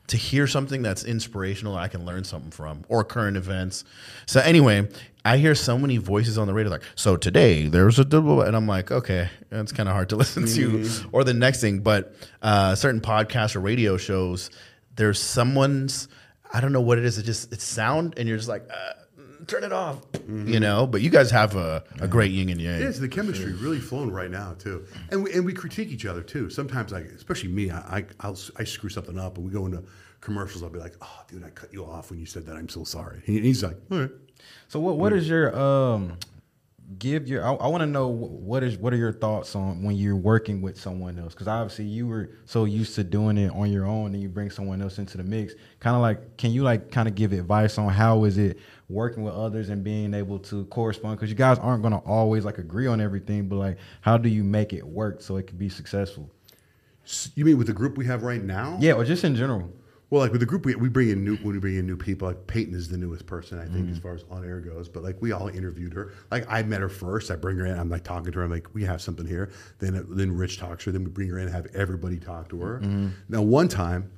to 0.07 0.17
hear 0.17 0.47
something 0.47 0.81
that's 0.81 1.03
inspirational. 1.03 1.75
I 1.75 1.87
can 1.87 2.05
learn 2.05 2.23
something 2.23 2.51
from 2.51 2.83
or 2.89 3.03
current 3.03 3.37
events. 3.37 3.83
So 4.25 4.39
anyway, 4.41 4.89
I 5.23 5.37
hear 5.37 5.55
so 5.55 5.77
many 5.77 5.97
voices 5.97 6.37
on 6.37 6.47
the 6.47 6.53
radio 6.53 6.71
like, 6.71 6.83
"So 6.95 7.15
today 7.15 7.67
there's 7.67 7.99
a," 7.99 8.05
double," 8.05 8.41
and 8.41 8.55
I'm 8.55 8.67
like, 8.67 8.91
"Okay, 8.91 9.29
that's 9.49 9.71
kind 9.71 9.87
of 9.87 9.93
hard 9.93 10.09
to 10.09 10.15
listen 10.23 10.45
to." 10.45 10.87
Or 11.11 11.23
the 11.23 11.33
next 11.33 11.61
thing, 11.61 11.79
but 11.79 12.15
uh, 12.41 12.75
certain 12.75 13.01
podcasts 13.01 13.55
or 13.55 13.61
radio 13.61 13.97
shows, 13.97 14.49
there's 14.95 15.19
someone's. 15.19 16.07
I 16.53 16.61
don't 16.61 16.73
know 16.73 16.81
what 16.81 16.97
it 16.97 17.05
is. 17.05 17.17
It 17.17 17.23
just 17.23 17.51
it's 17.53 17.63
sound, 17.63 18.15
and 18.17 18.27
you're 18.27 18.37
just 18.37 18.49
like. 18.49 18.67
Uh, 18.69 18.93
Turn 19.47 19.63
it 19.63 19.73
off, 19.73 19.97
you 20.27 20.59
know. 20.59 20.87
But 20.87 21.01
you 21.01 21.09
guys 21.09 21.31
have 21.31 21.55
a, 21.55 21.83
a 21.99 22.07
great 22.07 22.31
yin 22.31 22.49
and 22.49 22.61
yang. 22.61 22.79
Yeah, 22.79 22.87
it's 22.87 22.99
the 22.99 23.07
chemistry 23.07 23.53
really 23.53 23.79
flowing 23.79 24.11
right 24.11 24.31
now 24.31 24.55
too, 24.57 24.85
and 25.11 25.23
we 25.23 25.33
and 25.33 25.45
we 25.45 25.53
critique 25.53 25.89
each 25.89 26.05
other 26.05 26.21
too. 26.21 26.49
Sometimes, 26.49 26.91
like 26.91 27.05
especially 27.05 27.49
me, 27.49 27.71
I 27.71 27.77
I 27.77 28.05
I'll, 28.21 28.37
I 28.57 28.63
screw 28.63 28.89
something 28.89 29.17
up, 29.17 29.37
and 29.37 29.45
we 29.45 29.51
go 29.51 29.65
into 29.65 29.83
commercials. 30.21 30.63
I'll 30.63 30.69
be 30.69 30.79
like, 30.79 30.95
"Oh, 31.01 31.21
dude, 31.27 31.43
I 31.43 31.49
cut 31.49 31.73
you 31.73 31.85
off 31.85 32.09
when 32.09 32.19
you 32.19 32.25
said 32.25 32.45
that. 32.45 32.55
I'm 32.55 32.69
so 32.69 32.83
sorry." 32.83 33.21
He, 33.25 33.39
he's 33.41 33.63
like, 33.63 33.77
"All 33.91 33.99
right." 33.99 34.11
So 34.67 34.79
what 34.79 34.97
what 34.97 35.13
is 35.13 35.27
your 35.27 35.57
um 35.57 36.17
give 36.99 37.27
your 37.27 37.45
I, 37.45 37.53
I 37.53 37.67
want 37.67 37.81
to 37.81 37.87
know 37.87 38.07
what 38.07 38.63
is 38.63 38.77
what 38.77 38.93
are 38.93 38.97
your 38.97 39.13
thoughts 39.13 39.55
on 39.55 39.83
when 39.83 39.95
you're 39.95 40.15
working 40.15 40.61
with 40.61 40.79
someone 40.79 41.17
else 41.17 41.33
because 41.33 41.47
obviously 41.47 41.85
you 41.85 42.07
were 42.07 42.31
so 42.45 42.65
used 42.65 42.95
to 42.95 43.03
doing 43.03 43.37
it 43.37 43.51
on 43.53 43.71
your 43.71 43.85
own 43.85 44.13
and 44.13 44.21
you 44.21 44.29
bring 44.29 44.49
someone 44.49 44.81
else 44.81 44.97
into 44.97 45.17
the 45.17 45.23
mix 45.23 45.53
kind 45.79 45.95
of 45.95 46.01
like 46.01 46.37
can 46.37 46.51
you 46.51 46.63
like 46.63 46.91
kind 46.91 47.07
of 47.07 47.15
give 47.15 47.31
advice 47.31 47.77
on 47.77 47.89
how 47.89 48.25
is 48.25 48.37
it 48.37 48.59
working 48.89 49.23
with 49.23 49.33
others 49.33 49.69
and 49.69 49.83
being 49.83 50.13
able 50.13 50.37
to 50.39 50.65
correspond 50.65 51.17
because 51.17 51.29
you 51.29 51.35
guys 51.35 51.57
aren't 51.59 51.81
going 51.81 51.93
to 51.93 51.99
always 52.07 52.45
like 52.45 52.57
agree 52.57 52.87
on 52.87 52.99
everything 53.01 53.47
but 53.47 53.55
like 53.55 53.77
how 54.01 54.17
do 54.17 54.29
you 54.29 54.43
make 54.43 54.73
it 54.73 54.85
work 54.85 55.21
so 55.21 55.37
it 55.37 55.47
can 55.47 55.57
be 55.57 55.69
successful 55.69 56.29
You 57.35 57.45
mean 57.45 57.57
with 57.57 57.67
the 57.67 57.73
group 57.73 57.97
we 57.97 58.05
have 58.05 58.23
right 58.23 58.43
now? 58.43 58.77
yeah 58.81 58.93
or 58.93 59.03
just 59.05 59.23
in 59.23 59.35
general 59.35 59.71
Well, 60.09 60.21
like 60.21 60.31
with 60.31 60.41
the 60.41 60.45
group, 60.45 60.63
we, 60.63 60.75
we 60.75 60.89
bring 60.89 61.09
in 61.09 61.25
new 61.25 61.37
when 61.37 61.53
we 61.53 61.59
bring 61.59 61.75
in 61.75 61.87
new 61.87 61.97
people. 61.97 62.27
Like 62.27 62.45
Peyton 62.45 62.75
is 62.75 62.87
the 62.87 62.97
newest 62.97 63.25
person, 63.25 63.57
I 63.57 63.65
think, 63.65 63.89
as 63.89 63.97
mm. 63.97 64.03
far 64.03 64.13
as 64.13 64.23
on 64.29 64.45
air 64.45 64.59
goes. 64.59 64.87
But 64.87 65.01
like 65.01 65.19
we 65.21 65.31
all 65.31 65.47
interviewed 65.47 65.91
her. 65.93 66.13
Like 66.29 66.45
I 66.47 66.61
met 66.61 66.81
her 66.81 66.89
first. 66.89 67.31
I 67.31 67.35
bring 67.35 67.57
her 67.57 67.65
in. 67.65 67.79
I'm 67.79 67.89
like 67.89 68.03
talking 68.03 68.31
to 68.31 68.37
her. 68.37 68.45
I'm 68.45 68.51
like, 68.51 68.67
we 68.75 68.83
have 68.83 69.01
something 69.01 69.25
here. 69.25 69.49
Then 69.79 69.95
uh, 69.95 70.03
then 70.07 70.31
Rich 70.37 70.59
talks 70.59 70.83
to 70.83 70.89
her. 70.89 70.91
Then 70.91 71.03
we 71.03 71.09
bring 71.09 71.29
her 71.29 71.39
in. 71.39 71.45
and 71.45 71.55
Have 71.55 71.65
everybody 71.73 72.19
talk 72.19 72.47
to 72.49 72.61
her. 72.61 72.79
Mm-hmm. 72.81 73.07
Now, 73.29 73.41
one 73.41 73.67
time, 73.67 74.11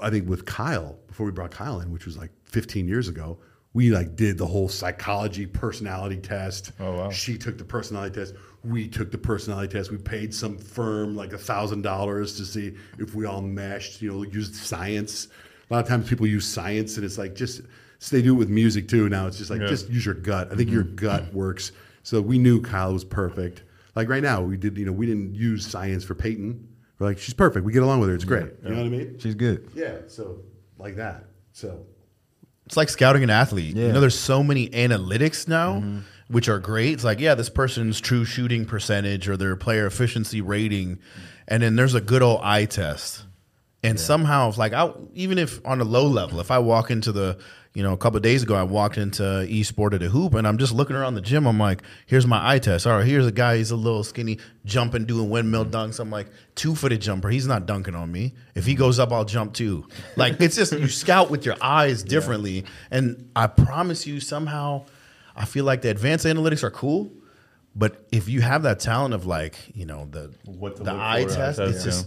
I 0.00 0.08
think 0.08 0.26
with 0.26 0.46
Kyle 0.46 0.96
before 1.06 1.26
we 1.26 1.32
brought 1.32 1.50
Kyle 1.50 1.80
in, 1.80 1.92
which 1.92 2.06
was 2.06 2.16
like 2.16 2.30
15 2.44 2.88
years 2.88 3.08
ago. 3.08 3.36
We 3.74 3.90
like 3.90 4.16
did 4.16 4.36
the 4.36 4.46
whole 4.46 4.68
psychology 4.68 5.46
personality 5.46 6.18
test. 6.18 6.72
Oh, 6.78 6.92
wow. 6.92 7.10
She 7.10 7.38
took 7.38 7.56
the 7.56 7.64
personality 7.64 8.14
test. 8.14 8.34
We 8.64 8.86
took 8.86 9.10
the 9.10 9.18
personality 9.18 9.72
test. 9.72 9.90
We 9.90 9.98
paid 9.98 10.34
some 10.34 10.58
firm 10.58 11.16
like 11.16 11.32
a 11.32 11.38
thousand 11.38 11.82
dollars 11.82 12.36
to 12.36 12.44
see 12.44 12.74
if 12.98 13.14
we 13.14 13.24
all 13.24 13.40
meshed. 13.40 14.02
You 14.02 14.12
know, 14.12 14.22
used 14.24 14.54
science. 14.54 15.28
A 15.70 15.74
lot 15.74 15.80
of 15.80 15.88
times 15.88 16.08
people 16.08 16.26
use 16.26 16.46
science, 16.46 16.96
and 16.96 17.04
it's 17.04 17.16
like 17.16 17.34
just 17.34 17.62
so 17.98 18.16
they 18.16 18.22
do 18.22 18.34
it 18.34 18.38
with 18.38 18.50
music 18.50 18.88
too. 18.88 19.08
Now 19.08 19.26
it's 19.26 19.38
just 19.38 19.50
like 19.50 19.60
Yeah. 19.60 19.68
just 19.68 19.88
use 19.88 20.04
your 20.04 20.16
gut. 20.16 20.52
I 20.52 20.56
think 20.56 20.70
your 20.70 20.84
mm-hmm. 20.84 20.96
gut 20.96 21.32
works. 21.32 21.72
So 22.02 22.20
we 22.20 22.38
knew 22.38 22.60
Kyle 22.60 22.92
was 22.92 23.04
perfect. 23.04 23.62
Like 23.94 24.08
right 24.08 24.22
now, 24.22 24.42
we 24.42 24.56
did. 24.56 24.76
You 24.76 24.86
know, 24.86 24.92
we 24.92 25.06
didn't 25.06 25.34
use 25.34 25.66
science 25.66 26.04
for 26.04 26.14
Peyton. 26.14 26.68
We're 26.98 27.06
like, 27.06 27.18
she's 27.18 27.34
perfect. 27.34 27.64
We 27.64 27.72
get 27.72 27.82
along 27.82 28.00
with 28.00 28.10
her. 28.10 28.14
It's 28.14 28.24
great. 28.24 28.50
You 28.62 28.70
know 28.70 28.76
what 28.76 28.86
I 28.86 28.88
mean? 28.88 29.18
she's 29.18 29.34
good 29.34 29.68
Yeah. 29.74 29.98
So 30.08 30.40
like 30.78 30.96
that. 30.96 31.24
So 31.52 31.84
It's 32.66 32.76
like 32.76 32.88
scouting 32.88 33.22
an 33.22 33.30
athlete. 33.30 33.76
You 33.76 33.92
know, 33.92 34.00
there's 34.00 34.18
so 34.18 34.42
many 34.42 34.68
analytics 34.70 35.48
now, 35.48 35.74
mm-hmm. 35.74 35.98
which 36.28 36.48
are 36.48 36.58
great. 36.58 36.94
It's 36.94 37.04
like, 37.04 37.20
yeah, 37.20 37.34
this 37.34 37.50
person's 37.50 38.00
true 38.00 38.24
shooting 38.24 38.64
percentage 38.64 39.28
or 39.28 39.36
their 39.36 39.56
player 39.56 39.86
efficiency 39.86 40.40
rating, 40.40 40.98
and 41.48 41.62
then 41.62 41.76
there's 41.76 41.94
a 41.94 42.00
good 42.00 42.22
old 42.22 42.40
eye 42.42 42.66
test. 42.66 43.24
And 43.84 43.98
somehow, 43.98 44.48
if 44.48 44.58
like 44.58 44.72
I, 44.72 44.92
even 45.14 45.38
if 45.38 45.60
on 45.66 45.80
a 45.80 45.84
low 45.84 46.06
level, 46.06 46.38
if 46.38 46.52
I 46.52 46.60
walk 46.60 46.90
into 46.90 47.10
the, 47.10 47.38
you 47.74 47.82
know, 47.82 47.92
a 47.92 47.96
couple 47.96 48.18
of 48.18 48.22
days 48.22 48.42
ago, 48.42 48.54
I 48.54 48.64
walked 48.64 48.98
into 48.98 49.22
eSport 49.22 49.94
at 49.94 50.02
a 50.02 50.08
hoop, 50.08 50.34
and 50.34 50.46
I'm 50.46 50.58
just 50.58 50.72
looking 50.72 50.94
around 50.94 51.14
the 51.14 51.22
gym. 51.22 51.46
I'm 51.46 51.58
like, 51.58 51.82
here's 52.06 52.26
my 52.26 52.52
eye 52.52 52.58
test. 52.58 52.86
All 52.86 52.98
right, 52.98 53.06
here's 53.06 53.26
a 53.26 53.32
guy. 53.32 53.56
He's 53.56 53.70
a 53.70 53.76
little 53.76 54.04
skinny, 54.04 54.38
jumping, 54.66 55.06
doing 55.06 55.30
windmill 55.30 55.64
dunks. 55.64 55.98
I'm 55.98 56.10
like, 56.10 56.26
two 56.54 56.74
footed 56.74 57.00
jumper. 57.00 57.30
He's 57.30 57.46
not 57.46 57.64
dunking 57.64 57.94
on 57.94 58.12
me. 58.12 58.34
If 58.54 58.66
he 58.66 58.74
goes 58.74 58.98
up, 58.98 59.10
I'll 59.10 59.24
jump 59.24 59.54
too. 59.54 59.86
Like 60.16 60.38
it's 60.40 60.56
just 60.56 60.72
you 60.72 60.88
scout 60.88 61.30
with 61.30 61.46
your 61.46 61.56
eyes 61.62 62.02
differently, 62.02 62.66
and 62.90 63.30
I 63.34 63.46
promise 63.46 64.06
you, 64.06 64.20
somehow, 64.20 64.84
I 65.34 65.46
feel 65.46 65.64
like 65.64 65.80
the 65.80 65.88
advanced 65.88 66.26
analytics 66.26 66.62
are 66.62 66.70
cool. 66.70 67.10
But 67.74 68.06
if 68.12 68.28
you 68.28 68.42
have 68.42 68.64
that 68.64 68.80
talent 68.80 69.14
of 69.14 69.24
like, 69.24 69.56
you 69.74 69.86
know, 69.86 70.06
the 70.10 70.30
What 70.44 70.76
the 70.76 70.92
eye 70.92 71.24
test, 71.24 71.58
it's 71.58 71.84
just 71.84 72.06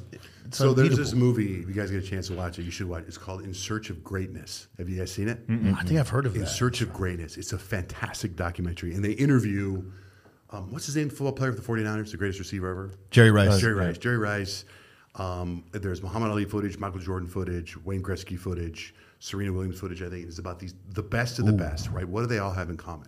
so 0.52 0.74
there's 0.74 0.98
this 0.98 1.14
movie. 1.14 1.62
If 1.62 1.68
you 1.68 1.74
guys 1.74 1.92
get 1.92 2.04
a 2.04 2.08
chance 2.08 2.28
to 2.28 2.34
watch 2.36 2.60
it, 2.60 2.64
you 2.64 2.72
should 2.72 2.88
watch. 2.88 3.04
it. 3.04 3.08
It's 3.08 3.18
called 3.18 3.42
In 3.42 3.54
Search 3.54 3.90
of 3.90 4.04
Greatness. 4.04 4.68
Have 4.78 4.90
you 4.90 4.98
guys 4.98 5.12
seen 5.12 5.28
it? 5.28 5.40
I 5.50 5.84
think 5.84 6.00
I've 6.00 6.10
heard 6.10 6.26
of 6.26 6.34
it. 6.36 6.40
In 6.40 6.46
that. 6.46 6.50
Search 6.50 6.82
of 6.82 6.94
Greatness. 6.94 7.38
It's 7.38 7.54
a 7.54 7.58
fantastic 7.58 8.36
documentary. 8.36 8.94
And 8.94 9.04
they 9.04 9.12
interview, 9.12 9.84
um, 10.52 10.72
what's 10.72 10.86
his 10.86 10.96
name, 10.96 11.10
football 11.10 11.32
player 11.34 11.52
for 11.54 11.60
the 11.60 11.84
49ers, 11.84 12.12
the 12.12 12.18
greatest 12.18 12.40
receiver 12.40 12.70
ever? 12.70 12.92
Jerry 13.12 13.32
Rice. 13.32 13.60
Jerry 13.60 13.74
Rice. 13.74 13.98
Jerry 13.98 14.18
Rice. 14.18 14.66
Um, 15.16 15.64
there's 15.72 16.02
Muhammad 16.04 16.30
Ali 16.32 16.46
footage, 16.46 16.78
Michael 16.78 17.00
Jordan 17.00 17.28
footage, 17.28 17.78
Wayne 17.86 18.04
Gretzky 18.04 18.38
footage, 18.38 18.94
Serena 19.20 19.54
Williams 19.54 19.80
footage. 19.80 20.02
I 20.02 20.10
think 20.10 20.28
it's 20.28 20.40
about 20.40 20.60
these 20.60 20.74
the 20.90 21.04
best 21.04 21.40
of 21.40 21.46
the 21.46 21.54
best, 21.54 21.90
right? 21.90 22.06
What 22.08 22.22
do 22.22 22.28
they 22.28 22.40
all 22.40 22.52
have 22.52 22.70
in 22.70 22.76
common? 22.76 23.08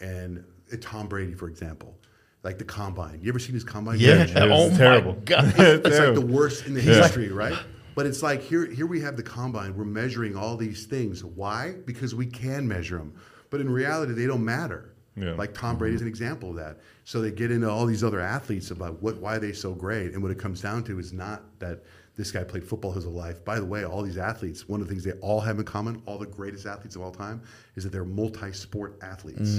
And 0.00 0.44
uh, 0.72 0.76
Tom 0.80 1.06
Brady, 1.06 1.34
for 1.34 1.48
example, 1.48 1.96
like 2.42 2.58
the 2.58 2.64
combine. 2.64 3.20
You 3.22 3.28
ever 3.30 3.38
seen 3.38 3.54
his 3.54 3.64
combine? 3.64 3.98
Yeah. 3.98 4.26
Yeah, 4.26 4.44
it 4.44 4.50
was 4.50 4.72
oh 4.72 4.76
terrible. 4.76 5.14
my 5.14 5.20
god. 5.24 5.54
it's 5.58 5.98
like 5.98 6.14
the 6.14 6.20
worst 6.34 6.66
in 6.66 6.74
the 6.74 6.80
history, 6.80 7.30
right? 7.30 7.58
But 7.94 8.06
it's 8.06 8.22
like 8.22 8.42
here, 8.42 8.66
here 8.66 8.86
we 8.86 9.00
have 9.00 9.16
the 9.16 9.22
combine. 9.22 9.76
We're 9.76 9.84
measuring 9.84 10.36
all 10.36 10.56
these 10.56 10.86
things. 10.86 11.24
Why? 11.24 11.74
Because 11.84 12.14
we 12.14 12.26
can 12.26 12.68
measure 12.68 12.96
them. 12.98 13.14
But 13.50 13.60
in 13.60 13.68
reality, 13.68 14.12
they 14.12 14.26
don't 14.26 14.44
matter. 14.44 14.94
Yeah. 15.16 15.32
Like 15.32 15.52
Tom 15.52 15.76
Brady 15.76 15.96
is 15.96 16.00
an 16.00 16.06
mm-hmm. 16.06 16.10
example 16.10 16.50
of 16.50 16.56
that. 16.56 16.78
So 17.04 17.20
they 17.20 17.32
get 17.32 17.50
into 17.50 17.68
all 17.68 17.86
these 17.86 18.04
other 18.04 18.20
athletes 18.20 18.70
about 18.70 19.02
what 19.02 19.16
why 19.16 19.38
they 19.38 19.52
so 19.52 19.74
great, 19.74 20.12
and 20.12 20.22
what 20.22 20.30
it 20.30 20.38
comes 20.38 20.60
down 20.60 20.84
to 20.84 20.98
is 20.98 21.12
not 21.12 21.42
that 21.58 21.82
this 22.18 22.30
guy 22.30 22.44
played 22.44 22.68
football 22.68 22.92
his 22.92 23.04
whole 23.04 23.14
life. 23.14 23.42
By 23.44 23.58
the 23.58 23.64
way, 23.64 23.84
all 23.86 24.02
these 24.02 24.18
athletes, 24.18 24.68
one 24.68 24.82
of 24.82 24.86
the 24.86 24.92
things 24.92 25.04
they 25.04 25.12
all 25.20 25.40
have 25.40 25.58
in 25.58 25.64
common, 25.64 26.02
all 26.04 26.18
the 26.18 26.26
greatest 26.26 26.66
athletes 26.66 26.96
of 26.96 27.00
all 27.00 27.12
time, 27.12 27.40
is 27.76 27.84
that 27.84 27.90
they're 27.90 28.04
multi-sport 28.04 28.98
athletes. 29.00 29.56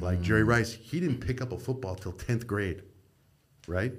Like 0.00 0.20
Jerry 0.20 0.42
Rice, 0.42 0.72
he 0.72 0.98
didn't 0.98 1.20
pick 1.20 1.40
up 1.40 1.52
a 1.52 1.58
football 1.58 1.94
till 1.94 2.12
tenth 2.12 2.46
grade 2.46 2.82
right? 3.66 3.92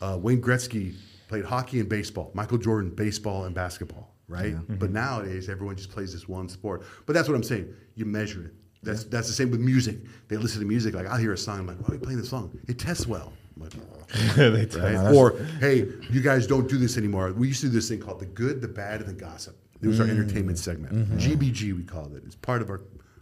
Uh, 0.00 0.18
Wayne 0.20 0.40
Gretzky 0.40 0.94
played 1.28 1.44
hockey 1.44 1.80
and 1.80 1.88
baseball. 1.88 2.30
Michael 2.34 2.58
Jordan, 2.58 2.90
baseball 2.90 3.44
and 3.44 3.54
basketball, 3.54 4.14
right? 4.28 4.54
But 4.78 4.90
nowadays, 4.90 5.48
everyone 5.48 5.76
just 5.76 5.90
plays 5.90 6.12
this 6.12 6.28
one 6.28 6.48
sport. 6.48 6.84
But 7.06 7.12
that's 7.14 7.28
what 7.28 7.34
I'm 7.34 7.42
saying. 7.42 7.72
You 7.94 8.04
measure 8.04 8.44
it. 8.46 8.52
That's 8.82 9.04
that's 9.04 9.28
the 9.28 9.34
same 9.34 9.50
with 9.50 9.60
music. 9.60 9.96
They 10.28 10.36
listen 10.36 10.60
to 10.60 10.66
music. 10.66 10.94
Like 10.94 11.06
I'll 11.06 11.16
hear 11.16 11.32
a 11.32 11.38
song. 11.38 11.60
I'm 11.60 11.66
like, 11.66 11.80
why 11.80 11.92
are 11.92 11.94
you 11.94 12.00
playing 12.00 12.18
this 12.18 12.28
song? 12.28 12.58
It 12.68 12.78
tests 12.78 13.06
well. 13.06 13.32
I'm 13.56 13.62
like. 13.62 13.72
They 14.36 14.66
tell 14.66 14.82
right? 14.82 15.14
Or 15.14 15.36
hey, 15.60 15.86
you 16.10 16.20
guys 16.20 16.46
don't 16.46 16.68
do 16.68 16.78
this 16.78 16.96
anymore. 16.96 17.32
We 17.32 17.48
used 17.48 17.60
to 17.62 17.66
do 17.66 17.72
this 17.72 17.88
thing 17.88 18.00
called 18.00 18.20
the 18.20 18.26
good, 18.26 18.60
the 18.60 18.68
bad, 18.68 19.00
and 19.00 19.08
the 19.08 19.14
gossip. 19.14 19.56
It 19.82 19.88
was 19.88 20.00
our 20.00 20.06
mm. 20.06 20.10
entertainment 20.10 20.58
segment. 20.58 20.94
Mm-hmm. 20.94 21.18
GBG 21.18 21.76
we 21.76 21.82
called 21.82 22.14
it. 22.14 22.22
It's 22.24 22.36
part 22.36 22.62
of 22.62 22.70
our 22.70 22.80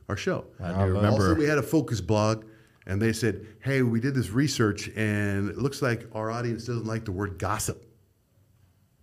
our 0.08 0.16
show. 0.16 0.44
I 0.60 0.68
do 0.68 0.74
Also, 0.74 0.86
remember. 0.88 1.34
we 1.34 1.46
had 1.46 1.58
a 1.58 1.62
focus 1.62 2.00
blog, 2.00 2.44
and 2.86 3.00
they 3.00 3.12
said, 3.12 3.46
"Hey, 3.60 3.82
we 3.82 4.00
did 4.00 4.14
this 4.14 4.30
research, 4.30 4.88
and 4.96 5.48
it 5.48 5.58
looks 5.58 5.82
like 5.82 6.06
our 6.14 6.30
audience 6.30 6.66
doesn't 6.66 6.86
like 6.86 7.04
the 7.04 7.12
word 7.12 7.38
gossip." 7.38 7.84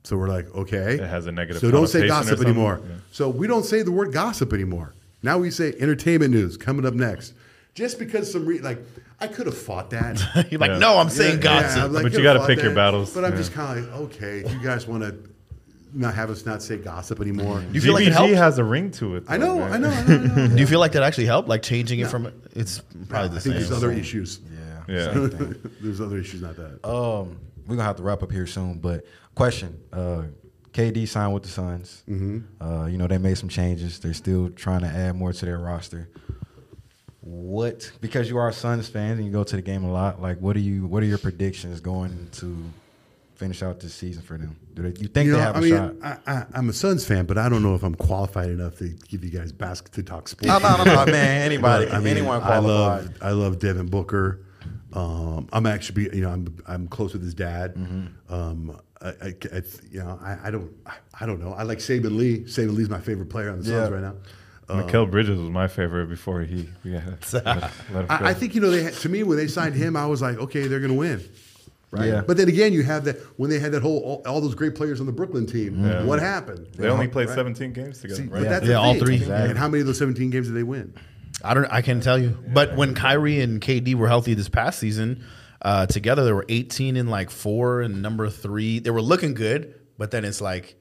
So 0.04 0.16
we're 0.18 0.30
like, 0.30 0.54
"Okay, 0.56 0.96
It 0.96 1.02
has 1.02 1.26
a 1.26 1.32
negative 1.32 1.62
So 1.62 1.72
don't 1.72 1.88
say 1.88 2.08
gossip 2.08 2.40
anymore. 2.42 2.82
Yeah. 2.84 2.96
So 3.12 3.30
we 3.30 3.48
don't 3.48 3.66
say 3.66 3.82
the 3.82 3.92
word 3.92 4.14
gossip 4.14 4.54
anymore. 4.54 4.94
Now 5.22 5.38
we 5.38 5.52
say 5.52 5.74
entertainment 5.80 6.32
news 6.32 6.56
coming 6.56 6.86
up 6.86 6.94
next. 6.94 7.34
Just 7.74 8.00
because 8.00 8.32
some 8.32 8.46
re- 8.46 8.60
like 8.60 8.80
I 9.22 9.28
could 9.28 9.46
have 9.48 9.58
fought 9.58 9.90
that. 9.92 10.48
You're 10.52 10.60
like, 10.60 10.72
Yeah. 10.72 10.78
no, 10.80 10.98
I'm 10.98 11.10
saying 11.10 11.38
Yeah, 11.38 11.44
gossip. 11.62 11.84
I'm 11.84 11.94
like, 11.94 12.04
But 12.04 12.12
you 12.14 12.18
could've 12.20 12.24
gotta 12.24 12.40
fought 12.40 12.48
pick 12.50 12.62
your 12.62 12.74
battles. 12.76 13.14
But 13.14 13.26
I'm 13.26 13.32
Yeah. 13.32 13.38
just 13.38 13.54
kind 13.54 13.80
of 13.80 13.86
like, 13.86 13.94
okay, 14.02 14.50
you 14.50 14.60
guys 14.64 14.88
want 14.88 15.04
to 15.04 15.16
not 15.94 16.14
have 16.14 16.30
us 16.30 16.46
not 16.46 16.62
say 16.62 16.78
gossip 16.78 17.20
anymore. 17.20 17.60
Do 17.62 17.68
you 17.74 17.82
feel 17.82 17.94
like 17.94 18.06
it 18.06 18.14
helped? 18.14 18.34
has 18.36 18.60
a 18.60 18.64
ring 18.64 18.92
to 18.92 19.16
it. 19.16 19.24
I 19.28 19.38
though, 19.38 19.58
know, 19.58 19.60
man. 19.66 19.74
I 19.74 19.78
know, 19.78 19.90
I 19.90 20.02
know, 20.04 20.14
I 20.14 20.36
know. 20.36 20.48
Do 20.56 20.56
you 20.62 20.68
feel 20.68 20.80
like 20.80 20.92
that 20.94 21.04
actually 21.04 21.26
helped? 21.26 21.50
Like 21.50 21.64
changing 21.64 22.00
it 22.00 22.08
from 22.08 22.32
it's 22.56 22.82
probably 23.08 23.30
the 23.30 23.42
same. 23.42 23.54
I 23.54 23.56
same. 23.56 23.64
think 23.64 23.70
there's 23.70 23.72
other 23.72 23.92
issues. 23.92 24.40
Yeah. 24.88 24.96
Yeah. 24.96 25.14
Same 25.14 25.30
thing. 25.62 25.72
There's 25.82 26.00
other 26.00 26.18
issues, 26.18 26.42
not 26.42 26.56
that. 26.58 26.88
Um, 26.88 27.40
we're 27.68 27.76
gonna 27.76 27.84
have 27.84 27.96
to 27.98 28.04
wrap 28.04 28.22
up 28.24 28.32
here 28.32 28.46
soon, 28.48 28.80
but 28.80 29.04
question: 29.36 29.80
uh, 29.92 30.24
KD 30.74 31.08
signed 31.08 31.34
with 31.34 31.44
the 31.44 31.50
Suns. 31.50 32.04
Mm-hmm. 32.08 32.64
Uh, 32.64 32.86
you 32.86 32.98
know 33.00 33.08
they 33.08 33.18
made 33.18 33.38
some 33.40 33.50
changes. 33.50 34.00
They're 34.00 34.14
still 34.14 34.50
trying 34.52 34.82
to 34.82 34.88
add 34.88 35.16
more 35.16 35.34
to 35.34 35.46
their 35.46 35.58
roster. 35.58 36.08
What? 37.30 37.92
Because 38.02 38.28
you 38.30 38.38
are 38.38 38.50
a 38.50 38.54
Suns 38.54 38.90
fan 38.90 39.12
and 39.18 39.26
you 39.26 39.32
go 39.32 39.44
to 39.44 39.56
the 39.56 39.62
game 39.62 39.84
a 39.84 39.92
lot. 39.92 40.20
Like, 40.22 40.40
what 40.40 40.56
are 40.56 40.60
you? 40.62 40.88
What 40.88 41.04
are 41.04 41.06
your 41.06 41.20
predictions 41.20 41.80
going 41.80 42.28
to 42.34 42.58
finish 43.36 43.62
out 43.62 43.80
this 43.80 43.94
season 43.94 44.24
for 44.24 44.36
them? 44.38 44.56
Do 44.74 44.82
they, 44.82 45.00
you 45.00 45.08
think 45.08 45.28
You 45.28 45.34
they 45.34 45.40
have 45.40 45.56
I 45.56 45.60
a 45.60 45.62
mean, 45.62 45.72
shot? 45.72 45.94
I, 46.04 46.18
I, 46.34 46.46
I'm 46.56 46.70
a 46.70 46.74
Suns 46.74 47.06
fan, 47.06 47.26
but 47.26 47.38
I 47.38 47.48
don't 47.48 47.62
know 47.62 47.76
if 47.76 47.84
I'm 47.84 47.94
qualified 47.94 48.50
enough 48.50 48.78
to 48.80 48.90
give 49.08 49.24
you 49.24 49.30
guys 49.30 49.52
basket 49.52 49.92
to 49.94 50.04
talk 50.04 50.28
sports. 50.28 50.48
No, 50.48 50.58
no, 50.58 50.84
no, 50.84 51.06
no, 51.06 51.06
man. 51.12 51.42
Anybody, 51.44 51.88
I 51.92 52.00
mean, 52.00 52.18
anyone 52.18 52.42
I 52.42 52.58
love, 52.58 53.14
I 53.22 53.32
love 53.32 53.60
Devin 53.60 53.88
Booker. 53.90 54.42
Um, 54.94 55.48
I'm 55.54 55.68
actually, 55.68 56.06
you 56.16 56.22
know, 56.24 56.32
I'm 56.32 56.58
I'm 56.68 56.88
close 56.88 57.14
with 57.14 57.22
his 57.22 57.36
dad. 57.36 57.76
Mm-hmm. 57.76 58.34
Um, 58.34 58.82
I, 59.02 59.08
I, 59.10 59.36
I- 59.54 59.62
you 59.92 60.00
know, 60.00 60.20
I, 60.22 60.38
I 60.46 60.52
don't, 60.52 60.72
I 61.20 61.26
don't 61.28 61.40
know. 61.40 61.54
I 61.54 61.62
like 61.62 61.78
Saben 61.78 62.18
Lee. 62.18 62.40
Saben 62.46 62.76
Lee's 62.76 62.90
my 62.90 63.00
favorite 63.00 63.30
player 63.30 63.52
on 63.52 63.60
the 63.60 63.66
Suns 63.66 63.76
Yeah. 63.90 63.96
right 63.96 64.02
now. 64.02 64.16
Mikal 64.70 65.10
Bridges 65.10 65.40
was 65.40 65.50
my 65.50 65.68
favorite 65.68 66.08
before 66.08 66.42
he. 66.42 66.70
Yeah, 66.84 67.02
let, 67.34 67.46
let 67.46 67.64
him. 67.64 68.06
I, 68.10 68.30
I 68.30 68.34
think 68.34 68.56
you 68.56 68.62
know 68.62 68.70
they 68.72 68.84
had, 68.84 68.94
to 68.94 69.10
me 69.10 69.24
when 69.24 69.38
they 69.38 69.48
signed 69.48 69.76
him, 69.76 69.96
I 69.96 70.06
was 70.06 70.22
like, 70.22 70.38
okay, 70.38 70.68
they're 70.68 70.80
going 70.80 70.92
to 70.92 70.98
win, 70.98 71.24
right? 71.92 72.08
Yeah. 72.08 72.22
But 72.26 72.38
then 72.38 72.48
again, 72.50 72.72
you 72.74 72.84
have 72.84 73.06
that 73.06 73.18
when 73.38 73.50
they 73.50 73.60
had 73.60 73.72
that 73.74 73.82
whole 73.82 74.00
all, 74.00 74.22
all 74.26 74.42
those 74.42 74.56
great 74.56 74.76
players 74.76 75.00
on 75.00 75.06
the 75.06 75.12
Brooklyn 75.12 75.46
team. 75.48 75.86
Yeah. 75.86 76.04
What 76.04 76.20
happened? 76.20 76.68
they 76.76 76.88
only 76.88 77.08
played 77.08 77.28
Right. 77.30 77.36
17 77.36 77.74
games 77.74 78.00
together, 78.02 78.22
See, 78.22 78.28
right? 78.28 78.42
but 78.44 78.50
that's 78.50 78.66
Yeah, 78.66 78.74
the 78.74 78.80
all 78.80 78.94
thing. 78.94 79.04
three. 79.04 79.24
And 79.32 79.58
how 79.58 79.68
many 79.68 79.82
of 79.82 79.88
those 79.88 79.98
17 79.98 80.30
games 80.30 80.48
did 80.48 80.56
they 80.56 80.64
win? 80.64 80.94
I 81.44 81.54
don't. 81.54 81.66
I 81.72 81.82
can't 81.82 82.04
tell 82.04 82.20
you. 82.20 82.38
But 82.54 82.76
when 82.76 82.94
Kyrie 82.96 83.40
and 83.42 83.62
KD 83.62 83.96
were 83.96 84.08
healthy 84.08 84.34
this 84.34 84.50
past 84.50 84.78
season, 84.80 85.24
uh, 85.62 85.86
together 85.86 86.26
they 86.26 86.34
were 86.34 86.46
18 86.50 86.98
and 86.98 87.10
like 87.10 87.30
four 87.30 87.82
and 87.82 88.02
number 88.02 88.30
three. 88.30 88.80
They 88.80 88.90
were 88.92 89.02
looking 89.02 89.34
good, 89.36 89.74
but 89.98 90.12
then 90.12 90.26
it's 90.26 90.42
like 90.42 90.76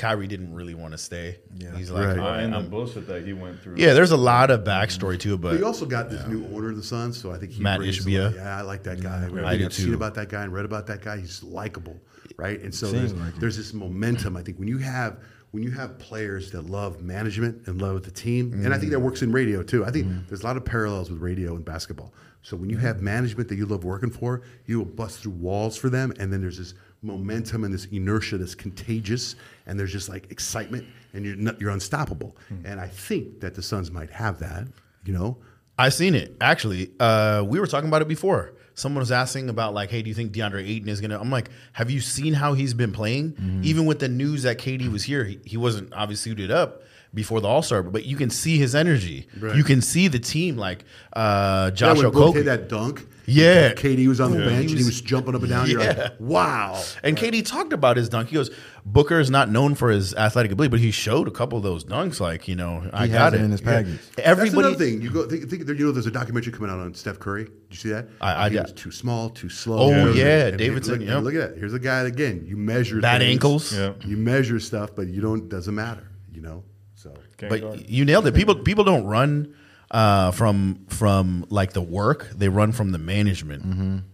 Kyrie 0.00 0.26
didn't 0.26 0.54
really 0.54 0.72
want 0.74 0.92
to 0.92 0.98
stay. 0.98 1.38
Yeah. 1.58 1.76
He's 1.76 1.90
like, 1.90 2.06
Right. 2.06 2.18
"All 2.18 2.28
right, 2.30 2.42
and 2.42 2.54
the 2.54 2.56
I'm-" 2.56 2.70
bullshit 2.70 3.06
that 3.08 3.26
he 3.26 3.34
went 3.34 3.60
through. 3.60 3.76
yeah. 3.76 3.92
There's 3.92 4.12
a 4.12 4.16
lot 4.16 4.50
of 4.50 4.64
backstory 4.64 5.20
to 5.20 5.34
it, 5.34 5.40
But 5.42 5.50
but 5.50 5.60
you 5.60 5.66
also 5.66 5.84
got 5.84 6.08
this 6.08 6.26
new 6.26 6.42
owner 6.46 6.70
of 6.70 6.76
the 6.76 6.82
Suns, 6.82 7.20
so 7.20 7.30
I 7.30 7.36
think 7.36 7.52
he 7.52 7.62
Matt 7.62 7.80
Ishbia. 7.80 8.34
Yeah, 8.34 8.56
I 8.56 8.62
like 8.62 8.82
that 8.84 9.02
guy. 9.02 9.26
I 9.26 9.56
do 9.58 9.66
I've 9.66 9.74
seen 9.74 9.92
about 9.92 10.14
that 10.14 10.30
guy 10.30 10.42
and 10.42 10.52
read 10.54 10.64
about 10.64 10.86
that 10.86 11.02
guy. 11.02 11.18
He's 11.18 11.42
likable, 11.42 12.00
right? 12.38 12.58
And 12.60 12.74
so 12.74 12.86
Seems 12.86 13.12
there's, 13.12 13.26
like 13.26 13.40
there's 13.40 13.56
this 13.58 13.74
momentum. 13.74 14.38
I 14.38 14.42
think 14.42 14.58
when 14.58 14.68
you 14.68 14.78
have 14.78 15.18
when 15.50 15.62
you 15.62 15.70
have 15.72 15.98
players 15.98 16.50
that 16.52 16.62
love 16.62 17.02
management 17.02 17.66
and 17.66 17.82
love 17.82 18.02
the 18.02 18.10
team, 18.10 18.52
and 18.54 18.72
I 18.72 18.78
think 18.78 18.92
that 18.92 19.00
works 19.00 19.20
in 19.20 19.32
radio 19.32 19.62
too. 19.62 19.84
I 19.84 19.90
think 19.90 20.06
mm-hmm. 20.06 20.28
there's 20.28 20.42
a 20.42 20.46
lot 20.46 20.56
of 20.56 20.64
parallels 20.64 21.10
with 21.10 21.20
radio 21.20 21.56
and 21.56 21.64
basketball. 21.64 22.14
So 22.42 22.56
when 22.56 22.70
you 22.70 22.78
have 22.78 23.02
management 23.02 23.50
that 23.50 23.56
you 23.56 23.66
love 23.66 23.84
working 23.84 24.10
for, 24.10 24.42
you 24.64 24.78
will 24.78 24.86
bust 24.86 25.20
through 25.20 25.32
walls 25.32 25.76
for 25.76 25.90
them, 25.90 26.14
and 26.18 26.32
then 26.32 26.40
there's 26.40 26.56
this 26.56 26.72
momentum 27.02 27.64
and 27.64 27.72
this 27.72 27.86
inertia 27.86 28.38
that's 28.38 28.54
contagious, 28.54 29.36
and 29.66 29.78
there's 29.78 29.92
just 29.92 30.08
like 30.08 30.30
excitement, 30.30 30.86
and 31.12 31.24
you're 31.24 31.36
not, 31.36 31.60
you're 31.60 31.70
unstoppable. 31.70 32.36
And 32.64 32.80
I 32.80 32.88
think 32.88 33.40
that 33.40 33.54
the 33.54 33.62
Suns 33.62 33.90
might 33.90 34.10
have 34.10 34.38
that. 34.40 34.66
You 35.04 35.14
know, 35.14 35.38
I've 35.78 35.94
seen 35.94 36.14
it 36.14 36.36
actually. 36.40 36.90
Uh, 37.00 37.44
we 37.46 37.58
were 37.58 37.66
talking 37.66 37.88
about 37.88 38.02
it 38.02 38.08
before. 38.08 38.52
Someone 38.74 39.00
was 39.00 39.12
asking 39.12 39.48
about 39.50 39.74
like, 39.74 39.90
hey, 39.90 40.00
do 40.00 40.08
you 40.08 40.14
think 40.14 40.32
DeAndre 40.32 40.66
Ayton 40.66 40.88
is 40.88 41.00
gonna? 41.00 41.18
I'm 41.18 41.30
like, 41.30 41.50
have 41.72 41.90
you 41.90 42.00
seen 42.00 42.34
how 42.34 42.54
he's 42.54 42.74
been 42.74 42.92
playing? 42.92 43.32
Mm-hmm. 43.32 43.60
Even 43.64 43.86
with 43.86 43.98
the 43.98 44.08
news 44.08 44.44
that 44.44 44.58
KD 44.58 44.90
was 44.90 45.02
here, 45.04 45.24
he, 45.24 45.40
he 45.44 45.56
wasn't 45.56 45.92
obviously 45.92 46.30
suited 46.30 46.50
up 46.50 46.82
before 47.12 47.40
the 47.40 47.48
All 47.48 47.62
Star, 47.62 47.82
but 47.82 48.04
you 48.04 48.16
can 48.16 48.30
see 48.30 48.58
his 48.58 48.74
energy. 48.74 49.26
Right. 49.38 49.56
You 49.56 49.64
can 49.64 49.80
see 49.80 50.08
the 50.08 50.18
team 50.18 50.56
like 50.56 50.84
uh, 51.12 51.66
Yeah, 51.66 51.70
Josh 51.70 51.98
when 51.98 52.10
Book 52.12 52.36
hit 52.36 52.44
that 52.44 52.68
dunk. 52.68 53.06
Yeah. 53.30 53.72
KD 53.74 54.06
was 54.08 54.20
on 54.20 54.32
the 54.32 54.38
Yeah. 54.38 54.44
bench 54.46 54.56
He 54.66 54.70
and 54.70 54.70
he 54.70 54.76
was- 54.76 54.86
was 54.86 55.00
jumping 55.00 55.34
up 55.34 55.40
and 55.42 55.50
down. 55.50 55.68
You're 55.70 55.82
Yeah. 55.82 55.92
like, 56.02 56.12
wow. 56.20 56.82
And 57.02 57.16
KD 57.16 57.42
talked 57.42 57.72
about 57.72 57.96
his 57.96 58.08
dunk. 58.08 58.28
He 58.28 58.34
goes, 58.34 58.50
Booker 58.86 59.20
is 59.20 59.30
not 59.30 59.50
known 59.50 59.74
for 59.74 59.90
his 59.90 60.14
athletic 60.14 60.52
ability, 60.52 60.70
but 60.70 60.80
he 60.80 60.90
showed 60.90 61.28
a 61.28 61.30
couple 61.30 61.58
of 61.58 61.62
those 61.64 61.84
dunks. 61.84 62.18
Like 62.18 62.48
you 62.48 62.56
know, 62.56 62.82
I 62.92 63.06
He 63.06 63.12
got 63.12 63.32
has 63.32 63.34
it 63.34 63.42
it 63.42 63.44
in 63.44 63.50
his 63.52 63.60
Yeah. 63.60 63.66
package. 63.66 63.98
That's 64.16 64.28
Everybody, 64.28 64.68
another 64.68 64.74
thing. 64.84 65.02
You 65.02 65.10
go 65.10 65.26
think, 65.28 65.48
think 65.50 65.68
you 65.68 65.74
know 65.86 65.92
there's 65.92 66.06
a 66.06 66.10
documentary 66.10 66.52
coming 66.52 66.70
out 66.70 66.78
on 66.80 66.94
Steph 66.94 67.18
Curry. 67.18 67.44
Did 67.44 67.52
you 67.70 67.76
see 67.76 67.88
that? 67.90 68.08
I- 68.22 68.46
I 68.46 68.48
he 68.48 68.56
did. 68.56 68.62
was 68.62 68.72
too 68.72 68.90
small, 68.90 69.28
too 69.28 69.50
slow. 69.50 69.78
Oh, 69.78 69.90
And- 69.90 70.14
yeah, 70.16 70.46
and 70.46 70.58
Davidson, 70.58 71.00
Look, 71.00 71.08
yep. 71.08 71.22
look 71.22 71.34
at 71.34 71.50
that. 71.52 71.58
Here's 71.58 71.74
a 71.74 71.78
guy 71.78 72.00
again. 72.02 72.44
You 72.46 72.56
measure 72.56 73.00
bad 73.00 73.20
things. 73.20 73.32
ankles. 73.32 73.72
Yeah. 73.76 73.92
You 74.06 74.16
measure 74.16 74.58
stuff, 74.60 74.90
but 74.96 75.08
you 75.08 75.20
don't. 75.20 75.48
Doesn't 75.48 75.74
matter. 75.74 76.04
You 76.34 76.40
know. 76.40 76.64
So 76.94 77.12
Can't 77.36 77.50
but 77.50 77.88
you 77.90 78.04
nailed 78.06 78.26
it. 78.26 78.34
People 78.34 78.54
people 78.54 78.84
don't 78.84 79.04
run 79.04 79.48
uh, 79.90 80.30
from 80.32 80.86
from 80.88 81.46
like 81.50 81.72
the 81.72 81.82
work; 81.82 82.28
they 82.34 82.48
run 82.48 82.72
from 82.72 82.92
the 82.92 82.98
management. 82.98 84.04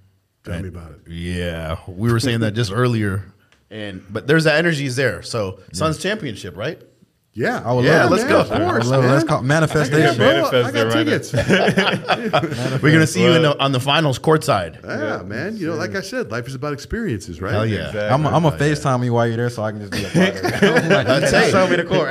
tell 0.44 0.60
me 0.62 0.68
about 0.68 0.92
it. 0.92 1.00
Yeah, 1.10 1.78
we 1.86 2.10
were 2.12 2.20
saying 2.20 2.40
that 2.40 2.52
just 2.52 2.72
earlier, 2.72 3.24
and 3.70 4.02
but 4.10 4.26
there's 4.26 4.44
that 4.44 4.56
energy 4.56 4.86
is 4.86 4.96
there. 4.96 5.22
So 5.22 5.60
Suns 5.72 5.98
championship, 5.98 6.56
right? 6.56 6.80
Yeah. 7.38 7.60
I 7.66 7.72
would 7.74 7.84
Yeah, 7.84 8.04
love 8.04 8.12
let's 8.12 8.24
it. 8.24 8.28
go. 8.30 8.38
I 8.38 8.40
Of 8.40 8.48
would 8.50 8.58
course, 8.60 8.86
love 8.88 9.02
man. 9.04 9.12
Let's 9.12 9.24
call 9.24 9.42
Yeah, 9.42 9.46
manifestation. 9.46 10.16
bro, 10.16 10.46
I 10.46 10.70
got 10.72 10.74
right 10.86 10.92
tickets. 11.04 11.32
We're 12.82 12.92
gonna 12.92 13.06
see 13.06 13.22
you 13.24 13.32
in 13.34 13.42
the, 13.42 13.58
on 13.62 13.72
the 13.72 13.80
finals 13.80 14.18
courtside. 14.18 14.82
yeah, 14.82 15.22
man. 15.22 15.58
You 15.58 15.66
know, 15.66 15.74
like 15.74 15.94
I 15.94 16.00
said, 16.00 16.30
life 16.30 16.48
is 16.48 16.54
about 16.54 16.72
experiences, 16.72 17.42
right? 17.42 17.52
Hell 17.52 17.66
yeah. 17.66 17.88
Exactly. 17.88 18.08
I'm 18.08 18.26
I'm 18.26 18.46
a 18.46 18.52
FaceTime 18.56 19.04
you 19.04 19.12
while 19.12 19.26
you're 19.26 19.36
there, 19.36 19.50
so 19.50 19.62
I 19.62 19.70
can 19.72 19.80
just 19.80 19.92
be 19.92 20.04
a 20.04 20.08
part 20.08 20.36
of 20.38 20.62
it. 20.62 20.84
Like, 20.96 21.06
That's 21.06 21.30
"Hey, 21.30 21.48
it. 21.48 21.50
Show 21.50 21.66
me 21.68 21.76
the 21.76 21.84
court. 21.84 22.10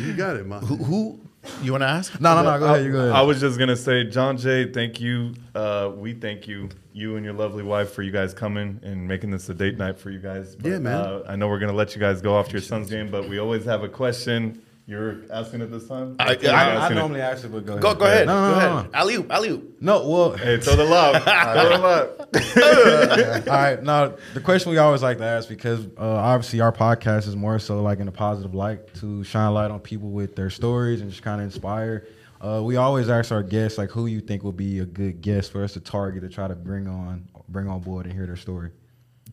You 0.00 0.12
got 0.14 0.36
it, 0.36 0.46
man. 0.46 0.60
Who, 0.62 0.76
who 0.76 1.20
you 1.62 1.72
want 1.72 1.82
to 1.82 1.88
ask? 1.88 2.20
no, 2.20 2.34
no, 2.34 2.42
no. 2.42 2.58
Go 2.58 2.66
ahead. 2.66 2.84
You 2.84 2.92
go 2.92 2.98
ahead. 3.00 3.12
I 3.12 3.22
was 3.22 3.40
just 3.40 3.58
gonna 3.58 3.76
say, 3.76 4.04
Johnjay, 4.04 4.72
thank 4.72 5.00
you. 5.00 5.34
Uh, 5.54 5.90
we 5.94 6.14
thank 6.14 6.46
you, 6.46 6.68
you 6.92 7.16
and 7.16 7.24
your 7.24 7.34
lovely 7.34 7.62
wife, 7.62 7.92
for 7.92 8.02
you 8.02 8.10
guys 8.12 8.32
coming 8.32 8.80
and 8.82 9.06
making 9.06 9.30
this 9.30 9.48
a 9.48 9.54
date 9.54 9.78
night 9.78 9.98
for 9.98 10.10
you 10.10 10.18
guys. 10.18 10.54
But, 10.56 10.70
Yeah, 10.70 10.78
man. 10.78 10.94
Uh, 10.94 11.22
I 11.28 11.36
know 11.36 11.48
we're 11.48 11.58
gonna 11.58 11.72
let 11.72 11.94
you 11.94 12.00
guys 12.00 12.20
go 12.22 12.34
off 12.34 12.46
to 12.46 12.52
your 12.52 12.60
son's 12.62 12.88
game, 12.90 13.10
but 13.10 13.28
we 13.28 13.38
always 13.38 13.64
have 13.64 13.82
a 13.82 13.88
question. 13.88 14.62
You're 14.84 15.18
asking 15.32 15.60
it 15.60 15.70
this 15.70 15.86
time. 15.86 16.16
I- 16.18 16.36
You're 16.40 16.52
I- 16.52 16.64
I 16.64 16.68
asking 16.74 16.96
it. 16.96 17.00
normally 17.00 17.20
ask 17.20 17.44
you, 17.44 17.48
but 17.50 17.64
go 17.64 17.72
ahead. 17.74 17.82
Go 17.82 17.94
go 17.94 18.04
ahead. 18.04 18.26
No, 18.26 18.34
no, 18.34 18.54
go 18.54 18.60
no, 18.60 18.66
ahead. 18.78 18.92
no. 18.92 18.98
Alley 18.98 19.14
oop, 19.14 19.30
alley 19.30 19.48
oop. 19.50 19.76
No, 19.80 20.08
well, 20.08 20.32
Hey, 20.32 20.58
throw 20.58 20.74
the 20.76 20.84
love. 20.84 21.22
throw 21.22 21.68
the 21.68 21.78
lob. 21.78 23.46
all 23.48 23.54
right. 23.54 23.82
Now, 23.82 24.14
the 24.34 24.40
question 24.40 24.70
we 24.72 24.78
always 24.78 25.02
like 25.02 25.18
to 25.18 25.24
ask 25.24 25.48
because 25.48 25.86
uh, 25.96 26.00
obviously 26.00 26.60
our 26.60 26.72
podcast 26.72 27.28
is 27.28 27.36
more 27.36 27.58
so 27.58 27.80
like 27.82 28.00
in 28.00 28.08
a 28.08 28.12
positive 28.12 28.54
light 28.54 28.92
to 28.94 29.22
shine 29.24 29.54
light 29.54 29.70
on 29.70 29.80
people 29.80 30.10
with 30.10 30.34
their 30.36 30.50
stories 30.50 31.00
and 31.00 31.10
just 31.10 31.22
kind 31.22 31.40
of 31.40 31.44
inspire. 31.46 32.06
Uh, 32.40 32.60
we 32.64 32.74
always 32.76 33.08
ask 33.08 33.30
our 33.30 33.42
guests 33.44 33.78
like 33.78 33.90
who 33.90 34.06
you 34.06 34.20
think 34.20 34.42
would 34.42 34.56
be 34.56 34.80
a 34.80 34.84
good 34.84 35.20
guest 35.20 35.52
for 35.52 35.62
us 35.62 35.74
to 35.74 35.80
target 35.80 36.22
to 36.22 36.28
try 36.28 36.48
to 36.48 36.56
bring 36.56 36.88
on 36.88 37.28
bring 37.48 37.68
on 37.68 37.80
board 37.80 38.04
and 38.06 38.14
hear 38.14 38.26
their 38.26 38.36
story. 38.36 38.70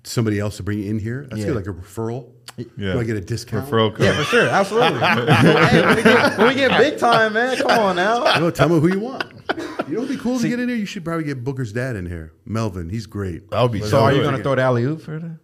Somebody 0.04 0.40
else 0.40 0.58
to 0.58 0.64
bring 0.64 0.84
in 0.86 1.00
here. 1.00 1.26
That's 1.30 1.40
Yeah. 1.42 1.48
good, 1.48 1.56
like 1.56 1.68
a 1.68 1.74
referral. 1.74 2.30
Yeah. 2.58 2.94
Do 2.94 3.00
I 3.00 3.04
get 3.04 3.16
a 3.16 3.22
discount? 3.22 3.70
Referral 3.70 3.92
code. 3.96 4.06
Yeah, 4.06 4.18
for 4.18 4.24
sure, 4.24 4.48
absolutely. 4.48 5.00
hey, 5.00 5.82
when, 5.86 5.96
we 5.96 6.04
get, 6.04 6.38
when 6.38 6.48
we 6.50 6.56
get 6.56 6.78
big 6.78 6.98
time, 7.00 7.34
man, 7.34 7.58
come 7.58 7.72
on 7.72 7.96
now. 7.96 8.24
No, 8.38 8.52
tell 8.52 8.68
me 8.70 8.80
who 8.80 8.88
you 8.90 9.00
want. 9.00 9.24
You 9.88 9.96
know 9.96 10.02
what'd 10.02 10.10
be 10.10 10.22
cool 10.22 10.40
to 10.40 10.48
get 10.50 10.60
in 10.60 10.68
here? 10.70 10.78
You 10.78 10.86
should 10.86 11.06
probably 11.06 11.24
get 11.24 11.44
Booker's 11.44 11.72
dad 11.72 11.96
in 11.96 12.06
here, 12.06 12.34
Melvin. 12.46 12.90
He's 12.90 13.06
great. 13.06 13.50
That 13.52 13.62
would 13.62 13.72
be 13.72 13.80
So, 13.82 13.88
so. 13.88 14.00
are 14.02 14.14
you 14.14 14.22
gonna 14.22 14.44
throw 14.44 14.56
the 14.56 14.62
alley 14.62 14.84
oop 14.84 15.02
for 15.02 15.20
the? 15.20 15.40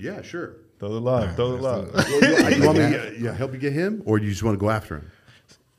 Yeah, 0.00 0.22
sure. 0.22 0.56
Throw 0.78 0.90
the 0.90 1.00
lob. 1.00 1.34
Throw 1.36 1.56
the 1.56 1.62
lob. 1.62 1.86
you 2.52 2.64
want 2.66 2.78
me 2.78 2.84
to 2.90 3.14
yeah, 3.18 3.32
help 3.32 3.52
you 3.52 3.58
get 3.58 3.72
him, 3.72 4.02
or 4.04 4.18
do 4.18 4.24
you 4.24 4.30
just 4.32 4.42
want 4.42 4.54
to 4.54 4.60
go 4.60 4.70
after 4.70 4.96
him? 4.96 5.10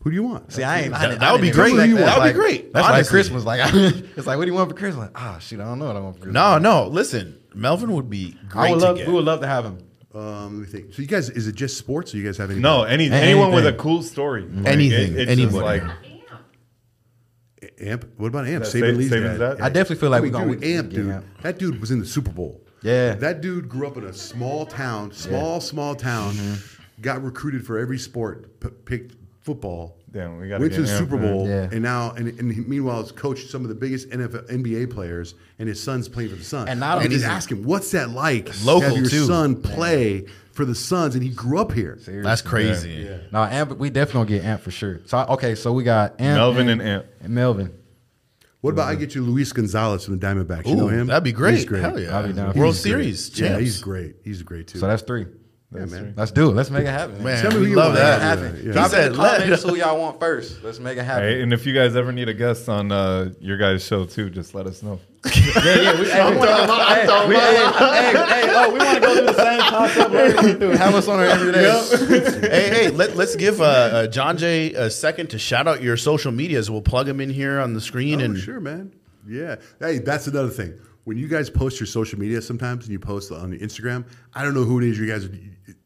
Who 0.01 0.09
do 0.11 0.15
you 0.15 0.23
want? 0.23 0.51
See, 0.53 0.63
I 0.63 0.81
ain't. 0.81 0.93
I 0.93 0.99
That- 0.99 1.07
didn't- 1.09 1.19
that 1.19 1.31
would 1.33 1.41
be 1.41 1.47
didn't 1.47 1.59
great. 1.59 1.73
expect 1.91 1.95
That 2.05 2.19
would 2.19 2.27
be 2.33 2.33
great, 2.39 2.73
That's 2.73 2.87
like. 2.89 3.07
Christmas. 3.07 3.43
Like, 3.45 3.59
it's 3.73 4.25
like, 4.25 4.37
what 4.37 4.45
do 4.45 4.51
you 4.51 4.53
want 4.55 4.69
for 4.69 4.75
Christmas? 4.77 5.07
Like, 5.07 5.21
ah, 5.21 5.37
shoot, 5.39 5.59
I 5.59 5.65
don't 5.65 5.79
know 5.79 5.87
what 5.87 5.95
I 5.97 5.99
want 5.99 6.15
for 6.15 6.21
Christmas. 6.23 6.33
No, 6.35 6.57
no. 6.57 6.87
Listen, 6.87 7.37
Melvin 7.53 7.91
would 7.91 8.09
be 8.09 8.35
great 8.47 8.69
I 8.69 8.71
would 8.71 8.79
to 8.79 8.85
love. 8.85 8.97
get. 8.97 9.07
We 9.07 9.13
would 9.13 9.25
love 9.25 9.41
to 9.41 9.47
have 9.47 9.65
him. 9.65 9.77
Um, 10.13 10.59
let 10.59 10.67
me 10.67 10.79
think. 10.79 10.93
So 10.93 11.01
you 11.01 11.07
guys, 11.07 11.29
is 11.29 11.47
it 11.47 11.55
just 11.55 11.77
sports, 11.77 12.13
or 12.13 12.17
you 12.17 12.23
guys 12.25 12.37
have 12.37 12.49
any? 12.49 12.59
No, 12.59 12.83
any, 12.83 13.05
Anything. 13.05 13.13
anyone 13.23 13.51
with 13.53 13.67
a 13.67 13.73
cool 13.73 14.01
story. 14.01 14.41
Like, 14.43 14.67
Anything, 14.73 15.13
it's 15.13 15.17
just 15.17 15.29
anybody. 15.29 15.81
like 15.81 15.83
Amp. 17.81 18.05
What 18.17 18.27
about 18.27 18.47
Amp? 18.47 18.63
That 18.63 18.69
Saben 18.73 18.91
Sa- 18.93 18.97
Lee's 18.97 19.11
Saben's 19.11 19.39
dad. 19.39 19.57
dad? 19.57 19.61
I 19.61 19.69
definitely 19.69 19.95
feel 19.97 20.09
like 20.09 20.21
I 20.21 20.23
mean, 20.23 20.33
we're 20.33 20.55
gonna 20.55 20.65
Amp, 20.67 20.89
dude. 20.91 21.11
Amp. 21.11 21.25
That 21.43 21.59
dude 21.59 21.79
was 21.79 21.91
in 21.91 21.99
the 21.99 22.05
Super 22.05 22.31
Bowl. 22.31 22.61
Yeah. 22.81 23.15
That 23.15 23.41
dude 23.41 23.67
grew 23.69 23.85
up 23.87 23.97
in 23.97 24.05
a 24.05 24.13
small 24.13 24.65
town, 24.65 25.11
small, 25.11 25.59
small 25.59 25.95
town. 25.95 26.33
Mm-hmm. 26.33 27.01
Got 27.01 27.23
recruited 27.23 27.65
for 27.65 27.77
every 27.77 27.97
sport, 27.97 28.59
p- 28.59 28.69
picked 28.85 29.18
football. 29.53 29.97
Damn, 30.11 30.39
we 30.39 30.47
gotta 30.47 30.61
went 30.61 30.73
to 30.73 30.81
the 30.81 30.87
Super 30.87 31.17
man. 31.17 31.31
Bowl, 31.31 31.47
Yeah. 31.47 31.69
and 31.71 31.81
now, 31.81 32.11
and, 32.11 32.27
and 32.39 32.67
meanwhile, 32.67 33.01
has 33.01 33.11
coached 33.11 33.49
some 33.49 33.63
of 33.63 33.69
the 33.69 33.75
biggest 33.75 34.09
NFL, 34.09 34.47
NBA 34.49 34.87
players, 34.91 35.33
and 35.59 35.67
his 35.69 35.81
son's 35.81 36.07
playing 36.07 36.29
for 36.29 36.35
the 36.35 36.43
Suns. 36.43 36.69
And 36.69 36.79
not 36.79 36.97
only 36.97 37.09
he's 37.09 37.17
is- 37.19 37.23
asking, 37.23 37.63
"What's 37.65 37.91
that 37.91 38.09
like? 38.11 38.49
Local, 38.63 38.81
to 38.81 38.85
have 38.87 38.97
your 38.97 39.09
too. 39.09 39.25
son 39.25 39.55
play 39.61 40.25
for 40.51 40.65
the 40.65 40.75
Suns?" 40.75 41.15
And 41.15 41.23
he 41.23 41.29
grew 41.29 41.59
up 41.59 41.71
here. 41.71 41.97
That's 42.07 42.41
crazy. 42.41 43.07
No, 43.31 43.43
Amp. 43.43 43.77
We 43.77 43.89
definitely 43.89 44.27
gonna 44.29 44.39
get 44.41 44.45
Amp 44.47 44.61
for 44.61 44.71
sure. 44.71 44.99
So 45.05 45.17
okay, 45.29 45.55
so 45.55 45.73
we 45.73 45.83
got 45.83 46.19
Amp 46.21 46.37
Melvin 46.37 46.69
and 46.69 46.81
Amp. 46.81 47.05
and 47.21 47.33
Melvin. 47.33 47.71
What 48.61 48.71
about 48.71 48.89
I 48.89 48.95
get 48.95 49.15
you 49.15 49.23
Luis 49.23 49.53
Gonzalez 49.53 50.03
from 50.05 50.19
the 50.19 50.25
Diamondbacks? 50.27 50.67
You 50.67 50.75
know 50.75 50.89
him? 50.89 51.07
that'd 51.07 51.23
be 51.23 51.31
great. 51.31 51.55
He's 51.55 51.65
great. 51.65 51.81
Hell 51.81 51.97
yeah. 51.97 52.17
I'll 52.17 52.27
be 52.27 52.33
down 52.33 52.53
World 52.57 52.73
He's 52.75 52.83
great. 52.83 52.91
Series. 53.15 53.39
Yeah, 53.39 53.57
he's 53.59 53.79
great. 53.81 54.15
He's 54.23 54.43
great 54.43 54.67
too. 54.67 54.79
So 54.79 54.87
that's 54.87 55.01
three. 55.03 55.27
Yeah, 55.71 55.85
man. 55.85 56.15
Let's 56.17 56.31
do 56.31 56.49
it. 56.49 56.53
Let's 56.55 56.71
make 56.71 56.81
it 56.85 56.87
happen. 56.87 57.23
Man, 57.23 57.39
Tell 57.43 57.51
me 57.51 57.57
who 57.57 57.63
we 57.63 57.69
you 57.69 57.75
love 57.75 57.89
want. 57.93 57.99
that. 57.99 58.19
Yeah, 58.19 58.27
happen. 58.27 58.55
yeah. 58.57 58.63
He 58.63 58.71
Drop 58.71 58.89
said, 58.89 59.07
in 59.07 59.13
the 59.13 59.21
let- 59.21 59.41
comments 59.41 59.63
who 59.63 59.75
y'all 59.75 59.99
want 59.99 60.19
first. 60.19 60.63
Let's 60.63 60.79
make 60.79 60.97
it 60.97 61.03
happen. 61.03 61.23
Hey, 61.25 61.43
and 61.43 61.53
if 61.53 61.67
you 61.67 61.75
guys 61.75 61.95
ever 61.95 62.11
need 62.11 62.27
a 62.27 62.33
guest 62.33 62.67
on 62.67 62.91
uh, 62.91 63.31
your 63.39 63.57
guys' 63.57 63.83
show 63.85 64.05
too, 64.05 64.31
just 64.31 64.55
let 64.55 64.65
us 64.65 64.81
know. 64.81 64.99
Yeah, 65.55 65.75
yeah. 65.81 65.99
We, 65.99 66.09
hey, 66.09 66.29
we 66.31 66.37
wanna 66.37 66.67
go, 66.67 66.85
hey, 66.85 67.27
we, 67.27 67.35
hey, 67.35 67.55
hey, 67.55 68.25
hey, 68.27 68.49
oh, 68.55 68.71
we 68.71 68.79
want 68.79 68.95
to 68.95 68.99
go 69.01 69.15
through 69.15 69.25
the 69.25 69.33
same 69.33 69.59
concept. 69.61 70.11
Larry 70.11 70.33
went 70.35 70.59
through. 70.59 70.69
Have 70.71 70.95
us 70.95 71.07
on 71.07 71.19
our 71.19 71.25
every 71.25 71.51
day. 71.51 72.39
hey, 72.49 72.69
hey, 72.69 72.89
let, 72.89 73.15
let's 73.15 73.35
give 73.35 73.59
uh, 73.61 73.63
uh, 73.65 74.07
Johnjay 74.07 74.73
a 74.75 74.89
second 74.89 75.31
to 75.31 75.39
shout 75.39 75.67
out 75.67 75.81
your 75.83 75.97
social 75.97 76.31
medias. 76.31 76.69
We'll 76.71 76.81
plug 76.81 77.05
them 77.07 77.19
in 77.19 77.29
here 77.29 77.59
on 77.59 77.73
the 77.73 77.81
screen. 77.81 78.21
Oh, 78.21 78.25
and 78.25 78.37
sure, 78.37 78.59
man. 78.59 78.93
Yeah. 79.27 79.57
Hey, 79.79 79.97
that's 79.99 80.27
another 80.27 80.49
thing. 80.49 80.79
When 81.09 81.17
you 81.17 81.27
guys 81.27 81.49
post 81.49 81.79
your 81.79 81.87
social 81.87 82.19
media 82.19 82.39
sometimes 82.39 82.85
and 82.85 82.91
you 82.91 82.99
post 82.99 83.31
on 83.31 83.51
Instagram, 83.57 84.05
I 84.35 84.43
don't 84.43 84.53
know 84.53 84.63
who 84.63 84.77
it 84.79 84.83
is 84.87 84.99
you 84.99 85.07
guys 85.07 85.25
are. 85.25 85.31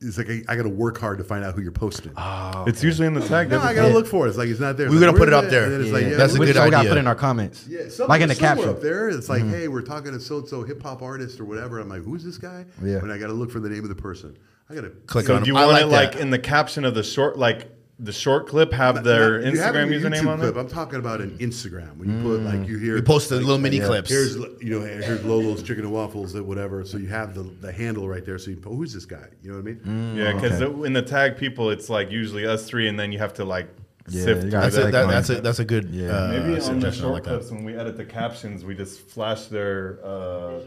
It's 0.01 0.17
like 0.17 0.29
I, 0.29 0.43
I 0.49 0.55
got 0.57 0.63
to 0.63 0.69
work 0.69 0.97
hard 0.97 1.17
to 1.19 1.23
find 1.23 1.45
out 1.45 1.55
who 1.55 1.61
you're 1.61 1.71
posting. 1.71 2.11
Ah, 2.17 2.65
it's 2.65 2.83
usually 2.83 3.07
in 3.07 3.13
the 3.13 3.25
tag. 3.25 3.49
no, 3.49 3.61
I 3.61 3.73
got 3.73 3.87
to 3.87 3.93
look 3.93 4.05
for 4.05 4.25
it. 4.25 4.29
It's 4.31 4.37
like 4.37 4.49
it's 4.49 4.59
not 4.59 4.75
there. 4.75 4.89
We're 4.89 4.95
It's 4.97 5.05
gonna 5.05 5.17
put 5.17 5.29
it 5.29 5.33
up 5.33 5.45
there. 5.45 5.63
And 5.63 5.71
then 5.71 5.81
it's 5.81 5.91
like, 5.93 6.03
Yeah. 6.03 6.09
yeah, 6.09 6.17
That's 6.17 6.35
a 6.35 6.39
we- 6.39 6.45
good 6.47 6.55
so 6.57 6.65
we 6.65 6.71
got 6.71 6.83
to 6.83 6.89
put 6.89 6.97
in 6.97 7.07
our 7.07 7.15
comments. 7.15 7.65
Yeah, 7.69 7.87
some, 7.87 8.09
like 8.09 8.21
in 8.21 8.27
the 8.27 8.35
caption. 8.35 8.67
up 8.67 8.81
there. 8.81 9.07
It's 9.07 9.29
like, 9.29 9.43
mm-hmm. 9.43 9.51
hey, 9.53 9.67
we're 9.69 9.81
talking 9.81 10.11
to 10.11 10.19
so 10.19 10.39
and 10.39 10.47
so 10.49 10.61
hip 10.63 10.83
hop 10.83 11.01
artist 11.01 11.39
or 11.39 11.45
whatever. 11.45 11.79
I'm 11.79 11.87
like, 11.87 12.03
who's 12.03 12.25
this 12.25 12.37
guy? 12.37 12.65
Yeah. 12.83 12.97
And 12.97 13.09
I 13.09 13.17
got 13.17 13.27
to 13.27 13.33
look 13.33 13.49
for 13.49 13.61
the 13.61 13.69
name 13.69 13.83
of 13.83 13.89
the 13.89 13.95
person. 13.95 14.37
I 14.69 14.75
got 14.75 14.81
to 14.81 14.89
Click 14.89 15.27
So 15.27 15.37
on 15.37 15.43
do 15.43 15.51
you 15.51 15.55
I 15.55 15.61
want 15.67 15.71
like 15.71 15.83
it 15.83 15.87
like 15.87 16.11
that. 16.15 16.21
in 16.21 16.31
the 16.31 16.39
caption 16.39 16.83
of 16.83 16.95
the 16.95 17.03
short, 17.03 17.37
like 17.39 17.69
the 17.99 18.11
short 18.11 18.47
clip, 18.47 18.73
have 18.73 19.03
their 19.03 19.39
Instagram 19.41 19.89
username 19.89 20.27
on 20.27 20.39
clip. 20.39 20.55
it? 20.55 20.59
I'm 20.59 20.67
talking 20.67 20.99
about 20.99 21.21
an 21.21 21.37
Instagram. 21.37 21.95
When 21.97 22.09
you 22.09 22.23
put 22.23 22.41
like 22.41 22.67
you 22.67 22.77
hear 22.77 22.95
We 22.95 23.01
posted 23.01 23.37
like, 23.37 23.45
little 23.45 23.61
mini 23.61 23.79
clips. 23.79 24.09
Here's 24.09 24.35
you 24.35 24.79
know 24.79 24.81
here's 24.81 25.23
Lolo's 25.23 25.61
chicken 25.61 25.83
and 25.83 25.93
waffles 25.93 26.35
or 26.35 26.43
whatever. 26.43 26.83
So 26.85 26.97
you 26.97 27.07
have 27.07 27.35
the, 27.35 27.43
the 27.43 27.71
handle 27.71 28.07
right 28.09 28.25
there. 28.25 28.37
So 28.37 28.51
you 28.51 28.61
oh, 28.65 28.75
who's 28.75 28.93
this 28.93 29.05
guy? 29.05 29.27
You 29.41 29.51
know 29.51 29.57
what 29.57 29.67
I 29.67 29.73
mean? 29.73 30.15
Yeah, 30.17 30.33
because 30.33 30.61
okay. 30.61 30.85
in 30.85 30.93
the 30.93 31.01
tag 31.01 31.37
people, 31.37 31.69
it's 31.69 31.89
like 31.89 32.09
usually 32.11 32.45
us 32.45 32.65
three, 32.65 32.87
and 32.87 32.99
then 32.99 33.11
you 33.11 33.19
have 33.19 33.33
to 33.35 33.45
like 33.45 33.69
Yeah, 34.09 34.23
sift 34.23 34.27
you 34.27 34.41
through 34.41 34.51
gotta 34.51 34.71
That's 34.71 34.75
a, 34.75 34.79
that. 34.79 34.83
Like 34.85 34.91
that, 34.93 35.07
that's 35.07 35.29
a 35.29 35.41
that's 35.41 35.59
a 35.59 35.65
good 35.65 35.89
Yeah. 35.89 36.09
uh, 36.09 36.27
Maybe 36.29 36.43
on 36.45 36.51
the 36.51 36.61
suggestion. 36.61 37.05
I 37.05 37.07
short 37.07 37.13
like 37.13 37.23
that. 37.25 37.29
clips 37.29 37.51
when 37.51 37.63
we 37.63 37.75
edit 37.75 37.95
the 37.95 38.05
captions, 38.05 38.65
we 38.65 38.73
just 38.75 39.01
flash 39.01 39.45
their 39.45 39.99
uh, 40.03 40.59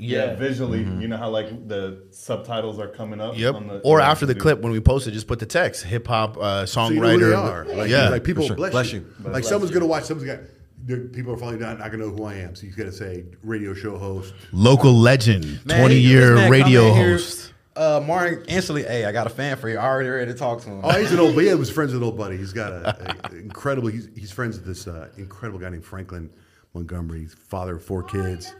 Yeah. 0.00 0.26
yeah. 0.26 0.34
visually. 0.36 0.78
You 0.80 1.08
know 1.08 1.16
how 1.16 1.28
like 1.28 1.66
the 1.68 2.06
subtitles 2.10 2.78
are 2.78 2.88
coming 2.88 3.20
up. 3.20 3.36
Yep. 3.36 3.54
on 3.54 3.66
the, 3.66 3.78
or 3.80 4.00
after 4.00 4.26
the 4.26 4.34
clip 4.34 4.60
when 4.60 4.72
we 4.72 4.80
post 4.80 5.06
it, 5.08 5.10
just 5.10 5.26
put 5.26 5.38
the 5.40 5.46
text 5.46 5.84
hip 5.84 6.06
hop 6.06 6.36
uh, 6.38 6.64
So 6.66 6.88
you 6.88 7.00
know 7.00 7.06
songwriter. 7.18 7.36
are. 7.36 7.64
Like, 7.64 7.90
yeah. 7.90 8.08
like 8.08 8.22
people 8.24 8.46
sure. 8.46 8.56
bless, 8.56 8.70
Bless 8.72 8.92
you. 8.92 9.04
you. 9.24 9.30
Like 9.30 9.44
someone's 9.44 9.72
gonna 9.72 9.86
watch. 9.86 10.04
Someone's 10.04 10.30
got. 10.30 10.40
there- 10.84 11.08
People 11.08 11.32
are 11.34 11.36
probably 11.36 11.58
not, 11.58 11.78
not 11.80 11.90
gonna 11.90 12.04
know 12.06 12.10
who 12.10 12.24
I 12.24 12.34
am. 12.34 12.54
So 12.54 12.66
you 12.66 12.72
got 12.72 12.84
to 12.84 12.92
say 12.92 13.24
radio 13.42 13.74
show 13.74 13.98
host. 13.98 14.32
Local 14.52 14.92
legend, 14.92 15.44
Man, 15.66 15.80
twenty 15.80 15.96
he- 15.96 16.08
year 16.08 16.36
man 16.36 16.50
radio 16.50 16.80
come 16.82 16.90
in 16.90 16.96
here, 16.96 17.12
host. 17.12 17.52
Uh, 17.74 18.02
Martin 18.04 18.44
instantly, 18.48 18.82
hey, 18.82 19.04
I 19.04 19.12
got 19.12 19.26
a 19.28 19.30
fan 19.30 19.56
for 19.56 19.68
you. 19.68 19.78
I 19.78 19.84
Already 19.84 20.08
ready 20.08 20.32
to 20.32 20.38
talk 20.38 20.60
to 20.62 20.68
him. 20.70 20.80
Oh, 20.82 20.90
he's 20.98 21.12
an 21.12 21.20
old. 21.20 21.34
But 21.36 21.44
yeah, 21.44 21.50
he 21.52 21.56
was 21.56 21.70
friends 21.78 21.92
with 21.92 22.02
an 22.02 22.06
old 22.06 22.16
buddy. 22.16 22.36
He's 22.36 22.52
got 22.52 22.72
a, 22.72 23.28
a 23.30 23.36
incredible. 23.36 23.88
He's, 23.88 24.08
he's 24.16 24.30
friends 24.32 24.56
with 24.58 24.66
this 24.66 24.86
uh, 24.88 25.08
incredible 25.16 25.58
guy 25.60 25.70
named 25.70 25.84
Franklin 25.84 26.30
Montgomery. 26.74 27.20
He's 27.20 27.34
father 27.34 27.76
of 27.76 27.84
four 27.84 28.02
kids. 28.02 28.52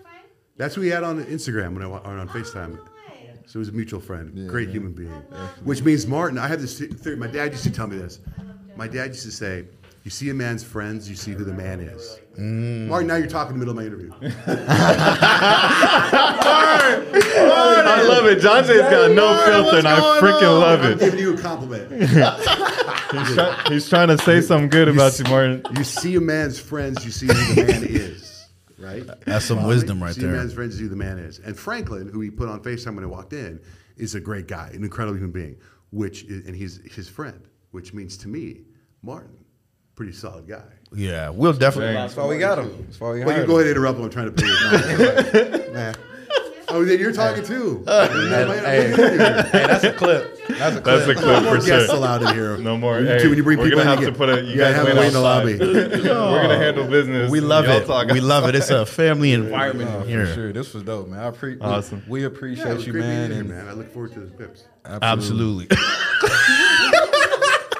That's 0.58 0.74
who 0.74 0.80
he 0.82 0.88
had 0.90 1.04
on 1.04 1.24
Instagram 1.24 1.72
when 1.74 1.82
I 1.82 1.86
wa- 1.86 2.00
on 2.04 2.28
Facetime. 2.28 2.78
Oh, 2.78 2.84
so 3.46 3.52
he 3.52 3.58
was 3.58 3.68
a 3.68 3.72
mutual 3.72 4.00
friend, 4.00 4.48
great 4.48 4.68
human 4.68 4.92
being. 4.92 5.10
Which 5.64 5.82
means 5.82 6.06
Martin. 6.06 6.36
I 6.36 6.46
have 6.48 6.60
this 6.60 6.78
theory. 6.78 7.16
My 7.16 7.28
dad 7.28 7.52
used 7.52 7.64
to 7.64 7.70
tell 7.70 7.86
me 7.86 7.96
this. 7.96 8.20
My 8.76 8.86
dad 8.88 9.06
used 9.08 9.22
to 9.24 9.30
say, 9.32 9.64
"You 10.04 10.10
see 10.10 10.28
a 10.30 10.34
man's 10.34 10.62
friends, 10.62 11.08
you 11.08 11.16
see 11.16 11.32
who 11.32 11.44
the 11.44 11.54
man 11.54 11.80
is." 11.80 12.18
Mm. 12.38 12.86
Martin, 12.88 13.08
now 13.08 13.16
you're 13.16 13.26
talking 13.26 13.54
in 13.54 13.60
the 13.60 13.66
middle 13.66 13.78
of 13.78 13.84
my 13.84 13.86
interview. 13.86 14.10
Martin, 16.68 17.86
I 17.86 18.02
love 18.08 18.26
it. 18.26 18.38
Johnjay's 18.40 18.80
got 18.90 19.10
no 19.12 19.44
filter, 19.46 19.78
and 19.78 19.88
I 19.88 19.98
freaking 20.20 20.60
love 20.60 20.80
I'm 20.84 20.98
giving 20.98 21.18
you 21.20 21.34
a 21.34 21.38
compliment. 21.38 21.90
He's, 23.10 23.34
try- 23.34 23.62
he's 23.68 23.88
trying 23.88 24.08
to 24.08 24.18
say 24.18 24.42
something 24.42 24.68
good 24.68 24.86
about 24.88 25.18
you, 25.18 25.24
Martin. 25.30 25.62
You 25.74 25.82
see 25.82 26.14
a 26.16 26.20
man's 26.20 26.58
friends, 26.58 27.06
you 27.06 27.10
see 27.10 27.26
who 27.26 27.32
the 27.54 27.64
man 27.64 27.82
is. 27.88 28.27
Right? 28.78 29.04
That's 29.24 29.44
some 29.44 29.56
Follow 29.58 29.68
me? 29.70 29.74
wisdom 29.74 30.02
right 30.02 30.14
see 30.14 30.20
there. 30.22 30.34
a 30.34 30.36
man's 30.38 30.54
friends, 30.54 30.74
you 30.74 30.78
see 30.78 30.82
who 30.84 30.88
the 30.90 30.96
man 30.96 31.18
is. 31.18 31.38
And 31.40 31.58
Franklin, 31.58 32.08
who 32.08 32.20
he 32.20 32.30
put 32.30 32.48
on 32.48 32.62
FaceTime 32.62 32.94
when 32.94 33.04
I 33.04 33.08
walked 33.08 33.32
in, 33.32 33.60
is 33.96 34.14
a 34.14 34.20
great 34.20 34.46
guy, 34.46 34.70
an 34.72 34.84
incredible 34.84 35.16
human 35.16 35.32
being, 35.32 35.56
which 35.90 36.24
is, 36.24 36.46
and 36.46 36.54
he's 36.54 36.80
his 36.94 37.08
friend, 37.08 37.48
which 37.72 37.92
means 37.92 38.16
to 38.18 38.28
me, 38.28 38.60
Martin, 39.02 39.36
pretty 39.96 40.12
solid 40.12 40.46
guy. 40.46 40.62
Yeah, 40.92 41.28
we'll 41.30 41.52
definitely. 41.52 41.94
That's 41.94 42.14
why 42.16 42.26
we 42.26 42.38
got 42.38 42.58
him. 42.58 42.84
That's 42.84 43.00
why 43.00 43.12
we 43.12 43.24
Well, 43.24 43.40
you 43.40 43.46
go 43.46 43.56
ahead 43.58 43.66
and 43.66 43.76
interrupt 43.76 43.98
him. 43.98 44.04
I'm 44.04 44.10
trying 44.10 44.32
to 44.32 44.42
pay 44.42 44.46
you. 45.66 45.72
Man. 45.72 45.94
oh, 46.70 46.84
then 46.84 46.98
you're 46.98 47.12
talking 47.12 47.44
too. 47.44 47.82
Uh, 47.86 48.08
hey, 48.08 48.90
hey, 48.90 49.46
that's 49.66 49.84
a 49.84 49.92
clip. 49.92 50.36
That's 50.48 50.76
a 50.76 50.80
clip. 50.80 50.84
That's 50.84 51.06
a 51.08 51.14
No 51.14 51.20
clip 51.20 51.42
more 51.44 51.60
for 51.60 51.66
guests 51.66 51.86
sure. 51.88 51.96
allowed 51.96 52.22
in 52.22 52.34
here. 52.34 52.56
No 52.58 52.76
more. 52.76 52.94
When 52.94 53.04
you, 53.06 53.10
Hey, 53.12 53.28
when 53.28 53.36
you 53.36 53.42
bring 53.42 53.58
we're 53.58 53.64
people 53.66 53.78
gonna 53.80 53.92
in, 53.92 53.98
have 53.98 54.06
to 54.12 54.18
put 54.18 54.28
a- 54.28 54.42
you 54.42 54.50
you 54.52 54.56
gotta 54.58 54.74
guys 54.74 54.86
have 54.86 54.96
wait 54.96 55.06
in 55.06 55.12
the 55.12 55.18
outside. 55.18 55.22
lobby. 55.22 55.58
We're 56.08 56.42
gonna 56.42 56.56
handle 56.58 56.86
business. 56.86 57.30
We 57.30 57.40
love 57.40 57.64
it. 57.66 57.86
talk 57.86 58.08
We 58.10 58.20
love 58.20 58.48
it. 58.48 58.54
It's 58.54 58.70
a 58.70 58.84
family 59.00 59.32
environment 59.32 59.90
Oh, 59.92 59.98
in 59.98 60.02
for 60.04 60.08
here. 60.08 60.26
sure. 60.34 60.52
This 60.52 60.74
was 60.74 60.82
dope, 60.82 61.08
man. 61.08 61.20
I 61.20 61.30
pre- 61.30 61.58
Awesome. 61.60 62.02
We, 62.08 62.20
we 62.20 62.24
appreciate 62.26 62.66
it 62.68 62.74
was 62.74 62.86
you, 62.86 62.92
man. 62.94 63.30
meeting 63.30 63.44
you, 63.46 63.52
man. 63.52 63.68
I 63.68 63.72
look 63.72 63.92
forward 63.92 64.12
to 64.14 64.20
the 64.20 64.30
pips. 64.30 64.64
Absolutely. 64.84 65.66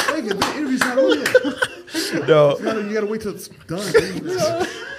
Hey, 0.09 0.20
the 0.23 0.52
interview's 0.56 0.81
not 0.81 0.98
over 0.98 1.15
yet. 1.15 2.28
no. 2.28 2.59
You 2.59 2.94
gotta, 2.94 3.06
wait 3.06 3.20
till 3.23 3.35
it's 3.35 3.48
done. 3.48 3.78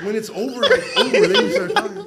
when 0.03 0.15
it's 0.15 0.29
over, 0.29 0.61
like 0.61 0.97
over, 0.97 1.27
then 1.27 1.45
you 1.45 1.51
start 1.51 1.75
talking. 1.75 2.05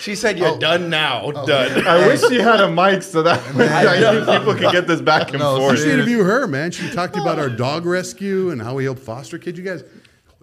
She 0.00 0.14
said 0.14 0.38
you're 0.38 0.48
oh. 0.48 0.58
done 0.58 0.88
now. 0.88 1.22
Oh. 1.24 1.46
Done. 1.46 1.86
I 1.86 2.06
wish 2.06 2.20
she 2.28 2.36
had 2.36 2.60
a 2.60 2.70
mic 2.70 3.02
so 3.02 3.22
that 3.22 3.38
people 4.38 4.54
could 4.54 4.72
get 4.72 4.86
this 4.86 5.00
back 5.00 5.30
and 5.30 5.38
No, 5.40 5.56
You 5.56 5.60
forth. 5.60 5.78
should 5.78 5.88
interview 5.88 6.22
her, 6.22 6.46
man. 6.46 6.70
She 6.70 6.90
talked 6.90 7.16
about 7.16 7.38
our 7.38 7.50
dog 7.50 7.84
rescue 7.84 8.50
and 8.50 8.60
how 8.62 8.74
we 8.74 8.84
help 8.84 8.98
foster 8.98 9.38
kids. 9.38 9.58
You 9.58 9.64
guys, 9.64 9.84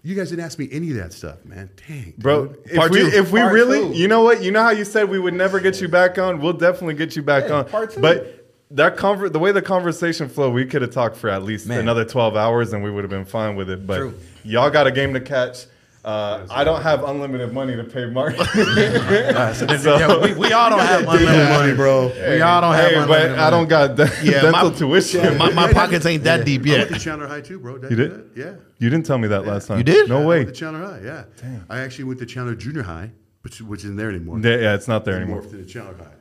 you 0.04 0.16
guys 0.16 0.30
didn't 0.30 0.46
ask 0.46 0.60
me 0.60 0.70
any 0.72 0.92
of 0.92 0.98
that 0.98 1.12
stuff, 1.12 1.44
man. 1.44 1.70
Dang, 1.88 2.14
Bro, 2.18 2.48
dude. 2.48 2.60
if 2.66 2.76
Part 2.76 2.92
we, 2.92 3.00
two. 3.00 3.08
if 3.08 3.32
we 3.32 3.40
Part 3.40 3.54
really, 3.54 3.80
two. 3.80 4.00
you 4.00 4.08
know 4.08 4.22
what? 4.22 4.44
You 4.44 4.52
know 4.52 4.62
how 4.62 4.70
you 4.70 4.86
said 4.86 5.10
we 5.10 5.20
would 5.20 5.34
never 5.34 5.60
get 5.60 5.82
you 5.82 5.88
back 5.88 6.18
on? 6.20 6.40
We'll 6.40 6.54
definitely 6.54 6.94
get 6.94 7.16
you 7.16 7.24
back 7.24 7.46
Yeah, 7.50 7.56
on. 7.56 7.66
part 7.66 7.92
two. 7.94 8.00
But 8.00 8.48
that 8.72 8.96
conver- 8.96 9.32
the 9.32 9.40
way 9.40 9.52
the 9.52 9.62
conversation 9.62 10.30
flowed, 10.30 10.54
we 10.54 10.66
could 10.66 10.82
have 10.84 10.92
talked 10.92 11.18
for 11.18 11.30
at 11.30 11.42
least 11.44 11.68
Man. 11.68 11.80
another 11.80 12.06
12 12.06 12.36
hours 12.36 12.74
and 12.74 12.84
we 12.84 12.92
would 12.92 13.04
have 13.04 13.12
been 13.12 13.26
fine 13.26 13.56
with 13.56 13.70
it. 13.70 13.88
But 13.88 13.98
True. 13.98 14.14
y'all 14.44 14.70
got 14.70 14.86
a 14.88 14.92
game 14.92 15.14
to 15.14 15.20
catch. 15.22 15.66
Uh, 16.08 16.48
I 16.50 16.64
don't 16.64 16.82
have 16.84 17.04
unlimited 17.04 17.52
money 17.52 17.76
to 17.76 17.84
pay 17.84 18.06
Mark. 18.06 18.34
yeah, 18.56 20.18
we, 20.22 20.34
we 20.36 20.54
all 20.54 20.70
don't 20.70 20.80
have 20.80 21.02
unlimited 21.06 21.50
money, 21.50 21.74
bro. 21.76 22.08
We 22.08 22.40
all 22.40 22.62
don't 22.62 22.76
have 22.76 22.92
hey, 22.92 22.96
unlimited 22.96 23.08
but 23.08 23.30
money. 23.32 23.42
I 23.42 23.50
don't 23.50 23.68
got 23.68 23.96
de- 23.98 24.10
Yeah, 24.24 24.42
dental 24.44 24.70
my- 24.72 24.78
tuition. 24.78 25.38
My, 25.38 25.52
my 25.52 25.74
pockets 25.74 26.06
ain't 26.06 26.24
that 26.24 26.46
deep 26.46 26.66
yet. 26.66 26.76
I 26.76 26.78
went 26.80 26.92
yet. 26.92 26.98
to 27.00 27.04
Chandler 27.04 27.28
High 27.28 27.42
too, 27.42 27.60
bro. 27.60 27.78
Did 27.78 27.92
You 27.92 27.98
did? 27.98 28.12
that? 28.12 28.42
Yeah. 28.42 28.54
you 28.80 28.90
didn't 28.90 29.06
tell 29.06 29.18
me 29.18 29.28
that 29.28 29.46
last 29.46 29.68
time. 29.68 29.80
You 29.80 29.84
did? 29.84 30.08
No 30.08 30.22
I 30.22 30.26
way. 30.26 30.38
went 30.46 30.48
to 30.48 30.56
Chandler 30.56 30.86
High, 30.86 31.02
yeah. 31.04 31.26
I 31.70 31.80
actually 31.80 32.06
went 32.06 32.20
to 32.22 32.26
Chandler 32.26 32.56
Junior 32.56 32.84
High, 32.84 33.12
which, 33.42 33.60
which 33.62 33.84
isn't 33.84 33.98
there 33.98 34.10
anymore. 34.10 34.40
Yeah, 34.40 34.56
yeah, 34.56 34.76
it's 34.76 34.88
not 34.88 35.04
there 35.04 35.16
They 35.16 35.24
anymore. 35.24 35.42
morphed 35.42 35.52
into 35.56 35.66
Chandler 35.66 35.96
High. 35.96 36.14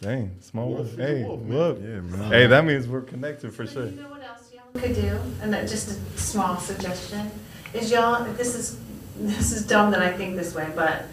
Dang, 0.00 0.36
small 0.42 0.68
Wolf 0.68 0.86
world. 0.96 1.00
Hey, 1.00 1.24
wolf, 1.24 1.40
man. 1.42 1.58
look. 1.58 1.78
Yeah, 1.80 1.86
man. 2.02 2.30
Hey, 2.30 2.46
that 2.46 2.64
means 2.64 2.86
we're 2.86 3.00
connected 3.00 3.52
for 3.52 3.66
sure. 3.66 3.86
You 3.86 4.00
know 4.00 4.10
what 4.10 4.22
else 4.22 4.52
y'all 4.52 4.80
could 4.80 4.94
do, 4.94 5.18
and 5.42 5.52
that 5.52 5.68
just 5.68 5.88
a 5.90 6.18
small 6.20 6.56
suggestion, 6.58 7.32
is 7.72 7.90
y'all, 7.90 8.22
this 8.34 8.54
is, 8.54 8.78
this 9.18 9.52
is 9.52 9.66
dumb 9.66 9.90
that 9.92 10.00
I 10.02 10.12
think 10.12 10.36
this 10.36 10.54
way, 10.54 10.68
but 10.74 11.04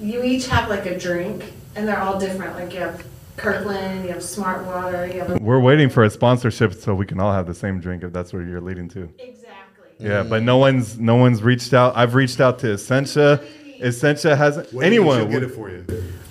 you 0.00 0.22
each 0.22 0.46
have 0.48 0.68
like 0.68 0.86
a 0.86 0.98
drink, 0.98 1.52
and 1.74 1.86
they're 1.86 2.00
all 2.00 2.18
different, 2.18 2.54
like 2.56 2.72
you 2.74 2.80
have 2.80 3.04
Kirkland, 3.36 4.04
you 4.04 4.12
have 4.12 4.22
Smart 4.22 4.64
Water, 4.64 5.06
you 5.06 5.20
have. 5.20 5.40
We're 5.40 5.60
waiting 5.60 5.88
for 5.90 6.04
a 6.04 6.10
sponsorship 6.10 6.74
so 6.74 6.94
we 6.94 7.06
can 7.06 7.20
all 7.20 7.32
have 7.32 7.46
the 7.46 7.54
same 7.54 7.80
drink 7.80 8.02
if 8.02 8.12
that's 8.12 8.32
where 8.32 8.42
you're 8.42 8.60
leading 8.60 8.88
to. 8.90 9.08
Exactly. 9.18 9.88
Yeah, 9.98 10.22
but 10.22 10.42
no 10.42 10.56
one's 10.58 10.98
no 10.98 11.16
one's 11.16 11.42
reached 11.42 11.72
out. 11.74 11.96
I've 11.96 12.14
reached 12.14 12.40
out 12.40 12.58
to 12.60 12.72
Essentia. 12.72 13.42
Essentia 13.80 14.34
hasn't 14.36 14.72
When 14.72 14.88
do 14.90 14.94
you 14.94 15.10
anyone. 15.10 15.30
get 15.30 15.42
it 15.42 15.48
for 15.50 15.70
you. 15.70 15.84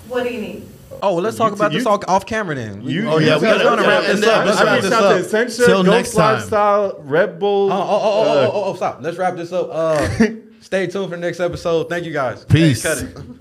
What 0.08 0.24
do 0.24 0.32
you 0.32 0.40
need? 0.40 0.68
Oh, 1.02 1.14
well, 1.14 1.22
let's 1.22 1.36
talk 1.36 1.50
You- 1.50 1.56
about 1.56 1.72
this 1.72 1.84
all 1.86 2.02
off 2.08 2.24
camera 2.26 2.54
then. 2.54 2.82
We- 2.82 2.92
You, 2.94 3.08
Oh, 3.08 3.18
yeah, 3.18 3.36
we 3.36 3.42
guys 3.42 3.58
gotta- 3.58 3.64
wanna 3.68 3.82
wrap 3.82 4.04
this 4.06 4.24
up. 4.24 4.46
let's 4.46 4.58
I 4.58 4.64
wrap 4.64 4.72
reached 4.74 4.82
this 4.84 4.92
out 4.92 5.02
up. 5.04 5.12
to 5.12 5.18
Essentia, 5.24 5.66
Till 5.66 5.82
next 5.84 6.14
time. 6.14 6.34
Lifestyle, 6.36 6.96
Red 7.04 7.38
Bull. 7.38 7.70
Oh, 7.72 7.76
oh, 7.76 7.78
oh, 7.78 7.88
oh, 7.88 8.22
uh, 8.22 8.34
oh, 8.46 8.50
oh, 8.54 8.64
oh, 8.70 8.74
stop. 8.74 8.98
Let's 9.02 9.16
wrap 9.18 9.36
this 9.36 9.52
up. 9.52 9.68
Stay 10.66 10.88
tuned 10.88 11.10
for 11.10 11.14
the 11.14 11.18
next 11.18 11.38
episode. 11.38 11.88
Thank 11.88 12.06
you 12.06 12.12
guys. 12.12 12.44
Peace. 12.44 12.82
Hey, 12.82 12.88
cut 13.12 13.20
it. 13.20 13.36